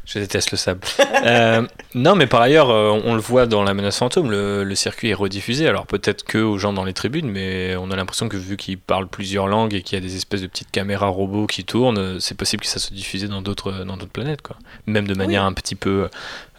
Je 0.05 0.18
déteste 0.18 0.51
le 0.51 0.57
sable. 0.59 0.81
Euh, 1.24 1.62
non, 1.95 2.16
mais 2.16 2.26
par 2.26 2.41
ailleurs, 2.41 2.68
euh, 2.70 3.01
on 3.05 3.14
le 3.14 3.20
voit 3.20 3.47
dans 3.47 3.62
La 3.62 3.74
Menace 3.74 3.99
Fantôme, 3.99 4.28
le, 4.31 4.64
le 4.64 4.74
circuit 4.74 5.11
est 5.11 5.14
rediffusé. 5.14 5.68
Alors 5.68 5.87
peut-être 5.87 6.24
que 6.24 6.39
aux 6.39 6.59
gens 6.59 6.72
dans 6.72 6.83
les 6.85 6.93
tribunes, 6.95 7.31
mais 7.31 7.76
on 7.76 7.93
a 7.93 7.97
l'impression 7.97 8.28
que 8.28 8.37
vu 8.37 8.57
qu'il 8.57 8.76
parle 8.78 9.07
plusieurs 9.07 9.47
langues 9.47 9.72
et 9.72 9.83
qu'il 9.83 9.97
y 9.97 10.03
a 10.03 10.05
des 10.05 10.16
espèces 10.16 10.41
de 10.43 10.49
petites 10.49 10.72
caméras 10.72 11.07
robots 11.07 11.47
qui 11.47 11.64
tournent, 11.64 11.99
euh, 11.99 12.18
c'est 12.18 12.37
possible 12.37 12.62
que 12.64 12.68
ça 12.68 12.81
soit 12.81 12.95
diffusé 12.97 13.28
dans 13.28 13.41
d'autres 13.41 13.85
dans 13.85 13.97
d'autres 13.97 14.11
planètes, 14.11 14.43
quoi. 14.43 14.57
Même 14.87 15.07
de 15.07 15.14
manière 15.14 15.45
un 15.45 15.53
petit 15.53 15.76
peu, 15.76 16.09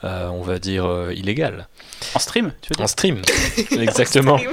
euh, 0.03 0.27
on 0.29 0.41
va 0.41 0.59
dire, 0.59 0.85
euh, 0.85 1.13
illégale. 1.13 1.67
En 2.15 2.19
stream, 2.19 2.53
tu 2.61 2.69
veux 2.69 2.75
dire 2.75 2.85
En 2.85 2.87
stream, 2.87 3.21
exactement. 3.71 4.39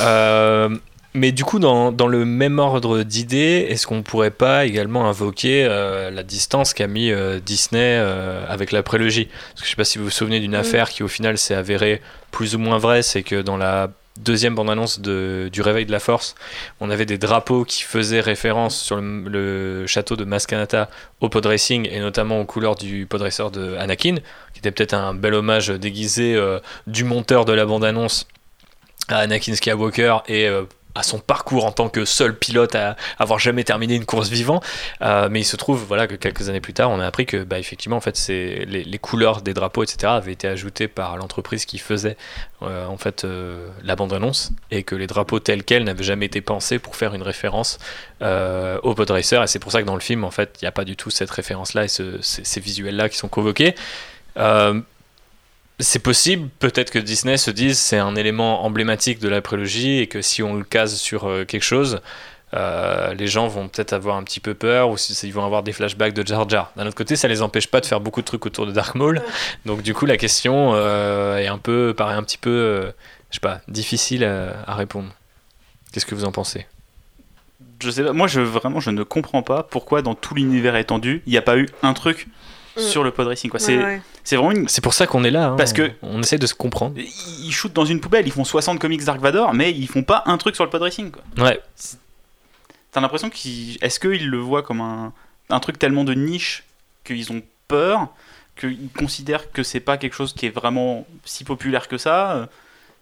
Euh, 0.00 0.76
mais 1.16 1.30
du 1.30 1.44
coup, 1.44 1.60
dans, 1.60 1.92
dans 1.92 2.08
le 2.08 2.24
même 2.24 2.58
ordre 2.58 3.04
d'idées, 3.04 3.66
est-ce 3.68 3.86
qu'on 3.86 4.02
pourrait 4.02 4.32
pas 4.32 4.64
également 4.64 5.08
invoquer 5.08 5.64
euh, 5.64 6.10
la 6.10 6.24
distance 6.24 6.74
qu'a 6.74 6.88
mis 6.88 7.12
euh, 7.12 7.38
Disney 7.38 7.98
euh, 8.00 8.44
avec 8.48 8.72
la 8.72 8.82
prélogie? 8.82 9.28
Parce 9.50 9.60
que 9.60 9.66
je 9.66 9.70
sais 9.70 9.76
pas 9.76 9.84
si 9.84 9.98
vous 9.98 10.04
vous 10.04 10.10
souvenez 10.10 10.40
d'une 10.40 10.56
affaire 10.56 10.90
qui 10.90 11.04
au 11.04 11.08
final 11.08 11.38
s'est 11.38 11.54
avérée 11.54 12.02
plus 12.32 12.56
ou 12.56 12.58
moins 12.58 12.78
vraie, 12.78 13.02
c'est 13.02 13.22
que 13.22 13.42
dans 13.42 13.56
la 13.56 13.92
deuxième 14.20 14.54
bande-annonce 14.54 15.00
de- 15.00 15.48
du 15.52 15.60
Réveil 15.60 15.86
de 15.86 15.92
la 15.92 15.98
Force, 16.00 16.34
on 16.80 16.88
avait 16.90 17.06
des 17.06 17.18
drapeaux 17.18 17.64
qui 17.64 17.82
faisaient 17.82 18.20
référence 18.20 18.80
sur 18.80 18.96
le, 19.00 19.86
château 19.86 20.16
de 20.16 20.24
Maskanata 20.24 20.88
au 21.20 21.28
pod 21.28 21.44
racing 21.46 21.88
et 21.90 21.98
notamment 22.00 22.40
aux 22.40 22.44
couleurs 22.44 22.76
du 22.76 23.06
pod 23.06 23.22
racer 23.22 23.50
de 23.50 23.74
Anakin, 23.76 24.16
qui 24.52 24.58
était 24.60 24.70
peut-être 24.70 24.94
un 24.94 25.14
bel 25.14 25.34
hommage 25.34 25.68
déguisé 25.68 26.34
euh, 26.36 26.60
du 26.86 27.04
monteur 27.04 27.44
de 27.44 27.52
la 27.52 27.66
bande-annonce 27.66 28.26
à 29.08 29.18
Anakin 29.18 29.54
Skywalker 29.54 30.18
et 30.28 30.46
euh, 30.48 30.62
à 30.94 31.02
son 31.02 31.18
parcours 31.18 31.64
en 31.64 31.72
tant 31.72 31.88
que 31.88 32.04
seul 32.04 32.36
pilote 32.38 32.74
à 32.74 32.96
avoir 33.18 33.38
jamais 33.38 33.64
terminé 33.64 33.94
une 33.94 34.04
course 34.04 34.28
vivant. 34.28 34.60
Euh, 35.02 35.28
mais 35.30 35.40
il 35.40 35.44
se 35.44 35.56
trouve 35.56 35.84
voilà, 35.86 36.06
que 36.06 36.14
quelques 36.14 36.48
années 36.48 36.60
plus 36.60 36.72
tard, 36.72 36.90
on 36.90 37.00
a 37.00 37.06
appris 37.06 37.26
que 37.26 37.42
bah, 37.42 37.58
effectivement, 37.58 37.96
en 37.96 38.00
fait, 38.00 38.16
c'est 38.16 38.64
les, 38.66 38.98
couleurs 38.98 39.42
des 39.42 39.54
drapeaux, 39.54 39.82
etc., 39.82 40.12
avaient 40.14 40.32
été 40.32 40.48
ajoutées 40.48 40.88
par 40.88 41.16
l'entreprise 41.16 41.64
qui 41.64 41.78
faisait 41.78 42.16
euh, 42.62 42.86
en 42.86 42.96
fait, 42.96 43.24
euh, 43.24 43.68
la 43.82 43.96
bande-annonce 43.96 44.52
et 44.70 44.82
que 44.84 44.94
les 44.94 45.06
drapeaux 45.06 45.40
tels 45.40 45.64
quels 45.64 45.84
n'avaient 45.84 46.04
jamais 46.04 46.26
été 46.26 46.40
pensés 46.40 46.78
pour 46.78 46.96
faire 46.96 47.14
une 47.14 47.22
référence 47.22 47.78
au 48.20 48.94
pod 48.94 49.10
racer. 49.10 49.42
Et 49.42 49.46
c'est 49.46 49.58
pour 49.58 49.70
ça 49.72 49.82
que 49.82 49.86
dans 49.86 49.94
le 49.94 50.00
film, 50.00 50.24
en 50.24 50.30
fait, 50.30 50.56
il 50.60 50.64
n'y 50.64 50.68
a 50.68 50.72
pas 50.72 50.84
du 50.84 50.96
tout 50.96 51.10
cette 51.10 51.30
référence-là 51.30 51.84
et 51.84 51.88
ce- 51.88 52.22
ces, 52.22 52.42
ces 52.42 52.60
visuels-là 52.60 53.10
qui 53.10 53.18
sont 53.18 53.28
convoqués. 53.28 53.74
C'est 55.80 55.98
possible, 55.98 56.48
peut-être 56.60 56.90
que 56.92 57.00
Disney 57.00 57.36
se 57.36 57.50
dise 57.50 57.78
c'est 57.78 57.98
un 57.98 58.14
élément 58.14 58.64
emblématique 58.64 59.18
de 59.18 59.28
la 59.28 59.42
prélogie 59.42 59.98
et 59.98 60.06
que 60.06 60.22
si 60.22 60.42
on 60.42 60.54
le 60.54 60.64
case 60.64 60.94
sur 60.94 61.28
euh, 61.28 61.44
quelque 61.44 61.64
chose, 61.64 62.00
euh, 62.54 63.12
les 63.14 63.26
gens 63.26 63.48
vont 63.48 63.66
peut-être 63.68 63.92
avoir 63.92 64.16
un 64.16 64.22
petit 64.22 64.38
peu 64.38 64.54
peur 64.54 64.90
ou 64.90 64.96
si- 64.96 65.14
ils 65.26 65.32
vont 65.32 65.44
avoir 65.44 65.64
des 65.64 65.72
flashbacks 65.72 66.14
de 66.14 66.24
Jar 66.24 66.48
Jar. 66.48 66.70
D'un 66.76 66.86
autre 66.86 66.94
côté, 66.96 67.16
ça 67.16 67.26
les 67.26 67.42
empêche 67.42 67.66
pas 67.66 67.80
de 67.80 67.86
faire 67.86 67.98
beaucoup 68.00 68.20
de 68.20 68.26
trucs 68.26 68.46
autour 68.46 68.66
de 68.66 68.70
Dark 68.72 68.94
Maul. 68.94 69.20
Donc 69.66 69.82
du 69.82 69.94
coup, 69.94 70.06
la 70.06 70.16
question 70.16 70.72
euh, 70.74 71.38
est 71.38 71.48
un 71.48 71.58
peu, 71.58 71.92
paraît 71.96 72.14
un 72.14 72.22
petit 72.22 72.38
peu, 72.38 72.50
euh, 72.50 72.92
je 73.30 73.36
sais 73.36 73.40
pas, 73.40 73.60
difficile 73.66 74.22
à, 74.22 74.62
à 74.68 74.74
répondre. 74.76 75.08
Qu'est-ce 75.92 76.06
que 76.06 76.14
vous 76.14 76.24
en 76.24 76.32
pensez? 76.32 76.66
Je 77.82 77.90
sais 77.90 78.04
pas, 78.04 78.12
moi 78.12 78.28
je 78.28 78.40
vraiment 78.40 78.78
je 78.78 78.90
ne 78.90 79.02
comprends 79.02 79.42
pas 79.42 79.64
pourquoi 79.64 80.02
dans 80.02 80.14
tout 80.14 80.34
l'univers 80.34 80.76
étendu, 80.76 81.22
il 81.26 81.30
n'y 81.32 81.36
a 81.38 81.42
pas 81.42 81.56
eu 81.56 81.68
un 81.82 81.92
truc 81.94 82.28
Mm. 82.76 82.80
sur 82.80 83.04
le 83.04 83.10
pod 83.12 83.26
racing 83.28 83.50
quoi. 83.50 83.60
C'est 83.60 83.76
ouais. 83.78 84.02
c'est 84.24 84.36
vraiment 84.36 84.50
une 84.52 84.68
C'est 84.68 84.80
pour 84.82 84.94
ça 84.94 85.06
qu'on 85.06 85.22
est 85.24 85.30
là. 85.30 85.48
hein. 85.50 85.56
Parce 85.56 85.72
que- 85.72 85.92
on, 86.02 86.18
on 86.18 86.22
essaie 86.22 86.38
de 86.38 86.46
se 86.46 86.54
comprendre. 86.54 86.96
ils 86.98 87.52
shootent 87.52 87.72
dans 87.72 87.84
une 87.84 88.00
poubelle, 88.00 88.26
ils 88.26 88.32
font 88.32 88.44
60 88.44 88.78
comics 88.80 89.04
Dark 89.04 89.20
Vador, 89.20 89.54
mais 89.54 89.70
ils 89.72 89.86
font 89.86 90.02
pas 90.02 90.22
un 90.26 90.36
truc 90.38 90.54
sur 90.56 90.64
le 90.64 90.70
pod 90.70 90.82
racing 90.82 91.10
quoi. 91.12 91.22
Ouais. 91.44 91.60
T'as 92.92 93.00
l'impression 93.00 93.30
qu'ils. 93.30 93.76
Est-ce 93.82 93.98
qu'ils 94.00 94.28
le 94.28 94.38
voient 94.38 94.62
comme 94.62 94.80
un, 94.80 95.12
un 95.50 95.60
truc 95.60 95.78
tellement 95.78 96.04
de 96.04 96.14
niche 96.14 96.64
qu'ils 97.04 97.32
ont 97.32 97.42
peur, 97.68 98.08
qu'ils 98.58 98.88
considèrent 98.96 99.50
que 99.52 99.62
c'est 99.62 99.80
pas 99.80 99.96
quelque 99.96 100.14
chose 100.14 100.32
qui 100.32 100.46
est 100.46 100.50
vraiment 100.54 101.06
si 101.24 101.44
populaire 101.44 101.88
que 101.88 101.98
ça 101.98 102.32
euh, 102.32 102.46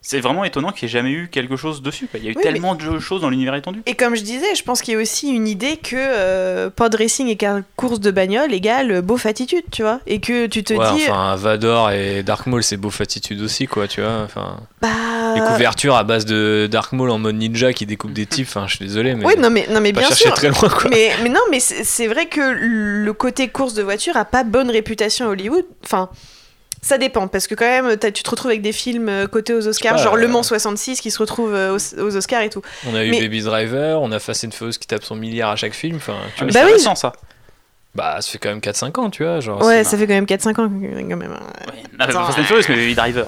c'est 0.05 0.19
vraiment 0.21 0.45
étonnant 0.45 0.71
qu'il 0.73 0.87
n'y 0.87 0.91
ait 0.91 0.93
jamais 0.99 1.11
eu 1.13 1.29
quelque 1.29 1.57
chose 1.57 1.81
dessus. 1.81 2.09
quoi. 2.09 2.19
Il 2.19 2.25
y 2.27 2.29
a 2.29 2.33
eu 2.33 2.35
Oui, 2.37 2.43
tellement 2.43 2.75
de 2.75 2.99
choses 2.99 3.21
dans 3.21 3.31
l'univers 3.31 3.55
étendu. 3.55 3.83
Et 3.87 3.95
comme 3.95 4.17
je 4.17 4.23
disais, 4.23 4.55
je 4.57 4.63
pense 4.65 4.83
qu'il 4.83 4.95
y 4.95 4.97
a 4.97 5.01
aussi 5.01 5.29
une 5.31 5.47
idée 5.47 5.77
que 5.77 5.95
euh, 5.97 6.71
pod 6.71 6.95
racing 6.95 7.29
et 7.29 7.39
course 7.77 8.01
de 8.01 8.11
bagnole 8.11 8.53
égale 8.53 9.01
beauf 9.01 9.27
attitude, 9.27 9.63
tu 9.71 9.83
vois. 9.83 10.01
Et 10.09 10.21
que 10.21 10.47
tu 10.47 10.65
te 10.65 10.75
Ouais, 10.75 10.93
dis, 10.97 11.05
enfin, 11.09 11.37
Vador 11.37 11.93
et 11.93 12.23
Dark 12.25 12.47
Maul, 12.47 12.63
c'est 12.65 12.77
beau 12.77 12.91
attitude 12.99 13.41
aussi, 13.41 13.67
quoi, 13.67 13.87
tu 13.87 14.01
vois. 14.01 14.23
Enfin, 14.25 14.59
bah. 14.81 14.89
les 15.35 15.41
couvertures 15.41 15.95
à 15.95 16.03
base 16.05 16.25
de 16.27 16.69
Dark 16.71 16.93
Maul 16.93 17.11
en 17.11 17.19
mode 17.19 17.37
ninja 17.37 17.73
qui 17.73 17.87
découpe 17.87 18.13
des 18.13 18.27
types, 18.27 18.49
enfin, 18.49 18.67
je 18.67 18.77
suis 18.77 18.85
désolé, 18.85 19.15
mais. 19.15 19.25
Oui, 19.25 19.35
non 19.39 19.51
mais, 19.51 19.67
non, 19.71 19.81
mais 19.81 19.93
bien 19.93 20.09
chercher 20.09 20.25
sûr. 20.25 20.35
très 20.35 20.49
loin, 20.49 20.69
quoi. 20.69 20.91
Mais, 20.91 21.11
mais 21.23 21.29
non, 21.29 21.41
mais 21.51 21.61
c'est 21.61 21.85
c'est 21.85 22.09
vrai 22.09 22.27
que 22.27 22.41
le 22.41 23.13
côté 23.13 23.49
course 23.49 23.75
de 23.75 23.83
voiture 23.83 24.17
a 24.17 24.25
pas 24.25 24.43
bonne 24.45 24.71
réputation 24.71 25.27
à 25.27 25.29
Hollywood. 25.29 25.65
Enfin, 25.85 26.09
ça 26.83 26.99
dépend, 26.99 27.29
parce 27.29 27.47
que 27.47 27.55
quand 27.55 27.65
même, 27.65 27.97
tu 27.97 28.23
te 28.23 28.29
retrouves 28.31 28.51
avec 28.51 28.61
des 28.61 28.73
films 28.73 29.09
euh, 29.09 29.27
cotés 29.29 29.55
aux 29.55 29.67
Oscars, 29.69 29.93
pas, 29.97 30.03
genre 30.03 30.15
euh, 30.15 30.19
Le 30.19 30.29
Mans 30.29 30.43
66 30.43 31.01
qui 31.01 31.11
se 31.11 31.19
retrouve 31.19 31.55
euh, 31.55 31.77
aux, 31.77 32.01
aux 32.01 32.17
Oscars 32.17 32.43
et 32.43 32.51
tout. 32.51 32.61
On 32.89 32.95
a 32.95 33.05
eu 33.05 33.11
Mais- 33.11 33.21
Baby 33.21 33.41
Driver, 33.43 34.03
on 34.03 34.11
a 34.13 34.19
Fast 34.19 34.45
and 34.45 34.51
Furious 34.51 34.73
qui 34.81 34.87
tape 34.89 35.05
son 35.05 35.15
milliard 35.17 35.51
à 35.51 35.57
chaque 35.57 35.75
film, 35.75 35.97
enfin, 35.97 36.17
tu 36.37 36.43
Ah, 36.43 36.45
mais 36.47 36.53
Bah 36.53 36.61
c'est 36.61 36.67
oui, 36.67 36.73
récent, 36.73 36.95
ça. 36.97 37.13
Bah, 37.95 38.17
ça 38.21 38.31
fait 38.31 38.39
quand 38.39 38.49
même 38.49 38.61
4-5 38.61 38.99
ans, 39.01 39.11
tu 39.11 39.23
vois. 39.23 39.41
Genre, 39.41 39.63
ouais, 39.65 39.85
ça 39.85 39.97
fait 39.99 40.07
quand 40.07 40.15
même 40.15 40.25
4-5 40.25 40.49
ans 40.51 40.55
quand 40.55 40.71
même. 40.71 41.21
Ouais. 41.21 42.07
Fast 42.13 42.39
and 42.39 42.45
Furious, 42.45 42.65
mais 42.69 42.77
Baby 42.77 42.95
Driver. 42.95 43.27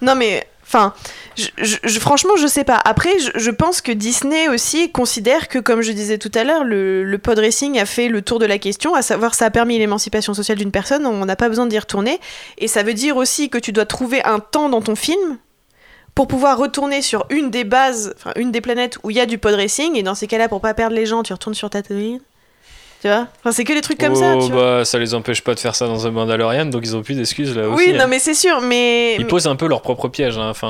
Non 0.00 0.14
mais, 0.14 0.46
enfin, 0.66 0.92
je, 1.36 1.98
franchement, 1.98 2.36
je 2.36 2.46
sais 2.46 2.64
pas. 2.64 2.80
Après, 2.84 3.10
je, 3.18 3.50
pense 3.50 3.80
que 3.80 3.92
Disney 3.92 4.48
aussi 4.48 4.90
considère 4.90 5.48
que, 5.48 5.58
comme 5.58 5.82
je 5.82 5.92
disais 5.92 6.18
tout 6.18 6.32
à 6.34 6.44
l'heure, 6.44 6.64
le, 6.64 7.04
le 7.04 7.18
pod 7.18 7.38
racing 7.38 7.78
a 7.78 7.86
fait 7.86 8.08
le 8.08 8.22
tour 8.22 8.38
de 8.38 8.46
la 8.46 8.58
question, 8.58 8.94
à 8.94 9.02
savoir 9.02 9.34
ça 9.34 9.46
a 9.46 9.50
permis 9.50 9.78
l'émancipation 9.78 10.34
sociale 10.34 10.58
d'une 10.58 10.72
personne, 10.72 11.06
on 11.06 11.24
n'a 11.24 11.36
pas 11.36 11.48
besoin 11.48 11.66
d'y 11.66 11.78
retourner. 11.78 12.20
Et 12.58 12.68
ça 12.68 12.82
veut 12.82 12.94
dire 12.94 13.16
aussi 13.16 13.48
que 13.48 13.58
tu 13.58 13.72
dois 13.72 13.86
trouver 13.86 14.22
un 14.24 14.40
temps 14.40 14.68
dans 14.68 14.82
ton 14.82 14.96
film 14.96 15.38
pour 16.16 16.26
pouvoir 16.26 16.56
retourner 16.56 17.02
sur 17.02 17.26
une 17.28 17.50
des 17.50 17.64
bases, 17.64 18.14
enfin 18.16 18.32
une 18.36 18.50
des 18.50 18.62
planètes 18.62 18.98
où 19.04 19.10
il 19.10 19.16
y 19.16 19.20
a 19.20 19.26
du 19.26 19.38
pod 19.38 19.54
racing. 19.54 19.96
Et 19.96 20.02
dans 20.02 20.14
ces 20.14 20.26
cas-là, 20.26 20.48
pour 20.48 20.60
pas 20.60 20.74
perdre 20.74 20.96
les 20.96 21.06
gens, 21.06 21.22
tu 21.22 21.32
retournes 21.32 21.54
sur 21.54 21.70
Tatooine. 21.70 22.20
Tu 23.06 23.12
vois 23.12 23.26
Enfin, 23.40 23.52
c'est 23.52 23.62
que 23.64 23.72
des 23.72 23.82
trucs 23.82 23.98
comme 23.98 24.16
ça. 24.16 24.34
Oh, 24.36 24.44
Tu 24.46 24.52
vois 24.52 24.78
bah, 24.78 24.84
ça 24.84 24.98
les 24.98 25.14
empêche 25.14 25.40
pas 25.42 25.54
de 25.54 25.60
faire 25.60 25.74
ça 25.76 25.86
dans 25.86 26.06
un 26.06 26.10
Mandalorian, 26.10 26.66
donc 26.66 26.82
ils 26.84 26.96
ont 26.96 27.02
plus 27.02 27.14
d'excuses 27.14 27.56
là 27.56 27.68
aussi. 27.68 27.84
oui, 27.86 27.92
hein. 27.94 27.98
non 28.02 28.08
mais 28.08 28.18
c'est 28.18 28.34
sûr, 28.34 28.60
mais. 28.60 29.14
Ils 29.16 29.26
posent 29.26 29.46
un 29.46 29.54
peu 29.56 29.68
leur 29.68 29.80
propre 29.82 30.08
piège. 30.08 30.36
hein. 30.38 30.48
Enfin, 30.50 30.68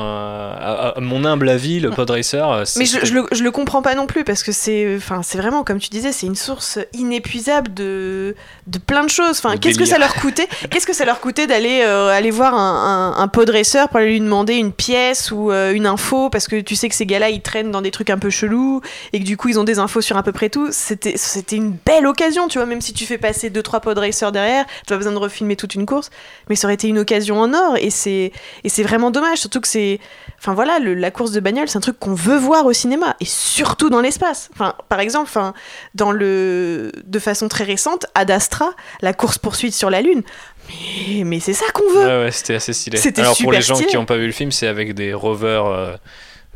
à, 0.59 0.93
à 0.95 0.99
mon 0.99 1.25
humble 1.25 1.49
avis, 1.49 1.79
le 1.79 1.89
pod 1.89 2.09
racer. 2.09 2.61
c'est- 2.65 2.79
Mais 2.79 2.85
je, 2.85 3.03
je 3.05 3.13
le, 3.13 3.25
je 3.31 3.43
le 3.43 3.49
comprends 3.51 3.81
pas 3.81 3.95
non 3.95 4.05
plus 4.05 4.23
parce 4.23 4.43
que 4.43 4.51
c'est, 4.51 4.95
enfin, 4.97 5.21
c'est 5.23 5.37
vraiment 5.39 5.63
comme 5.63 5.79
tu 5.79 5.89
disais, 5.89 6.11
c'est 6.11 6.27
une 6.27 6.35
source 6.35 6.77
inépuisable 6.93 7.73
de, 7.73 8.35
de 8.67 8.77
plein 8.79 9.03
de 9.03 9.09
choses. 9.09 9.39
Enfin, 9.43 9.57
qu'est-ce 9.57 9.79
que 9.79 9.85
ça 9.85 9.97
leur 9.97 10.13
coûtait 10.15 10.47
Qu'est-ce 10.69 10.85
que 10.85 10.93
ça 10.93 11.05
leur 11.05 11.19
coûtait 11.19 11.47
d'aller 11.47 11.81
euh, 11.85 12.09
aller 12.09 12.31
voir 12.31 12.53
un, 12.53 13.13
un, 13.17 13.21
un 13.23 13.27
pod 13.27 13.49
racer 13.49 13.87
pour 13.89 13.97
aller 13.97 14.11
lui 14.11 14.19
demander 14.19 14.55
une 14.55 14.71
pièce 14.71 15.31
ou 15.31 15.51
euh, 15.51 15.73
une 15.73 15.85
info 15.87 16.29
parce 16.29 16.47
que 16.47 16.59
tu 16.61 16.75
sais 16.75 16.89
que 16.89 16.95
ces 16.95 17.05
gars-là 17.05 17.29
ils 17.29 17.41
traînent 17.41 17.71
dans 17.71 17.81
des 17.81 17.91
trucs 17.91 18.09
un 18.09 18.17
peu 18.17 18.29
chelous 18.29 18.81
et 19.13 19.19
que 19.19 19.25
du 19.25 19.37
coup 19.37 19.49
ils 19.49 19.59
ont 19.59 19.63
des 19.63 19.79
infos 19.79 20.01
sur 20.01 20.17
à 20.17 20.23
peu 20.23 20.31
près 20.31 20.49
tout. 20.49 20.67
C'était 20.71 21.13
c'était 21.17 21.55
une 21.55 21.75
belle 21.85 22.05
occasion, 22.05 22.26
tu 22.47 22.57
vois. 22.57 22.65
Même 22.65 22.81
si 22.81 22.93
tu 22.93 23.05
fais 23.05 23.17
passer 23.17 23.49
deux 23.49 23.63
trois 23.63 23.79
pod 23.79 23.97
racers 23.97 24.31
derrière, 24.31 24.65
tu 24.85 24.93
as 24.93 24.97
besoin 24.97 25.11
de 25.13 25.17
refilmer 25.17 25.55
toute 25.55 25.75
une 25.75 25.85
course, 25.85 26.09
mais 26.49 26.55
ça 26.55 26.67
aurait 26.67 26.73
été 26.75 26.87
une 26.87 26.99
occasion 26.99 27.39
en 27.39 27.53
or 27.53 27.77
et 27.79 27.89
c'est 27.89 28.31
et 28.63 28.69
c'est 28.69 28.83
vraiment 28.83 29.11
dommage. 29.11 29.37
Surtout 29.39 29.61
que 29.61 29.67
c'est 29.67 29.99
Enfin 30.39 30.53
voilà, 30.53 30.77
le- 30.77 30.93
la 30.93 31.09
course 31.09 31.31
de 31.31 31.39
bagnole, 31.39 31.67
c'est 31.67 31.77
un 31.77 31.81
truc 31.81 31.97
qu'on 31.99 32.13
veut 32.13 32.37
voir 32.37 32.65
au 32.67 32.73
cinéma 32.73 33.15
et 33.19 33.25
surtout 33.25 33.89
dans 33.89 34.01
l'espace. 34.01 34.49
Enfin, 34.53 34.75
par 34.87 34.99
exemple, 34.99 35.23
enfin, 35.27 35.55
dans 35.95 36.11
le, 36.11 36.91
de 37.05 37.17
façon 37.19 37.47
très 37.47 37.63
récente, 37.63 38.05
Ad 38.13 38.29
Astra, 38.29 38.69
la 39.01 39.13
course 39.13 39.39
poursuite 39.39 39.73
sur 39.73 39.89
la 39.89 40.01
Lune. 40.03 40.21
Mais, 40.69 41.23
mais 41.23 41.39
c'est 41.39 41.53
ça 41.53 41.65
qu'on 41.73 41.89
veut. 41.91 42.05
Ouais, 42.05 42.23
ouais, 42.25 42.31
c'était 42.31 42.53
assez 42.53 42.73
stylé. 42.73 42.99
Alors 43.17 43.31
pour 43.31 43.37
super 43.37 43.51
les 43.53 43.61
gens 43.61 43.73
stylé. 43.75 43.89
qui 43.89 43.95
n'ont 43.95 44.05
pas 44.05 44.17
vu 44.17 44.27
le 44.27 44.31
film, 44.31 44.51
c'est 44.51 44.67
avec 44.67 44.93
des 44.93 45.11
rovers, 45.13 45.65
euh, 45.65 45.95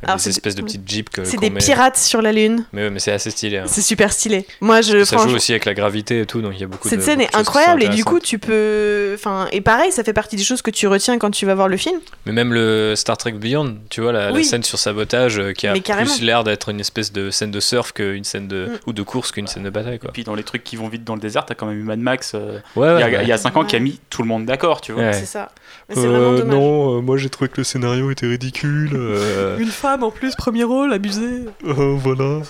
Alors, 0.03 0.17
des 0.17 0.29
espèces 0.29 0.55
de 0.55 0.61
petites 0.61 0.89
jeeps 0.89 1.09
que. 1.11 1.23
c'est 1.23 1.37
des 1.37 1.49
met- 1.49 1.59
pirates 1.59 1.97
sur 1.97 2.21
la 2.21 2.31
Lune. 2.31 2.65
Mais, 2.73 2.83
ouais, 2.83 2.89
mais 2.89 2.99
c'est 2.99 3.11
assez 3.11 3.29
stylé. 3.31 3.57
hein. 3.59 3.65
C'est 3.67 3.81
super 3.81 4.11
stylé. 4.11 4.45
Moi, 4.61 4.81
je 4.81 5.03
Ça 5.03 5.17
joue 5.17 5.35
aussi 5.35 5.51
avec 5.51 5.65
la 5.65 5.73
gravité 5.73 6.21
et 6.21 6.25
tout, 6.25 6.41
donc 6.41 6.53
il 6.55 6.61
y 6.61 6.63
a 6.63 6.67
beaucoup 6.67 6.87
de. 6.87 6.89
cette 6.89 7.01
scène 7.03 7.19
beaucoup 7.19 7.31
est 7.31 7.35
incroyable 7.39 7.83
et 7.83 7.89
du 7.89 8.03
coup, 8.03 8.15
intéressantes. 8.17 8.23
tu 8.23 8.39
peux. 8.39 9.11
Enfin, 9.15 9.47
et 9.51 9.61
pareil, 9.61 9.91
ça 9.91 10.03
fait 10.03 10.13
partie 10.13 10.35
des 10.35 10.43
choses 10.43 10.61
que 10.61 10.71
tu 10.71 10.87
retiens 10.87 11.17
quand 11.19 11.31
tu 11.31 11.45
vas 11.45 11.55
voir 11.55 11.67
le 11.67 11.77
film. 11.77 11.99
Mais 12.25 12.31
même 12.31 12.53
le 12.53 12.93
Star 12.95 13.17
Trek 13.17 13.33
Beyond, 13.33 13.77
tu 13.89 14.01
vois, 14.01 14.11
la, 14.11 14.31
scène 14.43 14.63
sur 14.63 14.79
sabotage 14.79 15.37
euh, 15.39 15.53
qui 15.53 15.67
a 15.67 15.73
plus 15.73 16.21
l'air 16.21 16.43
d'être 16.43 16.69
une 16.69 16.79
espèce 16.79 17.11
de 17.13 17.29
scène 17.29 17.51
de 17.51 17.59
surf 17.59 17.91
qu'une 17.93 18.23
scène 18.23 18.47
de. 18.47 18.65
Mm. 18.71 18.79
ou 18.87 18.93
de 18.93 19.01
course 19.03 19.31
qu'une 19.31 19.47
scène 19.47 19.63
de 19.63 19.69
bataille, 19.69 19.95
Et 19.95 19.99
quoi. 19.99 20.11
puis 20.11 20.23
dans 20.23 20.35
les 20.35 20.43
trucs 20.43 20.63
qui 20.63 20.75
vont 20.75 20.87
vite 20.87 21.03
dans 21.03 21.15
le 21.15 21.21
désert, 21.21 21.45
t'as 21.45 21.53
quand 21.55 21.65
même 21.67 21.77
eu 21.79 21.83
Mad 21.83 21.99
Max 21.99 22.31
euh, 22.35 22.59
Ouais, 22.75 22.87
il 22.95 22.99
y 22.99 23.03
a- 23.03 23.07
ouais. 23.07 23.19
il 23.23 23.27
y 23.27 23.31
a 23.31 23.37
5 23.37 23.55
ans 23.57 23.63
qui 23.65 23.75
a 23.75 23.79
mis 23.79 23.99
tout 24.09 24.21
le 24.23 24.27
monde 24.27 24.45
d'accord, 24.45 24.81
tu 24.81 24.91
vois. 24.93 25.03
Ouais. 25.03 25.13
C'est 25.13 25.25
ça. 25.25 25.51
Mais 25.89 25.95
c'est 25.95 26.07
vraiment 26.07 26.33
dommage. 26.37 26.45
non, 26.55 26.97
euh, 26.97 27.01
moi 27.01 27.17
j'ai 27.17 27.29
trouvé 27.29 27.49
que 27.49 27.57
le 27.57 27.63
scénario 27.63 28.09
était 28.11 28.25
ridicule. 28.27 28.91
euh, 28.93 29.57
Une 29.59 29.67
femme 29.91 30.03
en 30.03 30.11
plus, 30.11 30.35
premier 30.35 30.63
rôle, 30.63 30.93
abusé. 30.93 31.45
Euh, 31.65 31.95
voilà. 31.97 32.41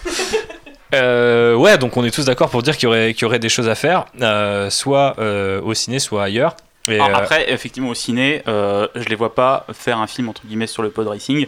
Euh, 0.94 1.56
ouais, 1.56 1.78
donc 1.78 1.96
on 1.98 2.04
est 2.04 2.12
tous 2.12 2.26
d'accord 2.26 2.50
pour 2.50 2.62
dire 2.64 2.76
qu'il 2.76 2.84
y 2.84 2.88
aurait, 2.88 3.14
qu'il 3.14 3.22
y 3.24 3.26
aurait 3.26 3.40
des 3.40 3.50
choses 3.50 3.70
à 3.70 3.76
faire, 3.76 4.06
euh, 4.22 4.70
soit 4.70 5.16
euh, 5.20 5.62
au 5.62 5.74
ciné, 5.74 6.00
soit 6.00 6.24
ailleurs. 6.24 6.56
Et, 6.88 6.96
Alors, 7.00 7.10
euh, 7.20 7.22
Après, 7.22 7.52
effectivement, 7.52 7.90
au 7.90 7.94
ciné, 7.94 8.42
euh, 8.48 8.88
je 8.96 9.08
les 9.08 9.16
vois 9.16 9.34
pas 9.34 9.66
faire 9.74 10.00
un 10.00 10.08
film 10.08 10.28
entre 10.30 10.42
guillemets 10.46 10.68
sur 10.68 10.84
le 10.84 10.90
pod 10.90 11.08
racing 11.08 11.48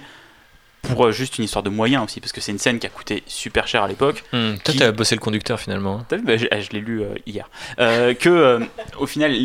pour 0.83 1.05
euh, 1.07 1.11
juste 1.11 1.37
une 1.37 1.43
histoire 1.45 1.63
de 1.63 1.69
moyens 1.69 2.03
aussi, 2.05 2.19
parce 2.21 2.31
que 2.31 2.39
c'est 2.41 2.51
une 2.51 2.57
scène 2.59 2.79
qui 2.79 2.87
a 2.87 2.89
coûté 2.89 3.23
super 3.27 3.67
cher 3.67 3.83
à 3.83 3.87
l'époque. 3.87 4.23
hmm, 4.33 4.55
toi, 4.63 4.73
qui- 4.73 4.79
t'as 4.79 4.91
bossé 4.91 5.15
le 5.15 5.21
conducteur 5.21 5.59
finalement. 5.59 5.99
hein. 5.99 6.05
T'as 6.07 6.17
vu 6.17 6.23
Bah, 6.23 6.37
Je, 6.37 6.45
je 6.47 6.69
l'ai 6.71 6.79
lu 6.79 7.01
euh, 7.01 7.07
hier. 7.25 7.49
Euh, 7.79 8.13
que 8.13 8.29
euh, 8.29 8.59
au 8.97 9.07
final, 9.07 9.35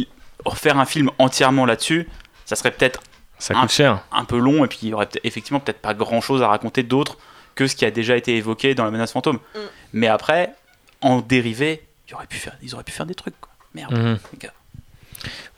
refaire 0.44 0.78
un 0.78 0.86
film 0.86 1.10
entièrement 1.18 1.66
là-dessus, 1.66 2.08
ça 2.44 2.54
serait 2.56 2.70
peut-être 2.70 3.00
Ça 3.38 3.56
Un- 3.56 3.62
coûte 3.62 3.70
cher. 3.70 4.02
un 4.12 4.24
peu 4.24 4.38
long 4.38 4.64
et 4.64 4.68
puis 4.68 4.78
il 4.82 4.88
y 4.88 4.94
aurait 4.94 5.06
peut- 5.06 5.20
effectivement 5.24 5.60
peut-être 5.60 5.80
pas 5.80 5.94
grand-chose 5.94 6.42
à 6.42 6.48
raconter 6.48 6.82
d'autre 6.82 7.16
que 7.54 7.66
ce 7.66 7.76
qui 7.76 7.84
a 7.84 7.90
déjà 7.90 8.16
été 8.16 8.36
évoqué 8.36 8.74
dans 8.74 8.84
la 8.84 8.90
menace 8.90 9.12
fantôme. 9.12 9.36
Mm. 9.54 9.58
Mais 9.94 10.06
après, 10.08 10.54
en 11.00 11.20
dérivé, 11.20 11.86
pu 12.28 12.36
faire, 12.36 12.56
ils 12.62 12.74
auraient 12.74 12.84
pu 12.84 12.92
faire 12.92 13.06
des 13.06 13.14
trucs. 13.14 13.38
Quoi. 13.40 13.50
Merde. 13.74 14.18
Les 14.32 14.38
gars. 14.38 14.52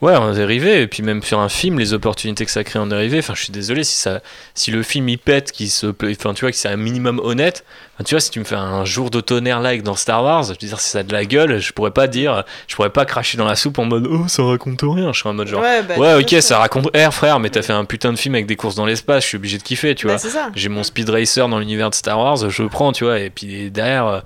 Ouais, 0.01 0.15
en 0.15 0.31
dérivé, 0.33 0.81
et 0.81 0.87
puis 0.87 1.03
même 1.03 1.21
sur 1.21 1.39
un 1.39 1.47
film, 1.49 1.77
les 1.77 1.93
opportunités 1.93 2.43
que 2.45 2.49
ça 2.51 2.63
crée 2.63 2.79
en 2.79 2.87
dérivé. 2.87 3.19
Enfin, 3.19 3.33
je 3.35 3.43
suis 3.43 3.53
désolé 3.53 3.83
si 3.83 3.95
ça, 3.95 4.21
si 4.55 4.71
le 4.71 4.81
film 4.81 5.07
il 5.09 5.19
pète, 5.19 5.51
qui 5.51 5.69
se, 5.69 5.85
enfin, 5.87 6.33
tu 6.33 6.41
vois, 6.41 6.49
que 6.51 6.57
c'est 6.57 6.69
un 6.69 6.75
minimum 6.77 7.19
honnête. 7.23 7.63
Enfin, 7.93 8.03
tu 8.05 8.15
vois, 8.15 8.19
si 8.19 8.31
tu 8.31 8.39
me 8.39 8.43
fais 8.43 8.55
un 8.55 8.83
jour 8.83 9.11
de 9.11 9.21
tonnerre 9.21 9.59
like 9.59 9.83
dans 9.83 9.95
Star 9.95 10.23
Wars, 10.23 10.43
je 10.45 10.49
veux 10.49 10.55
dire, 10.55 10.79
si 10.79 10.89
ça 10.89 10.99
a 10.99 11.03
de 11.03 11.13
la 11.13 11.23
gueule, 11.25 11.59
je 11.59 11.71
pourrais 11.71 11.91
pas 11.91 12.07
dire, 12.07 12.43
je 12.67 12.75
pourrais 12.75 12.89
pas 12.89 13.05
cracher 13.05 13.37
dans 13.37 13.45
la 13.45 13.55
soupe 13.55 13.77
en 13.77 13.85
mode, 13.85 14.07
oh, 14.09 14.27
ça 14.27 14.41
raconte 14.43 14.81
rien. 14.81 15.13
Je 15.13 15.19
serais 15.19 15.29
en 15.29 15.33
mode 15.33 15.47
genre, 15.47 15.61
Ouais, 15.61 15.83
bah, 15.83 15.97
ouais, 15.97 16.23
ok, 16.23 16.41
ça 16.41 16.57
raconte 16.57 16.89
air, 16.95 17.13
frère, 17.13 17.39
mais 17.39 17.51
t'as 17.51 17.61
fait 17.61 17.73
un 17.73 17.85
putain 17.85 18.11
de 18.11 18.17
film 18.17 18.33
avec 18.33 18.47
des 18.47 18.55
courses 18.55 18.75
dans 18.75 18.87
l'espace, 18.87 19.23
je 19.23 19.27
suis 19.29 19.37
obligé 19.37 19.59
de 19.59 19.63
kiffer, 19.63 19.93
tu 19.93 20.07
Bah, 20.07 20.15
vois. 20.15 20.49
J'ai 20.55 20.69
mon 20.69 20.81
Speed 20.81 21.09
Racer 21.11 21.47
dans 21.47 21.59
l'univers 21.59 21.91
de 21.91 21.95
Star 21.95 22.17
Wars, 22.17 22.49
je 22.49 22.63
le 22.63 22.69
prends, 22.69 22.91
tu 22.91 23.03
vois, 23.03 23.19
et 23.19 23.29
puis 23.29 23.69
derrière, 23.69 24.07
euh, 24.07 24.19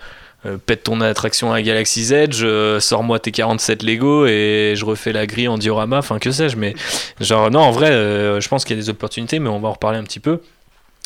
euh, 0.46 0.58
pète 0.64 0.84
ton 0.84 1.02
attraction 1.02 1.52
à 1.52 1.62
Galaxy's 1.62 2.12
Edge, 2.12 2.42
euh, 2.44 2.80
sors-moi 2.80 3.20
tes 3.20 3.32
47 3.32 3.84
Lego 3.84 4.28
et 4.28 4.74
je 4.76 4.86
refais 4.86 5.12
la 5.12 5.26
grille 5.26 5.48
en 5.48 5.58
diorama, 5.58 5.98
enfin 5.98 6.20
que 6.20 6.32
sais-je, 6.32 6.56
mais 6.56 6.76
genre, 7.20 7.50
non, 7.50 7.62
en 7.62 7.72
vrai, 7.72 7.92
euh, 7.92 8.40
je 8.40 8.48
pense 8.48 8.64
qu'il 8.64 8.76
y 8.76 8.80
a 8.80 8.84
des 8.84 8.90
opportunités, 8.90 9.40
mais 9.40 9.50
on 9.50 9.60
va 9.60 9.70
en 9.70 9.74
reparler 9.74 9.98
un 9.98 10.04
petit 10.04 10.20
peu. 10.20 10.42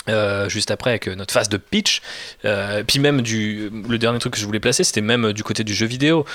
Euh, 0.10 0.50
juste 0.50 0.72
après 0.72 0.92
avec 0.92 1.08
euh, 1.08 1.16
notre 1.16 1.34
phase 1.34 1.50
de 1.50 1.58
pitch. 1.58 2.02
Euh, 2.46 2.84
puis 2.86 3.00
même 3.00 3.22
du 3.22 3.70
le 3.88 3.98
dernier 3.98 4.20
truc 4.20 4.34
que 4.34 4.40
je 4.40 4.46
voulais 4.46 4.60
placer 4.60 4.84
c'était 4.84 5.02
même 5.02 5.34
du 5.34 5.44
côté 5.44 5.64
du 5.64 5.74
jeu 5.74 5.86
vidéo. 5.86 6.26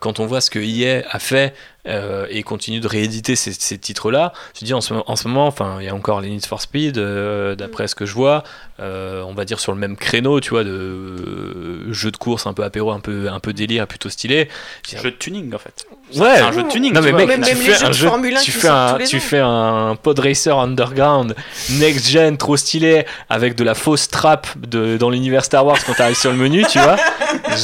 Quand 0.00 0.20
on 0.20 0.26
voit 0.26 0.40
ce 0.40 0.50
que 0.50 0.58
EA 0.58 1.04
a 1.08 1.18
fait 1.18 1.54
et 1.86 2.42
continue 2.42 2.80
de 2.80 2.86
rééditer 2.86 3.36
ces, 3.36 3.52
ces 3.52 3.78
titres 3.78 4.10
là 4.10 4.32
je 4.58 4.64
dis 4.64 4.74
en 4.74 4.80
ce, 4.80 4.94
en 4.94 5.16
ce 5.16 5.28
moment 5.28 5.46
enfin 5.46 5.78
il 5.80 5.86
y 5.86 5.88
a 5.88 5.94
encore 5.94 6.20
les 6.20 6.28
Need 6.28 6.46
for 6.46 6.60
Speed 6.60 6.98
d'après 6.98 7.88
ce 7.88 7.94
que 7.94 8.06
je 8.06 8.14
vois 8.14 8.44
on 8.78 9.34
va 9.34 9.44
dire 9.44 9.60
sur 9.60 9.72
le 9.72 9.78
même 9.78 9.96
créneau 9.96 10.40
tu 10.40 10.50
vois 10.50 10.64
de 10.64 11.92
jeu 11.92 12.10
de 12.10 12.16
course 12.16 12.46
un 12.46 12.52
peu 12.52 12.64
apéro 12.64 12.92
un 12.92 13.00
peu 13.00 13.28
un 13.28 13.40
peu 13.40 13.52
délire 13.52 13.86
plutôt 13.86 14.08
stylé. 14.08 14.48
Jeu 14.86 15.10
de 15.10 15.16
tuning 15.16 15.54
en 15.54 15.58
fait. 15.58 15.86
Ouais 16.20 16.36
C'est 16.36 16.40
un 16.42 16.52
jeu 16.52 16.62
de 16.62 16.68
tuning. 16.68 16.92
non 16.92 17.00
tu 17.00 17.06
mais 17.06 17.10
vois. 17.12 17.20
mec, 17.20 17.28
Même- 17.28 17.40
tu 17.42 17.48
même 17.54 17.58
les 17.58 17.64
fais 17.72 17.78
jeux 17.78 17.86
un 17.86 17.88
de 17.88 17.94
jeu, 17.94 18.08
Formule 18.08 18.36
1 18.36 18.40
tu 18.40 18.52
qui 18.52 18.58
fais 18.58 18.68
un, 18.68 18.92
tous 18.92 18.98
les 18.98 19.06
tu 19.06 19.16
ans. 19.16 19.20
fais 19.20 19.38
un 19.40 19.96
pod 20.02 20.18
racer 20.18 20.58
underground 20.58 21.34
next 21.70 22.08
gen 22.08 22.36
trop 22.36 22.56
stylé 22.56 23.06
avec 23.28 23.54
de 23.54 23.64
la 23.64 23.74
fausse 23.74 24.08
trappe 24.08 24.46
de, 24.56 24.96
dans 24.96 25.10
l'univers 25.10 25.44
Star 25.44 25.64
Wars 25.66 25.78
quand 25.86 25.94
t'arrives 25.94 26.18
sur 26.18 26.30
le 26.30 26.36
menu, 26.36 26.64
tu 26.70 26.78
vois. 26.78 26.96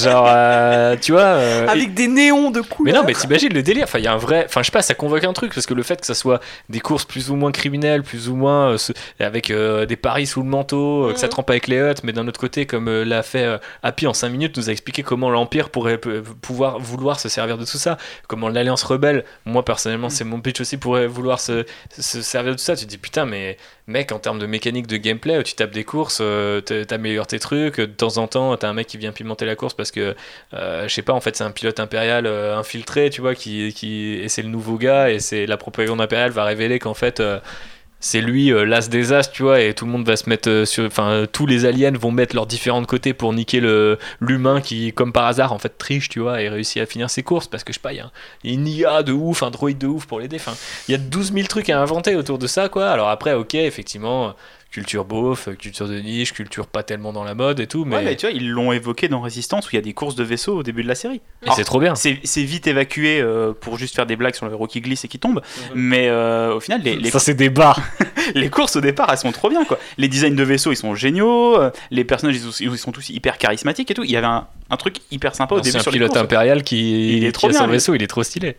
Genre, 0.02 0.26
euh, 0.28 0.96
tu 1.00 1.12
vois. 1.12 1.20
euh, 1.22 1.66
et- 1.66 1.68
Avec 1.68 1.94
des 1.94 2.08
néons 2.08 2.50
de 2.50 2.60
mais 2.60 2.66
couleurs. 2.66 2.96
non, 2.96 3.02
mais 3.06 3.14
t'imagines 3.14 3.52
le 3.52 3.62
délire. 3.62 3.84
Enfin, 3.84 3.98
il 3.98 4.04
y 4.04 4.08
a 4.08 4.12
un 4.12 4.16
vrai. 4.18 4.44
Enfin, 4.48 4.60
je 4.62 4.66
sais 4.66 4.72
pas, 4.72 4.82
ça 4.82 4.94
convoque 4.94 5.24
un 5.24 5.32
truc 5.32 5.52
parce 5.54 5.66
que 5.66 5.74
le 5.74 5.82
fait 5.82 6.00
que 6.00 6.06
ça 6.06 6.14
soit 6.14 6.40
des 6.68 6.80
courses 6.80 7.04
plus 7.04 7.30
ou 7.30 7.36
moins 7.36 7.52
criminelles, 7.52 8.02
plus 8.02 8.28
ou 8.28 8.34
moins 8.36 8.72
euh, 8.72 8.78
ce- 8.78 8.92
avec 9.20 9.50
euh, 9.50 9.86
des 9.86 9.96
paris 9.96 10.26
sous 10.26 10.42
le 10.42 10.48
manteau, 10.48 11.08
euh, 11.08 11.12
que 11.12 11.18
ça 11.20 11.26
Mhm. 11.26 11.30
trempe 11.30 11.50
avec 11.50 11.66
les 11.68 11.76
huttes, 11.78 12.02
mais 12.04 12.12
d'un 12.12 12.26
autre 12.28 12.40
côté, 12.40 12.66
comme 12.66 12.88
euh, 12.88 13.04
l'a 13.04 13.22
fait 13.22 13.44
euh, 13.44 13.58
Happy 13.82 14.06
en 14.06 14.14
5 14.14 14.28
minutes, 14.30 14.56
nous 14.56 14.68
a 14.68 14.72
expliqué 14.72 15.02
comment 15.02 15.30
l'Empire 15.30 15.70
pourrait 15.70 15.98
pouvoir 16.42 16.78
vouloir 16.78 17.20
se 17.20 17.28
servir 17.28 17.58
de 17.58 17.64
tout 17.64 17.78
ça, 17.78 17.96
comment 18.38 18.48
l'Alliance 18.48 18.84
rebelle, 18.84 19.24
moi 19.44 19.64
personnellement, 19.64 20.10
c'est 20.10 20.24
mon 20.24 20.40
pitch 20.40 20.60
aussi, 20.60 20.76
pourrait 20.76 21.06
vouloir 21.06 21.40
se, 21.40 21.64
se 21.90 22.22
servir 22.22 22.52
de 22.52 22.56
tout 22.56 22.62
ça. 22.62 22.76
Tu 22.76 22.84
te 22.84 22.90
dis 22.90 22.98
putain, 22.98 23.26
mais 23.26 23.56
mec, 23.88 24.12
en 24.12 24.18
termes 24.20 24.38
de 24.38 24.46
mécanique 24.46 24.86
de 24.86 24.96
gameplay, 24.96 25.42
tu 25.42 25.54
tapes 25.54 25.72
des 25.72 25.84
courses, 25.84 26.18
euh, 26.20 26.60
t'améliores 26.60 27.26
tes 27.26 27.40
trucs, 27.40 27.78
de 27.78 27.86
temps 27.86 28.18
en 28.18 28.28
temps, 28.28 28.56
t'as 28.56 28.68
un 28.68 28.74
mec 28.74 28.86
qui 28.86 28.96
vient 28.96 29.12
pimenter 29.12 29.44
la 29.44 29.56
course 29.56 29.74
parce 29.74 29.90
que 29.90 30.14
euh, 30.54 30.86
je 30.86 30.94
sais 30.94 31.02
pas, 31.02 31.12
en 31.12 31.20
fait, 31.20 31.34
c'est 31.36 31.44
un 31.44 31.50
pilote 31.50 31.80
impérial 31.80 32.26
euh, 32.26 32.56
infiltré, 32.56 33.10
tu 33.10 33.20
vois, 33.20 33.34
qui, 33.34 33.72
qui, 33.74 34.14
et 34.14 34.28
c'est 34.28 34.42
le 34.42 34.48
nouveau 34.48 34.76
gars, 34.78 35.10
et 35.10 35.18
c'est 35.18 35.46
la 35.46 35.56
propagande 35.56 36.00
impériale 36.00 36.30
va 36.30 36.44
révéler 36.44 36.78
qu'en 36.78 36.94
fait, 36.94 37.18
euh, 37.20 37.40
c'est 38.00 38.20
lui 38.20 38.52
euh, 38.52 38.64
l'as 38.64 38.88
des 38.88 39.12
as, 39.12 39.30
tu 39.30 39.42
vois, 39.42 39.60
et 39.60 39.74
tout 39.74 39.84
le 39.84 39.90
monde 39.90 40.06
va 40.06 40.16
se 40.16 40.28
mettre 40.28 40.48
euh, 40.48 40.64
sur. 40.64 40.84
Enfin, 40.84 41.10
euh, 41.10 41.26
tous 41.26 41.46
les 41.46 41.64
aliens 41.64 41.92
vont 41.92 42.12
mettre 42.12 42.34
leurs 42.34 42.46
différents 42.46 42.84
côtés 42.84 43.12
pour 43.12 43.32
niquer 43.32 43.60
l'humain 44.20 44.60
qui, 44.60 44.92
comme 44.92 45.12
par 45.12 45.26
hasard, 45.26 45.52
en 45.52 45.58
fait, 45.58 45.76
triche, 45.78 46.08
tu 46.08 46.20
vois, 46.20 46.40
et 46.40 46.48
réussit 46.48 46.80
à 46.80 46.86
finir 46.86 47.10
ses 47.10 47.22
courses 47.22 47.48
parce 47.48 47.64
que 47.64 47.72
je 47.72 47.78
sais 47.78 47.82
pas, 47.82 47.92
il 47.92 47.96
y 47.96 48.00
a 48.00 48.10
une 48.44 48.66
IA 48.66 49.02
de 49.02 49.12
ouf, 49.12 49.42
un 49.42 49.50
droïde 49.50 49.78
de 49.78 49.86
ouf 49.86 50.06
pour 50.06 50.20
l'aider. 50.20 50.36
Enfin, 50.36 50.54
il 50.88 50.92
y 50.92 50.94
a 50.94 50.98
12 50.98 51.32
000 51.32 51.46
trucs 51.48 51.70
à 51.70 51.80
inventer 51.80 52.14
autour 52.14 52.38
de 52.38 52.46
ça, 52.46 52.68
quoi. 52.68 52.88
Alors 52.88 53.08
après, 53.08 53.34
ok, 53.34 53.54
effectivement, 53.54 54.34
culture 54.70 55.04
beauf, 55.06 55.48
culture 55.58 55.88
de 55.88 55.98
niche, 55.98 56.34
culture 56.34 56.66
pas 56.66 56.82
tellement 56.82 57.12
dans 57.14 57.24
la 57.24 57.34
mode 57.34 57.58
et 57.58 57.66
tout, 57.66 57.84
mais, 57.86 57.96
Ouais, 57.96 58.04
mais 58.04 58.16
tu 58.16 58.26
vois, 58.26 58.34
ils 58.36 58.50
l'ont 58.50 58.70
évoqué 58.70 59.08
dans 59.08 59.20
Résistance 59.22 59.66
où 59.66 59.70
il 59.72 59.76
y 59.76 59.78
a 59.78 59.82
des 59.82 59.94
courses 59.94 60.14
de 60.14 60.22
vaisseaux 60.24 60.58
au 60.58 60.62
début 60.62 60.82
de 60.82 60.88
la 60.88 60.94
série. 60.94 61.22
et 61.46 61.50
c'est 61.56 61.64
trop 61.64 61.80
bien. 61.80 61.94
C'est 61.94 62.20
c'est 62.24 62.42
vite 62.42 62.66
évacué 62.66 63.18
euh, 63.20 63.52
pour 63.58 63.78
juste 63.78 63.94
faire 63.96 64.04
des 64.04 64.16
blagues 64.16 64.34
sur 64.34 64.44
le 64.46 64.52
héros 64.52 64.66
qui 64.66 64.80
glisse 64.82 65.04
et 65.04 65.08
qui 65.08 65.18
tombe. 65.18 65.40
Mais 65.74 66.08
euh, 66.08 66.54
au 66.54 66.60
final, 66.60 66.82
les, 66.82 66.96
les, 66.96 67.10
Ça, 67.10 67.18
c'est 67.18 67.32
des 67.34 67.48
bars. 67.48 67.80
les 68.34 68.50
courses 68.50 68.76
au 68.76 68.80
départ, 68.82 69.08
elles 69.10 69.16
sont 69.18 69.32
trop 69.32 69.48
bien. 69.48 69.64
quoi. 69.64 69.78
Les 69.96 70.06
designs 70.08 70.34
de 70.36 70.42
vaisseaux, 70.42 70.70
ils 70.70 70.76
sont 70.76 70.94
géniaux. 70.94 71.58
euh, 71.58 71.70
Les 71.90 72.04
personnages, 72.04 72.36
ils, 72.36 72.42
sont- 72.52 72.62
ils 72.62 72.76
sont 72.78 72.92
tous 72.92 73.08
hyper 73.08 73.38
charismatiques 73.38 73.90
et 73.90 73.94
tout. 73.94 74.04
Il 74.04 74.10
y 74.10 74.16
avait 74.18 74.26
un, 74.26 74.46
un 74.68 74.76
truc 74.76 74.96
hyper 75.10 75.34
sympa 75.34 75.54
au 75.54 75.58
C'est 75.58 75.64
début 75.70 75.78
un 75.78 75.80
sur 75.82 75.90
les 75.92 75.96
pilote 75.96 76.10
courses. 76.10 76.22
impérial 76.22 76.62
qui, 76.62 77.16
Il 77.16 77.24
est 77.24 77.28
qui 77.28 77.32
trop 77.32 77.46
a 77.46 77.50
bien, 77.50 77.60
son 77.60 77.66
lui. 77.66 77.72
vaisseau, 77.72 77.94
il 77.94 78.02
est 78.02 78.06
trop 78.06 78.22
stylé. 78.22 78.56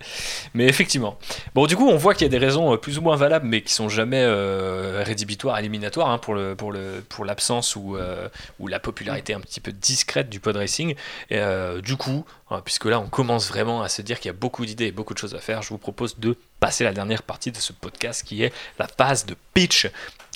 Mais 0.55 0.65
effectivement. 0.65 1.19
Bon, 1.53 1.67
du 1.67 1.75
coup, 1.75 1.87
on 1.87 1.97
voit 1.97 2.15
qu'il 2.15 2.23
y 2.23 2.29
a 2.29 2.31
des 2.31 2.43
raisons 2.43 2.73
euh, 2.73 2.77
plus 2.77 2.97
ou 2.97 3.01
moins 3.03 3.15
valables, 3.15 3.45
mais 3.47 3.61
qui 3.61 3.73
sont 3.73 3.89
jamais 3.89 4.21
euh, 4.23 5.03
rédhibitoires, 5.05 5.59
éliminatoires 5.59 5.98
hein, 6.07 6.17
pour 6.17 7.23
l'absence 7.25 7.75
ou 7.75 7.97
euh, 7.97 8.29
ou 8.59 8.67
la 8.67 8.79
popularité 8.79 9.33
un 9.33 9.39
petit 9.39 9.59
peu 9.59 9.71
discrète 9.71 10.29
du 10.29 10.39
pod 10.39 10.55
racing. 10.55 10.95
Euh, 11.31 11.81
du 11.81 11.95
coup, 11.95 12.25
euh, 12.51 12.61
puisque 12.63 12.85
là, 12.85 12.99
on 12.99 13.07
commence 13.07 13.49
vraiment 13.49 13.81
à 13.81 13.89
se 13.89 14.01
dire 14.01 14.19
qu'il 14.19 14.29
y 14.29 14.33
a 14.33 14.37
beaucoup 14.37 14.65
d'idées 14.65 14.87
et 14.87 14.91
beaucoup 14.91 15.13
de 15.13 15.19
choses 15.19 15.35
à 15.35 15.39
faire, 15.39 15.61
je 15.61 15.69
vous 15.69 15.77
propose 15.77 16.19
de 16.19 16.35
passer 16.59 16.83
la 16.83 16.93
dernière 16.93 17.23
partie 17.23 17.51
de 17.51 17.57
ce 17.57 17.73
podcast 17.73 18.23
qui 18.23 18.43
est 18.43 18.53
la 18.77 18.87
phase 18.87 19.25
de 19.25 19.35
pitch. 19.53 19.89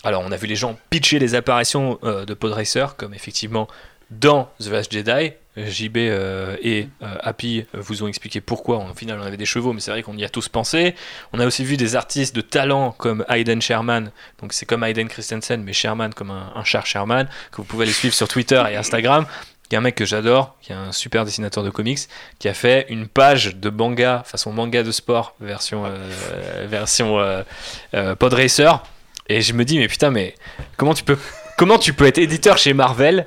Alors, 0.04 0.24
on 0.26 0.32
a 0.32 0.36
vu 0.36 0.48
les 0.48 0.56
gens 0.56 0.78
pitcher 0.90 1.20
les 1.20 1.36
apparitions 1.36 2.00
euh, 2.04 2.26
de 2.26 2.34
Podracer, 2.34 2.86
comme 2.98 3.14
effectivement 3.14 3.68
dans 4.12 4.52
The 4.60 4.68
Last 4.68 4.92
Jedi. 4.92 5.34
JB 5.56 5.98
euh, 5.98 6.56
et 6.62 6.88
euh, 7.02 7.16
Happy 7.22 7.66
vous 7.74 8.04
ont 8.04 8.08
expliqué 8.08 8.42
pourquoi. 8.42 8.78
Au 8.78 8.94
final, 8.94 9.20
on 9.20 9.24
avait 9.24 9.38
des 9.38 9.46
chevaux, 9.46 9.74
mais 9.74 9.80
c'est 9.80 9.92
vrai 9.92 10.04
qu'on 10.04 10.18
y 10.18 10.26
a 10.26 10.30
tous 10.30 10.50
pensé. 10.50 10.96
On 11.32 11.40
a 11.40 11.46
aussi 11.46 11.64
vu 11.64 11.78
des 11.78 11.96
artistes 11.96 12.36
de 12.36 12.42
talent 12.42 12.92
comme 12.92 13.26
Hayden 13.30 13.62
Sherman. 13.62 14.12
Donc, 14.42 14.54
c'est 14.54 14.66
comme 14.66 14.84
Hayden 14.84 15.08
Christensen, 15.08 15.64
mais 15.64 15.74
Sherman 15.74 16.14
comme 16.14 16.32
un, 16.32 16.52
un 16.56 16.64
char 16.64 16.86
Sherman, 16.86 17.28
que 17.52 17.58
vous 17.58 17.66
pouvez 17.66 17.84
aller 17.84 17.94
suivre 17.94 18.16
sur 18.16 18.28
Twitter 18.28 18.64
et 18.72 18.76
Instagram. 18.76 19.26
Il 19.70 19.74
y 19.74 19.76
a 19.78 19.80
un 19.80 19.84
mec 19.84 19.96
que 19.96 20.06
j'adore, 20.06 20.56
qui 20.62 20.72
est 20.72 20.76
un 20.76 20.92
super 20.92 21.26
dessinateur 21.26 21.64
de 21.64 21.70
comics, 21.70 22.00
qui 22.38 22.48
a 22.48 22.54
fait 22.54 22.86
une 22.90 23.08
page 23.08 23.56
de 23.56 23.70
manga, 23.70 24.24
façon 24.26 24.52
manga 24.52 24.84
de 24.84 24.92
sport, 24.92 25.36
version, 25.40 25.86
euh, 25.86 26.68
version 26.68 27.18
euh, 27.20 28.16
Pod 28.16 28.34
Racer. 28.34 28.84
Et 29.30 29.42
je 29.42 29.54
me 29.54 29.66
dis, 29.66 29.80
mais 29.80 29.88
putain, 29.88 30.12
mais 30.12 30.36
comment 30.78 30.94
tu 30.94 31.04
peux, 31.04 31.18
comment 31.58 31.80
tu 31.80 31.94
peux 31.94 32.06
être 32.06 32.18
éditeur 32.18 32.58
chez 32.58 32.74
Marvel 32.74 33.26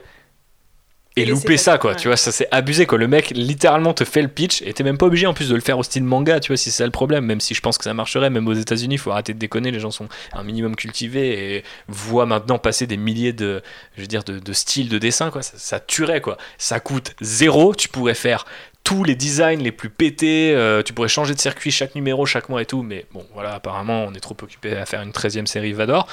et 1.17 1.25
louper 1.25 1.57
ça, 1.57 1.79
quoi. 1.79 1.93
ouais. 1.93 1.97
Tu 1.97 2.09
vois, 2.09 2.17
ça 2.17 2.31
c'est 2.31 2.49
abusé, 2.51 2.87
quoi. 2.87 2.99
Le 2.99 3.09
mec 3.09 3.31
littéralement 3.31 3.95
te 3.95 4.05
fait 4.05 4.23
le 4.23 4.29
pitch 4.29 4.63
et 4.63 4.73
t'es 4.75 4.85
même 4.85 4.99
pas 4.99 5.07
obligé 5.07 5.27
en 5.27 5.35
plus 5.35 5.49
de 5.49 5.55
le 5.55 5.61
faire 5.61 5.79
au 5.79 5.83
style 5.83 6.05
manga, 6.05 6.41
tu 6.41 6.49
vois, 6.49 6.57
si 6.57 6.71
c'est 6.71 6.79
ça 6.79 6.85
le 6.85 6.91
problème. 6.91 7.25
Même 7.25 7.41
si 7.41 7.55
je 7.55 7.61
pense 7.61 7.79
que 7.79 7.85
ça 7.85 7.95
marcherait, 7.95 8.31
même 8.31 8.47
aux 8.49 8.55
États-Unis, 8.55 8.99
faut 8.99 9.11
arrêter 9.11 9.33
de 9.33 9.39
déconner. 9.39 9.71
Les 9.71 9.81
gens 9.81 9.91
sont 9.91 10.09
un 10.33 10.43
minimum 10.43 10.77
cultivés 10.77 11.57
et 11.57 11.65
voient 11.89 12.27
maintenant 12.27 12.59
passer 12.59 12.87
des 12.87 12.97
milliers 12.97 13.33
de, 13.33 13.63
je 13.97 14.03
veux 14.03 14.07
dire, 14.07 14.25
de, 14.25 14.39
de 14.39 14.53
styles 14.53 14.89
de 14.89 14.99
dessin, 14.99 15.31
quoi. 15.31 15.43
Ça, 15.43 15.55
ça 15.57 15.81
tuerait, 15.81 16.21
quoi. 16.21 16.37
Ça 16.59 16.81
coûte 16.81 17.15
zéro. 17.21 17.75
Tu 17.75 17.89
pourrais 17.89 18.15
faire 18.15 18.45
tous 18.87 19.03
les 19.03 19.17
designs 19.17 19.61
les 19.61 19.73
plus 19.73 19.91
pétés, 19.91 20.53
euh, 20.55 20.81
tu 20.81 20.93
pourrais 20.93 21.09
changer 21.09 21.35
de 21.35 21.41
circuit 21.41 21.73
chaque 21.73 21.97
numéro, 21.97 22.25
chaque 22.25 22.49
mois 22.49 22.63
et 22.63 22.67
tout, 22.67 22.85
mais 22.85 23.05
bon, 23.13 23.27
voilà, 23.35 23.55
apparemment, 23.55 24.05
on 24.05 24.15
est 24.15 24.21
trop 24.21 24.37
occupé 24.41 24.77
à 24.77 24.87
faire 24.87 25.03
une 25.03 25.11
13e 25.11 25.47
série 25.47 25.73
Vador. 25.73 26.07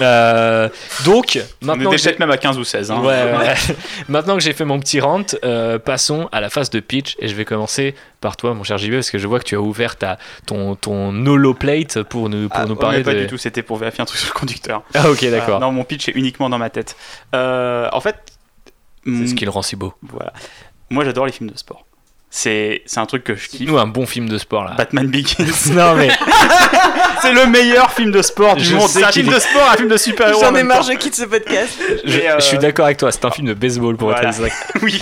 Euh, 0.00 0.68
donc, 1.04 1.38
On 1.62 1.66
maintenant 1.66 1.90
j'ai- 1.92 2.04
peut-être 2.04 2.18
même 2.18 2.30
à 2.30 2.36
15 2.38 2.58
ou 2.58 2.64
16. 2.64 2.90
hein. 2.90 3.00
Ouais, 3.00 3.06
ouais. 3.06 3.54
Maintenant 4.08 4.34
que 4.36 4.42
j'ai 4.42 4.52
fait 4.52 4.64
mon 4.64 4.78
petit 4.80 5.00
rant, 5.00 5.22
euh, 5.44 5.78
passons 5.78 6.28
à 6.32 6.40
la 6.40 6.50
phase 6.50 6.70
de 6.70 6.80
pitch 6.80 7.16
et 7.18 7.28
je 7.28 7.34
vais 7.34 7.44
commencer 7.44 7.94
par 8.20 8.36
toi, 8.36 8.54
mon 8.54 8.62
cher 8.64 8.76
JB, 8.78 8.94
parce 8.94 9.10
que 9.10 9.18
je 9.18 9.26
vois 9.26 9.38
que 9.38 9.44
tu 9.44 9.54
as 9.56 9.60
ouvert 9.60 9.96
ta, 9.96 10.18
ton, 10.46 10.74
ton 10.74 11.24
holoplate 11.26 12.02
pour 12.02 12.28
nous, 12.28 12.48
pour 12.48 12.58
Ah, 12.60 12.64
nous 12.66 12.74
ouais, 12.74 12.78
parler 12.80 13.02
pas 13.02 13.14
de. 13.14 13.20
du 13.20 13.26
tout, 13.26 13.38
c'était 13.38 13.62
pour 13.62 13.76
vérifier 13.78 14.02
un 14.02 14.06
truc 14.06 14.18
sur 14.20 14.32
le 14.34 14.38
conducteur. 14.38 14.82
Ah, 14.94 15.10
ok, 15.10 15.24
d'accord. 15.30 15.56
Ah, 15.56 15.60
non, 15.60 15.72
mon 15.72 15.84
pitch 15.84 16.08
est 16.08 16.12
uniquement 16.16 16.50
dans 16.50 16.58
ma 16.58 16.70
tête. 16.70 16.96
Euh, 17.34 17.88
en 17.92 18.00
fait, 18.00 18.16
C'est 19.04 19.26
ce 19.26 19.32
mm, 19.32 19.34
qui 19.34 19.44
le 19.44 19.50
rend 19.50 19.62
si 19.62 19.76
beau. 19.76 19.94
voilà. 20.02 20.32
Moi, 20.90 21.04
j'adore 21.04 21.24
les 21.26 21.32
films 21.32 21.50
de 21.50 21.56
sport. 21.56 21.86
C'est 22.32 22.82
c'est 22.86 23.00
un 23.00 23.06
truc 23.06 23.24
que 23.24 23.34
je 23.34 23.48
kiffe. 23.48 23.68
Nous, 23.68 23.76
un 23.76 23.88
bon 23.88 24.06
film 24.06 24.28
de 24.28 24.38
sport 24.38 24.62
là. 24.64 24.74
Batman 24.76 25.08
Begins. 25.08 25.46
non, 25.74 25.96
mais 25.96 26.08
c'est 27.22 27.32
le 27.32 27.46
meilleur 27.46 27.90
film 27.92 28.10
de 28.10 28.22
sport 28.22 28.56
du 28.56 28.64
Je 28.64 28.76
monde. 28.76 28.88
C'est 28.88 29.02
un 29.04 29.12
film 29.12 29.28
est- 29.28 29.34
de 29.34 29.38
sport, 29.40 29.68
un 29.72 29.76
film 29.76 29.88
de 29.88 29.96
super-héros. 29.96 30.42
en 30.42 30.46
J'en 30.50 30.54
ai 30.54 30.62
marre, 30.62 30.82
je 30.82 30.92
quitte 30.92 31.14
ce 31.14 31.24
podcast. 31.24 31.78
je, 32.04 32.18
euh, 32.20 32.34
je 32.38 32.44
suis 32.44 32.58
d'accord 32.58 32.86
avec 32.86 32.98
toi, 32.98 33.10
c'est 33.12 33.24
un 33.24 33.30
film 33.30 33.48
de 33.48 33.54
baseball 33.54 33.96
pour 33.96 34.08
Voilà. 34.10 34.28
être 34.28 34.38
exact. 34.40 34.54
Oui, 34.82 34.98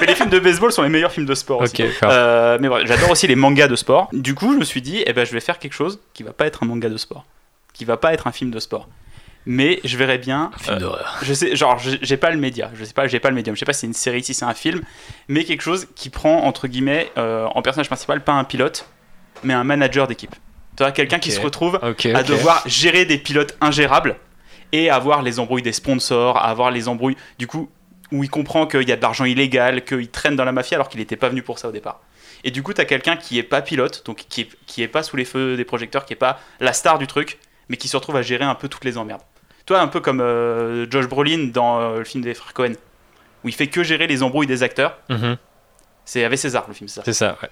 mais 0.00 0.06
les 0.06 0.14
films 0.14 0.30
de 0.30 0.38
baseball 0.38 0.72
sont 0.72 0.82
les 0.82 0.88
meilleurs 0.88 1.12
films 1.12 1.26
de 1.26 1.34
sport 1.34 1.60
aussi. 1.60 1.82
Euh, 2.02 2.58
mais 2.60 2.68
voilà, 2.68 2.84
j'adore 2.86 3.10
aussi 3.10 3.26
les 3.26 3.36
mangas 3.36 3.68
de 3.68 3.76
sport. 3.76 4.08
Du 4.12 4.34
coup, 4.34 4.52
je 4.52 4.58
me 4.58 4.64
suis 4.64 4.82
dit, 4.82 5.02
eh 5.06 5.12
ben, 5.12 5.24
je 5.26 5.32
vais 5.32 5.40
faire 5.40 5.58
quelque 5.58 5.74
chose 5.74 6.00
qui 6.14 6.22
va 6.22 6.32
pas 6.32 6.46
être 6.46 6.62
un 6.62 6.66
manga 6.66 6.88
de 6.88 6.96
sport, 6.96 7.24
qui 7.72 7.84
va 7.84 7.96
pas 7.96 8.12
être 8.12 8.26
un 8.26 8.32
film 8.32 8.50
de 8.50 8.58
sport. 8.60 8.88
Mais 9.48 9.78
je 9.84 9.96
verrais 9.96 10.18
bien. 10.18 10.50
Un 10.54 10.58
film 10.58 10.76
euh, 10.76 10.80
d'horreur. 10.80 11.18
je 11.22 11.32
sais, 11.32 11.54
genre, 11.54 11.78
j'ai 11.78 12.00
j'ai 12.02 12.16
pas 12.16 12.30
le 12.32 12.36
média. 12.36 12.68
Je 12.74 12.82
sais 12.84 12.92
pas, 12.92 13.06
j'ai 13.06 13.20
pas 13.20 13.28
le 13.28 13.36
médium. 13.36 13.54
Je 13.54 13.60
sais 13.60 13.64
pas 13.64 13.72
si 13.72 13.80
c'est 13.82 13.86
une 13.86 13.92
série, 13.92 14.24
si 14.24 14.34
c'est 14.34 14.44
un 14.44 14.54
film, 14.54 14.80
mais 15.28 15.44
quelque 15.44 15.60
chose 15.62 15.86
qui 15.94 16.10
prend 16.10 16.42
entre 16.44 16.66
guillemets 16.66 17.12
euh, 17.16 17.46
en 17.54 17.62
personnage 17.62 17.86
principal 17.86 18.24
pas 18.24 18.32
un 18.32 18.42
pilote, 18.42 18.86
mais 19.44 19.54
un 19.54 19.62
manager 19.62 20.08
d'équipe. 20.08 20.34
Tu 20.76 20.82
vois, 20.82 20.92
quelqu'un 20.92 21.18
qui 21.18 21.30
se 21.32 21.40
retrouve 21.40 21.78
à 21.82 22.22
devoir 22.22 22.62
gérer 22.66 23.04
des 23.04 23.18
pilotes 23.18 23.56
ingérables 23.60 24.16
et 24.72 24.90
avoir 24.90 25.22
les 25.22 25.38
embrouilles 25.38 25.62
des 25.62 25.72
sponsors, 25.72 26.36
à 26.36 26.48
avoir 26.50 26.70
les 26.70 26.88
embrouilles 26.88 27.16
du 27.38 27.46
coup 27.46 27.70
où 28.12 28.22
il 28.22 28.30
comprend 28.30 28.66
qu'il 28.66 28.88
y 28.88 28.92
a 28.92 28.96
de 28.96 29.02
l'argent 29.02 29.24
illégal, 29.24 29.84
qu'il 29.84 30.08
traîne 30.08 30.36
dans 30.36 30.44
la 30.44 30.52
mafia 30.52 30.76
alors 30.76 30.88
qu'il 30.88 31.00
n'était 31.00 31.16
pas 31.16 31.28
venu 31.28 31.42
pour 31.42 31.58
ça 31.58 31.68
au 31.68 31.72
départ. 31.72 32.00
Et 32.44 32.50
du 32.50 32.62
coup, 32.62 32.72
tu 32.72 32.80
as 32.80 32.84
quelqu'un 32.84 33.16
qui 33.16 33.38
est 33.38 33.42
pas 33.42 33.62
pilote, 33.62 34.02
donc 34.06 34.24
qui 34.28 34.42
est, 34.42 34.48
qui 34.66 34.82
est 34.82 34.88
pas 34.88 35.02
sous 35.02 35.16
les 35.16 35.24
feux 35.24 35.56
des 35.56 35.64
projecteurs, 35.64 36.04
qui 36.04 36.12
est 36.12 36.16
pas 36.16 36.38
la 36.60 36.72
star 36.72 36.98
du 36.98 37.06
truc, 37.06 37.38
mais 37.68 37.76
qui 37.76 37.88
se 37.88 37.96
retrouve 37.96 38.16
à 38.16 38.22
gérer 38.22 38.44
un 38.44 38.54
peu 38.54 38.68
toutes 38.68 38.84
les 38.84 38.98
emmerdes. 38.98 39.22
Toi, 39.64 39.80
un 39.80 39.88
peu 39.88 39.98
comme 40.00 40.20
euh, 40.20 40.86
Josh 40.88 41.08
Brolin 41.08 41.48
dans 41.52 41.80
euh, 41.80 41.98
le 41.98 42.04
film 42.04 42.22
des 42.22 42.34
frères 42.34 42.54
Cohen, 42.54 42.74
où 43.42 43.48
il 43.48 43.54
fait 43.54 43.66
que 43.66 43.82
gérer 43.82 44.06
les 44.06 44.22
embrouilles 44.22 44.46
des 44.46 44.62
acteurs. 44.62 44.98
Mhm, 45.08 45.36
C'est 46.04 46.22
avec 46.24 46.38
César 46.38 46.64
le 46.68 46.74
film, 46.74 46.86
c'est 46.86 46.96
ça. 47.00 47.02
C'est 47.04 47.12
ça, 47.12 47.36
ouais. 47.42 47.48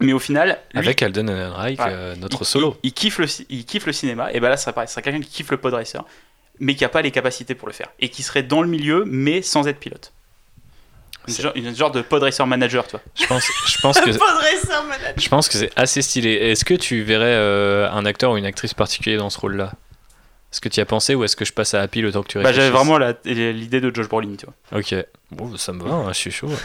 Mais 0.00 0.12
au 0.12 0.18
final, 0.18 0.58
lui, 0.72 0.78
Avec 0.80 1.02
Alden 1.02 1.28
Ehrenreich, 1.28 1.78
Ouais. 1.78 1.86
euh, 1.88 2.16
notre 2.16 2.42
il- 2.42 2.46
solo. 2.46 2.76
Il, 2.82 2.88
il 2.88 2.92
kiffe 2.92 3.18
le, 3.18 3.26
il 3.50 3.64
kiffe 3.64 3.86
le 3.86 3.92
cinéma, 3.92 4.32
et 4.32 4.40
ben 4.40 4.48
là, 4.48 4.56
ça 4.56 4.64
serait 4.64 4.72
pareil. 4.72 4.88
Ce 4.88 4.94
serait 4.94 5.02
quelqu'un 5.02 5.20
qui 5.20 5.30
kiffe 5.30 5.50
le 5.50 5.58
pod 5.58 5.72
racer, 5.74 6.02
mais 6.58 6.74
qui 6.74 6.84
a 6.84 6.88
pas 6.88 7.02
les 7.02 7.10
capacités 7.12 7.54
pour 7.54 7.68
le 7.68 7.74
faire. 7.74 7.88
Et 8.00 8.08
qui 8.08 8.22
serait 8.22 8.42
dans 8.42 8.62
le 8.62 8.68
milieu, 8.68 9.04
mais 9.06 9.42
sans 9.42 9.68
être 9.68 9.78
pilote. 9.78 10.12
Une 11.28 11.34
C'est- 11.34 11.42
genre, 11.42 11.52
une 11.54 11.76
genre 11.76 11.90
de 11.92 12.02
pod 12.02 12.20
racer 12.22 12.44
manager, 12.48 12.84
tu 12.84 12.92
vois. 12.92 13.00
Je 13.14 13.26
pense, 13.26 13.44
je 13.68 13.78
pense 13.80 14.00
que. 14.00 14.10
Malade. 14.88 15.14
Je 15.16 15.28
pense 15.28 15.48
que 15.48 15.54
c'est 15.56 15.70
assez 15.76 16.02
stylé. 16.02 16.32
Est-ce 16.32 16.64
que 16.64 16.74
tu 16.74 17.02
verrais 17.02 17.26
euh, 17.26 17.88
un 17.92 18.04
acteur 18.04 18.32
ou 18.32 18.36
une 18.36 18.46
actrice 18.46 18.74
particulier 18.74 19.16
dans 19.18 19.30
ce 19.30 19.38
rôle-là? 19.38 19.72
Est-ce 20.52 20.60
que 20.60 20.68
tu 20.68 20.80
y 20.80 20.82
as 20.82 20.86
pensé 20.86 21.14
ou 21.14 21.22
est-ce 21.24 21.36
que 21.36 21.44
je 21.44 21.52
passe 21.52 21.74
à 21.74 21.80
Happy 21.80 22.00
le 22.00 22.10
temps 22.12 22.22
que 22.22 22.28
tu 22.28 22.38
Bah, 22.38 22.48
réfléchisses? 22.48 22.64
J'avais 22.64 22.76
vraiment 22.76 22.98
la- 22.98 23.14
l'idée 23.24 23.80
de 23.80 23.94
Josh 23.94 24.08
Brolin, 24.08 24.34
tu 24.36 24.46
vois. 24.46 24.80
Ok. 24.80 24.94
Bon, 25.30 25.56
ça 25.56 25.72
me 25.72 25.82
va, 25.84 25.94
hein, 25.94 26.08
je 26.08 26.18
suis 26.18 26.30
chaud. 26.32 26.50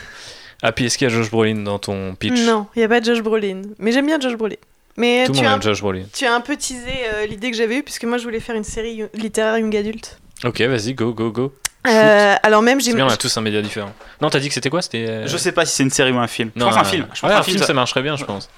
Happy, 0.62 0.86
est-ce 0.86 0.98
qu'il 0.98 1.08
y 1.08 1.12
a 1.12 1.14
Josh 1.14 1.30
Brolin 1.30 1.58
dans 1.64 1.78
ton 1.80 2.16
pitch 2.16 2.40
Non, 2.42 2.68
il 2.76 2.80
n'y 2.80 2.86
a 2.86 2.90
pas 2.90 3.00
de 3.00 3.06
Josh 3.06 3.22
Brolin. 3.22 3.62
Mais 3.80 3.92
j'aime 3.92 4.06
bien 4.08 4.20
Josh 4.20 4.34
Brolin. 4.36 4.56
Mais 4.96 5.26
Tout 5.26 5.34
le 5.34 5.38
tu 5.38 5.44
monde 5.44 5.52
as, 5.52 5.56
aime 5.56 5.62
Josh 5.62 5.82
Brolin. 5.82 6.04
tu 6.12 6.26
as 6.26 6.34
un 6.34 6.42
peu 6.42 6.56
teasé 6.58 6.92
euh, 7.14 7.26
l'idée 7.28 7.52
que 7.52 7.58
j'avais 7.58 7.78
eue, 7.78 7.84
puisque 7.84 8.04
moi 8.06 8.18
je 8.18 8.24
voulais 8.24 8.40
faire 8.40 8.56
une 8.56 8.64
série 8.64 9.04
littéraire 9.14 9.60
young 9.60 9.76
adulte. 9.76 10.20
Ok, 10.44 10.60
vas-y, 10.62 10.94
go, 10.96 11.14
go, 11.14 11.32
go. 11.32 11.54
Euh, 11.88 12.36
alors 12.44 12.62
même, 12.64 12.82
j'ai 12.82 12.94
bien, 12.94 13.06
on 13.06 13.10
a 13.10 13.16
tous 13.18 13.38
un 13.38 13.42
média 13.42 13.62
différent. 13.62 13.94
Non, 14.22 14.30
t'as 14.30 14.40
dit 14.40 14.48
que 14.50 14.54
c'était 14.56 14.70
quoi 14.72 14.82
C'était. 14.82 15.08
euh, 15.08 15.28
Je 15.28 15.38
sais 15.38 15.52
pas 15.52 15.66
si 15.66 15.76
c'est 15.76 15.84
une 15.84 15.90
série 15.92 16.12
ou 16.12 16.18
un 16.18 16.28
film. 16.28 16.52
je 16.56 16.60
Non, 16.60 16.68
pense 16.70 16.78
un 16.78 16.82
euh, 16.82 16.84
film. 16.84 17.08
Je 17.14 17.22
pense 17.22 17.30
ouais, 17.30 17.36
un 17.36 17.40
un 17.40 17.44
film, 17.44 17.58
ça- 17.60 17.66
ça 17.68 17.74
marcherait 17.74 18.02
bien, 18.02 18.18
je 18.18 18.26
pense. 18.26 18.50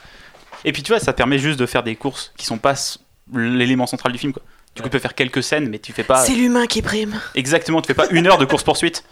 Et 0.65 0.71
puis 0.71 0.81
tu 0.83 0.91
vois, 0.93 0.99
ça 0.99 1.11
permet 1.13 1.37
juste 1.37 1.59
de 1.59 1.65
faire 1.65 1.83
des 1.83 1.95
courses 1.95 2.31
qui 2.37 2.45
sont 2.45 2.57
pas 2.57 2.71
s- 2.71 2.97
l'élément 3.35 3.85
central 3.87 4.13
du 4.13 4.17
film, 4.19 4.31
quoi. 4.33 4.41
Du 4.75 4.81
coup, 4.81 4.87
tu 4.87 4.91
peux 4.93 4.99
faire 4.99 5.15
quelques 5.15 5.43
scènes, 5.43 5.67
mais 5.69 5.79
tu 5.79 5.91
fais 5.93 6.03
pas 6.03 6.23
C'est 6.25 6.33
l'humain 6.35 6.65
qui 6.65 6.81
prime. 6.81 7.19
exactement, 7.35 7.81
tu 7.81 7.87
fais 7.87 7.93
pas 7.93 8.07
une 8.11 8.25
heure 8.27 8.37
de 8.37 8.45
course 8.45 8.63
poursuite. 8.63 9.03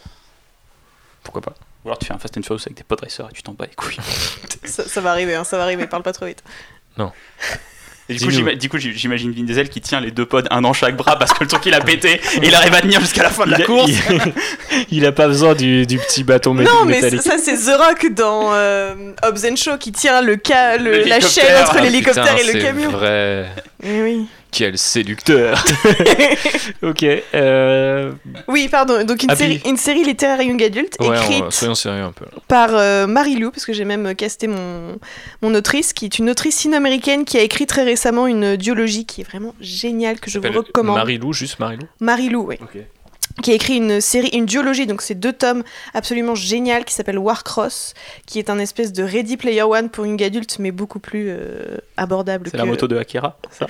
Pourquoi 1.24 1.42
pas 1.42 1.54
Ou 1.88 1.92
alors 1.92 2.00
tu 2.00 2.06
fais 2.08 2.14
un 2.14 2.18
Fast 2.20 2.38
and 2.38 2.42
Furious 2.44 2.60
avec 2.66 2.76
des 2.76 2.84
pod 2.84 3.00
racers 3.00 3.28
et 3.32 3.34
tu 3.34 3.42
t'en 3.44 3.54
bats 3.54 3.66
les 3.66 3.74
couilles. 3.76 3.96
Ça, 4.66 4.84
ça 4.86 5.00
va 5.00 5.12
arriver, 5.12 5.34
hein, 5.36 5.46
ça 5.46 5.56
va 5.58 5.64
arriver, 5.64 5.88
parle 5.88 6.04
pas 6.04 6.12
trop 6.12 6.26
vite. 6.26 6.44
Et 8.10 8.14
du 8.16 8.70
coup, 8.70 8.78
du 8.78 8.94
j'imagine 8.98 9.32
Vin 9.34 9.44
Diesel 9.44 9.70
qui 9.70 9.82
tient 9.82 10.00
les 10.02 10.12
deux 10.12 10.26
pods, 10.26 10.44
un 10.50 10.62
dans 10.62 10.72
chaque 10.74 10.96
bras 10.96 11.18
parce 11.20 11.34
que 11.34 11.44
le 11.44 11.48
truc 11.50 11.66
il 11.66 11.74
a 11.74 11.82
pété 11.82 12.14
et 12.42 12.48
il 12.48 12.56
arrive 12.56 12.74
à 12.74 12.80
tenir 12.82 13.00
jusqu'à 13.02 13.24
la 13.24 13.30
fin 13.30 13.46
de 13.46 13.52
la 13.52 13.58
Il 13.60 13.64
a- 13.64 13.66
course. 13.66 13.92
il, 13.92 14.86
il 15.00 15.06
a 15.06 15.12
pas 15.12 15.28
besoin 15.28 15.56
du, 15.56 15.86
du 15.86 15.98
petit 15.98 16.24
bâton 16.24 16.54
mé- 16.56 16.64
Non, 16.64 16.86
mais 16.86 16.96
métallique. 17.02 17.22
ça, 17.22 17.38
c'est 17.38 17.56
The 17.58 17.78
Rock 17.78 18.12
dans 18.14 18.54
euh, 18.54 19.14
Hobbs 19.24 19.46
and 19.50 19.56
Shaw 19.58 19.78
qui 19.78 19.92
tient 19.92 20.22
le 20.22 20.38
ca- 20.46 20.78
le- 20.78 21.04
la 21.04 21.20
chaîne 21.20 21.62
entre 21.64 21.76
ah, 21.78 21.82
l'hélicoptère 21.82 22.38
et 22.38 22.44
le 22.46 22.52
c'est 22.54 22.60
camion. 22.60 22.90
vrai. 22.92 23.50
Mais 23.84 24.02
oui. 24.02 24.28
Quel 24.58 24.76
séducteur 24.78 25.64
Ok. 26.82 27.04
Euh... 27.36 28.12
Oui, 28.48 28.68
pardon. 28.70 29.04
Donc 29.06 29.22
une 29.22 29.36
série, 29.36 29.62
une 29.66 29.78
série 29.78 30.04
littéraire 30.04 30.42
young 30.42 30.62
adulte 30.64 30.96
Ouais, 31.00 31.16
écrite 31.16 31.44
on- 31.46 31.52
soyons 31.52 31.76
sérieux 31.76 32.02
un 32.04 32.12
peu. 32.12 32.26
par 32.48 32.70
euh, 32.74 33.06
Marie-Lou, 33.06 33.52
parce 33.52 33.66
que 33.68 33.74
j'ai 33.74 33.86
même 33.86 34.16
casté 34.16 34.48
mon, 34.48 34.98
mon 35.44 35.54
autrice, 35.54 35.94
qui 35.94 36.06
est 36.06 36.18
une 36.18 36.30
autrice 36.32 36.56
sino-américaine 36.58 37.24
qui 37.24 37.38
a 37.38 37.42
écrit 37.42 37.68
très 37.68 37.84
récemment 37.84 38.26
une 38.26 38.56
duologie 38.58 39.06
qui 39.06 39.22
est 39.22 39.24
vraiment 39.26 39.54
géniale, 39.62 40.20
que 40.20 40.32
je 40.32 40.40
vous 40.40 40.52
recommande. 40.52 40.96
Marie-Lou, 40.98 41.34
juste 41.34 41.60
Marie-Lou. 41.60 41.86
Marie-Lou, 42.00 42.46
oui. 42.48 42.56
Ok. 42.62 42.78
Qui 43.44 43.52
a 43.52 43.54
écrit 43.54 43.78
une 43.78 44.02
série, 44.02 44.30
une 44.30 44.48
duologie, 44.48 44.88
donc 44.88 45.04
c'est 45.04 45.14
deux 45.14 45.34
tomes 45.34 45.64
absolument 45.94 46.34
génial 46.34 46.84
qui 46.86 46.96
s'appelle 46.96 47.20
Warcross, 47.20 47.94
qui 48.26 48.40
est 48.40 48.50
un 48.50 48.58
espèce 48.58 48.92
de 48.92 49.04
Ready 49.04 49.38
Player 49.38 49.62
One 49.62 49.90
pour 49.90 50.08
young 50.08 50.24
adulte, 50.24 50.58
mais 50.58 50.72
beaucoup 50.72 50.98
plus 51.00 51.28
euh, 51.30 51.78
abordable. 51.98 52.48
C'est 52.50 52.58
la 52.58 52.64
que- 52.64 52.70
moto 52.70 52.88
de 52.88 52.98
Akira. 52.98 53.38
ça? 53.52 53.68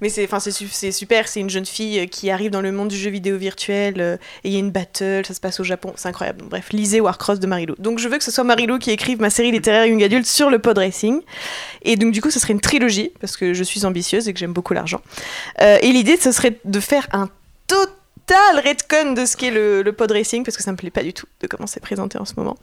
Mais 0.00 0.08
c'est, 0.08 0.24
enfin, 0.24 0.40
c'est, 0.40 0.52
su- 0.52 0.68
c'est 0.70 0.92
super, 0.92 1.28
c'est 1.28 1.40
une 1.40 1.50
jeune 1.50 1.66
fille 1.66 2.00
euh, 2.00 2.06
qui 2.06 2.30
arrive 2.30 2.50
dans 2.50 2.60
le 2.60 2.70
monde 2.70 2.88
du 2.88 2.96
jeu 2.96 3.10
vidéo 3.10 3.36
virtuel, 3.36 4.00
euh, 4.00 4.16
et 4.44 4.48
il 4.48 4.52
y 4.52 4.56
a 4.56 4.58
une 4.58 4.70
battle, 4.70 5.22
ça 5.26 5.34
se 5.34 5.40
passe 5.40 5.58
au 5.60 5.64
Japon, 5.64 5.92
c'est 5.96 6.08
incroyable. 6.08 6.44
Bref, 6.48 6.68
lisez 6.72 7.00
Warcross 7.00 7.40
de 7.40 7.46
Marilou. 7.46 7.74
Donc 7.78 7.98
je 7.98 8.08
veux 8.08 8.18
que 8.18 8.24
ce 8.24 8.30
soit 8.30 8.44
Marilou 8.44 8.78
qui 8.78 8.90
écrive 8.90 9.20
ma 9.20 9.30
série 9.30 9.50
littéraire 9.50 9.86
young 9.86 10.02
adulte 10.02 10.26
sur 10.26 10.50
le 10.50 10.58
pod 10.58 10.78
racing. 10.78 11.20
Et 11.82 11.96
donc 11.96 12.12
du 12.12 12.20
coup, 12.20 12.30
ce 12.30 12.38
serait 12.38 12.52
une 12.52 12.60
trilogie, 12.60 13.12
parce 13.20 13.36
que 13.36 13.52
je 13.54 13.64
suis 13.64 13.84
ambitieuse 13.84 14.28
et 14.28 14.32
que 14.32 14.38
j'aime 14.38 14.52
beaucoup 14.52 14.74
l'argent. 14.74 15.00
Euh, 15.60 15.78
et 15.82 15.92
l'idée, 15.92 16.16
ce 16.16 16.30
serait 16.32 16.58
de 16.64 16.80
faire 16.80 17.08
un 17.12 17.28
total 18.26 18.64
redcon 18.64 19.12
de 19.12 19.24
ce 19.26 19.36
qu'est 19.36 19.50
le, 19.50 19.82
le 19.82 19.92
pod 19.92 20.10
racing, 20.12 20.44
parce 20.44 20.56
que 20.56 20.62
ça 20.62 20.70
me 20.72 20.76
plaît 20.76 20.90
pas 20.90 21.02
du 21.02 21.12
tout 21.12 21.26
de 21.40 21.46
comment 21.46 21.66
c'est 21.66 21.80
présenté 21.80 22.18
en 22.18 22.24
ce 22.24 22.34
moment. 22.36 22.56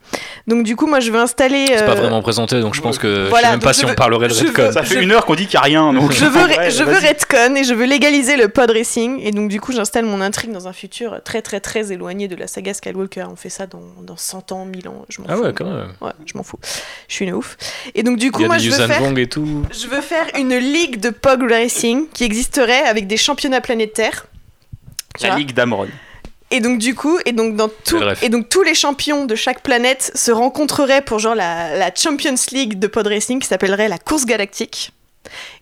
Donc 0.46 0.64
du 0.64 0.76
coup, 0.76 0.86
moi, 0.86 1.00
je 1.00 1.10
veux 1.10 1.18
installer... 1.20 1.66
C'est 1.68 1.84
pas 1.84 1.92
euh, 1.92 1.94
vraiment 1.94 2.22
présenté, 2.22 2.60
donc 2.60 2.74
je 2.74 2.80
pense 2.80 2.98
que 2.98 3.28
Voilà, 3.28 3.48
je 3.48 3.50
sais 3.52 3.56
même 3.56 3.60
pas 3.60 3.72
si 3.72 3.84
on 3.84 3.94
parlerait 3.94 4.28
de 4.28 4.34
veux- 4.34 4.46
Redcon. 4.48 4.72
Ça 4.72 4.82
fait 4.82 4.96
Je- 4.96 5.00
une 5.00 5.12
heure 5.12 5.26
qu'on 5.26 5.34
dit 5.34 5.46
qu'il 5.46 5.58
n'y 5.58 5.62
a 5.62 5.62
rien. 5.62 5.92
Donc 5.92 6.12
Je 6.12 6.24
veux, 6.24 6.40
Ouais, 6.44 6.70
je 6.70 6.82
veux 6.82 6.96
redcon 6.98 7.54
et 7.56 7.64
je 7.64 7.74
veux 7.74 7.84
légaliser 7.84 8.36
le 8.36 8.48
pod 8.48 8.70
racing. 8.70 9.20
Et 9.22 9.30
donc, 9.32 9.48
du 9.50 9.60
coup, 9.60 9.72
j'installe 9.72 10.04
mon 10.06 10.20
intrigue 10.20 10.52
dans 10.52 10.66
un 10.68 10.72
futur 10.72 11.20
très, 11.24 11.42
très, 11.42 11.60
très 11.60 11.92
éloigné 11.92 12.26
de 12.28 12.36
la 12.36 12.46
saga 12.46 12.74
Skywalker. 12.74 13.26
On 13.30 13.36
fait 13.36 13.50
ça 13.50 13.66
dans, 13.66 13.82
dans 14.02 14.16
100 14.16 14.52
ans, 14.52 14.64
1000 14.64 14.88
ans. 14.88 15.04
Je 15.08 15.20
m'en 15.20 15.26
Ah 15.28 15.36
fous. 15.36 15.42
ouais, 15.42 15.52
quand 15.52 15.64
même. 15.66 15.92
Ouais, 16.00 16.12
je 16.26 16.36
m'en 16.36 16.42
fous. 16.42 16.58
Je 17.08 17.14
suis 17.14 17.24
une 17.26 17.34
ouf. 17.34 17.56
Et 17.94 18.02
donc, 18.02 18.16
du 18.18 18.32
coup, 18.32 18.40
y 18.42 18.44
a 18.44 18.48
moi, 18.48 18.58
je 18.58 18.70
veux, 18.70 18.86
faire, 18.86 19.18
et 19.18 19.26
tout. 19.28 19.64
je 19.72 19.86
veux 19.86 20.00
faire 20.00 20.26
une 20.38 20.56
ligue 20.56 20.98
de 21.00 21.10
POG 21.10 21.42
racing 21.50 22.06
qui 22.12 22.24
existerait 22.24 22.82
avec 22.82 23.06
des 23.06 23.16
championnats 23.16 23.60
planétaires. 23.60 24.26
Tu 25.20 25.26
La 25.26 25.32
vois 25.32 25.38
Ligue 25.38 25.52
d'Amron. 25.52 25.88
et 26.50 26.60
donc 26.60 26.78
du 26.78 26.94
coup, 26.94 27.18
et 27.26 27.32
donc 27.32 27.54
dans 27.56 27.68
tout, 27.68 27.98
et 28.22 28.28
donc 28.28 28.48
tous 28.48 28.62
les 28.62 28.74
champions 28.74 29.24
de 29.26 29.34
chaque 29.34 29.62
planète 29.62 30.10
se 30.14 30.30
rencontreraient 30.32 31.02
pour 31.02 31.18
genre 31.18 31.34
la, 31.34 31.76
la 31.76 31.90
Champions 31.94 32.34
League 32.52 32.78
de 32.78 32.86
pod 32.86 33.06
racing 33.06 33.38
qui 33.40 33.46
s'appellerait 33.46 33.88
la 33.88 33.98
course 33.98 34.24
galactique. 34.24 34.92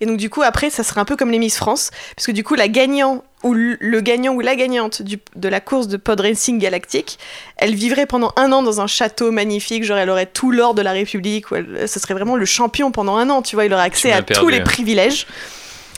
Et 0.00 0.06
donc 0.06 0.16
du 0.16 0.30
coup 0.30 0.42
après 0.42 0.70
ça 0.70 0.84
serait 0.84 1.00
un 1.00 1.04
peu 1.04 1.16
comme 1.16 1.30
les 1.32 1.38
Miss 1.40 1.56
France 1.56 1.90
parce 2.14 2.26
que 2.26 2.32
du 2.32 2.44
coup 2.44 2.54
la 2.54 2.68
gagnant 2.68 3.24
ou 3.42 3.52
le 3.54 4.00
gagnant 4.00 4.32
ou 4.32 4.40
la 4.40 4.54
gagnante 4.56 5.02
du- 5.02 5.18
de 5.36 5.48
la 5.48 5.60
course 5.60 5.88
de 5.88 5.96
pod 5.96 6.20
racing 6.20 6.58
galactique, 6.58 7.18
elle 7.56 7.74
vivrait 7.74 8.06
pendant 8.06 8.32
un 8.36 8.50
an 8.52 8.62
dans 8.62 8.80
un 8.80 8.86
château 8.86 9.30
magnifique, 9.32 9.82
genre 9.84 9.98
elle 9.98 10.10
aurait 10.10 10.26
tout 10.26 10.52
l'or 10.52 10.74
de 10.74 10.82
la 10.82 10.92
République, 10.92 11.50
ou 11.50 11.56
elle- 11.56 11.88
ce 11.88 12.00
serait 12.00 12.14
vraiment 12.14 12.36
le 12.36 12.44
champion 12.46 12.90
pendant 12.92 13.16
un 13.16 13.28
an, 13.30 13.42
tu 13.42 13.56
vois, 13.56 13.64
il 13.66 13.74
aurait 13.74 13.82
accès 13.84 14.10
à 14.12 14.22
perdu, 14.22 14.40
tous 14.40 14.48
les 14.48 14.58
hein. 14.60 14.64
privilèges. 14.64 15.26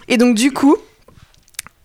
Et 0.09 0.17
donc 0.17 0.35
du 0.35 0.53
coup, 0.53 0.77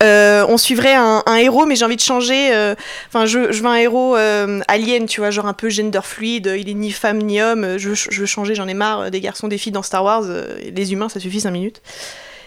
euh, 0.02 0.44
on 0.48 0.58
suivrait 0.58 0.94
un, 0.94 1.22
un 1.26 1.36
héros, 1.36 1.64
mais 1.66 1.74
j'ai 1.76 1.84
envie 1.84 1.96
de 1.96 2.00
changer. 2.02 2.54
euh, 2.54 2.74
Enfin, 3.08 3.24
je, 3.26 3.50
je 3.52 3.60
veux 3.62 3.68
un 3.68 3.76
héros 3.76 4.16
euh, 4.16 4.60
alien, 4.68 5.06
tu 5.06 5.20
vois, 5.20 5.30
genre 5.30 5.46
un 5.46 5.54
peu 5.54 5.70
gender 5.70 6.00
fluide. 6.02 6.52
Il 6.58 6.68
est 6.68 6.74
ni 6.74 6.90
femme 6.92 7.18
ni 7.18 7.40
homme. 7.40 7.64
euh, 7.64 7.78
Je, 7.78 7.94
je 7.94 8.20
veux 8.20 8.26
changer, 8.26 8.54
j'en 8.54 8.68
ai 8.68 8.74
marre 8.74 9.00
euh, 9.00 9.10
des 9.10 9.20
garçons, 9.20 9.48
des 9.48 9.58
filles 9.58 9.72
dans 9.72 9.82
Star 9.82 10.04
Wars. 10.04 10.24
euh, 10.26 10.58
Les 10.74 10.92
humains, 10.92 11.08
ça 11.08 11.18
suffit 11.20 11.40
5 11.40 11.50
minutes. 11.50 11.80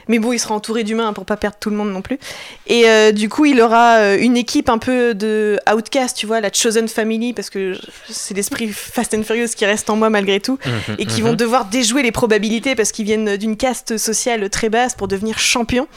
Mais 0.10 0.18
bon, 0.18 0.34
il 0.34 0.40
sera 0.40 0.56
entouré 0.56 0.84
d'humains 0.84 1.14
pour 1.14 1.24
pas 1.24 1.38
perdre 1.38 1.58
tout 1.60 1.70
le 1.70 1.76
monde 1.76 1.92
non 1.92 2.02
plus. 2.02 2.20
Et 2.68 2.90
euh, 2.90 3.12
du 3.12 3.30
coup, 3.30 3.46
il 3.46 3.62
aura 3.62 3.98
euh, 4.00 4.18
une 4.20 4.36
équipe 4.36 4.68
un 4.68 4.80
peu 4.80 5.14
de 5.14 5.60
outcast, 5.72 6.18
tu 6.18 6.26
vois, 6.26 6.42
la 6.42 6.52
chosen 6.52 6.88
family, 6.88 7.32
parce 7.32 7.52
que 7.52 7.78
c'est 8.10 8.34
l'esprit 8.34 8.70
Fast 8.74 9.14
and 9.14 9.24
Furious 9.24 9.50
qui 9.56 9.66
reste 9.66 9.90
en 9.90 9.96
moi 9.96 10.10
malgré 10.10 10.40
tout 10.40 10.58
et 10.98 11.06
qui 11.06 11.22
vont 11.22 11.34
devoir 11.34 11.66
déjouer 11.66 12.02
les 12.02 12.12
probabilités 12.12 12.76
parce 12.76 12.92
qu'ils 12.92 13.06
viennent 13.06 13.38
d'une 13.38 13.56
caste 13.56 13.98
sociale 13.98 14.50
très 14.50 14.70
basse 14.70 14.96
pour 14.96 15.08
devenir 15.08 15.38
champions. 15.38 15.88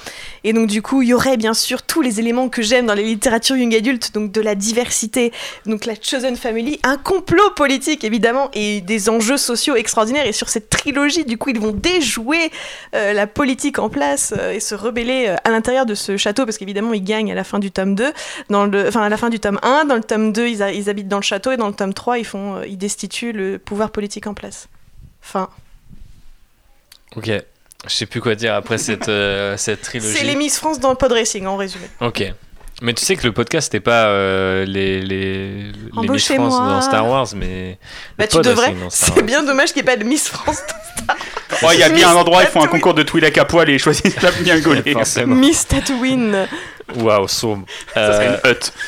Et 0.45 0.53
donc 0.53 0.69
du 0.69 0.83
coup, 0.83 1.01
il 1.01 1.09
y 1.09 1.15
aurait 1.15 1.39
bien 1.39 1.55
sûr 1.55 1.83
tous 1.83 2.03
les 2.03 2.21
éléments 2.21 2.51
que 2.51 2.61
j'aime 2.61 2.87
dans 2.87 2.95
les 2.95 3.05
littératures 3.05 3.57
young 3.57 3.75
adultes, 3.75 4.13
donc 4.13 4.31
de 4.31 4.41
la 4.43 4.55
diversité, 4.55 5.33
donc 5.65 5.87
la 5.87 5.95
chosen 6.01 6.37
family, 6.37 6.79
un 6.83 6.99
complot 6.99 7.51
politique 7.57 8.05
évidemment 8.05 8.51
et 8.53 8.83
des 8.83 9.09
enjeux 9.09 9.39
sociaux 9.39 9.75
extraordinaires. 9.75 10.27
Et 10.27 10.33
sur 10.33 10.51
cette 10.51 10.69
trilogie, 10.69 11.25
du 11.25 11.39
coup, 11.39 11.49
ils 11.49 11.61
vont 11.61 11.73
déjouer 11.73 12.51
euh, 12.95 13.15
la 13.15 13.27
politique 13.27 13.79
en 13.79 13.89
place 13.89 14.02
euh, 14.37 14.53
et 14.53 14.61
se 14.61 14.75
rebeller 14.75 15.27
euh, 15.29 15.37
à 15.45 15.51
l'intérieur 15.51 15.87
de 15.87 15.95
ce 15.95 16.17
château 16.17 16.45
parce 16.45 16.59
qu'évidemment, 16.59 16.93
ils 16.93 17.03
gagnent 17.05 17.31
à 17.33 17.35
la 17.35 17.45
fin 17.45 17.59
du 17.59 17.71
tome 17.71 17.95
2, 17.95 18.13
dans 18.51 18.67
le, 18.67 18.89
enfin 18.89 19.03
à 19.03 19.09
la 19.09 19.17
fin 19.17 19.31
du 19.31 19.41
tome 19.41 19.59
1, 19.63 19.85
dans 19.87 19.95
le 19.97 20.03
tome 20.03 20.33
2, 20.33 20.49
ils, 20.49 20.63
a- 20.63 20.73
ils 20.73 20.89
habitent 20.91 21.09
dans 21.09 21.19
le 21.19 21.23
château 21.23 21.51
et 21.53 21.57
dans 21.57 21.69
le 21.69 21.75
tome 21.75 21.95
3, 21.95 22.19
ils 22.19 22.25
font, 22.25 22.57
euh, 22.57 22.67
ils 22.67 22.79
destituent 22.79 23.33
le 23.33 23.59
pouvoir 23.59 23.91
politique 23.91 24.27
en 24.27 24.35
place. 24.35 24.69
Fin. 25.21 25.49
Ok. 27.17 27.27
Je 27.87 27.91
sais 27.95 28.07
plus 28.07 28.21
quoi 28.21 28.35
dire 28.35 28.55
après 28.55 28.79
cette, 28.79 29.09
euh, 29.09 29.57
cette 29.57 29.83
trilogie. 29.83 30.15
C'est 30.17 30.25
les 30.25 30.37
Miss 30.37 30.59
France 30.59 30.79
dans 30.79 30.91
le 30.91 30.97
pod 30.97 31.13
racing 31.13 31.47
en 31.47 31.57
résumé. 31.57 31.87
Ok. 32.01 32.25
Mais 32.81 32.95
tu 32.95 33.05
sais 33.05 33.15
que 33.17 33.25
le 33.27 33.33
podcast 33.33 33.73
n'est 33.75 33.81
pas 33.81 34.07
euh, 34.07 34.65
les, 34.65 35.01
les, 35.01 35.71
les 35.73 36.09
Miss. 36.09 36.27
France 36.33 36.55
dans 36.55 36.81
Star 36.81 37.07
Wars, 37.09 37.29
mais. 37.37 37.79
Bah 38.19 38.27
tu 38.27 38.39
devrais. 38.41 38.73
dans 38.75 38.89
Star 38.91 39.09
C'est 39.11 39.15
Wars. 39.17 39.25
bien 39.25 39.43
dommage 39.45 39.73
qu'il 39.73 39.83
n'y 39.85 39.89
ait 39.91 39.97
pas 39.97 40.03
de 40.03 40.09
Miss 40.09 40.29
France. 40.29 40.63
Ouais, 41.09 41.15
il 41.73 41.81
y 41.81 41.83
a 41.83 41.89
bien 41.89 42.11
un 42.11 42.15
endroit, 42.15 42.43
ils 42.43 42.49
font 42.49 42.63
un 42.63 42.67
concours 42.69 42.95
de 42.95 43.03
Twi'lek 43.03 43.37
à 43.39 43.45
poil 43.45 43.69
et 43.71 43.75
ils 43.75 43.79
choisissent 43.79 44.21
la 44.23 44.31
bien 44.43 44.59
gaulée. 44.61 44.95
Miss 45.27 45.67
Tatooine. 45.67 46.47
Waouh, 46.97 47.29
sombre. 47.29 47.67
Ça 47.95 48.13
serait 48.15 48.29
Euh, 48.29 48.39
une 48.45 48.51
hutte. 48.51 48.73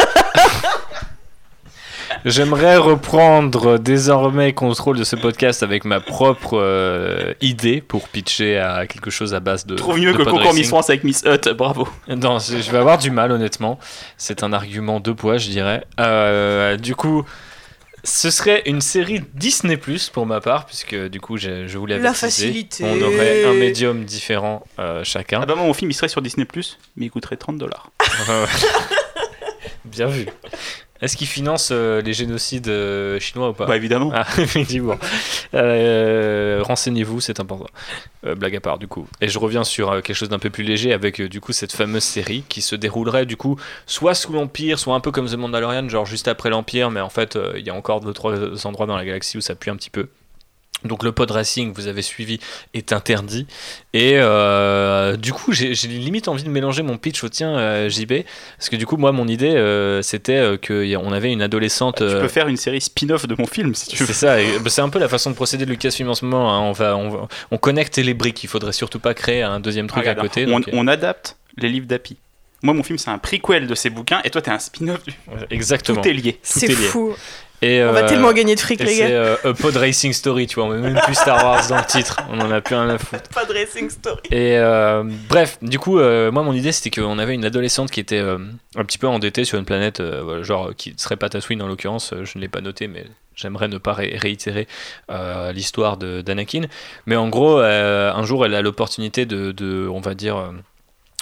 J'aimerais 2.25 2.77
reprendre 2.79 3.79
désormais 3.79 4.53
contrôle 4.55 4.97
de 4.97 5.05
ce 5.05 5.15
podcast 5.15 5.63
avec 5.63 5.85
ma 5.85 6.01
propre 6.01 6.59
euh, 6.59 7.35
idée 7.43 7.83
pour 7.83 8.09
pitcher 8.09 8.59
à 8.59 8.87
quelque 8.87 9.11
chose 9.11 9.35
à 9.35 9.41
base 9.41 9.67
de. 9.67 9.75
Trouve 9.75 9.99
mieux 9.99 10.13
de 10.13 10.19
que 10.19 10.23
concours 10.23 10.55
Miss. 10.55 10.69
France 10.69 10.89
avec 10.89 11.05
Miss 11.05 11.23
Hutt, 11.27 11.51
bravo. 11.51 11.87
Non, 12.09 12.39
je 12.39 12.59
je 12.63 12.71
vais 12.71 12.79
avoir 12.79 12.97
du 12.99 13.11
mal, 13.11 13.31
honnêtement. 13.31 13.79
C'est 14.17 14.43
un 14.43 14.53
argument 14.55 15.01
de 15.01 15.13
poids, 15.13 15.37
je 15.37 15.51
dirais. 15.51 15.85
Euh, 16.01 16.77
du 16.79 16.95
coup, 16.95 17.25
ce 18.05 18.31
serait 18.31 18.63
une 18.67 18.81
série 18.81 19.23
Disney 19.35 19.77
Plus 19.77 20.11
pour 20.11 20.27
ma 20.27 20.41
part, 20.41 20.67
puisque 20.67 20.95
du 20.95 21.21
coup, 21.21 21.39
je, 21.39 21.67
je 21.67 21.79
voulais 21.79 21.99
La 21.99 22.15
facilité. 22.15 22.85
On 22.85 23.01
aurait 23.01 23.45
un 23.45 23.55
médium 23.55 24.05
différent 24.05 24.65
euh, 24.79 25.03
chacun. 25.03 25.41
Ah 25.43 25.47
bah 25.47 25.55
moi, 25.55 25.65
mon 25.65 25.75
film, 25.75 25.91
il 25.91 25.95
serait 25.95 26.09
sur 26.09 26.23
Disney+, 26.23 26.47
mais 26.97 27.07
il 27.07 27.11
coûterait 27.11 27.37
30 27.37 27.59
dollars. 27.59 27.91
Bien 29.85 30.07
vu. 30.07 30.27
Est-ce 31.05 31.19
qu'il 31.19 31.27
finance 31.27 31.69
euh, 31.71 32.01
les 32.01 32.15
génocides 32.15 32.69
euh, 32.69 33.21
chinois 33.21 33.51
ou 33.51 33.53
pas? 33.53 33.67
Bah 33.67 33.77
évidemment. 33.77 34.11
Ah, 34.15 34.25
effectivement. 34.39 34.97
Euh, 35.53 36.63
Renseignez-vous, 36.63 37.21
c'est 37.21 37.41
important. 37.41 37.67
Blague 38.23 38.57
à 38.57 38.61
part, 38.61 38.79
du 38.79 38.89
coup. 38.89 39.07
Et 39.21 39.29
je 39.29 39.39
reviens 39.39 39.65
sur 39.65 40.01
quelque 40.01 40.15
chose 40.15 40.31
d'un 40.31 40.39
peu 40.39 40.49
plus 40.49 40.65
léger 40.65 40.95
avec 40.95 41.21
du 41.21 41.43
coup 41.43 41.53
cette 41.53 41.73
fameuse 41.73 42.05
série 42.05 42.43
qui 42.49 42.63
se 42.63 42.75
déroulerait 42.75 43.27
du 43.27 43.37
coup 43.37 43.61
soit 43.85 44.15
sous 44.15 44.33
l'Empire, 44.33 44.79
soit 44.79 44.95
un 44.95 45.01
peu 45.01 45.11
comme 45.11 45.27
The 45.27 45.35
Mandalorian, 45.35 45.91
genre 45.91 46.07
juste 46.07 46.27
après 46.27 46.49
l'Empire, 46.49 46.91
mais 46.91 47.01
en 47.01 47.11
fait 47.11 47.39
il 47.55 47.67
y 47.67 47.69
a 47.69 47.75
encore 47.75 48.01
deux 48.01 48.15
trois 48.15 48.67
endroits 48.67 48.87
dans 48.87 48.97
la 48.97 49.05
galaxie 49.05 49.37
où 49.37 49.43
ça 49.43 49.55
pue 49.55 49.69
un 49.69 49.77
petit 49.77 49.91
peu. 49.91 50.09
Donc 50.85 51.03
le 51.03 51.13
pod 51.13 51.31
racing 51.31 51.73
que 51.73 51.77
vous 51.81 51.87
avez 51.87 52.03
suivi 52.03 52.41
est 52.75 52.93
interdit 52.93 53.47
et 53.95 54.19
euh, 54.19 55.17
du 55.17 55.33
coup 55.33 55.51
j'ai 55.53 55.73
limite 55.89 56.29
envie 56.29 56.43
de 56.45 56.51
mélanger 56.51 56.83
mon 56.83 56.99
pitch 56.99 57.25
au 57.25 57.31
tien 57.31 57.57
euh, 57.57 57.89
JB 57.89 58.13
parce 58.59 58.69
que 58.69 58.77
du 58.77 58.85
coup 58.85 58.99
moi 58.99 59.11
mon 59.13 59.27
idée 59.27 59.55
euh, 59.55 60.03
c'était 60.03 60.37
euh, 60.37 60.59
qu'on 60.59 61.13
avait 61.13 61.33
une 61.33 61.41
adolescente 61.41 61.97
Tu 61.99 62.05
peux 62.21 62.29
faire 62.29 62.49
une 62.49 62.59
série 62.59 62.83
spin-off 62.83 63.27
de 63.27 63.35
mon 63.39 63.47
film 63.47 63.75
si 63.75 63.89
tu 63.89 63.97
veux. 63.97 64.07
c'est 64.07 64.13
ça, 64.13 64.37
bah, 64.63 64.69
c'est 64.69 64.83
un 64.83 64.91
peu 64.91 64.99
la 64.99 65.09
façon 65.09 65.31
de 65.31 65.37
procéder 65.37 65.65
de 65.65 65.71
Lucasfilm 65.71 66.11
en 66.11 66.15
ce 66.15 66.25
moment. 66.27 66.53
hein. 66.55 66.61
On, 66.61 66.73
va, 66.73 66.97
on, 66.99 67.09
va- 67.09 67.29
on 67.51 67.57
connecte 67.57 67.97
les 67.97 68.13
briques, 68.15 68.45
il 68.45 68.49
faudrait 68.49 68.73
surtout 68.73 68.99
pas 68.99 69.15
créer 69.15 69.43
un 69.43 69.61
deuxième 69.61 69.87
truc 69.87 70.01
Regarde, 70.03 70.19
à 70.19 70.23
côté. 70.23 70.45
on, 70.47 70.51
donc, 70.61 70.69
on 70.73 70.87
adapte 70.87 71.37
les 71.57 71.71
livres 71.71 71.87
d'Happy. 71.87 72.17
Moi, 72.63 72.73
mon 72.75 72.83
film, 72.83 72.99
c'est 72.99 73.11
un 73.11 73.19
prequel 73.19 73.67
de 73.67 73.75
ces 73.75 73.91
bouquins, 73.91 74.21
et 74.25 74.31
toi, 74.31 74.41
t'es 74.41 74.51
un 74.51 74.59
spin-off. 74.59 75.03
du- 75.05 75.13
Exactement. 75.51 76.01
Tout 76.01 76.09
est 76.09 76.15
lié. 76.15 76.39
C'est 76.43 76.65
est 76.67 76.69
lié. 76.69 76.87
fou. 76.89 77.15
Et, 77.65 77.83
On 77.85 77.93
va 77.93 78.01
euh, 78.05 78.09
tellement 78.09 78.33
gagner 78.33 78.55
de 78.55 78.61
fric, 78.61 78.81
les 78.81 78.87
c'est 78.87 78.99
gars. 78.99 79.07
euh, 79.07 79.37
A 79.45 79.53
Pod 79.55 79.77
Racing 79.77 80.13
Story, 80.13 80.47
tu 80.47 80.57
vois, 80.57 80.65
on 80.65 80.69
met 80.69 80.79
même 80.91 81.01
plus 81.05 81.15
Star 81.15 81.45
Wars 81.45 81.67
dans 81.69 81.77
le 81.79 81.85
titre, 81.87 82.19
on 82.31 82.41
en 82.41 82.51
a 82.51 82.61
plus 82.61 82.75
rien 82.75 82.89
à 82.91 82.99
foutre. 82.99 83.23
De 83.49 83.53
racing 83.53 83.91
story. 83.91 84.21
Et 84.31 84.57
euh, 84.59 85.03
bref, 85.29 85.59
du 85.63 85.79
coup, 85.79 85.99
moi 85.99 86.43
mon 86.43 86.53
idée 86.53 86.73
c'était 86.73 86.91
qu'on 87.01 87.19
avait 87.19 87.35
une 87.35 87.45
adolescente 87.45 87.91
qui 87.91 88.01
était 88.01 88.21
un 88.21 88.85
petit 88.85 88.99
peu 88.99 89.07
endettée 89.09 89.45
sur 89.45 89.59
une 89.59 89.65
planète, 89.65 90.03
genre 90.43 90.71
qui 90.77 90.95
serait 90.97 91.17
pas 91.17 91.29
Tatooine 91.29 91.63
en 91.63 91.67
l'occurrence, 91.69 92.15
je 92.23 92.33
ne 92.39 92.41
l'ai 92.41 92.49
pas 92.49 92.61
noté, 92.61 92.87
mais 92.89 93.05
j'aimerais 93.37 93.69
ne 93.69 93.79
pas 93.79 93.93
ré- 93.93 94.17
réitérer 94.17 94.67
euh, 95.11 95.53
l'histoire 95.53 95.97
d'Anakin. 95.97 96.63
Mais 97.07 97.17
en 97.17 97.29
gros, 97.29 97.59
euh, 97.61 98.13
un 98.13 98.25
jour 98.25 98.47
elle 98.47 98.55
a 98.55 98.63
l'opportunité 98.63 99.27
de, 99.27 99.53
de, 99.53 99.89
on 99.93 100.01
va 100.01 100.15
dire, 100.15 100.53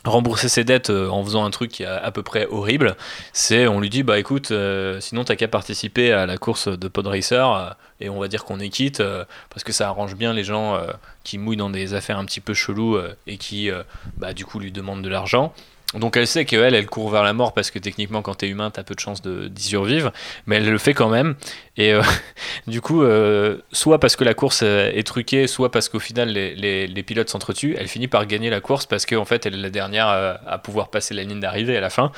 rembourser 0.05 0.49
ses 0.49 0.65
dettes 0.65 0.91
euh, 0.91 1.09
en 1.09 1.25
faisant 1.25 1.45
un 1.45 1.51
truc 1.51 1.71
qui 1.71 1.83
est 1.83 1.87
à, 1.87 2.11
peu 2.11 2.23
près 2.23 2.47
horrible, 2.47 2.97
c'est 3.33 3.67
on 3.67 3.81
lui 3.81 3.91
dit 3.91 4.03
bah 4.03 4.19
écoute, 4.19 4.51
euh, 4.51 5.01
sinon 5.01 5.25
t'as 5.25 5.37
qu'à 5.37 5.49
participer 5.49 6.13
à 6.13 6.27
la 6.27 6.39
course 6.39 6.69
de 6.69 6.89
pod 6.89 7.07
racer 7.07 7.53
euh, 7.53 7.71
et 8.01 8.09
on 8.09 8.19
va 8.19 8.29
dire 8.29 8.45
qu'on 8.45 8.59
est 8.59 8.69
quitte 8.69 9.03
parce 9.51 9.63
que 9.63 9.73
ça 9.73 9.89
arrange 9.89 10.17
bien 10.17 10.33
les 10.33 10.43
gens 10.43 10.81
qui 11.23 11.39
mouillent 11.39 11.57
dans 11.57 11.71
des 11.71 11.95
affaires 11.95 12.19
un 12.19 12.25
petit 12.25 12.41
peu 12.41 12.53
cheloues 12.53 12.99
et 13.29 13.37
qui 13.37 13.71
bah 14.17 14.33
du 14.33 14.45
coup 14.45 14.59
lui 14.59 14.73
demandent 14.73 15.03
de 15.03 15.09
l'argent. 15.09 15.55
Donc 15.95 16.17
elle 16.17 16.27
sait 16.27 16.45
qu'elle, 16.45 16.75
elle 16.75 16.87
court 16.87 17.11
vers 17.11 17.23
la 17.23 17.33
mort 17.33 17.53
parce 17.53 17.71
que 17.71 17.79
techniquement 17.79 18.23
quand 18.23 18.37
t'es 18.37 18.49
humain 18.49 18.71
t'as 18.71 18.83
peu 18.83 18.95
de 18.95 19.01
chances 19.01 19.23
d'y 19.23 19.63
survivre, 19.63 20.13
mais 20.47 20.57
elle 20.57 20.71
le 20.71 20.79
fait 20.79 20.95
quand 20.95 21.09
même. 21.09 21.35
Et 21.77 21.93
euh, 21.93 22.03
du 22.67 22.81
coup, 22.81 23.03
euh, 23.03 23.59
soit 23.73 23.99
parce 23.99 24.17
que 24.17 24.25
la 24.25 24.35
course 24.35 24.61
euh, 24.63 24.91
est 24.93 25.07
truquée, 25.07 25.47
soit 25.47 25.71
parce 25.71 25.89
qu'au 25.89 25.99
final 25.99 26.29
les, 26.31 27.03
pilotes 27.03 27.29
s'entretuent, 27.29 27.77
elle 27.79 27.89
finit 27.89 28.09
par 28.09 28.27
gagner 28.27 28.49
la 28.49 28.61
course 28.61 28.87
parce 28.87 29.07
qu'en 29.07 29.25
fait 29.25 29.45
elle 29.45 29.55
est 29.55 29.63
la 29.63 29.71
dernière 29.71 30.07
à 30.07 30.59
pouvoir 30.59 30.89
passer 30.89 31.15
la 31.15 31.25
ligne 31.25 31.41
d'arrivée 31.41 31.77
à 31.77 31.81
la 31.81 31.91
fin. 31.91 32.13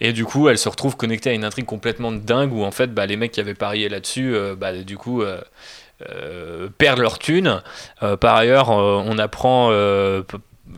Et 0.00 0.12
du 0.12 0.24
coup 0.24 0.48
elle 0.48 0.58
se 0.58 0.68
retrouve 0.68 0.96
connectée 0.96 1.30
à 1.30 1.32
une 1.32 1.44
intrigue 1.44 1.66
complètement 1.66 2.10
dingue 2.10 2.52
où 2.52 2.64
en 2.64 2.70
fait 2.70 2.92
bah, 2.92 3.06
les 3.06 3.16
mecs 3.16 3.32
qui 3.32 3.40
avaient 3.40 3.54
parié 3.54 3.88
là-dessus, 3.88 4.34
bah, 4.58 4.72
du 4.72 4.96
coup... 4.96 5.22
perdent 6.78 7.00
leur 7.00 7.18
thune. 7.18 7.62
par 8.20 8.36
ailleurs, 8.36 8.70
on 8.70 9.18
apprend 9.18 9.70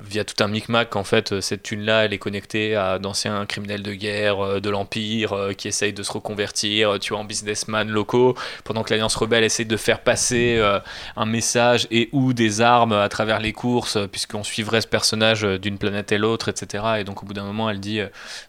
via 0.05 0.24
tout 0.24 0.43
un 0.43 0.48
micmac 0.48 0.97
en 0.97 1.05
fait 1.05 1.40
cette 1.40 1.62
thune 1.62 1.82
là 1.82 2.05
elle 2.05 2.12
est 2.12 2.19
connectée 2.19 2.77
à 2.77 2.98
d'anciens 2.98 3.47
criminels 3.47 3.82
de 3.82 3.93
guerre 3.93 4.40
euh, 4.40 4.60
de 4.60 4.70
l'empire 4.70 5.32
euh, 5.32 5.52
qui 5.52 5.69
essayent 5.69 5.93
de 5.93 6.02
se 6.02 6.12
reconvertir 6.12 6.98
tu 7.01 7.12
vois 7.12 7.20
en 7.20 7.24
businessman 7.24 7.89
locaux 7.89 8.36
pendant 8.64 8.82
que 8.82 8.90
l'alliance 8.90 9.14
rebelle 9.14 9.44
essaie 9.44 9.64
de 9.64 9.77
faire 9.77 10.01
passer 10.01 10.56
euh, 10.59 10.81
un 11.16 11.27
message 11.27 11.86
et 11.90 12.09
ou 12.12 12.32
des 12.32 12.60
armes 12.60 12.93
à 12.93 13.09
travers 13.09 13.40
les 13.40 13.52
courses 13.52 13.98
puisqu'on 14.10 14.43
suivrait 14.43 14.81
ce 14.81 14.86
personnage 14.86 15.43
d'une 15.43 15.78
planète 15.78 16.12
et 16.12 16.19
l'autre 16.19 16.48
etc 16.48 16.85
et 16.98 17.05
donc 17.05 17.23
au 17.23 17.27
bout 17.27 17.35
d'un 17.35 17.44
moment 17.44 17.69
elle 17.69 17.81
dit 17.81 18.01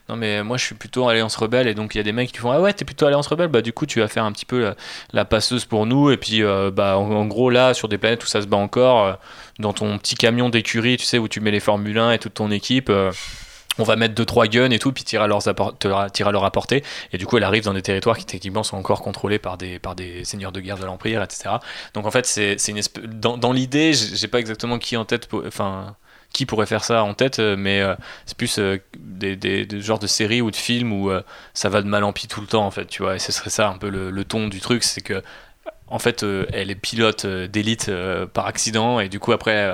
non 0.08 0.16
mais 0.16 0.42
moi 0.42 0.56
je 0.56 0.64
suis 0.64 0.74
plutôt 0.74 1.08
alliance 1.08 1.36
rebelle 1.36 1.68
et 1.68 1.74
donc 1.74 1.94
il 1.94 1.98
y 1.98 2.00
a 2.00 2.04
des 2.04 2.12
mecs 2.12 2.32
qui 2.32 2.38
font 2.38 2.50
ah 2.50 2.60
ouais 2.60 2.72
t'es 2.72 2.84
plutôt 2.84 3.06
alliance 3.06 3.26
rebelle. 3.26 3.48
Bah 3.48 3.62
du 3.62 3.72
coup 3.72 3.86
tu 3.86 4.00
vas 4.00 4.08
faire 4.08 4.24
un 4.24 4.32
petit 4.32 4.46
peu 4.46 4.74
la, 5.12 5.24
passeuse 5.24 5.64
pour 5.64 5.86
nous 5.86 6.10
et 6.10 6.16
puis 6.16 6.42
bah 6.72 6.98
en, 6.98 7.26
gros 7.26 7.50
là 7.50 7.74
sur 7.74 7.88
des 7.88 7.98
planètes 7.98 8.22
où 8.22 8.26
ça 8.26 8.42
se 8.42 8.46
bat 8.46 8.56
encore 8.56 9.18
dans 9.58 9.72
ton 9.72 9.98
petit 9.98 10.14
camion 10.14 10.48
d'écurie, 10.48 10.96
tu 10.96 11.04
sais, 11.04 11.18
où 11.18 11.28
tu 11.28 11.40
mets 11.40 11.50
les 11.50 11.60
Formule 11.60 11.98
1 11.98 12.12
et 12.12 12.18
toute 12.18 12.34
ton 12.34 12.50
équipe. 12.50 12.90
Euh, 12.90 13.12
on 13.78 13.82
va 13.82 13.96
mettre 13.96 14.14
2-3 14.14 14.48
guns 14.48 14.70
et 14.70 14.78
tout, 14.78 14.92
puis 14.92 15.02
tirer 15.02 15.24
à, 15.24 15.26
leur 15.26 15.48
à 15.48 16.32
leur 16.32 16.44
apporter. 16.44 16.84
Et 17.12 17.18
du 17.18 17.26
coup, 17.26 17.36
elle 17.38 17.44
arrive 17.44 17.64
dans 17.64 17.74
des 17.74 17.82
territoires 17.82 18.16
qui 18.16 18.24
techniquement 18.24 18.62
sont 18.62 18.76
encore 18.76 19.02
contrôlés 19.02 19.40
par 19.40 19.58
des, 19.58 19.80
par 19.80 19.96
des 19.96 20.24
seigneurs 20.24 20.52
de 20.52 20.60
guerre 20.60 20.78
de 20.78 20.84
l'Empire, 20.84 21.22
etc. 21.22 21.56
Donc 21.92 22.06
en 22.06 22.10
fait, 22.12 22.24
c'est 22.24 22.56
une 22.68 22.80
dans, 23.06 23.36
dans 23.36 23.52
l'idée, 23.52 23.92
j'ai 23.92 24.28
pas 24.28 24.38
exactement 24.38 24.78
qui 24.78 24.96
en 24.96 25.04
tête, 25.04 25.28
enfin, 25.44 25.96
qui 26.32 26.46
pourrait 26.46 26.66
faire 26.66 26.84
ça 26.84 27.02
en 27.02 27.14
tête, 27.14 27.40
euh, 27.40 27.56
mais 27.56 27.80
euh, 27.80 27.96
c'est 28.26 28.36
plus 28.36 28.60
des, 28.96 29.34
des, 29.34 29.80
genres 29.80 29.98
de 29.98 30.06
séries 30.06 30.40
ou 30.40 30.52
de 30.52 30.56
films 30.56 30.92
où 30.92 31.10
ça 31.52 31.68
va 31.68 31.82
de 31.82 31.88
mal 31.88 32.04
en 32.04 32.12
pis 32.12 32.28
tout 32.28 32.40
le 32.40 32.46
temps, 32.46 32.64
en 32.64 32.70
fait, 32.70 32.86
tu 32.86 33.02
vois. 33.02 33.16
Et 33.16 33.18
ce 33.18 33.32
serait 33.32 33.50
ça 33.50 33.68
un 33.70 33.78
peu 33.78 33.88
le 33.88 34.24
ton 34.24 34.46
du 34.46 34.60
truc, 34.60 34.84
c'est 34.84 35.00
que 35.00 35.20
en 35.88 35.98
fait, 35.98 36.22
euh, 36.22 36.46
elle 36.52 36.70
est 36.70 36.74
pilote 36.74 37.24
euh, 37.24 37.46
d'élite 37.46 37.88
euh, 37.88 38.26
par 38.26 38.46
accident 38.46 39.00
et 39.00 39.08
du 39.08 39.20
coup 39.20 39.32
après, 39.32 39.70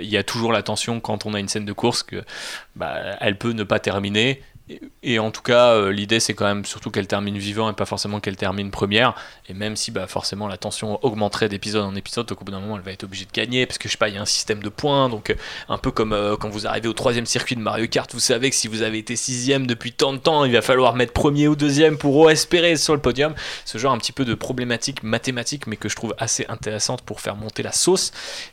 il 0.00 0.08
y 0.08 0.16
a 0.16 0.22
toujours 0.22 0.52
la 0.52 0.62
tension 0.62 1.00
quand 1.00 1.26
on 1.26 1.34
a 1.34 1.40
une 1.40 1.48
scène 1.48 1.64
de 1.64 1.72
course 1.72 2.02
que 2.02 2.22
bah, 2.76 2.94
elle 3.20 3.36
peut 3.36 3.52
ne 3.52 3.64
pas 3.64 3.80
terminer 3.80 4.42
et 5.02 5.18
en 5.18 5.30
tout 5.30 5.42
cas, 5.42 5.70
euh, 5.70 5.92
l'idée 5.92 6.20
c'est 6.20 6.34
quand 6.34 6.44
même 6.44 6.64
surtout 6.64 6.90
qu'elle 6.90 7.06
termine 7.06 7.38
vivant 7.38 7.70
et 7.70 7.72
pas 7.72 7.86
forcément 7.86 8.20
qu'elle 8.20 8.36
termine 8.36 8.70
première. 8.70 9.14
Et 9.48 9.54
même 9.54 9.76
si 9.76 9.90
bah, 9.90 10.06
forcément 10.06 10.46
la 10.46 10.56
tension 10.56 11.02
augmenterait 11.04 11.48
d'épisode 11.48 11.84
en 11.84 11.94
épisode, 11.94 12.30
au 12.30 12.44
bout 12.44 12.52
d'un 12.52 12.60
moment 12.60 12.76
elle 12.76 12.82
va 12.82 12.92
être 12.92 13.04
obligée 13.04 13.24
de 13.24 13.32
gagner 13.32 13.66
parce 13.66 13.78
que 13.78 13.88
je 13.88 13.92
sais 13.92 13.98
pas, 13.98 14.08
il 14.08 14.14
y 14.14 14.18
a 14.18 14.20
un 14.20 14.26
système 14.26 14.62
de 14.62 14.68
points. 14.68 15.08
Donc 15.08 15.30
euh, 15.30 15.34
un 15.68 15.78
peu 15.78 15.90
comme 15.90 16.12
euh, 16.12 16.36
quand 16.36 16.48
vous 16.48 16.66
arrivez 16.66 16.88
au 16.88 16.92
troisième 16.92 17.26
circuit 17.26 17.56
de 17.56 17.60
Mario 17.60 17.86
Kart, 17.88 18.12
vous 18.12 18.20
savez 18.20 18.50
que 18.50 18.56
si 18.56 18.68
vous 18.68 18.82
avez 18.82 18.98
été 18.98 19.16
sixième 19.16 19.66
depuis 19.66 19.92
tant 19.92 20.12
de 20.12 20.18
temps, 20.18 20.44
il 20.44 20.52
va 20.52 20.62
falloir 20.62 20.94
mettre 20.94 21.12
premier 21.12 21.48
ou 21.48 21.56
deuxième 21.56 21.98
pour 21.98 22.30
espérer 22.30 22.76
sur 22.76 22.94
le 22.94 23.00
podium. 23.00 23.34
Ce 23.64 23.78
genre 23.78 23.92
un 23.92 23.98
petit 23.98 24.12
peu 24.12 24.24
de 24.24 24.34
problématique 24.34 25.02
mathématique, 25.02 25.66
mais 25.66 25.76
que 25.76 25.88
je 25.88 25.96
trouve 25.96 26.14
assez 26.18 26.46
intéressante 26.48 27.02
pour 27.02 27.20
faire 27.20 27.36
monter 27.36 27.62
la 27.62 27.72
sauce. 27.72 28.12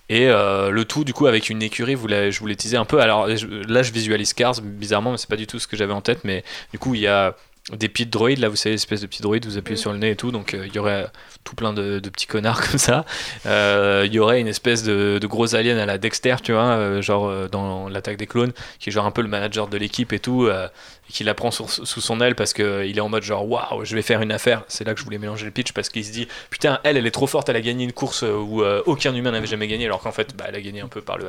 Et 0.09 0.27
le 0.27 0.83
tout 0.83 1.03
du 1.03 1.13
coup 1.13 1.27
avec 1.27 1.49
une 1.49 1.61
écurie, 1.61 1.93
je 1.93 2.39
vous 2.39 2.47
l'ai 2.47 2.55
teasé 2.55 2.77
un 2.77 2.85
peu. 2.85 3.01
Alors 3.01 3.27
là 3.27 3.83
je 3.83 3.91
visualise 3.91 4.33
Cars 4.33 4.61
bizarrement, 4.61 5.11
mais 5.11 5.17
c'est 5.17 5.29
pas 5.29 5.35
du 5.35 5.47
tout 5.47 5.59
ce 5.59 5.67
que 5.67 5.75
j'avais 5.75 5.93
en 5.93 6.01
tête, 6.07 6.23
mais 6.23 6.43
du 6.71 6.79
coup, 6.79 6.95
il 6.95 7.01
y 7.01 7.07
a 7.07 7.35
des 7.73 7.89
petits 7.89 8.05
droïdes, 8.05 8.39
là 8.39 8.47
vous 8.47 8.55
savez, 8.55 8.75
espèce 8.75 9.01
de 9.01 9.07
petits 9.07 9.21
droïdes, 9.21 9.45
vous 9.45 9.57
appuyez 9.57 9.75
sur 9.75 9.91
le 9.91 9.97
nez 9.97 10.11
et 10.11 10.15
tout, 10.15 10.31
donc 10.31 10.53
euh, 10.53 10.65
il 10.67 10.73
y 10.73 10.79
aurait 10.79 11.07
tout 11.43 11.53
plein 11.53 11.73
de, 11.73 11.99
petits 11.99 12.25
connards 12.27 12.61
comme 12.69 12.77
ça. 12.79 13.05
Euh, 13.45 14.03
il 14.05 14.13
y 14.13 14.19
aurait 14.19 14.39
une 14.39 14.47
espèce 14.47 14.83
de, 14.83 15.19
gros 15.25 15.53
alien 15.53 15.77
à 15.77 15.85
la 15.85 15.97
Dexter, 15.97 16.37
tu 16.41 16.53
vois, 16.53 16.63
euh, 16.63 17.01
genre 17.01 17.49
dans 17.49 17.89
l'attaque 17.89 18.15
des 18.15 18.27
clones, 18.27 18.53
qui 18.79 18.89
est 18.89 18.91
genre 18.93 19.05
un 19.05 19.11
peu 19.11 19.21
le 19.21 19.27
manager 19.27 19.67
de 19.67 19.77
l'équipe 19.77 20.13
et 20.13 20.19
tout, 20.19 20.47
et 20.47 21.11
qui 21.11 21.25
la 21.25 21.33
prend 21.33 21.51
sous 21.51 21.67
son 21.67 22.21
aile 22.21 22.35
parce 22.35 22.53
qu'il 22.53 22.97
est 22.97 23.01
en 23.01 23.09
mode 23.09 23.23
genre 23.23 23.47
waouh, 23.47 23.83
je 23.83 23.95
vais 23.95 24.01
faire 24.01 24.21
une 24.21 24.31
affaire. 24.31 24.63
C'est 24.69 24.85
là 24.85 24.93
que 24.93 24.99
je 24.99 25.05
voulais 25.05 25.17
mélanger 25.17 25.45
le 25.45 25.51
pitch 25.51 25.73
parce 25.73 25.89
qu'il 25.89 26.05
se 26.05 26.11
dit 26.11 26.27
putain, 26.49 26.79
elle, 26.83 26.95
elle 26.95 27.05
est 27.05 27.11
trop 27.11 27.27
forte, 27.27 27.49
elle 27.49 27.57
a 27.57 27.61
gagné 27.61 27.83
une 27.83 27.93
course 27.93 28.23
où 28.23 28.63
aucun 28.85 29.13
humain 29.13 29.31
n'avait 29.31 29.47
jamais 29.47 29.67
gagné, 29.67 29.85
alors 29.85 29.99
qu'en 29.99 30.13
fait, 30.13 30.35
bah, 30.37 30.45
elle 30.47 30.55
a 30.55 30.61
gagné 30.61 30.79
un 30.79 30.87
peu 30.87 31.01
par 31.01 31.17
le 31.17 31.25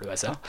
le 0.00 0.10
hasard. 0.10 0.40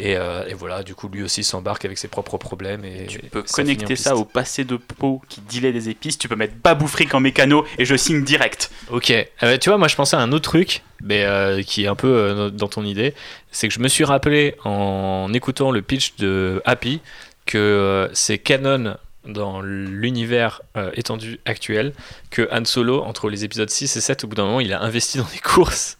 Euh, 0.00 0.46
et, 0.46 0.54
voilà, 0.54 0.82
du 0.82 0.94
coup, 0.94 1.08
lui 1.08 1.22
aussi 1.22 1.44
s'embarque 1.44 1.84
avec 1.84 1.98
ses 1.98 2.08
propres 2.08 2.38
problèmes. 2.38 2.84
Et 2.84 3.06
tu 3.06 3.18
peux 3.18 3.42
connecter 3.42 3.96
ça 3.96 4.16
au 4.16 4.24
passé 4.24 4.64
de 4.64 4.76
peau 4.76 5.22
qui 5.28 5.40
dilait 5.40 5.72
des 5.72 5.88
épices. 5.88 6.18
Tu 6.18 6.28
peux 6.28 6.36
mettre 6.36 6.54
Baboufric 6.62 7.14
en 7.14 7.20
mécano 7.20 7.64
et 7.78 7.84
je 7.84 7.96
signe 7.96 8.24
direct. 8.24 8.70
Ok. 8.90 9.12
Euh, 9.42 9.58
tu 9.58 9.68
vois, 9.68 9.78
moi, 9.78 9.88
je 9.88 9.96
pensais 9.96 10.16
à 10.16 10.20
un 10.20 10.32
autre 10.32 10.50
truc, 10.50 10.82
mais 11.02 11.24
euh, 11.24 11.62
qui 11.62 11.84
est 11.84 11.88
un 11.88 11.94
peu 11.94 12.50
dans 12.52 12.68
ton 12.68 12.84
idée. 12.84 13.14
C'est 13.50 13.68
que 13.68 13.74
je 13.74 13.80
me 13.80 13.88
suis 13.88 14.04
rappelé 14.04 14.56
en 14.64 15.32
écoutant 15.32 15.70
le 15.70 15.82
pitch 15.82 16.16
de 16.16 16.62
Happy 16.64 17.00
que 17.46 18.08
c'est 18.14 18.38
canon 18.38 18.96
dans 19.26 19.60
l'univers 19.60 20.62
euh, 20.76 20.90
étendu 20.94 21.40
actuel 21.44 21.92
que 22.30 22.48
Han 22.52 22.64
Solo, 22.64 23.02
entre 23.02 23.28
les 23.28 23.44
épisodes 23.44 23.70
6 23.70 23.96
et 23.96 24.00
7, 24.00 24.24
au 24.24 24.28
bout 24.28 24.36
d'un 24.36 24.44
moment, 24.44 24.60
il 24.60 24.72
a 24.72 24.82
investi 24.82 25.18
dans 25.18 25.24
des 25.32 25.38
courses 25.38 25.98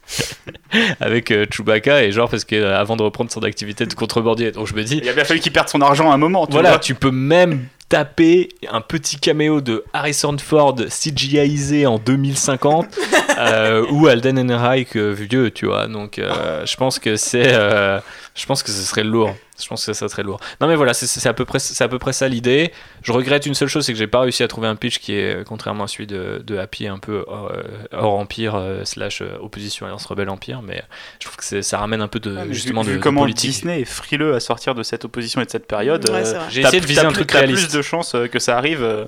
avec 1.01 1.31
euh, 1.31 1.47
Chewbacca 1.51 2.03
et 2.03 2.13
genre 2.13 2.29
parce 2.29 2.45
qu'avant 2.45 2.85
avant 2.85 2.97
de 2.97 3.03
reprendre 3.03 3.31
son 3.33 3.43
activité 3.43 3.87
de 3.87 3.95
contrebandier. 3.95 4.53
Donc 4.53 4.67
je 4.67 4.75
me 4.75 4.83
dis. 4.83 4.99
Il 5.03 5.09
a 5.09 5.13
bien 5.13 5.25
fallu 5.25 5.41
qu'il 5.41 5.53
perde 5.53 5.69
son 5.69 5.81
argent 5.81 6.11
à 6.11 6.15
un 6.15 6.19
moment. 6.19 6.47
voilà, 6.51 6.79
tu 6.79 6.95
peux 6.95 7.11
même 7.11 7.67
taper 7.89 8.49
un 8.71 8.81
petit 8.81 9.19
caméo 9.19 9.61
de 9.61 9.85
Harrison 9.93 10.37
Ford 10.39 10.77
CGIisé 10.89 11.87
en 11.87 11.99
2050 11.99 12.87
euh, 13.39 13.87
ou 13.91 14.07
Alden 14.07 14.39
Ehrenreich 14.39 14.97
vieux, 14.97 15.51
tu 15.51 15.67
vois. 15.67 15.87
Donc 15.87 16.19
je 16.19 16.77
pense 16.77 16.99
que 16.99 17.17
c'est. 17.17 17.53
je 17.53 18.47
pense 18.47 18.63
que 18.63 18.71
ce 18.71 18.83
serait 18.83 19.05
lourd. 19.05 19.35
Je 19.63 19.69
pense 19.69 19.87
que 19.87 19.93
ça 19.93 20.09
serait 20.09 20.25
lourd. 20.25 20.41
Non 20.61 20.67
mais 20.67 20.75
voilà, 20.75 20.95
c'est 20.95 21.29
à 21.29 21.33
peu 21.33 21.45
près, 21.45 21.61
c'est 21.61 21.85
à 21.85 21.89
peu 21.89 21.99
près 21.99 22.13
ça 22.13 22.29
l'idée. 22.29 22.73
Je 23.03 23.13
regrette 23.13 23.47
une 23.47 23.55
seule 23.55 23.69
chose, 23.69 23.85
c'est 23.87 23.93
que 23.93 23.99
j'ai 23.99 24.09
pas 24.09 24.21
réussi 24.21 24.43
à 24.43 24.49
trouver 24.49 24.67
un 24.67 24.75
pitch 24.75 24.99
qui 24.99 25.15
est, 25.15 25.47
contrairement 25.47 25.85
à 25.85 25.89
celui 25.89 26.07
de, 26.07 26.43
de 26.45 26.59
Happy, 26.59 26.89
un 26.89 26.99
peu 26.99 27.25
hors, 27.29 27.53
euh, 27.53 28.03
empire 28.03 28.57
euh, 28.57 28.85
slash 28.85 29.23
euh, 29.23 29.37
opposition 29.41 29.87
alliance 29.87 30.07
rebelle 30.07 30.29
empire. 30.29 30.61
Mais 30.63 30.83
je 31.21 31.27
trouve 31.27 31.37
que 31.37 31.63
ça 31.63 31.79
ramène 31.79 32.03
un 32.03 32.09
peu 32.09 32.19
de 32.19 32.53
justement 32.53 32.83
vu, 32.83 32.97
de, 32.97 32.99
comment 32.99 33.27
Disney 33.27 33.83
est 33.83 33.85
frileux 33.85 34.35
à 34.35 34.41
sortir 34.41 34.75
de 34.75 34.83
cette 34.83 35.05
opposition 35.05 35.41
et 35.41 35.45
de 35.45 35.51
cette 35.51 35.67
période. 35.67 36.05
j'ai 36.51 36.63
essayé 36.63 36.81
de 36.81 36.87
viser 36.87 37.03
un 37.03 37.13
truc 37.13 37.31
réaliste. 37.31 37.69
plus 37.69 37.77
de 37.77 37.83
chances 37.83 38.17
que 38.31 38.39
ça 38.39 38.57
arrive. 38.59 39.07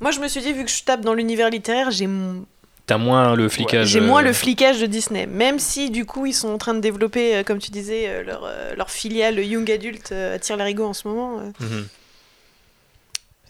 Moi, 0.00 0.10
je 0.10 0.20
me 0.20 0.28
suis 0.28 0.42
dit, 0.42 0.52
vu 0.52 0.64
que 0.64 0.70
je 0.70 0.82
tape 0.82 1.00
dans 1.00 1.14
l'univers 1.14 1.48
littéraire, 1.48 1.90
j'ai 1.90 2.06
T'as 2.86 2.98
moins 2.98 3.34
le 3.34 3.48
flicage. 3.48 3.88
J'ai 3.88 4.00
moins 4.00 4.22
le 4.22 4.32
flicage 4.32 4.80
de 4.80 4.86
Disney. 4.86 5.26
Même 5.26 5.58
si, 5.58 5.90
du 5.90 6.04
coup, 6.04 6.26
ils 6.26 6.34
sont 6.34 6.48
en 6.48 6.58
train 6.58 6.74
de 6.74 6.80
développer, 6.80 7.42
comme 7.44 7.58
tu 7.58 7.70
disais, 7.70 8.22
leur, 8.22 8.48
leur 8.76 8.90
filiale 8.90 9.38
Young 9.38 9.68
Adult 9.70 10.12
à 10.12 10.38
Tire-Larigot 10.38 10.86
en 10.86 10.92
ce 10.92 11.08
moment. 11.08 11.40
Mhm. 11.60 11.88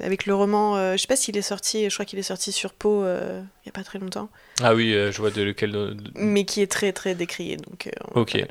Avec 0.01 0.27
le 0.27 0.35
roman, 0.35 0.93
je 0.93 0.97
sais 0.99 1.07
pas 1.07 1.17
s'il 1.17 1.37
est 1.37 1.43
sorti, 1.43 1.89
je 1.89 1.95
crois 1.95 2.05
qu'il 2.05 2.19
est 2.19 2.23
sorti 2.23 2.53
sur 2.53 2.73
Pau 2.73 3.05
il 3.05 3.67
y 3.67 3.69
a 3.69 3.73
pas 3.73 3.85
très 3.85 3.99
longtemps. 3.99 4.29
Ah 4.63 4.75
oui, 4.75 4.93
je 4.93 5.19
vois 5.19 5.31
de 5.31 5.43
lequel. 5.43 5.97
Mais 6.15 6.45
qui 6.45 6.63
est 6.63 6.71
très 6.71 6.93
très 6.93 7.15
décrié. 7.15 7.57
Donc, 7.57 7.91
ok. 8.15 8.43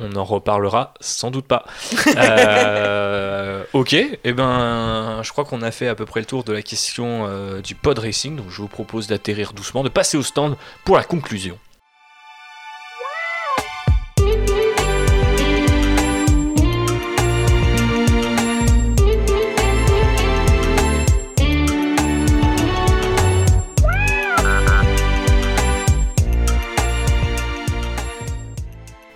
On 0.00 0.14
en 0.14 0.24
reparlera 0.24 0.94
sans 1.00 1.30
doute 1.30 1.46
pas. 1.46 1.64
Euh, 2.16 3.64
ok, 3.72 3.92
et 3.92 4.18
eh 4.24 4.32
ben, 4.32 5.20
je 5.22 5.30
crois 5.30 5.44
qu'on 5.44 5.62
a 5.62 5.70
fait 5.70 5.88
à 5.88 5.94
peu 5.94 6.04
près 6.04 6.20
le 6.20 6.26
tour 6.26 6.42
de 6.42 6.52
la 6.52 6.62
question 6.62 7.26
euh, 7.26 7.60
du 7.60 7.74
pod 7.74 7.98
racing, 7.98 8.36
donc 8.36 8.46
je 8.50 8.60
vous 8.60 8.68
propose 8.68 9.06
d'atterrir 9.06 9.52
doucement, 9.52 9.84
de 9.84 9.88
passer 9.88 10.16
au 10.16 10.22
stand 10.22 10.56
pour 10.84 10.96
la 10.96 11.04
conclusion. 11.04 11.58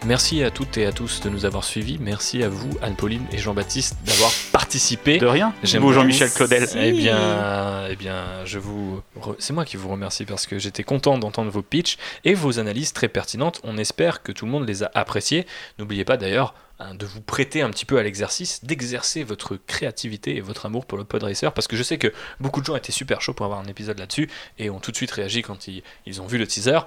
Merci 0.04 0.42
à 0.42 0.50
toutes 0.50 0.78
et 0.78 0.86
à 0.86 0.90
tous 0.92 1.20
de 1.20 1.28
nous 1.30 1.44
avoir 1.44 1.62
suivis. 1.62 1.96
Merci 2.00 2.42
à 2.42 2.48
vous, 2.48 2.70
Anne-Pauline 2.82 3.24
et 3.30 3.38
Jean-Baptiste, 3.38 3.96
d'avoir 4.04 4.32
participé. 4.50 5.18
De 5.18 5.26
rien. 5.26 5.54
J'aime 5.62 5.82
beaucoup. 5.82 5.94
Jean-Michel 5.94 6.30
Claudel. 6.32 6.66
Si. 6.66 6.76
Eh 6.76 6.90
bien, 6.92 7.86
eh 7.88 7.94
bien, 7.94 8.44
je 8.44 8.58
vous, 8.58 9.00
re- 9.20 9.36
c'est 9.38 9.52
moi 9.52 9.64
qui 9.64 9.76
vous 9.76 9.88
remercie 9.88 10.24
parce 10.24 10.46
que 10.46 10.58
j'étais 10.58 10.82
content 10.82 11.18
d'entendre 11.18 11.52
vos 11.52 11.62
pitchs 11.62 11.98
et 12.24 12.34
vos 12.34 12.58
analyses 12.58 12.92
très 12.92 13.06
pertinentes. 13.06 13.60
On 13.62 13.78
espère 13.78 14.24
que 14.24 14.32
tout 14.32 14.44
le 14.44 14.50
monde 14.50 14.66
les 14.66 14.82
a 14.82 14.90
appréciées. 14.94 15.46
N'oubliez 15.78 16.04
pas 16.04 16.16
d'ailleurs 16.16 16.54
hein, 16.80 16.96
de 16.96 17.06
vous 17.06 17.20
prêter 17.20 17.62
un 17.62 17.70
petit 17.70 17.84
peu 17.84 17.98
à 17.98 18.02
l'exercice, 18.02 18.64
d'exercer 18.64 19.22
votre 19.22 19.56
créativité 19.68 20.34
et 20.36 20.40
votre 20.40 20.66
amour 20.66 20.84
pour 20.84 20.98
le 20.98 21.04
pod 21.04 21.22
racer 21.22 21.52
parce 21.52 21.68
que 21.68 21.76
je 21.76 21.84
sais 21.84 21.98
que 21.98 22.12
beaucoup 22.40 22.60
de 22.60 22.66
gens 22.66 22.74
étaient 22.74 22.90
super 22.90 23.20
chauds 23.20 23.34
pour 23.34 23.46
avoir 23.46 23.60
un 23.60 23.66
épisode 23.66 24.00
là-dessus 24.00 24.28
et 24.58 24.68
ont 24.68 24.80
tout 24.80 24.90
de 24.90 24.96
suite 24.96 25.12
réagi 25.12 25.42
quand 25.42 25.68
ils, 25.68 25.84
ils 26.06 26.20
ont 26.20 26.26
vu 26.26 26.38
le 26.38 26.46
teaser. 26.48 26.80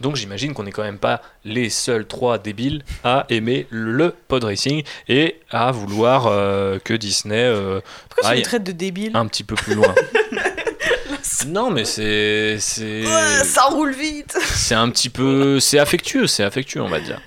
Donc 0.00 0.16
j'imagine 0.16 0.54
qu'on 0.54 0.64
n'est 0.64 0.72
quand 0.72 0.82
même 0.82 0.98
pas 0.98 1.22
les 1.44 1.70
seuls 1.70 2.06
trois 2.06 2.38
débiles 2.38 2.84
à 3.04 3.26
aimer 3.28 3.66
le 3.70 4.14
pod 4.28 4.42
racing 4.44 4.82
et 5.08 5.36
à 5.50 5.70
vouloir 5.70 6.26
euh, 6.26 6.78
que 6.78 6.94
Disney 6.94 7.36
euh, 7.42 7.80
Pourquoi 8.08 8.30
tu 8.30 8.34
Aïe. 8.34 8.38
me 8.40 8.44
traites 8.44 8.64
de 8.64 8.72
débile 8.72 9.12
un 9.14 9.26
petit 9.26 9.44
peu 9.44 9.54
plus 9.54 9.74
loin. 9.74 9.94
non, 11.46 11.70
mais 11.70 11.84
c'est 11.84 12.56
c'est 12.58 13.02
Ouais, 13.04 13.44
Ça 13.44 13.64
roule 13.64 13.92
vite 13.92 14.36
c'est 14.42 14.74
un 14.74 14.88
petit 14.90 15.08
peu 15.08 15.60
c'est 15.60 15.78
affectueux, 15.78 16.26
c'est 16.26 16.44
affectueux, 16.44 16.82
on 16.82 16.88
va 16.88 17.00
dire. 17.00 17.20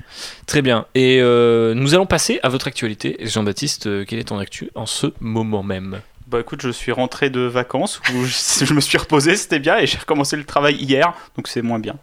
Très 0.46 0.62
bien. 0.62 0.86
Et 0.96 1.20
euh, 1.22 1.74
nous 1.74 1.94
allons 1.94 2.06
passer 2.06 2.40
à 2.44 2.50
votre 2.50 2.68
actualité. 2.68 3.18
Jean-Baptiste, 3.22 3.88
euh, 3.88 4.06
quelle 4.08 4.20
est 4.20 4.26
ton 4.26 4.40
actu 4.40 4.70
en 4.76 4.86
ce 4.86 5.08
moment 5.20 5.64
même? 5.64 6.02
Bah 6.28 6.40
écoute, 6.40 6.62
je 6.62 6.70
suis 6.70 6.92
rentré 6.92 7.30
de 7.30 7.42
vacances 7.42 8.02
où 8.14 8.26
je, 8.26 8.66
je 8.66 8.74
me 8.74 8.82
suis 8.82 8.98
reposé, 8.98 9.36
c'était 9.36 9.60
bien, 9.60 9.78
et 9.78 9.86
j'ai 9.88 9.98
recommencé 9.98 10.36
le 10.38 10.44
travail 10.44 10.76
hier, 10.76 11.14
donc 11.36 11.48
c'est 11.48 11.62
moins 11.62 11.80
bien. 11.80 11.96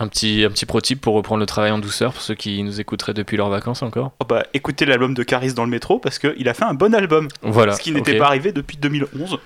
Un 0.00 0.06
petit 0.06 0.44
un 0.44 0.50
petit 0.50 0.64
pro 0.66 0.80
tip 0.80 1.00
pour 1.00 1.14
reprendre 1.14 1.40
le 1.40 1.46
travail 1.46 1.70
en 1.72 1.78
douceur 1.78 2.12
pour 2.12 2.22
ceux 2.22 2.34
qui 2.34 2.62
nous 2.62 2.80
écouteraient 2.80 3.14
depuis 3.14 3.36
leurs 3.36 3.48
vacances 3.48 3.82
encore. 3.82 4.12
Oh 4.20 4.24
bah 4.24 4.44
écoutez 4.54 4.86
l'album 4.86 5.12
de 5.14 5.22
Caris 5.24 5.54
dans 5.54 5.64
le 5.64 5.70
métro 5.70 5.98
parce 5.98 6.18
qu'il 6.20 6.48
a 6.48 6.54
fait 6.54 6.64
un 6.64 6.74
bon 6.74 6.94
album, 6.94 7.28
Voilà. 7.42 7.74
ce 7.74 7.80
qui 7.82 7.90
n'était 7.92 8.12
ok. 8.12 8.18
pas 8.18 8.26
arrivé 8.26 8.52
depuis 8.52 8.76
2011 8.76 9.38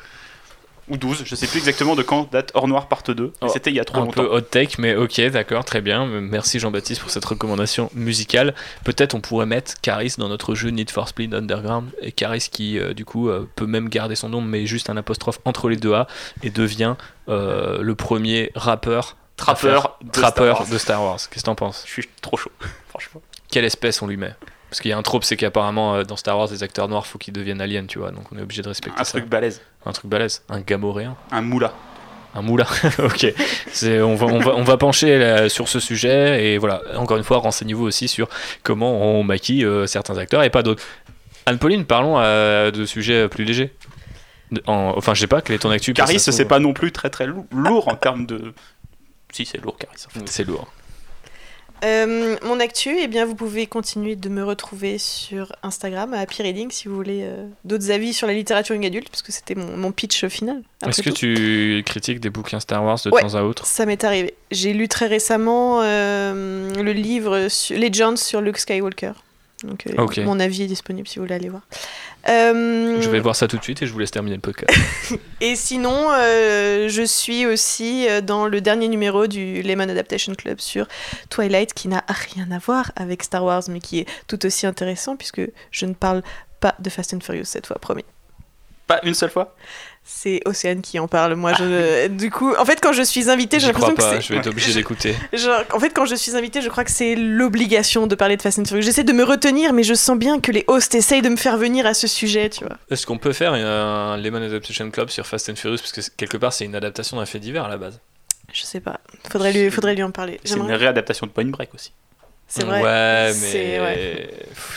ou 0.89 0.97
12, 0.99 1.23
je 1.25 1.35
sais 1.37 1.47
plus 1.47 1.59
exactement 1.59 1.95
de 1.95 2.03
quand 2.03 2.29
date 2.33 2.51
Hors 2.55 2.67
Noir 2.69 2.89
part 2.89 3.03
2, 3.05 3.15
mais 3.15 3.31
Oh, 3.41 3.49
c'était 3.49 3.71
il 3.71 3.77
y 3.77 3.81
a 3.81 3.85
trop 3.85 3.99
un 3.99 4.05
longtemps. 4.07 4.25
peu 4.25 4.29
hot 4.37 4.41
take, 4.43 4.75
mais 4.79 4.95
ok, 4.97 5.21
d'accord, 5.31 5.65
très 5.65 5.81
bien. 5.81 6.05
Merci 6.07 6.59
Jean-Baptiste 6.59 7.01
pour 7.01 7.09
cette 7.11 7.25
recommandation 7.25 7.89
musicale. 7.95 8.53
Peut-être 8.85 9.15
on 9.15 9.21
pourrait 9.21 9.47
mettre 9.47 9.81
Caris 9.81 10.15
dans 10.19 10.29
notre 10.29 10.55
jeu 10.57 10.69
Need 10.71 10.91
for 10.91 11.09
Speed 11.09 11.33
Underground. 11.35 11.89
Et 12.03 12.11
Caris 12.13 12.49
qui, 12.51 12.79
euh, 12.79 12.93
du 12.95 13.05
coup, 13.07 13.31
euh, 13.31 13.49
peut 13.55 13.67
même 13.67 13.89
garder 13.89 14.17
son 14.17 14.29
nom, 14.29 14.41
mais 14.43 14.67
juste 14.67 14.91
un 14.91 14.97
apostrophe 14.99 15.39
entre 15.47 15.69
les 15.71 15.77
deux 15.77 15.95
A 15.95 16.09
et 16.43 16.51
devient 16.51 16.97
euh, 17.29 17.81
le 17.81 17.95
premier 17.95 18.51
rappeur, 18.57 19.17
Trappeur, 19.45 19.99
de 20.03 20.09
Star 20.09 20.23
trappeur 20.33 20.61
Wars. 20.61 20.69
de 20.69 20.79
Star 20.79 21.03
Wars. 21.03 21.17
Qu'est-ce 21.17 21.29
que 21.43 21.47
t'en 21.47 21.55
penses? 21.55 21.85
Je 21.87 21.93
suis 21.93 22.09
trop 22.21 22.37
chaud, 22.37 22.51
franchement. 22.89 23.21
Quelle 23.51 23.65
espèce 23.65 24.01
on 24.03 24.07
lui 24.07 24.17
met? 24.17 24.35
Parce 24.71 24.81
qu'il 24.81 24.91
y 24.91 24.95
a 24.95 24.97
un 24.99 25.03
trope, 25.03 25.25
c'est 25.25 25.37
qu'apparemment 25.37 25.97
euh, 25.97 26.03
dans 26.05 26.17
Star 26.17 26.39
Wars, 26.39 26.49
les 26.51 26.63
acteurs 26.63 26.89
noirs, 26.89 27.07
faut 27.07 27.19
qu'ils 27.19 27.35
deviennent 27.35 27.61
aliens, 27.61 27.85
tu 27.87 27.99
vois. 27.99 28.11
Donc 28.11 28.25
on 28.33 28.39
est 28.39 28.43
obligé 28.43 28.63
de 28.63 28.69
respecter 28.69 28.99
Un 28.99 29.05
ça. 29.05 29.19
truc 29.19 29.27
balèze, 29.29 29.61
Un 29.85 29.93
truc 29.93 30.07
balèze. 30.07 30.43
Un 30.49 30.61
gamoréen. 30.61 31.17
un 31.31 31.43
moula. 31.43 31.73
Un 32.35 32.41
moulin, 32.41 32.65
ok. 32.99 33.27
On, 33.85 34.15
va, 34.15 34.27
on, 34.27 34.39
va, 34.39 34.53
on 34.55 34.63
va 34.63 34.77
pencher 34.79 35.19
là, 35.19 35.51
sur 35.51 35.69
ce 35.69 35.79
sujet 35.81 36.43
et 36.47 36.57
voilà, 36.57 36.81
encore 36.97 37.19
une 37.19 37.25
fois, 37.25 37.37
renseignez-vous 37.37 37.85
aussi 37.85 38.09
sur 38.09 38.27
comment 38.63 39.03
on 39.19 39.23
maquille 39.23 39.67
euh, 39.67 39.87
certains 39.87 40.17
acteurs 40.17 40.43
et 40.43 40.49
pas 40.49 40.63
d'autres. 40.63 40.83
Anne-Pauline, 41.45 41.85
parlons 41.85 42.15
euh, 42.21 42.71
de 42.71 42.87
sujets 42.87 43.29
plus 43.29 43.45
légers. 43.45 43.75
En- 44.67 44.95
enfin, 44.97 45.13
je 45.13 45.21
sais 45.21 45.27
pas, 45.27 45.43
quel 45.43 45.57
est 45.57 45.59
ton 45.59 45.71
actu? 45.71 45.93
Caris, 45.93 46.19
c'est 46.21 46.45
pas 46.47 46.59
non 46.59 46.73
plus 46.73 46.91
très 46.93 47.11
très 47.11 47.27
lou- 47.27 47.47
lourd 47.53 47.89
en 47.89 47.97
termes 47.97 48.25
de. 48.25 48.55
Si, 49.33 49.45
c'est 49.47 49.59
lourd, 49.59 49.77
Caris. 49.79 49.97
en 50.07 50.11
fait. 50.11 50.29
C'est 50.29 50.45
lourd. 50.45 50.71
Euh, 51.85 52.37
mon 52.45 52.61
actu, 52.61 52.97
eh 53.01 53.09
bien, 53.09 53.25
vous 53.25 53.35
pouvez 53.35 53.67
continuer 53.67 54.15
de 54.15 54.29
me 54.29 54.45
retrouver 54.45 54.99
sur 54.99 55.53
Instagram 55.65 56.15
à 56.15 56.21
Happy 56.21 56.41
Reading 56.45 56.71
si 56.71 56.87
vous 56.87 56.95
voulez 56.95 57.23
euh, 57.25 57.49
d'autres 57.65 57.91
avis 57.91 58.15
sur 58.15 58.29
la 58.29 58.35
littérature 58.35 58.77
young 58.77 58.87
adulte, 58.87 59.09
parce 59.11 59.23
que 59.23 59.33
c'était 59.33 59.57
mon, 59.57 59.77
mon 59.77 59.91
pitch 59.91 60.27
final. 60.27 60.63
Est-ce 60.87 61.03
que 61.03 61.11
tu 61.11 61.83
critiques 61.85 62.21
des 62.21 62.31
bouquins 62.31 62.61
Star 62.61 62.85
Wars 62.85 63.01
de 63.05 63.11
Ouais. 63.11 63.21
temps 63.21 63.35
à 63.35 63.43
autre? 63.43 63.67
Ça 63.67 63.85
m'est 63.85 64.05
arrivé. 64.05 64.35
J'ai 64.53 64.75
lu 64.75 64.87
très 64.87 65.09
récemment 65.09 65.81
euh, 65.83 66.73
le 66.81 66.93
livre 66.93 67.49
sur 67.49 67.77
Legends 67.77 68.15
sur 68.17 68.41
Luke 68.41 68.59
Skywalker. 68.59 69.15
Donc, 69.65 69.87
euh, 69.87 70.25
mon 70.25 70.41
avis 70.41 70.63
est 70.63 70.67
disponible 70.67 71.07
si 71.09 71.19
vous 71.19 71.25
voulez 71.25 71.35
aller 71.35 71.49
voir. 71.49 71.63
Euh, 72.29 73.01
Je 73.01 73.09
vais 73.09 73.21
voir 73.21 73.37
ça 73.37 73.49
tout 73.49 73.57
de 73.57 73.63
suite 73.63 73.83
et 73.83 73.87
je 73.87 73.93
vous 73.93 73.99
laisse 73.99 74.11
terminer 74.11 74.37
le 74.37 74.43
podcast. 74.43 74.73
Et 75.41 75.57
sinon, 75.57 76.09
euh, 76.13 76.89
je 76.89 77.03
suis 77.03 77.47
aussi 77.47 78.07
dans 78.23 78.47
le 78.47 78.61
dernier 78.61 78.89
numéro 78.89 79.27
du 79.27 79.63
Lemon 79.63 79.89
Adaptation 79.89 80.35
Club 80.35 80.61
sur 80.61 80.87
Twilight, 81.31 81.75
qui 81.75 81.89
n'a 81.89 82.05
rien 82.09 82.51
à 82.51 82.59
voir 82.59 82.93
avec 82.97 83.23
Star 83.23 83.45
Wars, 83.45 83.63
mais 83.69 83.81
qui 83.81 84.01
est 84.01 84.07
tout 84.27 84.45
aussi 84.47 84.67
intéressant, 84.67 85.17
puisque 85.17 85.43
je 85.71 85.87
ne 85.87 85.95
parle 85.95 86.23
pas 86.61 86.75
de 86.79 86.91
Fast 86.91 87.15
and 87.15 87.21
Furious 87.21 87.45
cette 87.45 87.67
fois, 87.67 87.79
promis. 87.79 88.05
Pas 88.87 89.01
une 89.05 89.15
seule 89.15 89.31
fois? 89.31 89.55
C'est 90.05 90.41
Océane 90.47 90.83
qui 90.83 90.99
en 90.99 91.07
parle. 91.07 91.35
Moi, 91.37 91.53
je... 91.55 92.09
du 92.09 92.31
coup, 92.31 92.55
en 92.57 92.65
fait, 92.65 92.81
quand 92.83 92.93
je 92.93 93.03
suis 93.03 93.31
invitée, 93.31 93.61
j'ai 93.61 93.69
l'impression 93.69 93.95
que 93.95 94.03
c'est. 94.03 94.21
je 94.21 94.33
vais 94.33 94.41
être 94.41 94.49
obligé 94.49 94.71
Je- 94.73 94.79
d'écouter. 94.79 95.15
En 95.73 95.79
fait, 95.79 95.91
quand 95.91 96.07
je 96.07 96.17
suis 96.17 96.35
invitée, 96.37 96.61
je 96.61 96.69
crois 96.69 96.85
que 96.85 96.91
c'est 96.91 97.15
l'obligation 97.15 98.07
de 98.09 98.15
parler 98.17 98.37
de 98.37 98.43
Fast 98.43 98.59
and 98.59 98.65
Furious. 98.65 98.83
J'essaie 98.83 99.05
de 99.05 99.13
me 99.13 99.23
retenir, 99.23 99.73
mais 99.73 99.85
je 99.85 99.95
sens 99.95 100.19
bien 100.19 100.41
que 100.41 100.51
les 100.51 100.65
hosts 100.67 100.95
essayent 100.97 101.23
de 101.23 101.29
me 101.29 101.37
faire 101.37 101.57
venir 101.57 101.87
à 101.87 101.95
ce 101.95 102.09
sujet, 102.09 102.51
tu 102.51 102.65
vois. 102.65 102.77
Est-ce 102.91 103.07
qu'on 103.07 103.19
peut 103.19 103.33
faire 103.33 103.53
un 103.55 104.17
Lemon 104.17 104.43
Adaptation 104.43 104.91
Club 104.91 105.09
sur 105.09 105.27
Fast 105.27 105.49
and 105.51 105.57
Furious? 105.57 105.79
Parce 105.79 105.93
que 105.93 106.01
quelque 106.17 106.37
part, 106.37 106.53
c'est 106.53 106.65
une 106.65 106.75
adaptation 106.75 107.17
d'un 107.17 107.27
fait 107.27 107.39
divers 107.39 107.65
à 107.65 107.69
la 107.69 107.77
base. 107.77 108.01
Je 108.53 108.63
sais 108.63 108.81
pas. 108.81 109.01
Faudrait 109.31 109.53
lui, 109.53 109.71
faudrait 109.71 109.95
lui 109.95 110.03
en 110.03 110.11
parler. 110.11 110.41
C'est 110.45 110.57
une 110.57 110.71
réadaptation 110.73 111.27
de 111.27 111.33
Point 111.33 111.47
Break 111.47 111.75
aussi. 111.75 111.93
C'est 112.49 112.65
vrai. 112.65 112.83
Ouais, 112.83 113.33
mais 113.41 113.81
ouais. 113.81 114.31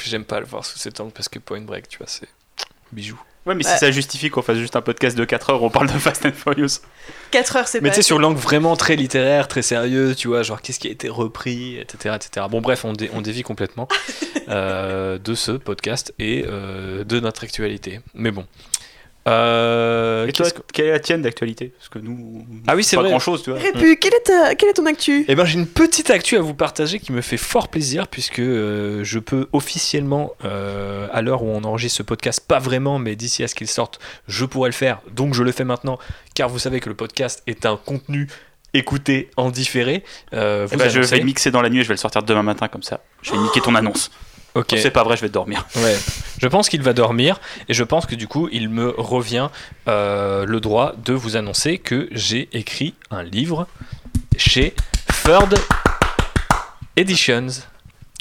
J'aime 0.06 0.24
pas 0.24 0.40
le 0.40 0.46
voir 0.46 0.64
sous 0.64 0.78
cet 0.78 1.00
angle 1.02 1.12
parce 1.12 1.28
que 1.28 1.40
Point 1.40 1.62
Break, 1.62 1.90
tu 1.90 1.98
vois, 1.98 2.08
c'est 2.08 2.30
bijou. 2.94 3.20
Ouais, 3.46 3.54
mais 3.54 3.64
Ouais. 3.66 3.72
si 3.74 3.78
ça 3.78 3.92
justifie 3.92 4.30
qu'on 4.30 4.42
fasse 4.42 4.58
juste 4.58 4.76
un 4.76 4.82
podcast 4.82 5.16
de 5.18 5.24
4 5.24 5.52
heures, 5.52 5.62
on 5.64 5.70
parle 5.70 5.88
de 5.88 5.94
Fast 6.00 6.26
and 6.26 6.32
Furious. 6.34 6.80
4 7.32 7.56
heures, 7.58 7.68
c'est 7.68 7.80
Mais 7.82 7.90
tu 7.90 7.98
sais, 7.98 8.02
sur 8.02 8.18
l'angle 8.18 8.40
vraiment 8.40 8.76
très 8.76 8.96
littéraire, 8.96 9.48
très 9.48 9.62
sérieux, 9.62 10.16
tu 10.16 10.28
vois, 10.30 10.42
genre 10.42 10.62
qu'est-ce 10.62 10.80
qui 10.80 10.88
a 10.88 10.92
été 10.92 11.10
repris, 11.10 11.78
etc. 11.78 12.16
etc. 12.16 12.48
Bon, 12.50 12.60
bref, 12.62 12.86
on, 12.86 12.94
dé- 12.94 13.12
on 13.14 13.22
dévie 13.22 13.44
complètement 13.44 13.88
euh, 14.50 15.20
de 15.20 15.36
ce 15.36 15.52
podcast 15.52 16.14
et 16.18 16.44
euh, 16.48 17.04
de 17.04 17.20
notre 17.20 17.44
actualité. 17.44 18.00
Mais 18.16 18.32
bon. 18.32 18.46
Euh, 19.28 20.28
Et 20.28 20.32
toi, 20.34 20.46
qu'est-ce 20.46 20.54
que- 20.54 20.62
quelle 20.72 20.86
est 20.86 20.92
la 20.92 21.00
tienne 21.00 21.22
d'actualité? 21.24 21.74
Parce 21.78 21.90
que 21.90 21.98
nous, 22.00 22.46
Ah 22.68 22.76
oui, 22.76 22.84
c'est 22.84 22.96
pas 22.96 23.02
vrai. 23.02 23.10
grand 23.12 23.20
chose, 23.20 23.42
tu 23.44 23.50
vois. 23.50 23.60
Répu, 23.60 23.98
quelle 23.98 24.14
est, 24.14 24.24
ta- 24.24 24.54
quelle 24.56 24.70
est 24.70 24.74
ton 24.74 24.86
actu? 24.86 25.26
Eh 25.28 25.34
ben, 25.36 25.46
j'ai 25.46 25.58
une 25.58 25.66
petite 25.68 26.10
actu 26.12 26.38
à 26.38 26.42
vous 26.42 26.54
partager 26.54 27.00
qui 27.00 27.12
me 27.12 27.22
fait 27.22 27.38
fort 27.38 27.70
plaisir 27.70 28.08
puisque 28.08 28.40
euh, 28.40 29.04
je 29.04 29.18
peux 29.20 29.48
officiellement, 29.52 30.34
euh, 30.46 31.08
à 31.12 31.22
l'heure 31.24 31.42
où 31.44 31.48
on 31.50 31.64
enregistre 31.64 31.98
ce 31.98 32.04
podcast, 32.04 32.44
pas 32.48 32.60
vraiment, 32.60 33.00
mais 33.00 33.16
d'ici 33.16 33.44
à 33.44 33.48
ce 33.48 33.56
qu'il 33.56 33.68
sorte, 33.68 34.00
je 34.28 34.46
pourrais 34.46 34.70
le 34.70 34.74
faire. 34.76 35.02
Donc 35.12 35.34
je 35.34 35.42
le 35.44 35.52
fais 35.52 35.64
maintenant, 35.66 35.98
car 36.36 36.48
vous 36.50 36.60
savez 36.60 36.80
que 36.80 36.90
le 36.90 36.96
podcast 36.96 37.42
est 37.48 37.66
un 37.66 37.78
contenu 37.78 38.28
écouté 38.74 39.30
en 39.38 39.50
différé. 39.52 40.04
Euh, 40.34 40.68
Eh 40.72 40.76
ben, 40.76 40.90
je 40.90 41.00
vais 41.00 41.18
le 41.20 41.24
mixer 41.24 41.50
dans 41.50 41.62
la 41.62 41.70
nuit 41.70 41.80
et 41.80 41.84
je 41.84 41.88
vais 41.88 41.94
le 41.94 41.98
sortir 42.00 42.22
demain 42.24 42.44
matin 42.44 42.68
comme 42.68 42.84
ça. 42.84 43.00
Je 43.22 43.32
vais 43.32 43.38
niquer 43.38 43.62
ton 43.62 43.74
annonce. 43.74 44.12
Ok. 44.56 44.74
C'est 44.78 44.92
pas 44.92 45.04
vrai, 45.04 45.18
je 45.18 45.22
vais 45.22 45.30
dormir. 45.30 45.66
Ouais. 45.76 45.98
Je 46.40 46.48
pense 46.48 46.70
qu'il 46.70 46.82
va 46.82 46.94
dormir 46.94 47.40
et 47.68 47.74
je 47.74 47.84
pense 47.84 48.06
que 48.06 48.16
du 48.16 48.28
coup 48.28 48.50
il 48.52 48.70
me 48.70 48.90
revient 48.98 49.50
euh, 49.88 50.46
le 50.46 50.60
droit 50.60 50.94
de 51.04 51.14
vous 51.14 51.36
annoncer 51.36 51.78
que 51.78 52.08
j'ai 52.12 52.50
écrit 52.54 52.94
un 53.12 53.24
livre 53.24 53.68
chez 54.38 54.74
Third 55.24 55.56
Editions 56.96 57.48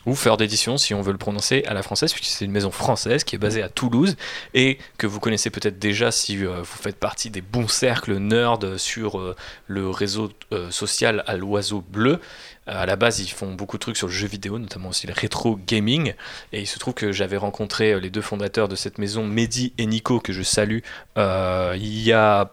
ou 0.06 0.14
Third 0.14 0.40
Editions 0.42 0.78
si 0.78 0.94
on 0.94 1.02
veut 1.02 1.12
le 1.12 1.18
prononcer 1.18 1.64
à 1.66 1.74
la 1.74 1.82
française 1.82 2.12
puisque 2.12 2.32
c'est 2.32 2.44
une 2.44 2.50
maison 2.50 2.70
française 2.70 3.24
qui 3.24 3.36
est 3.36 3.38
basée 3.38 3.62
à 3.62 3.68
Toulouse 3.68 4.16
et 4.52 4.78
que 4.98 5.06
vous 5.06 5.20
connaissez 5.20 5.50
peut-être 5.50 5.78
déjà 5.78 6.10
si 6.10 6.44
euh, 6.44 6.58
vous 6.58 6.82
faites 6.82 6.98
partie 6.98 7.30
des 7.30 7.40
bons 7.40 7.68
cercles 7.68 8.16
nerds 8.16 8.78
sur 8.78 9.18
euh, 9.18 9.34
le 9.66 9.88
réseau 9.88 10.30
euh, 10.52 10.70
social 10.70 11.24
à 11.26 11.36
l'oiseau 11.36 11.82
bleu. 11.88 12.20
Euh, 12.68 12.82
à 12.82 12.86
la 12.86 12.96
base, 12.96 13.20
ils 13.20 13.30
font 13.30 13.52
beaucoup 13.52 13.76
de 13.76 13.80
trucs 13.80 13.96
sur 13.96 14.06
le 14.06 14.12
jeu 14.12 14.26
vidéo, 14.26 14.58
notamment 14.58 14.90
aussi 14.90 15.06
le 15.06 15.12
rétro 15.12 15.58
gaming. 15.66 16.14
Et 16.52 16.60
il 16.60 16.66
se 16.66 16.78
trouve 16.78 16.94
que 16.94 17.12
j'avais 17.12 17.36
rencontré 17.36 17.92
euh, 17.92 18.00
les 18.00 18.10
deux 18.10 18.22
fondateurs 18.22 18.68
de 18.68 18.76
cette 18.76 18.98
maison, 18.98 19.26
Mehdi 19.26 19.72
et 19.78 19.86
Nico, 19.86 20.20
que 20.20 20.32
je 20.32 20.42
salue, 20.42 20.80
euh, 21.18 21.74
il 21.76 22.02
y 22.02 22.12
a 22.12 22.50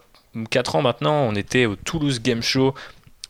4 0.50 0.76
ans 0.76 0.82
maintenant. 0.82 1.22
On 1.22 1.34
était 1.34 1.66
au 1.66 1.76
Toulouse 1.76 2.20
Game 2.20 2.42
Show 2.42 2.74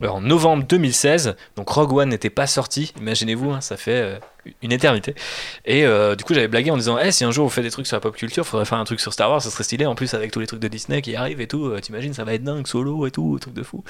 en 0.07 0.21
novembre 0.21 0.65
2016. 0.67 1.35
Donc 1.55 1.69
Rogue 1.69 1.93
One 1.93 2.09
n'était 2.09 2.29
pas 2.29 2.47
sorti, 2.47 2.93
imaginez-vous, 2.99 3.51
hein, 3.51 3.61
ça 3.61 3.77
fait 3.77 3.91
euh, 3.91 4.19
une 4.61 4.71
éternité. 4.71 5.15
Et 5.65 5.85
euh, 5.85 6.15
du 6.15 6.23
coup, 6.23 6.33
j'avais 6.33 6.47
blagué 6.47 6.71
en 6.71 6.77
disant 6.77 6.97
Eh, 6.99 7.11
si 7.11 7.23
un 7.23 7.31
jour 7.31 7.45
vous 7.45 7.49
faites 7.49 7.63
des 7.63 7.71
trucs 7.71 7.87
sur 7.87 7.95
la 7.95 8.01
pop 8.01 8.15
culture, 8.15 8.45
faudrait 8.45 8.65
faire 8.65 8.77
un 8.77 8.83
truc 8.83 8.99
sur 8.99 9.13
Star 9.13 9.29
Wars, 9.29 9.41
ça 9.41 9.49
serait 9.49 9.63
stylé. 9.63 9.85
En 9.85 9.95
plus, 9.95 10.13
avec 10.13 10.31
tous 10.31 10.39
les 10.39 10.47
trucs 10.47 10.59
de 10.59 10.67
Disney 10.67 11.01
qui 11.01 11.15
arrivent 11.15 11.41
et 11.41 11.47
tout, 11.47 11.67
euh, 11.67 11.79
t'imagines, 11.79 12.13
ça 12.13 12.23
va 12.23 12.33
être 12.33 12.43
dingue, 12.43 12.67
solo 12.67 13.05
et 13.07 13.11
tout, 13.11 13.37
truc 13.39 13.53
de 13.53 13.63
fou. 13.63 13.83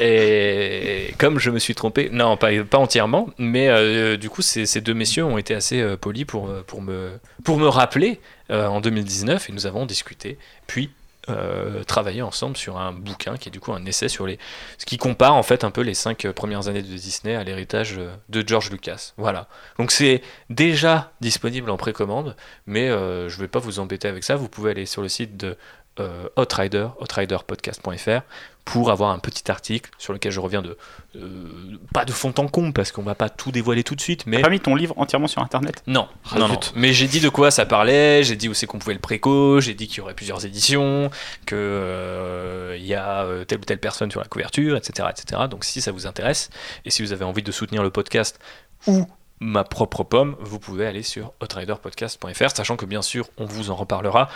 Et 0.00 1.14
comme 1.18 1.38
je 1.38 1.50
me 1.50 1.58
suis 1.58 1.74
trompé, 1.74 2.08
non, 2.12 2.36
pas, 2.36 2.50
entièrement, 2.74 3.28
mais 3.38 3.68
euh, 3.68 4.16
du 4.16 4.30
coup, 4.30 4.42
ces, 4.42 4.80
deux 4.80 4.94
messieurs 4.94 5.24
ont 5.24 5.38
été 5.38 5.54
assez 5.54 5.80
euh, 5.80 5.96
polis 5.96 6.24
pour, 6.24 6.48
euh, 6.48 6.62
me, 6.80 7.68
rappeler 7.68 8.20
euh, 8.50 8.66
en 8.66 8.80
2019 8.80 9.48
et 9.48 9.52
nous 9.52 9.66
avons 9.66 9.86
discuté. 9.86 10.38
Puis, 10.66 10.90
euh, 11.28 11.84
travailler 11.84 12.22
ensemble 12.22 12.56
sur 12.56 12.78
un 12.78 12.92
bouquin 12.92 13.36
qui 13.36 13.48
est 13.48 13.52
du 13.52 13.60
coup 13.60 13.72
un 13.72 13.84
essai 13.86 14.08
sur 14.08 14.26
les 14.26 14.38
ce 14.76 14.86
qui 14.86 14.98
compare 14.98 15.34
en 15.34 15.42
fait 15.42 15.62
un 15.62 15.70
peu 15.70 15.82
les 15.82 15.94
cinq 15.94 16.26
premières 16.32 16.66
années 16.68 16.82
de 16.82 16.88
Disney 16.88 17.36
à 17.36 17.44
l'héritage 17.44 18.00
de 18.28 18.44
George 18.46 18.70
Lucas. 18.70 19.12
Voilà. 19.16 19.46
Donc 19.78 19.92
c'est 19.92 20.22
déjà 20.50 21.12
disponible 21.20 21.70
en 21.70 21.76
précommande, 21.76 22.36
mais 22.66 22.88
euh, 22.88 23.28
je 23.28 23.36
ne 23.36 23.42
vais 23.42 23.48
pas 23.48 23.60
vous 23.60 23.78
embêter 23.78 24.08
avec 24.08 24.24
ça. 24.24 24.36
Vous 24.36 24.48
pouvez 24.48 24.72
aller 24.72 24.86
sur 24.86 25.02
le 25.02 25.08
site 25.08 25.36
de 25.36 25.56
euh, 26.00 26.28
Outrider, 26.36 26.88
outriderpodcast.fr 27.00 28.22
pour 28.64 28.90
avoir 28.90 29.10
un 29.10 29.18
petit 29.18 29.50
article 29.50 29.90
sur 29.98 30.12
lequel 30.12 30.30
je 30.30 30.38
reviens 30.40 30.62
de 30.62 30.76
euh, 31.16 31.78
pas 31.92 32.04
de 32.04 32.12
fond 32.12 32.32
en 32.38 32.46
comble 32.46 32.72
parce 32.72 32.92
qu'on 32.92 33.02
va 33.02 33.14
pas 33.14 33.28
tout 33.28 33.50
dévoiler 33.50 33.82
tout 33.82 33.94
de 33.96 34.00
suite, 34.00 34.24
mais 34.26 34.36
T'as 34.36 34.44
pas 34.44 34.50
mis 34.50 34.60
ton 34.60 34.74
livre 34.74 34.94
entièrement 34.98 35.26
sur 35.26 35.42
internet? 35.42 35.82
Non, 35.86 36.08
Ah, 36.30 36.38
non, 36.38 36.48
non. 36.48 36.60
Mais 36.76 36.92
j'ai 36.92 37.08
dit 37.08 37.20
de 37.20 37.28
quoi 37.28 37.50
ça 37.50 37.66
parlait, 37.66 38.22
j'ai 38.22 38.36
dit 38.36 38.48
où 38.48 38.54
c'est 38.54 38.66
qu'on 38.66 38.78
pouvait 38.78 38.94
le 38.94 39.00
préco, 39.00 39.60
j'ai 39.60 39.74
dit 39.74 39.88
qu'il 39.88 39.98
y 39.98 40.00
aurait 40.00 40.14
plusieurs 40.14 40.46
éditions, 40.46 41.10
que 41.44 41.56
euh, 41.56 42.76
il 42.78 42.86
y 42.86 42.94
a 42.94 43.24
euh, 43.24 43.44
telle 43.44 43.58
ou 43.58 43.64
telle 43.64 43.80
personne 43.80 44.10
sur 44.10 44.20
la 44.20 44.26
couverture, 44.26 44.76
etc., 44.76 45.08
etc. 45.10 45.42
Donc 45.50 45.64
si 45.64 45.80
ça 45.80 45.90
vous 45.92 46.06
intéresse 46.06 46.50
et 46.84 46.90
si 46.90 47.02
vous 47.02 47.12
avez 47.12 47.24
envie 47.24 47.42
de 47.42 47.52
soutenir 47.52 47.82
le 47.82 47.90
podcast 47.90 48.38
ou 48.86 49.06
ma 49.40 49.64
propre 49.64 50.04
pomme, 50.04 50.36
vous 50.40 50.60
pouvez 50.60 50.86
aller 50.86 51.02
sur 51.02 51.32
outriderpodcast.fr, 51.42 52.50
sachant 52.54 52.76
que 52.76 52.86
bien 52.86 53.02
sûr 53.02 53.28
on 53.38 53.44
vous 53.44 53.70
en 53.70 53.74
reparlera 53.74 54.28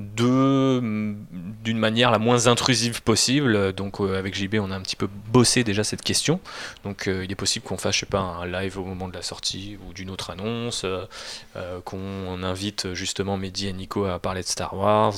de 0.00 1.14
d'une 1.62 1.78
manière 1.78 2.10
la 2.10 2.18
moins 2.18 2.46
intrusive 2.46 3.02
possible. 3.02 3.72
Donc 3.74 4.00
euh, 4.00 4.18
avec 4.18 4.34
JB, 4.34 4.56
on 4.60 4.70
a 4.70 4.76
un 4.76 4.80
petit 4.80 4.96
peu 4.96 5.08
bossé 5.30 5.62
déjà 5.62 5.84
cette 5.84 6.02
question. 6.02 6.40
Donc 6.84 7.06
euh, 7.06 7.24
il 7.24 7.30
est 7.30 7.36
possible 7.36 7.66
qu'on 7.66 7.76
fasse, 7.76 7.94
je 7.96 8.00
sais 8.00 8.06
pas, 8.06 8.20
un 8.20 8.46
live 8.46 8.78
au 8.78 8.84
moment 8.84 9.08
de 9.08 9.14
la 9.14 9.22
sortie 9.22 9.78
ou 9.86 9.92
d'une 9.92 10.10
autre 10.10 10.30
annonce, 10.30 10.84
euh, 10.84 11.80
qu'on 11.84 12.42
invite 12.42 12.94
justement 12.94 13.36
Mehdi 13.36 13.68
et 13.68 13.72
Nico 13.72 14.06
à 14.06 14.18
parler 14.18 14.40
de 14.40 14.46
Star 14.46 14.74
Wars. 14.74 15.14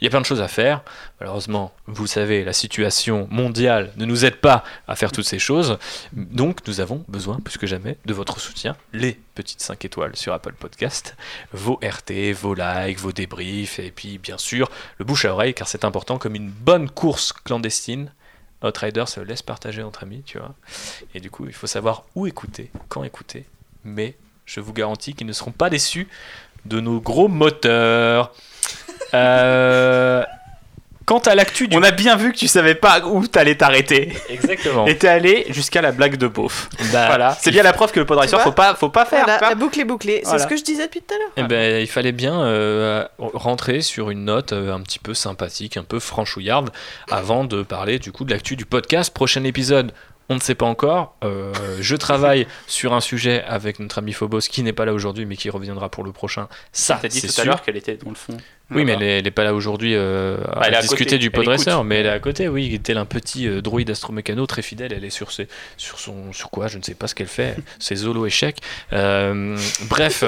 Il 0.00 0.04
y 0.04 0.06
a 0.06 0.10
plein 0.10 0.20
de 0.20 0.26
choses 0.26 0.42
à 0.42 0.48
faire. 0.48 0.82
Malheureusement, 1.20 1.72
vous 1.86 2.06
savez, 2.06 2.44
la 2.44 2.52
situation 2.52 3.28
mondiale 3.30 3.92
ne 3.96 4.04
nous 4.04 4.24
aide 4.24 4.36
pas 4.36 4.64
à 4.88 4.96
faire 4.96 5.12
toutes 5.12 5.26
ces 5.26 5.38
choses. 5.38 5.78
Donc 6.12 6.66
nous 6.66 6.80
avons 6.80 7.04
besoin, 7.08 7.38
plus 7.38 7.58
que 7.58 7.66
jamais, 7.66 7.96
de 8.06 8.12
votre 8.12 8.40
soutien. 8.40 8.76
Les 8.92 9.18
petites 9.36 9.60
5 9.60 9.84
étoiles 9.84 10.16
sur 10.16 10.32
Apple 10.32 10.54
Podcast, 10.54 11.14
vos 11.52 11.78
RT, 11.82 12.32
vos 12.32 12.54
likes, 12.54 12.98
vos 12.98 13.12
débriefs, 13.12 13.78
et 13.78 13.92
puis 13.92 14.18
bien 14.18 14.38
sûr 14.38 14.70
le 14.98 15.04
bouche 15.04 15.26
à 15.26 15.32
oreille, 15.32 15.54
car 15.54 15.68
c'est 15.68 15.84
important 15.84 16.18
comme 16.18 16.34
une 16.34 16.50
bonne 16.50 16.90
course 16.90 17.32
clandestine. 17.32 18.10
Outrider 18.62 19.04
se 19.06 19.20
laisse 19.20 19.42
partager 19.42 19.82
entre 19.82 20.02
amis, 20.02 20.22
tu 20.24 20.38
vois. 20.38 20.54
Et 21.14 21.20
du 21.20 21.30
coup, 21.30 21.46
il 21.46 21.52
faut 21.52 21.66
savoir 21.66 22.04
où 22.14 22.26
écouter, 22.26 22.70
quand 22.88 23.04
écouter. 23.04 23.44
Mais 23.84 24.16
je 24.46 24.60
vous 24.60 24.72
garantis 24.72 25.14
qu'ils 25.14 25.26
ne 25.26 25.34
seront 25.34 25.52
pas 25.52 25.68
déçus 25.68 26.08
de 26.64 26.80
nos 26.80 27.00
gros 27.00 27.28
moteurs. 27.28 28.32
Euh, 29.14 30.24
Quant 31.06 31.18
à 31.20 31.36
l'actu 31.36 31.68
du... 31.68 31.76
On 31.76 31.82
a 31.84 31.92
bien 31.92 32.16
vu 32.16 32.32
que 32.32 32.36
tu 32.36 32.48
savais 32.48 32.74
pas 32.74 33.00
où 33.06 33.26
t'allais 33.28 33.54
t'arrêter. 33.54 34.12
Exactement. 34.28 34.86
Et 34.88 34.98
t'es 34.98 35.06
allé 35.06 35.46
jusqu'à 35.50 35.80
la 35.80 35.92
blague 35.92 36.16
de 36.16 36.26
beauf. 36.26 36.68
Bah, 36.92 37.06
voilà. 37.06 37.36
C'est 37.40 37.52
bien 37.52 37.62
la 37.62 37.72
preuve 37.72 37.92
que 37.92 38.00
le 38.00 38.06
podracer, 38.06 38.36
faut 38.40 38.50
pas, 38.50 38.74
faut 38.74 38.88
pas 38.88 39.04
faire. 39.04 39.22
Voilà, 39.24 39.38
pas- 39.38 39.48
la 39.50 39.54
boucle 39.54 39.78
est 39.80 39.84
bouclée. 39.84 40.18
C'est 40.24 40.30
Voilà. 40.30 40.42
ce 40.42 40.48
que 40.48 40.56
je 40.56 40.64
disais 40.64 40.86
depuis 40.86 41.00
tout 41.02 41.14
à 41.14 41.18
l'heure. 41.18 41.30
Eh 41.36 41.42
ben, 41.44 41.80
il 41.80 41.86
fallait 41.86 42.10
bien 42.10 42.42
euh, 42.42 43.06
rentrer 43.18 43.82
sur 43.82 44.10
une 44.10 44.24
note 44.24 44.52
euh, 44.52 44.74
un 44.74 44.80
petit 44.80 44.98
peu 44.98 45.14
sympathique, 45.14 45.76
un 45.76 45.84
peu 45.84 46.00
franchouillarde, 46.00 46.70
avant 47.08 47.44
de 47.44 47.62
parler 47.62 48.00
du 48.00 48.10
coup 48.10 48.24
de 48.24 48.32
l'actu 48.32 48.56
du 48.56 48.66
podcast. 48.66 49.14
Prochain 49.14 49.44
épisode, 49.44 49.92
on 50.28 50.34
ne 50.34 50.40
sait 50.40 50.56
pas 50.56 50.66
encore. 50.66 51.14
Euh, 51.22 51.52
je 51.78 51.94
travaille 52.08 52.48
sur 52.66 52.94
un 52.94 53.00
sujet 53.00 53.44
avec 53.46 53.78
notre 53.78 53.98
ami 53.98 54.12
Phobos 54.12 54.40
qui 54.50 54.64
n'est 54.64 54.72
pas 54.72 54.84
là 54.84 54.92
aujourd'hui, 54.92 55.24
mais 55.24 55.36
qui 55.36 55.50
reviendra 55.50 55.88
pour 55.88 56.02
le 56.02 56.10
prochain. 56.10 56.48
Ça, 56.72 56.98
T'as 57.00 57.06
dit 57.06 57.20
c'est 57.20 57.28
tout 57.28 57.32
à 57.34 57.42
sûr. 57.42 57.44
l'heure 57.44 57.62
qu'elle 57.62 57.76
était 57.76 57.96
dans 57.96 58.10
le 58.10 58.16
fond. 58.16 58.36
Oui, 58.72 58.84
mais 58.84 58.92
elle 58.92 58.98
Voilà. 58.98 59.12
est, 59.12 59.18
elle 59.20 59.26
est 59.28 59.30
pas 59.30 59.44
là 59.44 59.54
aujourd'hui 59.54 59.94
euh, 59.94 60.38
Bah, 60.54 60.68
est 60.68 60.74
à 60.74 60.80
discuter 60.82 61.18
du 61.18 61.28
écoute. 61.28 61.46
mais 61.84 62.00
elle 62.00 62.06
est 62.06 62.10
à 62.10 62.18
côté, 62.18 62.48
oui, 62.48 62.80
tel 62.82 62.98
un 62.98 63.04
petit 63.04 63.46
euh, 63.46 63.60
droïde 63.60 63.88
astromécano 63.90 64.44
très 64.46 64.62
fidèle. 64.62 64.92
Elle 64.92 65.04
est 65.04 65.10
sur, 65.10 65.30
ses, 65.30 65.46
sur 65.76 66.00
son, 66.00 66.32
sur 66.32 66.50
quoi 66.50 66.66
Je 66.66 66.78
ne 66.78 66.82
sais 66.82 66.94
pas 66.94 67.06
ce 67.06 67.14
qu'elle 67.14 67.28
fait. 67.28 67.56
Ses 67.78 68.06
holo 68.06 68.26
échecs. 68.26 68.58
Euh, 68.92 69.56
bref, 69.88 70.24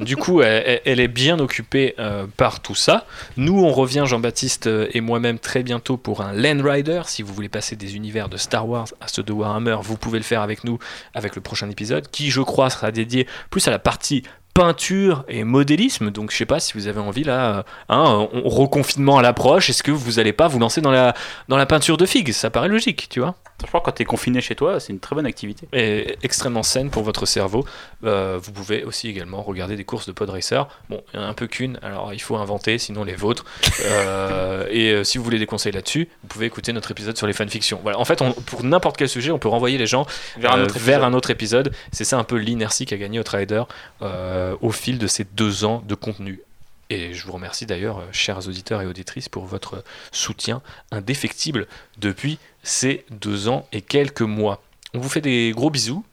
du 0.00 0.16
coup, 0.16 0.42
elle, 0.42 1.00
est 1.00 1.08
bien 1.08 1.38
occupée 1.38 1.94
par 2.36 2.60
tout 2.60 2.74
ça. 2.74 3.06
Nous, 3.36 3.56
on 3.58 3.70
revient, 3.72 4.04
Jean-Baptiste 4.06 4.68
et 4.92 5.00
moi-même, 5.00 5.38
très 5.38 5.62
bientôt 5.62 5.96
pour 5.96 6.22
un 6.22 6.32
Land 6.32 6.62
Rider. 6.64 7.02
Si 7.06 7.22
vous 7.22 7.32
voulez 7.32 7.48
passer 7.48 7.76
des 7.76 7.94
univers 7.94 8.28
de 8.28 8.36
Star 8.36 8.68
Wars 8.68 8.88
à 9.00 9.06
ceux 9.08 9.22
de 9.22 9.32
Warhammer, 9.32 9.76
vous 9.82 9.96
pouvez 9.96 10.18
le 10.18 10.24
faire 10.24 10.42
avec 10.42 10.64
nous, 10.64 10.78
avec 11.14 11.36
le 11.36 11.40
prochain 11.40 11.70
épisode, 11.70 12.08
qui, 12.10 12.30
je 12.30 12.40
crois, 12.40 12.70
sera 12.70 12.90
dédié 12.90 13.26
plus 13.50 13.66
à 13.68 13.70
la 13.70 13.78
partie 13.78 14.22
peinture 14.56 15.24
et 15.28 15.44
modélisme. 15.44 16.10
Donc, 16.10 16.30
je 16.32 16.36
sais 16.36 16.46
pas 16.46 16.60
si 16.60 16.72
vous 16.74 16.86
avez 16.88 17.00
envie 17.00 17.24
là, 17.24 17.58
euh, 17.58 17.62
hein, 17.88 18.28
on- 18.32 18.48
reconfinement 18.48 19.18
à 19.18 19.22
l'approche. 19.22 19.68
Est-ce 19.70 19.82
que 19.82 19.90
vous 19.90 20.18
allez 20.18 20.32
pas 20.32 20.48
vous 20.48 20.58
lancer 20.58 20.80
dans 20.80 20.90
la 20.90 21.14
dans 21.48 21.56
la 21.56 21.66
peinture 21.66 21.96
de 21.96 22.06
figues 22.06 22.32
Ça 22.32 22.50
paraît 22.50 22.68
logique, 22.68 23.08
tu 23.10 23.20
vois. 23.20 23.34
Franchement, 23.58 23.80
quand 23.80 23.92
t'es 23.92 24.04
confiné 24.04 24.42
chez 24.42 24.54
toi, 24.54 24.80
c'est 24.80 24.92
une 24.92 25.00
très 25.00 25.14
bonne 25.16 25.24
activité. 25.24 25.66
Et 25.72 26.16
extrêmement 26.22 26.62
saine 26.62 26.90
pour 26.90 27.02
votre 27.04 27.24
cerveau. 27.24 27.64
Euh, 28.04 28.38
vous 28.42 28.52
pouvez 28.52 28.84
aussi 28.84 29.08
également 29.08 29.40
regarder 29.42 29.76
des 29.76 29.84
courses 29.84 30.06
de 30.06 30.12
pod 30.12 30.28
racer. 30.28 30.68
Bon, 30.90 31.00
il 31.14 31.18
y 31.18 31.22
en 31.22 31.24
a 31.24 31.28
un 31.28 31.32
peu 31.32 31.46
qu'une, 31.46 31.78
alors 31.82 32.12
il 32.12 32.20
faut 32.20 32.36
inventer, 32.36 32.76
sinon 32.76 33.02
les 33.02 33.14
vôtres. 33.14 33.46
Euh, 33.86 34.66
et 34.70 34.90
euh, 34.92 35.04
si 35.04 35.16
vous 35.16 35.24
voulez 35.24 35.38
des 35.38 35.46
conseils 35.46 35.72
là-dessus, 35.72 36.06
vous 36.22 36.28
pouvez 36.28 36.44
écouter 36.46 36.74
notre 36.74 36.90
épisode 36.90 37.16
sur 37.16 37.26
les 37.26 37.32
fanfictions. 37.32 37.80
Voilà. 37.82 37.98
En 37.98 38.04
fait, 38.04 38.20
on- 38.20 38.32
pour 38.32 38.62
n'importe 38.62 38.98
quel 38.98 39.08
sujet, 39.08 39.30
on 39.30 39.38
peut 39.38 39.48
renvoyer 39.48 39.78
les 39.78 39.86
gens 39.86 40.06
Vers 40.38 40.52
un 40.52 40.62
autre 40.64 40.74
vers 40.78 40.96
épisode. 40.98 41.02
un 41.02 41.14
autre 41.16 41.30
épisode. 41.30 41.72
C'est 41.92 42.04
ça 42.04 42.18
un 42.18 42.24
peu 42.24 42.36
l'inertie 42.36 42.84
qu'a 42.84 42.98
gagné 42.98 43.18
Outrider 43.20 43.62
euh, 44.02 44.45
au 44.60 44.70
fil 44.70 44.98
de 44.98 45.06
ces 45.06 45.24
deux 45.24 45.64
ans 45.64 45.82
de 45.86 45.94
contenu. 45.94 46.40
Et 46.88 47.14
je 47.14 47.26
vous 47.26 47.32
remercie 47.32 47.66
d'ailleurs, 47.66 47.98
euh, 47.98 48.06
chers 48.12 48.46
auditeurs 48.46 48.80
et 48.80 48.86
auditrices, 48.86 49.28
pour 49.28 49.44
votre 49.44 49.82
soutien 50.12 50.62
indéfectible 50.92 51.66
depuis 51.98 52.38
ces 52.62 53.04
deux 53.10 53.48
ans 53.48 53.66
et 53.72 53.82
quelques 53.82 54.22
mois. 54.22 54.62
On 54.94 55.00
vous 55.00 55.08
fait 55.08 55.20
des 55.20 55.52
gros 55.54 55.70
bisous, 55.70 56.04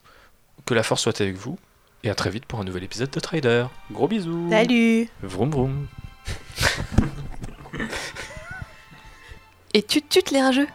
que 0.66 0.74
la 0.74 0.82
force 0.82 1.02
soit 1.02 1.20
avec 1.20 1.36
vous, 1.36 1.58
et 2.02 2.10
à 2.10 2.14
très 2.14 2.30
vite 2.30 2.44
pour 2.46 2.60
un 2.60 2.64
nouvel 2.64 2.82
épisode 2.84 3.10
de 3.10 3.20
Trader. 3.20 3.66
Gros 3.92 4.08
bisous. 4.08 4.48
Salut 4.50 5.08
Vroom 5.22 5.50
vroom. 5.50 5.86
Et 9.74 9.82
tu 9.82 10.02
tutes 10.02 10.30
les 10.30 10.40
rageux 10.40 10.68